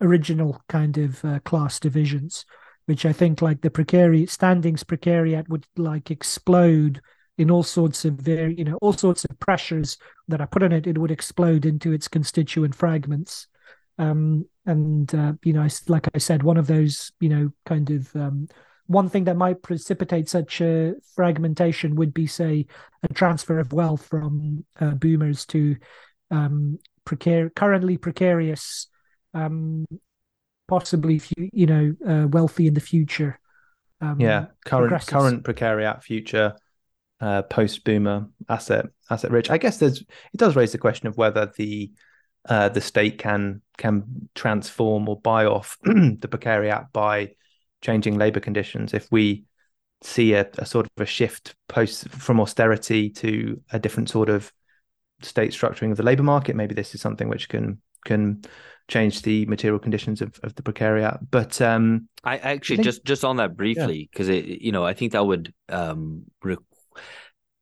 original 0.00 0.62
kind 0.68 0.96
of 0.96 1.24
uh, 1.24 1.40
class 1.40 1.78
divisions, 1.80 2.44
which 2.86 3.04
I 3.04 3.12
think 3.12 3.42
like 3.42 3.60
the 3.60 3.70
precariat 3.70 4.30
Standing's 4.30 4.84
precariat 4.84 5.48
would 5.48 5.66
like 5.76 6.10
explode 6.10 7.00
in 7.36 7.50
all 7.50 7.62
sorts 7.62 8.04
of 8.04 8.14
very 8.14 8.54
you 8.56 8.64
know 8.64 8.78
all 8.80 8.92
sorts 8.92 9.24
of 9.24 9.38
pressures 9.38 9.96
that 10.28 10.40
are 10.40 10.46
put 10.46 10.62
on 10.62 10.72
it. 10.72 10.86
It 10.86 10.98
would 10.98 11.10
explode 11.10 11.66
into 11.66 11.92
its 11.92 12.08
constituent 12.08 12.74
fragments. 12.74 13.46
Um, 13.98 14.46
and 14.64 15.12
uh, 15.14 15.32
you 15.42 15.52
know, 15.52 15.66
like 15.88 16.08
I 16.14 16.18
said, 16.18 16.42
one 16.42 16.56
of 16.56 16.66
those 16.66 17.12
you 17.20 17.28
know 17.28 17.50
kind 17.66 17.90
of 17.90 18.14
um, 18.14 18.48
one 18.88 19.08
thing 19.08 19.24
that 19.24 19.36
might 19.36 19.62
precipitate 19.62 20.28
such 20.28 20.60
a 20.60 20.94
fragmentation 21.14 21.94
would 21.96 22.14
be, 22.14 22.26
say, 22.26 22.66
a 23.02 23.12
transfer 23.12 23.58
of 23.58 23.72
wealth 23.72 24.06
from 24.06 24.64
uh, 24.80 24.92
boomers 24.92 25.44
to 25.46 25.76
um, 26.30 26.78
precar- 27.04 27.54
currently 27.54 27.98
precarious, 27.98 28.86
um, 29.34 29.84
possibly 30.66 31.20
you 31.36 31.66
know 31.66 31.94
uh, 32.06 32.26
wealthy 32.28 32.66
in 32.66 32.74
the 32.74 32.80
future. 32.80 33.38
Um, 34.00 34.20
yeah 34.20 34.46
current 34.64 35.06
current 35.08 35.42
precariat 35.42 36.04
future 36.04 36.54
uh 37.20 37.42
post 37.42 37.82
boomer 37.82 38.28
asset 38.48 38.86
asset 39.10 39.32
rich 39.32 39.50
i 39.50 39.58
guess 39.58 39.78
there's 39.78 40.02
it 40.02 40.36
does 40.36 40.54
raise 40.54 40.70
the 40.70 40.78
question 40.78 41.08
of 41.08 41.16
whether 41.16 41.50
the 41.56 41.90
uh 42.46 42.68
the 42.68 42.80
state 42.80 43.18
can 43.18 43.62
can 43.76 44.28
transform 44.34 45.08
or 45.08 45.20
buy 45.20 45.44
off 45.44 45.76
the 45.82 46.28
precariat 46.28 46.92
by 46.92 47.30
changing 47.82 48.18
labor 48.18 48.40
conditions. 48.40 48.94
If 48.94 49.06
we 49.10 49.44
see 50.02 50.32
a, 50.34 50.48
a 50.58 50.66
sort 50.66 50.86
of 50.86 51.02
a 51.02 51.06
shift 51.06 51.54
post 51.68 52.08
from 52.08 52.40
austerity 52.40 53.10
to 53.10 53.60
a 53.72 53.78
different 53.78 54.08
sort 54.10 54.28
of 54.28 54.52
state 55.22 55.50
structuring 55.50 55.90
of 55.90 55.96
the 55.96 56.02
labor 56.04 56.22
market 56.22 56.54
maybe 56.54 56.74
this 56.74 56.94
is 56.94 57.00
something 57.00 57.28
which 57.28 57.48
can 57.48 57.80
can 58.04 58.40
change 58.86 59.22
the 59.22 59.44
material 59.46 59.78
conditions 59.78 60.22
of, 60.22 60.38
of 60.42 60.54
the 60.54 60.62
precariat. 60.62 61.18
But 61.30 61.60
um 61.60 62.08
I 62.24 62.38
actually 62.38 62.76
think- 62.76 62.84
just 62.84 63.04
just 63.04 63.24
on 63.24 63.36
that 63.36 63.56
briefly 63.56 64.08
because 64.10 64.28
it 64.28 64.46
you 64.46 64.72
know 64.72 64.84
I 64.84 64.94
think 64.94 65.12
that 65.12 65.26
would 65.26 65.52
um 65.68 66.22
re- 66.42 66.56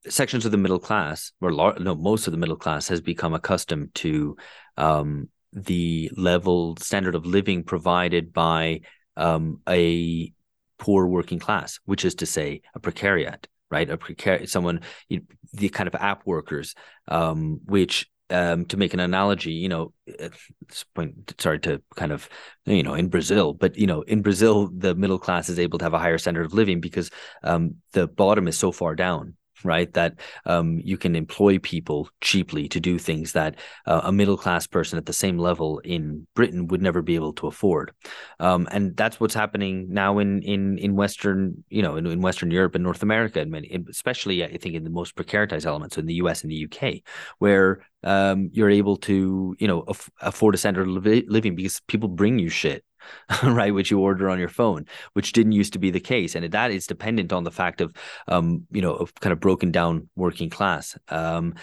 sections 0.08 0.44
of 0.44 0.52
the 0.52 0.58
middle 0.58 0.78
class 0.78 1.32
or 1.40 1.52
lar- 1.52 1.78
no 1.80 1.94
most 1.94 2.26
of 2.28 2.32
the 2.32 2.38
middle 2.38 2.56
class 2.56 2.88
has 2.88 3.00
become 3.00 3.34
accustomed 3.34 3.92
to 3.96 4.36
um 4.76 5.28
the 5.52 6.10
level 6.16 6.76
standard 6.78 7.14
of 7.14 7.26
living 7.26 7.62
provided 7.64 8.32
by 8.32 8.80
um 9.16 9.60
a 9.68 10.32
poor 10.78 11.06
working 11.06 11.38
class 11.38 11.78
which 11.84 12.04
is 12.04 12.14
to 12.14 12.26
say 12.26 12.60
a 12.74 12.80
precariat 12.80 13.46
right? 13.70 13.90
A 13.90 13.98
precariat 13.98 14.48
someone 14.48 14.80
you, 15.08 15.22
the 15.52 15.68
kind 15.68 15.88
of 15.88 15.94
app 15.96 16.26
workers 16.26 16.74
um 17.08 17.60
which 17.64 18.06
um 18.30 18.64
to 18.66 18.76
make 18.76 18.92
an 18.92 19.00
analogy 19.00 19.52
you 19.52 19.68
know 19.68 19.92
at 20.18 20.32
this 20.68 20.84
point 20.94 21.34
sorry 21.38 21.60
to 21.60 21.80
kind 21.94 22.12
of 22.12 22.28
you 22.64 22.82
know 22.82 22.94
in 22.94 23.08
brazil 23.08 23.54
but 23.54 23.76
you 23.76 23.86
know 23.86 24.02
in 24.02 24.20
brazil 24.20 24.68
the 24.76 24.96
middle 24.96 25.18
class 25.18 25.48
is 25.48 25.60
able 25.60 25.78
to 25.78 25.84
have 25.84 25.94
a 25.94 25.98
higher 25.98 26.18
standard 26.18 26.44
of 26.44 26.52
living 26.52 26.80
because 26.80 27.10
um 27.44 27.76
the 27.92 28.08
bottom 28.08 28.48
is 28.48 28.58
so 28.58 28.72
far 28.72 28.96
down 28.96 29.34
right 29.64 29.92
that 29.94 30.14
um 30.44 30.80
you 30.84 30.96
can 30.96 31.16
employ 31.16 31.58
people 31.58 32.08
cheaply 32.20 32.68
to 32.68 32.80
do 32.80 32.98
things 32.98 33.32
that 33.32 33.58
uh, 33.86 34.02
a 34.04 34.12
middle 34.12 34.36
class 34.36 34.66
person 34.66 34.98
at 34.98 35.06
the 35.06 35.12
same 35.12 35.38
level 35.38 35.78
in 35.80 36.26
britain 36.34 36.66
would 36.66 36.82
never 36.82 37.02
be 37.02 37.14
able 37.14 37.32
to 37.32 37.46
afford. 37.46 37.92
Um 38.40 38.68
and 38.70 38.96
that's 38.96 39.20
what's 39.20 39.34
happening 39.34 39.86
now 39.90 40.18
in 40.18 40.42
in 40.42 40.78
in 40.78 40.96
western 40.96 41.64
you 41.68 41.82
know 41.82 41.96
in, 41.96 42.06
in 42.06 42.20
western 42.20 42.50
europe 42.50 42.74
and 42.74 42.84
north 42.84 43.02
america 43.02 43.40
and 43.40 43.50
many 43.50 43.84
especially 43.88 44.44
i 44.44 44.56
think 44.56 44.74
in 44.74 44.84
the 44.84 44.90
most 44.90 45.14
precaritized 45.16 45.66
elements 45.66 45.96
so 45.96 46.00
in 46.00 46.06
the 46.06 46.14
us 46.14 46.42
and 46.42 46.50
the 46.50 46.64
uk 46.64 46.94
where 47.38 47.80
um, 48.06 48.50
you're 48.52 48.70
able 48.70 48.96
to, 48.98 49.56
you 49.58 49.66
know, 49.66 49.82
aff- 49.88 50.10
afford 50.20 50.54
a 50.54 50.58
standard 50.58 50.88
of 50.88 51.04
li- 51.04 51.26
living 51.26 51.56
because 51.56 51.80
people 51.88 52.08
bring 52.08 52.38
you 52.38 52.48
shit, 52.48 52.84
right, 53.42 53.74
which 53.74 53.90
you 53.90 54.00
order 54.00 54.28
on 54.28 54.38
your 54.38 54.48
phone, 54.48 54.86
which 55.14 55.32
didn't 55.32 55.52
used 55.52 55.72
to 55.74 55.78
be 55.78 55.90
the 55.90 56.00
case, 56.00 56.34
and 56.34 56.44
that 56.50 56.70
is 56.70 56.86
dependent 56.86 57.32
on 57.32 57.44
the 57.44 57.50
fact 57.50 57.80
of, 57.80 57.94
um, 58.28 58.66
you 58.70 58.82
know, 58.82 58.94
of 58.94 59.14
kind 59.16 59.32
of 59.32 59.40
broken 59.40 59.70
down 59.70 60.08
working 60.16 60.50
class. 60.50 60.96
Um, 61.08 61.54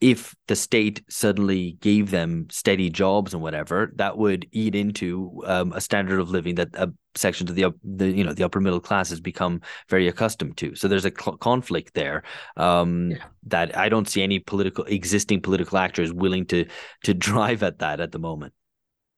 if 0.00 0.34
the 0.48 0.56
state 0.56 1.00
suddenly 1.08 1.76
gave 1.80 2.10
them 2.10 2.48
steady 2.50 2.90
jobs 2.90 3.34
and 3.34 3.42
whatever, 3.42 3.92
that 3.94 4.18
would 4.18 4.48
eat 4.50 4.74
into 4.74 5.40
um, 5.46 5.72
a 5.72 5.80
standard 5.80 6.18
of 6.18 6.28
living 6.28 6.56
that 6.56 6.70
a 6.74 6.92
section 7.14 7.48
of 7.48 7.54
the 7.54 7.66
the 7.84 8.10
you 8.10 8.24
know 8.24 8.32
the 8.32 8.42
upper 8.42 8.60
middle 8.60 8.80
class 8.80 9.10
has 9.10 9.20
become 9.20 9.60
very 9.88 10.08
accustomed 10.08 10.56
to. 10.56 10.74
So 10.74 10.88
there's 10.88 11.04
a 11.04 11.12
cl- 11.16 11.36
conflict 11.36 11.94
there 11.94 12.24
um, 12.56 13.12
Yeah. 13.12 13.18
that 13.46 13.76
I 13.78 13.88
don't 13.88 14.08
see 14.08 14.22
any 14.22 14.40
political 14.40 14.84
existing 14.86 15.40
political 15.40 15.78
actors 15.78 16.12
willing 16.12 16.46
to 16.46 16.66
to 17.04 17.14
drive 17.28 17.62
at 17.62 17.78
that 17.78 18.00
at 18.00 18.10
the 18.10 18.18
moment. 18.18 18.54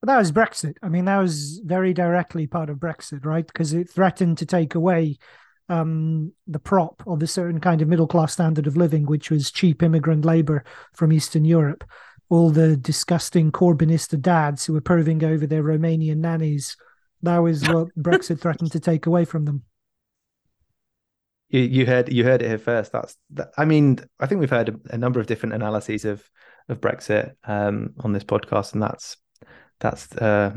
But 0.05 0.13
that 0.13 0.19
was 0.19 0.33
Brexit. 0.33 0.77
I 0.83 0.91
mean, 0.91 1.07
that 1.07 1.17
was 1.17 1.63
very 1.65 1.95
directly 1.95 2.47
part 2.47 2.69
of 2.69 2.77
Brexit, 2.77 3.25
right? 3.25 3.47
Because 3.47 3.73
it 3.73 3.89
threatened 3.89 4.37
to 4.37 4.45
take 4.45 4.75
away 4.75 5.17
um, 5.71 6.35
the 6.47 6.59
prop 6.59 7.03
of 7.07 7.23
a 7.23 7.27
certain 7.27 7.59
kind 7.59 7.81
of 7.81 7.89
middle 7.89 8.07
class 8.07 8.35
standard 8.35 8.67
of 8.67 8.77
living, 8.77 9.07
which 9.07 9.31
was 9.31 9.51
cheap 9.51 9.83
immigrant 9.83 10.27
labor 10.27 10.63
from 10.93 11.11
Eastern 11.11 11.47
Europe. 11.47 11.85
All 12.29 12.51
the 12.51 12.77
disgusting 12.77 13.51
Corbynista 13.51 14.21
dads 14.21 14.67
who 14.67 14.75
were 14.75 14.83
proving 14.83 15.25
over 15.25 15.47
their 15.47 15.63
Romanian 15.63 16.19
nannies. 16.19 16.77
That 17.23 17.39
was 17.39 17.67
what 17.71 17.89
Brexit 17.99 18.43
threatened 18.43 18.73
to 18.73 18.81
take 18.81 19.07
away 19.07 19.25
from 19.25 19.47
them. 19.47 19.63
You, 21.49 21.63
you 21.63 21.87
heard 21.87 22.13
you 22.13 22.25
heard 22.25 22.43
it 22.43 22.49
here 22.49 22.59
first. 22.59 22.93
That's 22.93 23.17
that, 23.31 23.53
I 23.57 23.65
mean, 23.65 24.01
I 24.21 24.27
think 24.27 24.43
we've 24.43 24.51
heard 24.51 24.69
a, 24.69 24.95
a 24.97 24.99
number 24.99 25.19
of 25.19 25.29
different 25.29 25.55
analyses 25.55 26.05
of 26.05 26.29
of 26.69 26.83
Brexit 26.83 27.37
um, 27.45 27.95
on 28.01 28.13
this 28.13 28.25
podcast, 28.25 28.75
and 28.75 28.83
that's 28.83 29.17
that's 29.85 30.11
uh, 30.17 30.55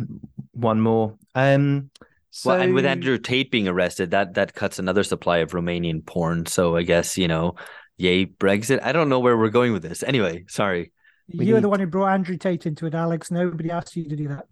one 0.54 0.80
more. 0.80 1.18
Um, 1.36 1.90
so 2.30 2.52
well, 2.52 2.62
and 2.62 2.74
with 2.74 2.86
Andrew 2.86 3.18
Tate 3.18 3.52
being 3.52 3.68
arrested, 3.68 4.12
that 4.12 4.36
that 4.36 4.54
cuts 4.54 4.80
another 4.80 5.04
supply 5.04 5.40
of 5.40 5.52
Romanian 5.52 6.06
porn. 6.06 6.46
So 6.46 6.78
I 6.78 6.84
guess 6.84 7.18
you 7.18 7.28
know, 7.28 7.56
yay 7.98 8.26
Brexit. 8.26 8.82
I 8.82 8.94
don't 8.94 9.10
know 9.10 9.20
where 9.20 9.38
we're 9.38 9.50
going 9.50 9.74
with 9.74 9.84
this. 9.84 10.02
Anyway, 10.02 10.46
sorry. 10.48 10.94
We 11.38 11.46
You're 11.46 11.58
need- 11.58 11.66
the 11.66 11.70
one 11.70 11.82
who 11.82 11.88
brought 11.88 12.14
Andrew 12.14 12.38
Tate 12.38 12.66
into 12.66 12.86
it, 12.86 12.96
Alex. 12.96 13.30
Nobody 13.30 13.70
asked 13.70 13.98
you 13.98 14.08
to 14.08 14.16
do 14.16 14.30
that. 14.30 14.46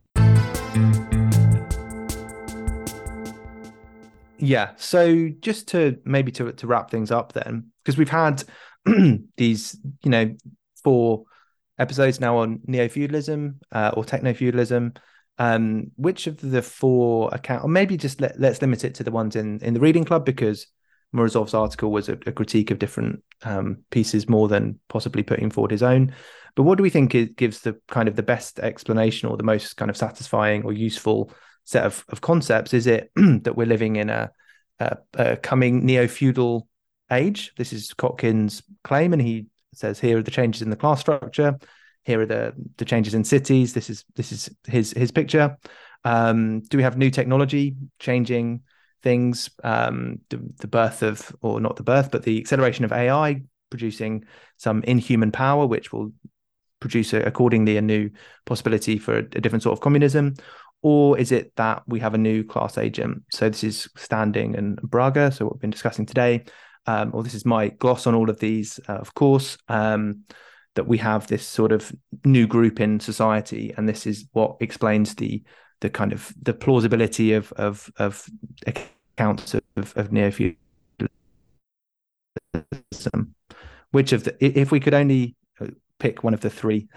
Yeah. 4.38 4.72
So 4.76 5.30
just 5.39 5.69
to 5.69 5.97
maybe 6.03 6.34
to 6.34 6.52
to 6.52 6.68
wrap 6.68 6.91
things 6.91 7.11
up 7.11 7.31
then, 7.31 7.72
because 7.81 7.97
we've 7.97 8.10
had 8.10 8.43
these, 9.38 9.77
you 10.03 10.11
know, 10.11 10.35
four 10.84 11.23
episodes 11.77 12.19
now 12.19 12.38
on 12.38 12.61
neo 12.65 12.88
feudalism 12.88 13.60
uh, 13.72 13.91
or 13.95 14.06
techno 14.06 14.34
feudalism. 14.34 14.93
Um, 15.38 15.91
which 15.97 16.27
of 16.27 16.39
the 16.39 16.61
four 16.61 17.30
account, 17.34 17.65
or 17.65 17.68
maybe 17.68 17.97
just 17.97 18.22
let, 18.22 18.39
let's 18.39 18.61
limit 18.61 18.85
it 18.85 18.95
to 18.95 19.03
the 19.03 19.11
ones 19.11 19.35
in 19.35 19.60
in 19.60 19.73
the 19.73 19.81
reading 19.81 20.06
club 20.06 20.23
because 20.23 20.68
Morozov's 21.15 21.53
article 21.53 21.91
was 21.91 22.10
a, 22.10 22.14
a 22.26 22.31
critique 22.31 22.72
of 22.72 22.80
different 22.80 23.23
um, 23.43 23.80
pieces 23.89 24.30
more 24.30 24.47
than 24.47 24.80
possibly 24.89 25.23
putting 25.23 25.49
forward 25.49 25.72
his 25.72 25.84
own. 25.84 26.14
But 26.56 26.64
what 26.64 26.77
do 26.77 26.84
we 26.84 26.89
think 26.89 27.15
it 27.15 27.35
gives 27.35 27.61
the 27.61 27.80
kind 27.88 28.07
of 28.07 28.15
the 28.15 28.23
best 28.23 28.60
explanation 28.60 29.30
or 29.30 29.38
the 29.38 29.43
most 29.43 29.76
kind 29.77 29.89
of 29.89 29.97
satisfying 29.97 30.64
or 30.64 30.73
useful 30.73 31.31
set 31.65 31.85
of, 31.85 32.06
of 32.10 32.22
concepts? 32.22 32.73
Is 32.73 32.88
it 32.88 33.11
that 33.15 33.56
we're 33.56 33.68
living 33.68 33.97
in 33.97 34.10
a, 34.10 34.31
a, 34.80 34.97
a 35.14 35.38
coming 35.38 35.85
neo 35.85 36.07
feudal 36.07 36.68
age? 37.11 37.53
This 37.57 37.73
is 37.73 37.93
Kotkin's 37.93 38.64
claim, 38.84 39.14
and 39.14 39.22
he 39.22 39.47
says 39.77 39.99
here 39.99 40.18
are 40.18 40.23
the 40.23 40.31
changes 40.31 40.61
in 40.61 40.69
the 40.69 40.76
class 40.76 40.99
structure. 40.99 41.57
Here 42.03 42.22
are 42.22 42.26
the 42.26 42.53
the 42.77 42.85
changes 42.85 43.14
in 43.14 43.23
cities. 43.23 43.73
This 43.73 43.89
is 43.89 44.06
this 44.15 44.31
is 44.31 44.49
his 44.68 44.91
his 44.91 45.11
picture. 45.11 45.57
Um, 46.03 46.61
do 46.61 46.77
we 46.77 46.84
have 46.84 46.97
new 46.97 47.10
technology 47.10 47.76
changing 47.99 48.61
things? 49.02 49.49
Um, 49.64 50.19
the, 50.30 50.39
the 50.60 50.68
birth 50.68 51.02
of, 51.02 51.35
or 51.41 51.60
not 51.60 51.77
the 51.77 51.84
birth, 51.84 52.11
but 52.11 52.23
the 52.23 52.39
acceleration 52.39 52.85
of 52.85 52.91
AI 52.91 53.41
producing 53.72 54.26
some 54.57 54.84
inhuman 54.84 55.31
power, 55.31 55.65
which 55.65 55.91
will 55.91 56.11
produce 56.80 57.14
a, 57.14 57.22
accordingly 57.22 57.77
a 57.77 57.81
new 57.81 58.11
possibility 58.45 58.99
for 58.99 59.15
a, 59.15 59.19
a 59.19 59.41
different 59.41 59.64
sort 59.64 59.73
of 59.73 59.81
communism 59.81 60.35
or 60.85 61.18
is 61.18 61.31
it 61.31 61.52
that 61.56 61.81
we 61.88 61.99
have 61.99 62.14
a 62.14 62.18
new 62.19 62.43
class 62.43 62.77
agent? 62.77 63.23
So 63.31 63.49
this 63.49 63.64
is 63.64 63.89
Standing 63.97 64.56
and 64.56 64.80
Braga, 64.84 65.31
so 65.31 65.45
what 65.45 65.56
we've 65.56 65.61
been 65.61 65.72
discussing 65.72 66.06
today, 66.06 66.43
um, 66.88 67.12
or 67.14 67.24
this 67.24 67.34
is 67.34 67.45
my 67.45 67.70
gloss 67.70 68.07
on 68.07 68.16
all 68.16 68.30
of 68.30 68.40
these, 68.40 68.80
uh, 68.88 68.94
of 68.94 69.14
course, 69.14 69.57
um, 69.68 70.24
that 70.76 70.88
we 70.88 70.98
have 70.98 71.28
this 71.28 71.45
sort 71.45 71.72
of 71.72 71.91
new 72.26 72.48
group 72.48 72.80
in 72.80 72.99
society, 72.99 73.74
and 73.76 73.88
this 73.88 74.06
is 74.06 74.26
what 74.34 74.57
explains 74.60 75.16
the 75.16 75.44
the 75.82 75.90
kind 75.90 76.14
of 76.14 76.34
the 76.41 76.53
plausibility 76.53 77.34
of 77.34 77.52
of 77.53 77.91
of 77.98 78.26
accounts 78.66 79.53
of, 79.53 79.94
of 79.95 80.12
neo 80.12 80.32
feudalism. 80.32 80.57
Which 83.91 84.12
of 84.14 84.24
the 84.26 84.36
if 84.45 84.72
we 84.72 84.80
could 84.80 84.94
only 84.94 85.36
pick 85.99 86.24
one 86.24 86.34
of 86.34 86.41
the 86.41 86.49
three 86.49 86.88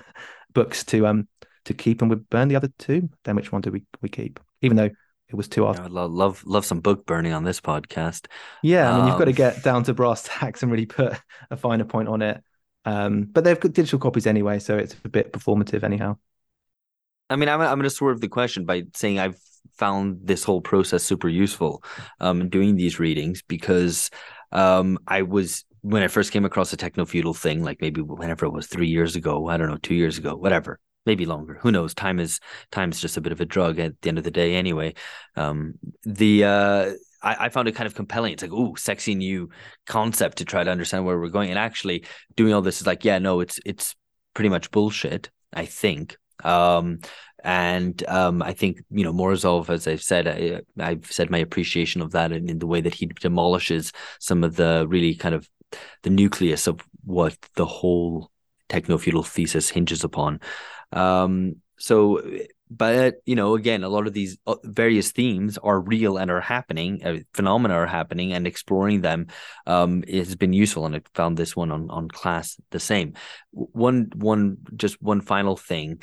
books 0.53 0.85
to 0.85 1.07
um 1.07 1.29
to 1.65 1.75
keep 1.75 2.03
and 2.03 2.11
we 2.11 2.17
burn 2.17 2.49
the 2.49 2.57
other 2.57 2.71
two, 2.79 3.09
then 3.25 3.37
which 3.37 3.53
one 3.53 3.61
do 3.63 3.71
we 3.71 3.85
we 4.01 4.09
keep? 4.09 4.41
Even 4.63 4.77
though 4.77 4.91
it 5.29 5.35
was 5.35 5.49
too 5.49 5.65
hard. 5.65 5.79
I 5.79 5.87
love, 5.87 6.13
love 6.13 6.43
love 6.47 6.65
some 6.65 6.81
book 6.81 7.07
burning 7.07 7.33
on 7.33 7.45
this 7.45 7.61
podcast. 7.61 8.27
Yeah, 8.63 8.91
I 8.91 8.93
mean 8.93 9.03
um, 9.03 9.09
you've 9.09 9.19
got 9.19 9.27
to 9.27 9.33
get 9.33 9.63
down 9.63 9.85
to 9.85 9.95
brass 9.95 10.23
tacks 10.25 10.63
and 10.63 10.73
really 10.73 10.87
put 10.87 11.21
a 11.51 11.57
finer 11.57 11.85
point 11.85 12.09
on 12.09 12.23
it. 12.23 12.43
Um, 12.85 13.25
but 13.25 13.45
they've 13.45 13.59
got 13.59 13.73
digital 13.73 13.99
copies 13.99 14.27
anyway, 14.27 14.59
so 14.59 14.77
it's 14.79 14.97
a 15.05 15.09
bit 15.09 15.33
performative 15.33 15.83
anyhow. 15.83 16.17
I 17.29 17.37
mean, 17.37 17.49
I'm 17.49 17.61
I'm 17.61 17.79
going 17.79 17.83
to 17.83 17.91
swerve 17.91 18.21
the 18.21 18.29
question 18.29 18.65
by 18.65 18.85
saying 18.95 19.19
I've 19.19 19.39
found 19.77 20.21
this 20.25 20.45
whole 20.45 20.63
process 20.63 21.03
super 21.03 21.29
useful, 21.29 21.83
um, 22.21 22.49
doing 22.49 22.77
these 22.77 22.99
readings 22.99 23.43
because 23.43 24.11
um, 24.53 24.99
I 25.07 25.23
was 25.23 25.65
when 25.83 26.03
I 26.03 26.09
first 26.09 26.33
came 26.33 26.45
across 26.45 26.71
the 26.71 26.77
techno 26.77 27.05
feudal 27.05 27.35
thing, 27.35 27.63
like 27.63 27.81
maybe 27.81 28.01
whenever 28.01 28.47
it 28.47 28.51
was 28.51 28.67
three 28.67 28.89
years 28.89 29.17
ago, 29.17 29.49
I 29.49 29.57
don't 29.57 29.69
know, 29.69 29.79
two 29.79 29.95
years 29.95 30.19
ago, 30.19 30.35
whatever, 30.35 30.81
maybe 31.09 31.27
longer. 31.27 31.59
Who 31.63 31.73
knows? 31.73 31.95
Time 31.95 32.21
is 32.21 32.39
time 32.71 32.91
is 32.91 33.01
just 33.01 33.17
a 33.17 33.21
bit 33.21 33.33
of 33.33 33.41
a 33.41 33.47
drug 33.47 33.81
at 33.81 34.01
the 34.01 34.09
end 34.11 34.19
of 34.19 34.25
the 34.25 34.31
day, 34.31 34.55
anyway. 34.55 34.95
Um, 35.35 35.75
the 36.05 36.45
uh, 36.45 36.91
I, 37.23 37.47
I, 37.47 37.49
found 37.49 37.67
it 37.67 37.75
kind 37.75 37.89
of 37.89 37.95
compelling. 37.95 38.35
It's 38.35 38.43
like, 38.43 38.53
oh, 38.53 38.77
sexy 38.77 39.17
new 39.17 39.49
concept 39.87 40.39
to 40.39 40.45
try 40.45 40.63
to 40.63 40.71
understand 40.71 41.05
where 41.05 41.19
we're 41.19 41.29
going. 41.29 41.51
And 41.51 41.59
actually, 41.59 42.05
doing 42.37 42.53
all 42.53 42.63
this 42.63 42.81
is 42.81 42.87
like, 42.87 43.05
yeah, 43.05 43.19
no, 43.19 43.41
it's 43.41 43.59
it's 43.65 43.97
pretty 44.35 44.51
much 44.51 44.71
bullshit. 44.71 45.31
I 45.53 45.65
think. 45.65 46.17
Um, 46.45 47.01
and 47.43 48.07
um, 48.09 48.43
I 48.43 48.53
think 48.53 48.83
you 48.91 49.05
know 49.05 49.13
Morozov, 49.13 49.71
as 49.71 49.89
I've 49.89 50.03
said, 50.03 50.29
I, 50.79 50.91
have 50.91 51.11
said 51.11 51.31
my 51.31 51.39
appreciation 51.39 52.03
of 52.03 52.13
that 52.13 52.33
and 52.33 52.51
in 52.51 52.59
the 52.59 52.67
way 52.67 52.81
that 52.83 52.95
he 52.95 53.07
demolishes 53.07 53.93
some 54.21 54.45
of 54.45 54.57
the 54.57 54.87
really 54.89 55.15
kind 55.15 55.35
of 55.35 55.49
the 56.03 56.11
nucleus 56.11 56.67
of 56.67 56.81
what 57.05 57.37
the 57.55 57.67
whole 57.67 58.31
techno 58.69 58.99
feudal 58.99 59.23
thesis 59.23 59.71
hinges 59.71 60.05
upon. 60.05 60.41
Um, 60.93 61.57
so, 61.79 62.23
but 62.71 63.17
you 63.25 63.35
know, 63.35 63.55
again, 63.55 63.85
a 63.85 63.89
lot 63.89 64.07
of 64.07 64.13
these 64.13 64.37
uh, 64.47 64.57
various 64.65 65.13
themes 65.13 65.59
are 65.59 65.81
real 65.81 66.19
and 66.19 66.31
are 66.31 66.41
happening. 66.41 67.05
Uh, 67.05 67.19
phenomena 67.33 67.75
are 67.75 67.87
happening, 67.87 68.33
and 68.33 68.47
exploring 68.47 69.01
them 69.01 69.29
um, 69.67 70.03
has 70.03 70.37
been 70.37 70.53
useful. 70.53 70.87
And 70.87 70.97
I 70.97 71.01
found 71.15 71.37
this 71.37 71.55
one 71.57 71.71
on 71.71 71.89
on 71.91 72.09
class 72.09 72.57
the 72.71 72.81
same. 72.81 73.15
One 73.53 74.11
one 74.15 74.59
just 74.77 75.01
one 75.01 75.21
final 75.21 75.57
thing 75.57 76.01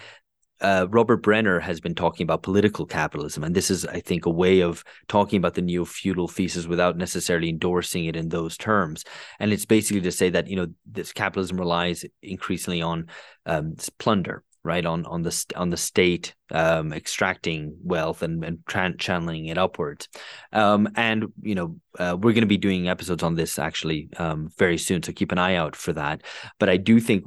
uh, 0.62 0.88
Robert 0.90 1.18
Brenner 1.18 1.60
has 1.60 1.82
been 1.82 1.96
talking 1.96 2.24
about 2.24 2.44
political 2.44 2.86
capitalism, 2.86 3.44
and 3.44 3.56
this 3.56 3.70
is, 3.70 3.86
I 3.86 4.00
think, 4.00 4.26
a 4.26 4.30
way 4.30 4.62
of 4.62 4.84
talking 5.08 5.38
about 5.38 5.54
the 5.56 5.62
neo 5.62 5.84
feudal 5.84 6.28
thesis 6.28 6.66
without 6.66 6.98
necessarily 6.98 7.50
endorsing 7.50 8.06
it 8.06 8.16
in 8.16 8.30
those 8.30 8.56
terms. 8.56 9.04
And 9.40 9.52
it's 9.52 9.66
basically 9.66 10.02
to 10.02 10.12
say 10.12 10.30
that 10.30 10.48
you 10.48 10.56
know 10.56 10.68
this 10.86 11.12
capitalism 11.12 11.58
relies 11.58 12.06
increasingly 12.22 12.82
on 12.82 13.08
um, 13.46 13.76
plunder, 14.00 14.44
right? 14.66 14.86
On 14.86 15.06
on 15.06 15.22
the 15.22 15.46
on 15.56 15.70
the 15.70 15.78
state 15.78 16.36
um, 16.52 16.92
extracting 16.92 17.78
wealth 17.84 18.22
and 18.24 18.44
and 18.44 18.60
channeling 19.00 19.46
it 19.46 19.58
upwards. 19.58 20.10
Um, 20.52 20.90
and 20.96 21.28
you 21.42 21.56
know 21.56 21.78
uh, 22.00 22.18
we're 22.20 22.34
going 22.34 22.42
to 22.42 22.48
be 22.48 22.58
doing 22.58 22.90
episodes 22.90 23.24
on 23.24 23.36
this 23.36 23.60
actually 23.60 24.10
um, 24.18 24.50
very 24.58 24.78
soon, 24.78 25.04
so 25.04 25.14
keep 25.14 25.32
an 25.32 25.38
eye 25.38 25.56
out 25.56 25.76
for 25.76 25.94
that. 25.94 26.24
But 26.60 26.70
I 26.70 26.78
do 26.78 27.00
think 27.00 27.24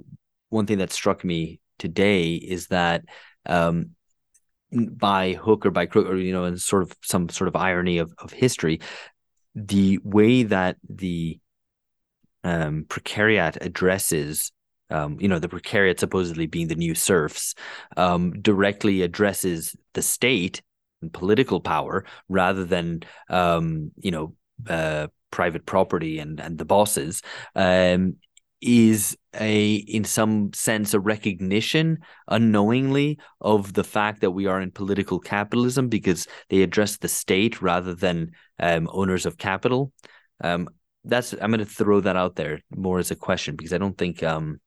one 0.51 0.66
thing 0.66 0.78
that 0.78 0.93
struck 0.93 1.24
me 1.24 1.60
today 1.78 2.35
is 2.35 2.66
that 2.66 3.05
um, 3.47 3.90
by 4.73 5.32
hook 5.32 5.65
or 5.65 5.70
by 5.70 5.86
crook 5.86 6.09
or 6.09 6.16
you 6.16 6.32
know 6.32 6.44
in 6.44 6.59
sort 6.59 6.82
of 6.82 6.93
some 7.02 7.28
sort 7.28 7.48
of 7.48 7.56
irony 7.56 7.98
of, 7.98 8.12
of 8.19 8.32
history 8.32 8.81
the 9.55 9.98
way 10.05 10.43
that 10.43 10.77
the 10.89 11.39
um, 12.44 12.85
precariat 12.89 13.56
addresses 13.60 14.52
um, 14.90 15.16
you 15.20 15.28
know 15.28 15.39
the 15.39 15.48
precariat 15.48 15.98
supposedly 15.98 16.47
being 16.47 16.69
the 16.69 16.74
new 16.74 16.94
serfs 16.94 17.55
um, 17.97 18.32
directly 18.40 19.02
addresses 19.02 19.77
the 19.94 20.02
state 20.02 20.62
and 21.02 21.12
political 21.12 21.60
power 21.60 22.05
rather 22.28 22.65
than 22.65 23.01
um, 23.31 23.90
you 23.97 24.10
know 24.10 24.35
uh, 24.69 25.06
private 25.31 25.66
property 25.66 26.19
and 26.19 26.40
and 26.40 26.59
the 26.59 26.65
bosses 26.65 27.23
um, 27.55 28.16
is 28.60 29.16
a 29.39 29.74
in 29.74 30.05
some 30.05 30.52
sense 30.52 30.94
a 30.94 31.01
recognition 31.01 31.98
unknowingly 32.27 33.19
of 33.40 33.73
the 33.74 33.85
fact 33.85 34.20
that 34.20 34.32
we 34.32 34.47
are 34.47 34.60
in 34.60 34.70
political 34.70 35.20
capitalism 35.20 35.89
because 35.89 36.27
they 36.48 36.62
address 36.62 36.97
the 36.97 37.09
state 37.09 37.62
rather 37.62 37.94
than 37.94 38.32
um, 38.59 38.89
owners 38.93 39.27
of 39.27 39.39
capital. 39.39 39.93
Um, 40.43 40.69
that's 41.04 41.32
i'm 41.34 41.50
going 41.50 41.58
to 41.58 41.64
throw 41.64 42.00
that 42.00 42.16
out 42.16 42.36
there 42.36 42.60
more 42.74 42.98
as 42.98 43.10
a 43.10 43.16
question 43.16 43.56
because 43.56 43.72
i 43.72 43.78
don't 43.78 43.98
think 43.98 44.22
um, 44.22 44.60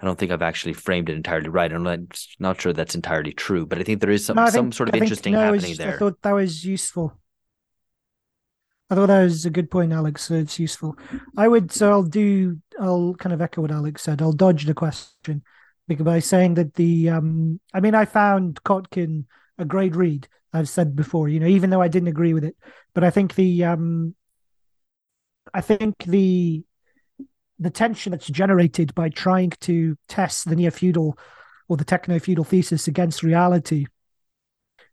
I 0.00 0.06
don't 0.06 0.18
think 0.18 0.32
I've 0.32 0.42
actually 0.42 0.74
framed 0.74 1.08
it 1.08 1.14
entirely 1.14 1.48
right. 1.48 1.72
I'm 1.72 1.84
not, 1.84 2.00
not 2.38 2.60
sure 2.60 2.72
that's 2.72 2.94
entirely 2.96 3.32
true, 3.32 3.64
but 3.64 3.78
I 3.78 3.84
think 3.84 4.00
there 4.00 4.10
is 4.10 4.26
some, 4.26 4.36
no, 4.36 4.44
think, 4.44 4.52
some 4.52 4.72
sort 4.72 4.88
of 4.88 4.96
interesting 4.96 5.32
no, 5.32 5.40
happening 5.40 5.70
was, 5.70 5.78
there. 5.78 5.94
I 5.94 5.98
thought 5.98 6.20
that 6.20 6.32
was 6.32 6.64
useful. 6.64 7.16
I 8.90 8.96
thought 8.96 9.06
that 9.06 9.22
was 9.22 9.46
a 9.46 9.50
good 9.50 9.70
point, 9.70 9.92
Alex. 9.92 10.24
So 10.24 10.34
it's 10.34 10.58
useful. 10.58 10.96
I 11.36 11.48
would 11.48 11.72
so 11.72 11.90
I'll 11.90 12.02
do 12.02 12.60
I'll 12.78 13.14
kind 13.14 13.32
of 13.32 13.40
echo 13.40 13.62
what 13.62 13.70
Alex 13.70 14.02
said. 14.02 14.20
I'll 14.20 14.32
dodge 14.32 14.66
the 14.66 14.74
question 14.74 15.42
by 15.88 16.18
saying 16.18 16.54
that 16.54 16.74
the 16.74 17.08
um 17.10 17.60
I 17.72 17.80
mean 17.80 17.94
I 17.94 18.04
found 18.04 18.62
Kotkin 18.62 19.24
a 19.58 19.64
great 19.64 19.96
read. 19.96 20.28
I've 20.52 20.68
said 20.68 20.94
before, 20.94 21.28
you 21.28 21.40
know, 21.40 21.46
even 21.46 21.70
though 21.70 21.80
I 21.80 21.88
didn't 21.88 22.08
agree 22.08 22.34
with 22.34 22.44
it, 22.44 22.56
but 22.94 23.04
I 23.04 23.10
think 23.10 23.34
the 23.34 23.64
um 23.64 24.14
I 25.54 25.60
think 25.60 26.04
the 26.04 26.64
the 27.60 27.70
tension 27.70 28.10
that's 28.10 28.26
generated 28.26 28.94
by 28.94 29.08
trying 29.08 29.50
to 29.60 29.96
test 30.08 30.48
the 30.48 30.56
neo 30.56 30.70
feudal 30.72 31.16
or 31.68 31.76
the 31.76 31.84
techno 31.84 32.18
feudal 32.18 32.44
thesis 32.44 32.88
against 32.88 33.22
reality, 33.22 33.86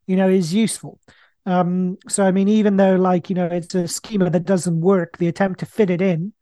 you 0.06 0.16
know, 0.16 0.30
is 0.30 0.54
useful. 0.54 1.00
Um, 1.48 1.98
so 2.08 2.24
I 2.24 2.32
mean, 2.32 2.48
even 2.48 2.78
though 2.78 2.96
like 2.96 3.30
you 3.30 3.36
know 3.36 3.48
it's 3.48 3.74
a 3.74 3.88
schema 3.88 4.30
that 4.30 4.46
doesn't 4.46 4.80
work, 4.80 5.18
the 5.18 5.28
attempt 5.28 5.60
to 5.62 5.66
fit 5.66 5.90
it 5.90 6.02
in, 6.02 6.34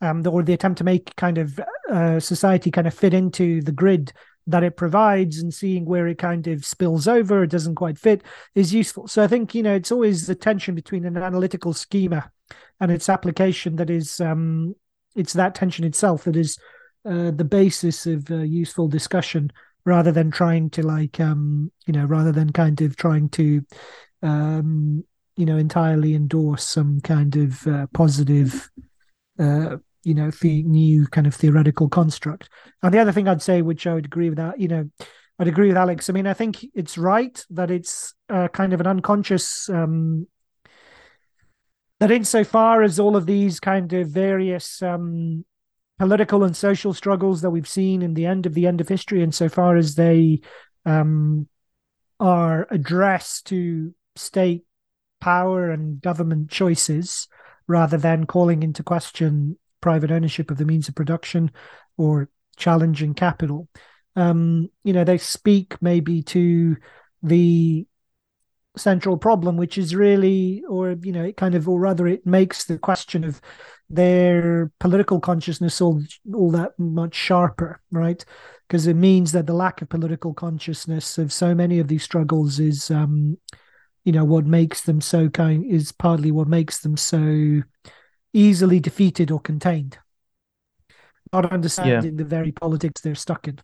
um, 0.00 0.26
or 0.26 0.42
the 0.42 0.54
attempt 0.54 0.78
to 0.78 0.84
make 0.84 1.14
kind 1.16 1.36
of 1.36 1.60
uh, 1.90 2.18
society 2.18 2.70
kind 2.70 2.86
of 2.86 2.94
fit 2.94 3.12
into 3.12 3.60
the 3.60 3.72
grid 3.72 4.12
that 4.46 4.62
it 4.62 4.76
provides 4.76 5.38
and 5.38 5.52
seeing 5.52 5.84
where 5.84 6.06
it 6.06 6.18
kind 6.18 6.46
of 6.46 6.64
spills 6.64 7.08
over, 7.08 7.42
it 7.42 7.50
doesn't 7.50 7.74
quite 7.74 7.98
fit, 7.98 8.22
is 8.54 8.72
useful. 8.72 9.08
So 9.08 9.22
I 9.22 9.26
think 9.26 9.54
you 9.54 9.62
know 9.62 9.74
it's 9.74 9.92
always 9.92 10.26
the 10.26 10.34
tension 10.34 10.74
between 10.74 11.04
an 11.04 11.16
analytical 11.16 11.72
schema 11.72 12.30
and 12.80 12.92
its 12.92 13.08
application 13.08 13.76
that 13.76 13.90
is 13.90 14.20
um, 14.20 14.74
it's 15.14 15.32
that 15.32 15.54
tension 15.54 15.84
itself 15.84 16.24
that 16.24 16.36
is 16.36 16.58
uh, 17.04 17.30
the 17.30 17.46
basis 17.48 18.06
of 18.06 18.30
uh, 18.30 18.36
useful 18.36 18.88
discussion 18.88 19.52
rather 19.84 20.10
than 20.10 20.32
trying 20.32 20.68
to 20.68 20.84
like 20.84 21.20
um 21.20 21.70
you 21.86 21.92
know 21.92 22.04
rather 22.04 22.32
than 22.32 22.50
kind 22.50 22.80
of 22.80 22.96
trying 22.96 23.28
to 23.28 23.64
um, 24.22 25.04
you 25.36 25.44
know, 25.44 25.58
entirely 25.58 26.14
endorse 26.14 26.64
some 26.64 27.00
kind 27.00 27.36
of 27.36 27.66
uh, 27.66 27.86
positive, 27.92 28.70
uh, 29.38 29.76
you 30.06 30.14
know 30.14 30.30
the 30.30 30.62
new 30.62 31.04
kind 31.08 31.26
of 31.26 31.34
theoretical 31.34 31.88
construct. 31.88 32.48
And 32.80 32.94
the 32.94 33.00
other 33.00 33.10
thing 33.10 33.26
I'd 33.26 33.42
say, 33.42 33.60
which 33.60 33.88
I 33.88 33.94
would 33.94 34.04
agree 34.04 34.28
with 34.28 34.38
that, 34.38 34.60
you 34.60 34.68
know, 34.68 34.88
I'd 35.40 35.48
agree 35.48 35.66
with 35.66 35.76
Alex. 35.76 36.08
I 36.08 36.12
mean, 36.12 36.28
I 36.28 36.32
think 36.32 36.64
it's 36.74 36.96
right 36.96 37.44
that 37.50 37.72
it's 37.72 38.14
uh, 38.28 38.46
kind 38.46 38.72
of 38.72 38.80
an 38.80 38.86
unconscious 38.86 39.68
um, 39.68 40.28
that 41.98 42.12
insofar 42.12 42.84
as 42.84 43.00
all 43.00 43.16
of 43.16 43.26
these 43.26 43.58
kind 43.58 43.92
of 43.92 44.08
various 44.08 44.80
um, 44.80 45.44
political 45.98 46.44
and 46.44 46.56
social 46.56 46.94
struggles 46.94 47.42
that 47.42 47.50
we've 47.50 47.68
seen 47.68 48.00
in 48.00 48.14
the 48.14 48.26
end 48.26 48.46
of 48.46 48.54
the 48.54 48.68
end 48.68 48.80
of 48.80 48.88
history, 48.88 49.24
insofar 49.24 49.76
as 49.76 49.96
they 49.96 50.40
um, 50.84 51.48
are 52.20 52.68
addressed 52.70 53.48
to 53.48 53.92
state 54.14 54.62
power 55.20 55.68
and 55.68 56.00
government 56.00 56.48
choices, 56.48 57.26
rather 57.66 57.96
than 57.96 58.24
calling 58.24 58.62
into 58.62 58.84
question 58.84 59.58
private 59.80 60.10
ownership 60.10 60.50
of 60.50 60.58
the 60.58 60.64
means 60.64 60.88
of 60.88 60.94
production 60.94 61.50
or 61.96 62.28
challenging 62.56 63.14
capital. 63.14 63.68
Um, 64.16 64.70
you 64.82 64.92
know, 64.92 65.04
they 65.04 65.18
speak 65.18 65.80
maybe 65.80 66.22
to 66.22 66.76
the 67.22 67.86
central 68.76 69.16
problem, 69.16 69.56
which 69.56 69.78
is 69.78 69.94
really, 69.94 70.62
or 70.68 70.96
you 71.02 71.12
know, 71.12 71.24
it 71.24 71.36
kind 71.36 71.54
of, 71.54 71.68
or 71.68 71.80
rather, 71.80 72.06
it 72.06 72.26
makes 72.26 72.64
the 72.64 72.78
question 72.78 73.24
of 73.24 73.40
their 73.88 74.70
political 74.80 75.20
consciousness 75.20 75.80
all 75.80 76.02
all 76.34 76.50
that 76.50 76.72
much 76.78 77.14
sharper, 77.14 77.80
right? 77.92 78.24
Because 78.66 78.86
it 78.86 78.96
means 78.96 79.32
that 79.32 79.46
the 79.46 79.54
lack 79.54 79.80
of 79.82 79.88
political 79.88 80.34
consciousness 80.34 81.18
of 81.18 81.32
so 81.32 81.54
many 81.54 81.78
of 81.78 81.88
these 81.88 82.02
struggles 82.02 82.58
is, 82.58 82.90
um, 82.90 83.38
you 84.04 84.12
know, 84.12 84.24
what 84.24 84.44
makes 84.44 84.82
them 84.82 85.00
so 85.00 85.28
kind 85.28 85.64
is 85.64 85.92
partly 85.92 86.32
what 86.32 86.48
makes 86.48 86.80
them 86.80 86.96
so 86.96 87.62
easily 88.36 88.78
defeated 88.78 89.30
or 89.30 89.40
contained. 89.40 89.98
Not 91.32 91.52
understanding 91.52 92.12
yeah. 92.12 92.18
the 92.18 92.24
very 92.24 92.52
politics 92.52 93.00
they're 93.00 93.14
stuck 93.14 93.48
in. 93.48 93.58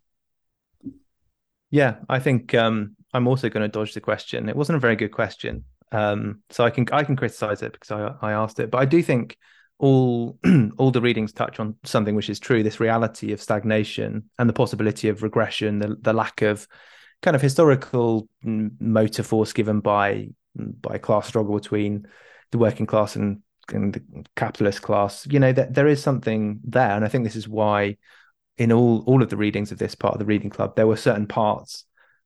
Yeah, 1.71 1.97
I 2.09 2.19
think 2.19 2.55
um, 2.55 2.97
I'm 3.15 3.29
also 3.29 3.49
going 3.49 3.63
to 3.63 3.69
dodge 3.69 3.95
the 3.95 4.01
question. 4.01 4.49
It 4.49 4.57
wasn't 4.57 4.77
a 4.77 4.81
very 4.81 4.97
good 4.97 5.13
question, 5.13 5.65
um, 5.93 6.43
so 6.51 6.65
I 6.65 6.71
can 6.71 6.87
I 6.93 7.05
can 7.05 7.17
criticize 7.17 7.63
it 7.63 7.73
because 7.73 7.91
I 7.91 8.15
I 8.21 8.33
asked 8.33 8.59
it. 8.59 8.71
But 8.71 8.79
I 8.79 8.85
do 8.85 9.03
think 9.03 9.39
all 9.79 10.39
all 10.77 10.91
the 10.91 11.01
readings 11.01 11.33
touch 11.33 11.61
on 11.61 11.77
something 11.85 12.15
which 12.15 12.29
is 12.29 12.41
true: 12.41 12.63
this 12.63 12.81
reality 12.81 13.33
of 13.33 13.41
stagnation 13.41 14.29
and 14.39 14.49
the 14.49 14.55
possibility 14.55 15.09
of 15.09 15.23
regression, 15.23 15.79
the 15.79 15.97
the 16.01 16.13
lack 16.13 16.43
of 16.43 16.67
kind 17.23 17.37
of 17.37 17.41
historical 17.41 18.29
motor 18.43 19.23
force 19.23 19.53
given 19.53 19.81
by 19.81 20.29
by 20.55 20.99
class 20.99 21.29
struggle 21.29 21.55
between 21.55 22.07
the 22.51 22.59
working 22.59 22.87
class 22.87 23.17
and, 23.17 23.41
and 23.71 23.93
the 23.93 24.03
capitalist 24.37 24.83
class. 24.83 25.27
You 25.31 25.39
know 25.39 25.53
that 25.53 25.75
there 25.75 25.87
is 25.87 26.03
something 26.03 26.61
there, 26.65 26.91
and 26.91 27.05
I 27.05 27.09
think 27.09 27.25
this 27.25 27.37
is 27.37 27.49
why 27.49 27.97
in 28.59 28.73
all 28.73 29.03
all 29.07 29.23
of 29.23 29.31
the 29.31 29.37
readings 29.37 29.73
of 29.73 29.79
this 29.79 29.95
part 29.95 30.15
of 30.15 30.19
the 30.19 30.27
reading 30.27 30.51
club, 30.51 30.77
there 30.77 30.87
were 30.87 30.97
certain 30.97 31.27
parts 31.27 31.85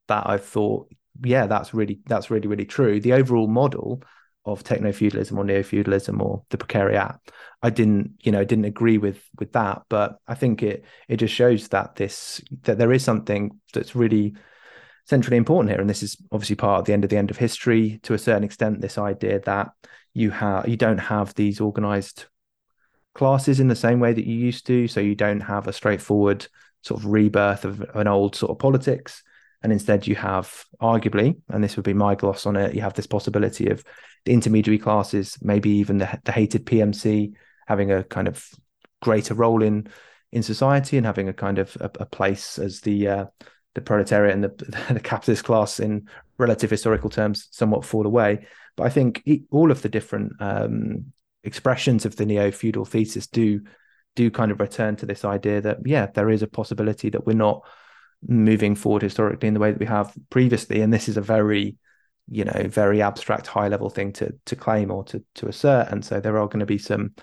that 0.08 0.28
I 0.28 0.38
thought, 0.38 0.88
yeah, 1.24 1.46
that's 1.46 1.74
really 1.74 2.00
that's 2.06 2.30
really 2.30 2.48
really 2.48 2.64
true. 2.64 3.00
The 3.00 3.14
overall 3.14 3.48
model 3.48 4.02
of 4.44 4.62
techno 4.62 4.92
feudalism 4.92 5.36
or 5.36 5.44
neo 5.44 5.62
feudalism 5.62 6.22
or 6.22 6.44
the 6.50 6.56
precariat, 6.56 7.18
I 7.62 7.70
didn't 7.70 8.14
you 8.22 8.32
know 8.32 8.44
didn't 8.44 8.66
agree 8.66 8.98
with 8.98 9.22
with 9.38 9.52
that, 9.52 9.82
but 9.88 10.18
I 10.26 10.34
think 10.34 10.62
it 10.62 10.84
it 11.08 11.16
just 11.16 11.34
shows 11.34 11.68
that 11.68 11.96
this 11.96 12.40
that 12.62 12.78
there 12.78 12.92
is 12.92 13.04
something 13.04 13.60
that's 13.72 13.96
really 13.96 14.34
centrally 15.06 15.36
important 15.36 15.70
here, 15.70 15.80
and 15.80 15.88
this 15.88 16.02
is 16.02 16.16
obviously 16.32 16.56
part 16.56 16.80
of 16.80 16.84
the 16.86 16.92
end 16.92 17.04
of 17.04 17.10
the 17.10 17.16
end 17.16 17.30
of 17.30 17.36
history 17.36 18.00
to 18.02 18.14
a 18.14 18.18
certain 18.18 18.44
extent. 18.44 18.80
This 18.80 18.98
idea 18.98 19.40
that 19.40 19.70
you 20.14 20.30
have 20.30 20.68
you 20.68 20.76
don't 20.76 20.98
have 20.98 21.34
these 21.34 21.60
organized 21.60 22.26
classes 23.14 23.60
in 23.60 23.68
the 23.68 23.76
same 23.76 24.00
way 24.00 24.12
that 24.12 24.26
you 24.26 24.34
used 24.34 24.66
to, 24.66 24.88
so 24.88 25.00
you 25.00 25.14
don't 25.14 25.40
have 25.40 25.66
a 25.66 25.72
straightforward 25.72 26.46
sort 26.82 27.00
of 27.00 27.06
rebirth 27.06 27.64
of 27.64 27.80
an 27.94 28.06
old 28.06 28.36
sort 28.36 28.50
of 28.50 28.58
politics 28.58 29.22
and 29.62 29.72
instead 29.72 30.06
you 30.06 30.14
have 30.14 30.64
arguably 30.80 31.36
and 31.48 31.64
this 31.64 31.74
would 31.74 31.84
be 31.84 31.92
my 31.92 32.14
gloss 32.14 32.46
on 32.46 32.54
it 32.54 32.74
you 32.74 32.80
have 32.80 32.94
this 32.94 33.06
possibility 33.06 33.68
of 33.68 33.82
the 34.24 34.32
intermediary 34.32 34.78
classes 34.78 35.36
maybe 35.42 35.70
even 35.70 35.98
the, 35.98 36.20
the 36.24 36.30
hated 36.30 36.64
pmc 36.64 37.32
having 37.66 37.90
a 37.90 38.04
kind 38.04 38.28
of 38.28 38.48
greater 39.02 39.34
role 39.34 39.62
in 39.62 39.88
in 40.30 40.42
society 40.42 40.96
and 40.96 41.06
having 41.06 41.28
a 41.28 41.32
kind 41.32 41.58
of 41.58 41.76
a, 41.80 41.90
a 42.00 42.06
place 42.06 42.58
as 42.58 42.80
the 42.82 43.08
uh, 43.08 43.26
the 43.76 43.80
proletariat 43.80 44.34
and 44.34 44.44
the, 44.44 44.84
the 44.92 45.00
capitalist 45.00 45.44
class 45.44 45.78
in 45.78 46.08
relative 46.38 46.70
historical 46.70 47.10
terms 47.10 47.48
somewhat 47.52 47.84
fall 47.84 48.06
away. 48.06 48.46
But 48.76 48.84
i 48.84 48.90
think 48.90 49.22
all 49.50 49.70
of 49.70 49.82
the 49.82 49.88
different 49.88 50.32
um, 50.40 51.12
expressions 51.44 52.04
of 52.04 52.16
the 52.16 52.26
neo 52.26 52.50
feudal 52.50 52.84
thesis 52.84 53.26
do 53.28 53.60
do 54.16 54.30
kind 54.30 54.50
of 54.50 54.60
return 54.60 54.96
to 54.96 55.06
this 55.06 55.24
idea 55.24 55.60
that 55.60 55.78
yeah 55.84 56.06
there 56.06 56.28
is 56.28 56.42
a 56.42 56.46
possibility 56.46 57.08
that 57.10 57.24
we're 57.26 57.34
not 57.34 57.62
moving 58.26 58.74
forward 58.74 59.02
historically 59.02 59.48
in 59.48 59.54
the 59.54 59.60
way 59.60 59.70
that 59.70 59.80
we 59.80 59.86
have 59.86 60.12
previously. 60.30 60.80
And 60.80 60.92
this 60.92 61.08
is 61.08 61.16
a 61.16 61.22
very 61.22 61.76
you 62.28 62.44
know 62.44 62.64
very 62.66 63.02
abstract 63.02 63.46
high 63.46 63.68
level 63.68 63.88
thing 63.88 64.12
to 64.12 64.34
to 64.46 64.56
claim 64.56 64.90
or 64.90 65.04
to 65.04 65.22
to 65.36 65.48
assert. 65.48 65.88
And 65.90 66.04
so 66.04 66.20
there 66.20 66.38
are 66.38 66.46
going 66.46 66.60
to 66.60 66.66
be 66.66 66.78
some 66.78 67.14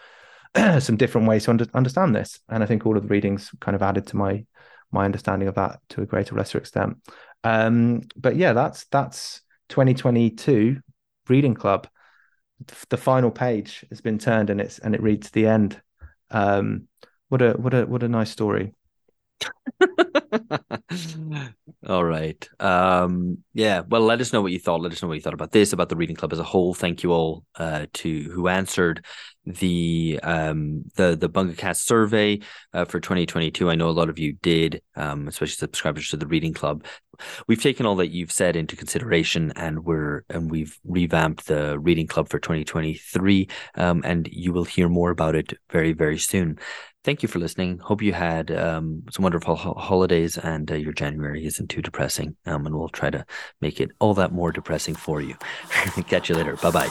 some 0.79 0.97
different 0.97 1.27
ways 1.27 1.45
to 1.45 1.51
under, 1.51 1.65
understand 1.73 2.15
this. 2.15 2.39
And 2.49 2.63
i 2.63 2.65
think 2.65 2.85
all 2.85 2.97
of 2.97 3.03
the 3.03 3.09
readings 3.09 3.51
kind 3.59 3.75
of 3.75 3.81
added 3.81 4.07
to 4.07 4.17
my 4.17 4.45
my 4.93 5.05
understanding 5.05 5.47
of 5.47 5.55
that 5.55 5.79
to 5.89 6.01
a 6.01 6.05
greater 6.05 6.35
or 6.35 6.37
lesser 6.37 6.57
extent. 6.57 6.97
Um 7.43 8.01
but 8.15 8.35
yeah 8.35 8.53
that's 8.53 8.85
that's 8.85 9.41
2022 9.69 10.79
reading 11.27 11.53
club. 11.53 11.87
The 12.89 12.97
final 12.97 13.31
page 13.31 13.85
has 13.89 14.01
been 14.01 14.19
turned 14.19 14.49
and 14.49 14.61
it's 14.61 14.79
and 14.79 14.95
it 14.95 15.01
reads 15.01 15.29
the 15.31 15.47
end. 15.47 15.81
Um 16.31 16.87
what 17.29 17.41
a 17.41 17.53
what 17.53 17.73
a 17.73 17.85
what 17.85 18.03
a 18.03 18.07
nice 18.07 18.29
story 18.29 18.73
All 21.87 22.05
right. 22.05 22.49
Um, 22.59 23.39
yeah. 23.53 23.81
Well, 23.87 24.01
let 24.01 24.21
us 24.21 24.31
know 24.31 24.41
what 24.41 24.51
you 24.51 24.59
thought. 24.59 24.81
Let 24.81 24.93
us 24.93 25.01
know 25.01 25.07
what 25.07 25.15
you 25.15 25.21
thought 25.21 25.33
about 25.33 25.51
this, 25.51 25.73
about 25.73 25.89
the 25.89 25.95
reading 25.95 26.15
club 26.15 26.31
as 26.31 26.39
a 26.39 26.43
whole. 26.43 26.73
Thank 26.73 27.03
you 27.03 27.11
all 27.11 27.43
uh, 27.55 27.87
to 27.93 28.23
who 28.31 28.47
answered 28.47 29.05
the 29.45 30.19
um, 30.23 30.85
the 30.95 31.17
the 31.17 31.29
BungaCast 31.29 31.81
survey 31.81 32.39
uh, 32.73 32.85
for 32.85 32.99
2022. 32.99 33.69
I 33.69 33.75
know 33.75 33.89
a 33.89 33.91
lot 33.91 34.09
of 34.09 34.17
you 34.17 34.33
did, 34.33 34.81
um, 34.95 35.27
especially 35.27 35.55
subscribers 35.55 36.09
to 36.09 36.17
the 36.17 36.27
reading 36.27 36.53
club. 36.53 36.85
We've 37.47 37.61
taken 37.61 37.85
all 37.85 37.95
that 37.97 38.11
you've 38.11 38.31
said 38.31 38.55
into 38.55 38.77
consideration, 38.77 39.51
and 39.55 39.83
we're 39.83 40.23
and 40.29 40.49
we've 40.49 40.79
revamped 40.85 41.47
the 41.47 41.77
reading 41.77 42.07
club 42.07 42.29
for 42.29 42.39
2023. 42.39 43.49
Um, 43.75 44.01
and 44.05 44.27
you 44.31 44.53
will 44.53 44.63
hear 44.63 44.87
more 44.87 45.11
about 45.11 45.35
it 45.35 45.53
very 45.69 45.91
very 45.91 46.17
soon 46.17 46.59
thank 47.03 47.21
you 47.21 47.29
for 47.29 47.39
listening. 47.39 47.79
Hope 47.79 48.01
you 48.01 48.13
had 48.13 48.51
um, 48.51 49.03
some 49.11 49.23
wonderful 49.23 49.55
ho- 49.55 49.73
holidays 49.73 50.37
and 50.37 50.71
uh, 50.71 50.75
your 50.75 50.93
January 50.93 51.45
isn't 51.45 51.69
too 51.69 51.81
depressing. 51.81 52.35
Um, 52.45 52.65
and 52.65 52.75
we'll 52.75 52.89
try 52.89 53.09
to 53.09 53.25
make 53.61 53.79
it 53.79 53.91
all 53.99 54.13
that 54.15 54.31
more 54.31 54.51
depressing 54.51 54.95
for 54.95 55.21
you. 55.21 55.35
Catch 56.07 56.29
you 56.29 56.35
later. 56.35 56.55
Bye 56.57 56.71
bye. 56.71 56.89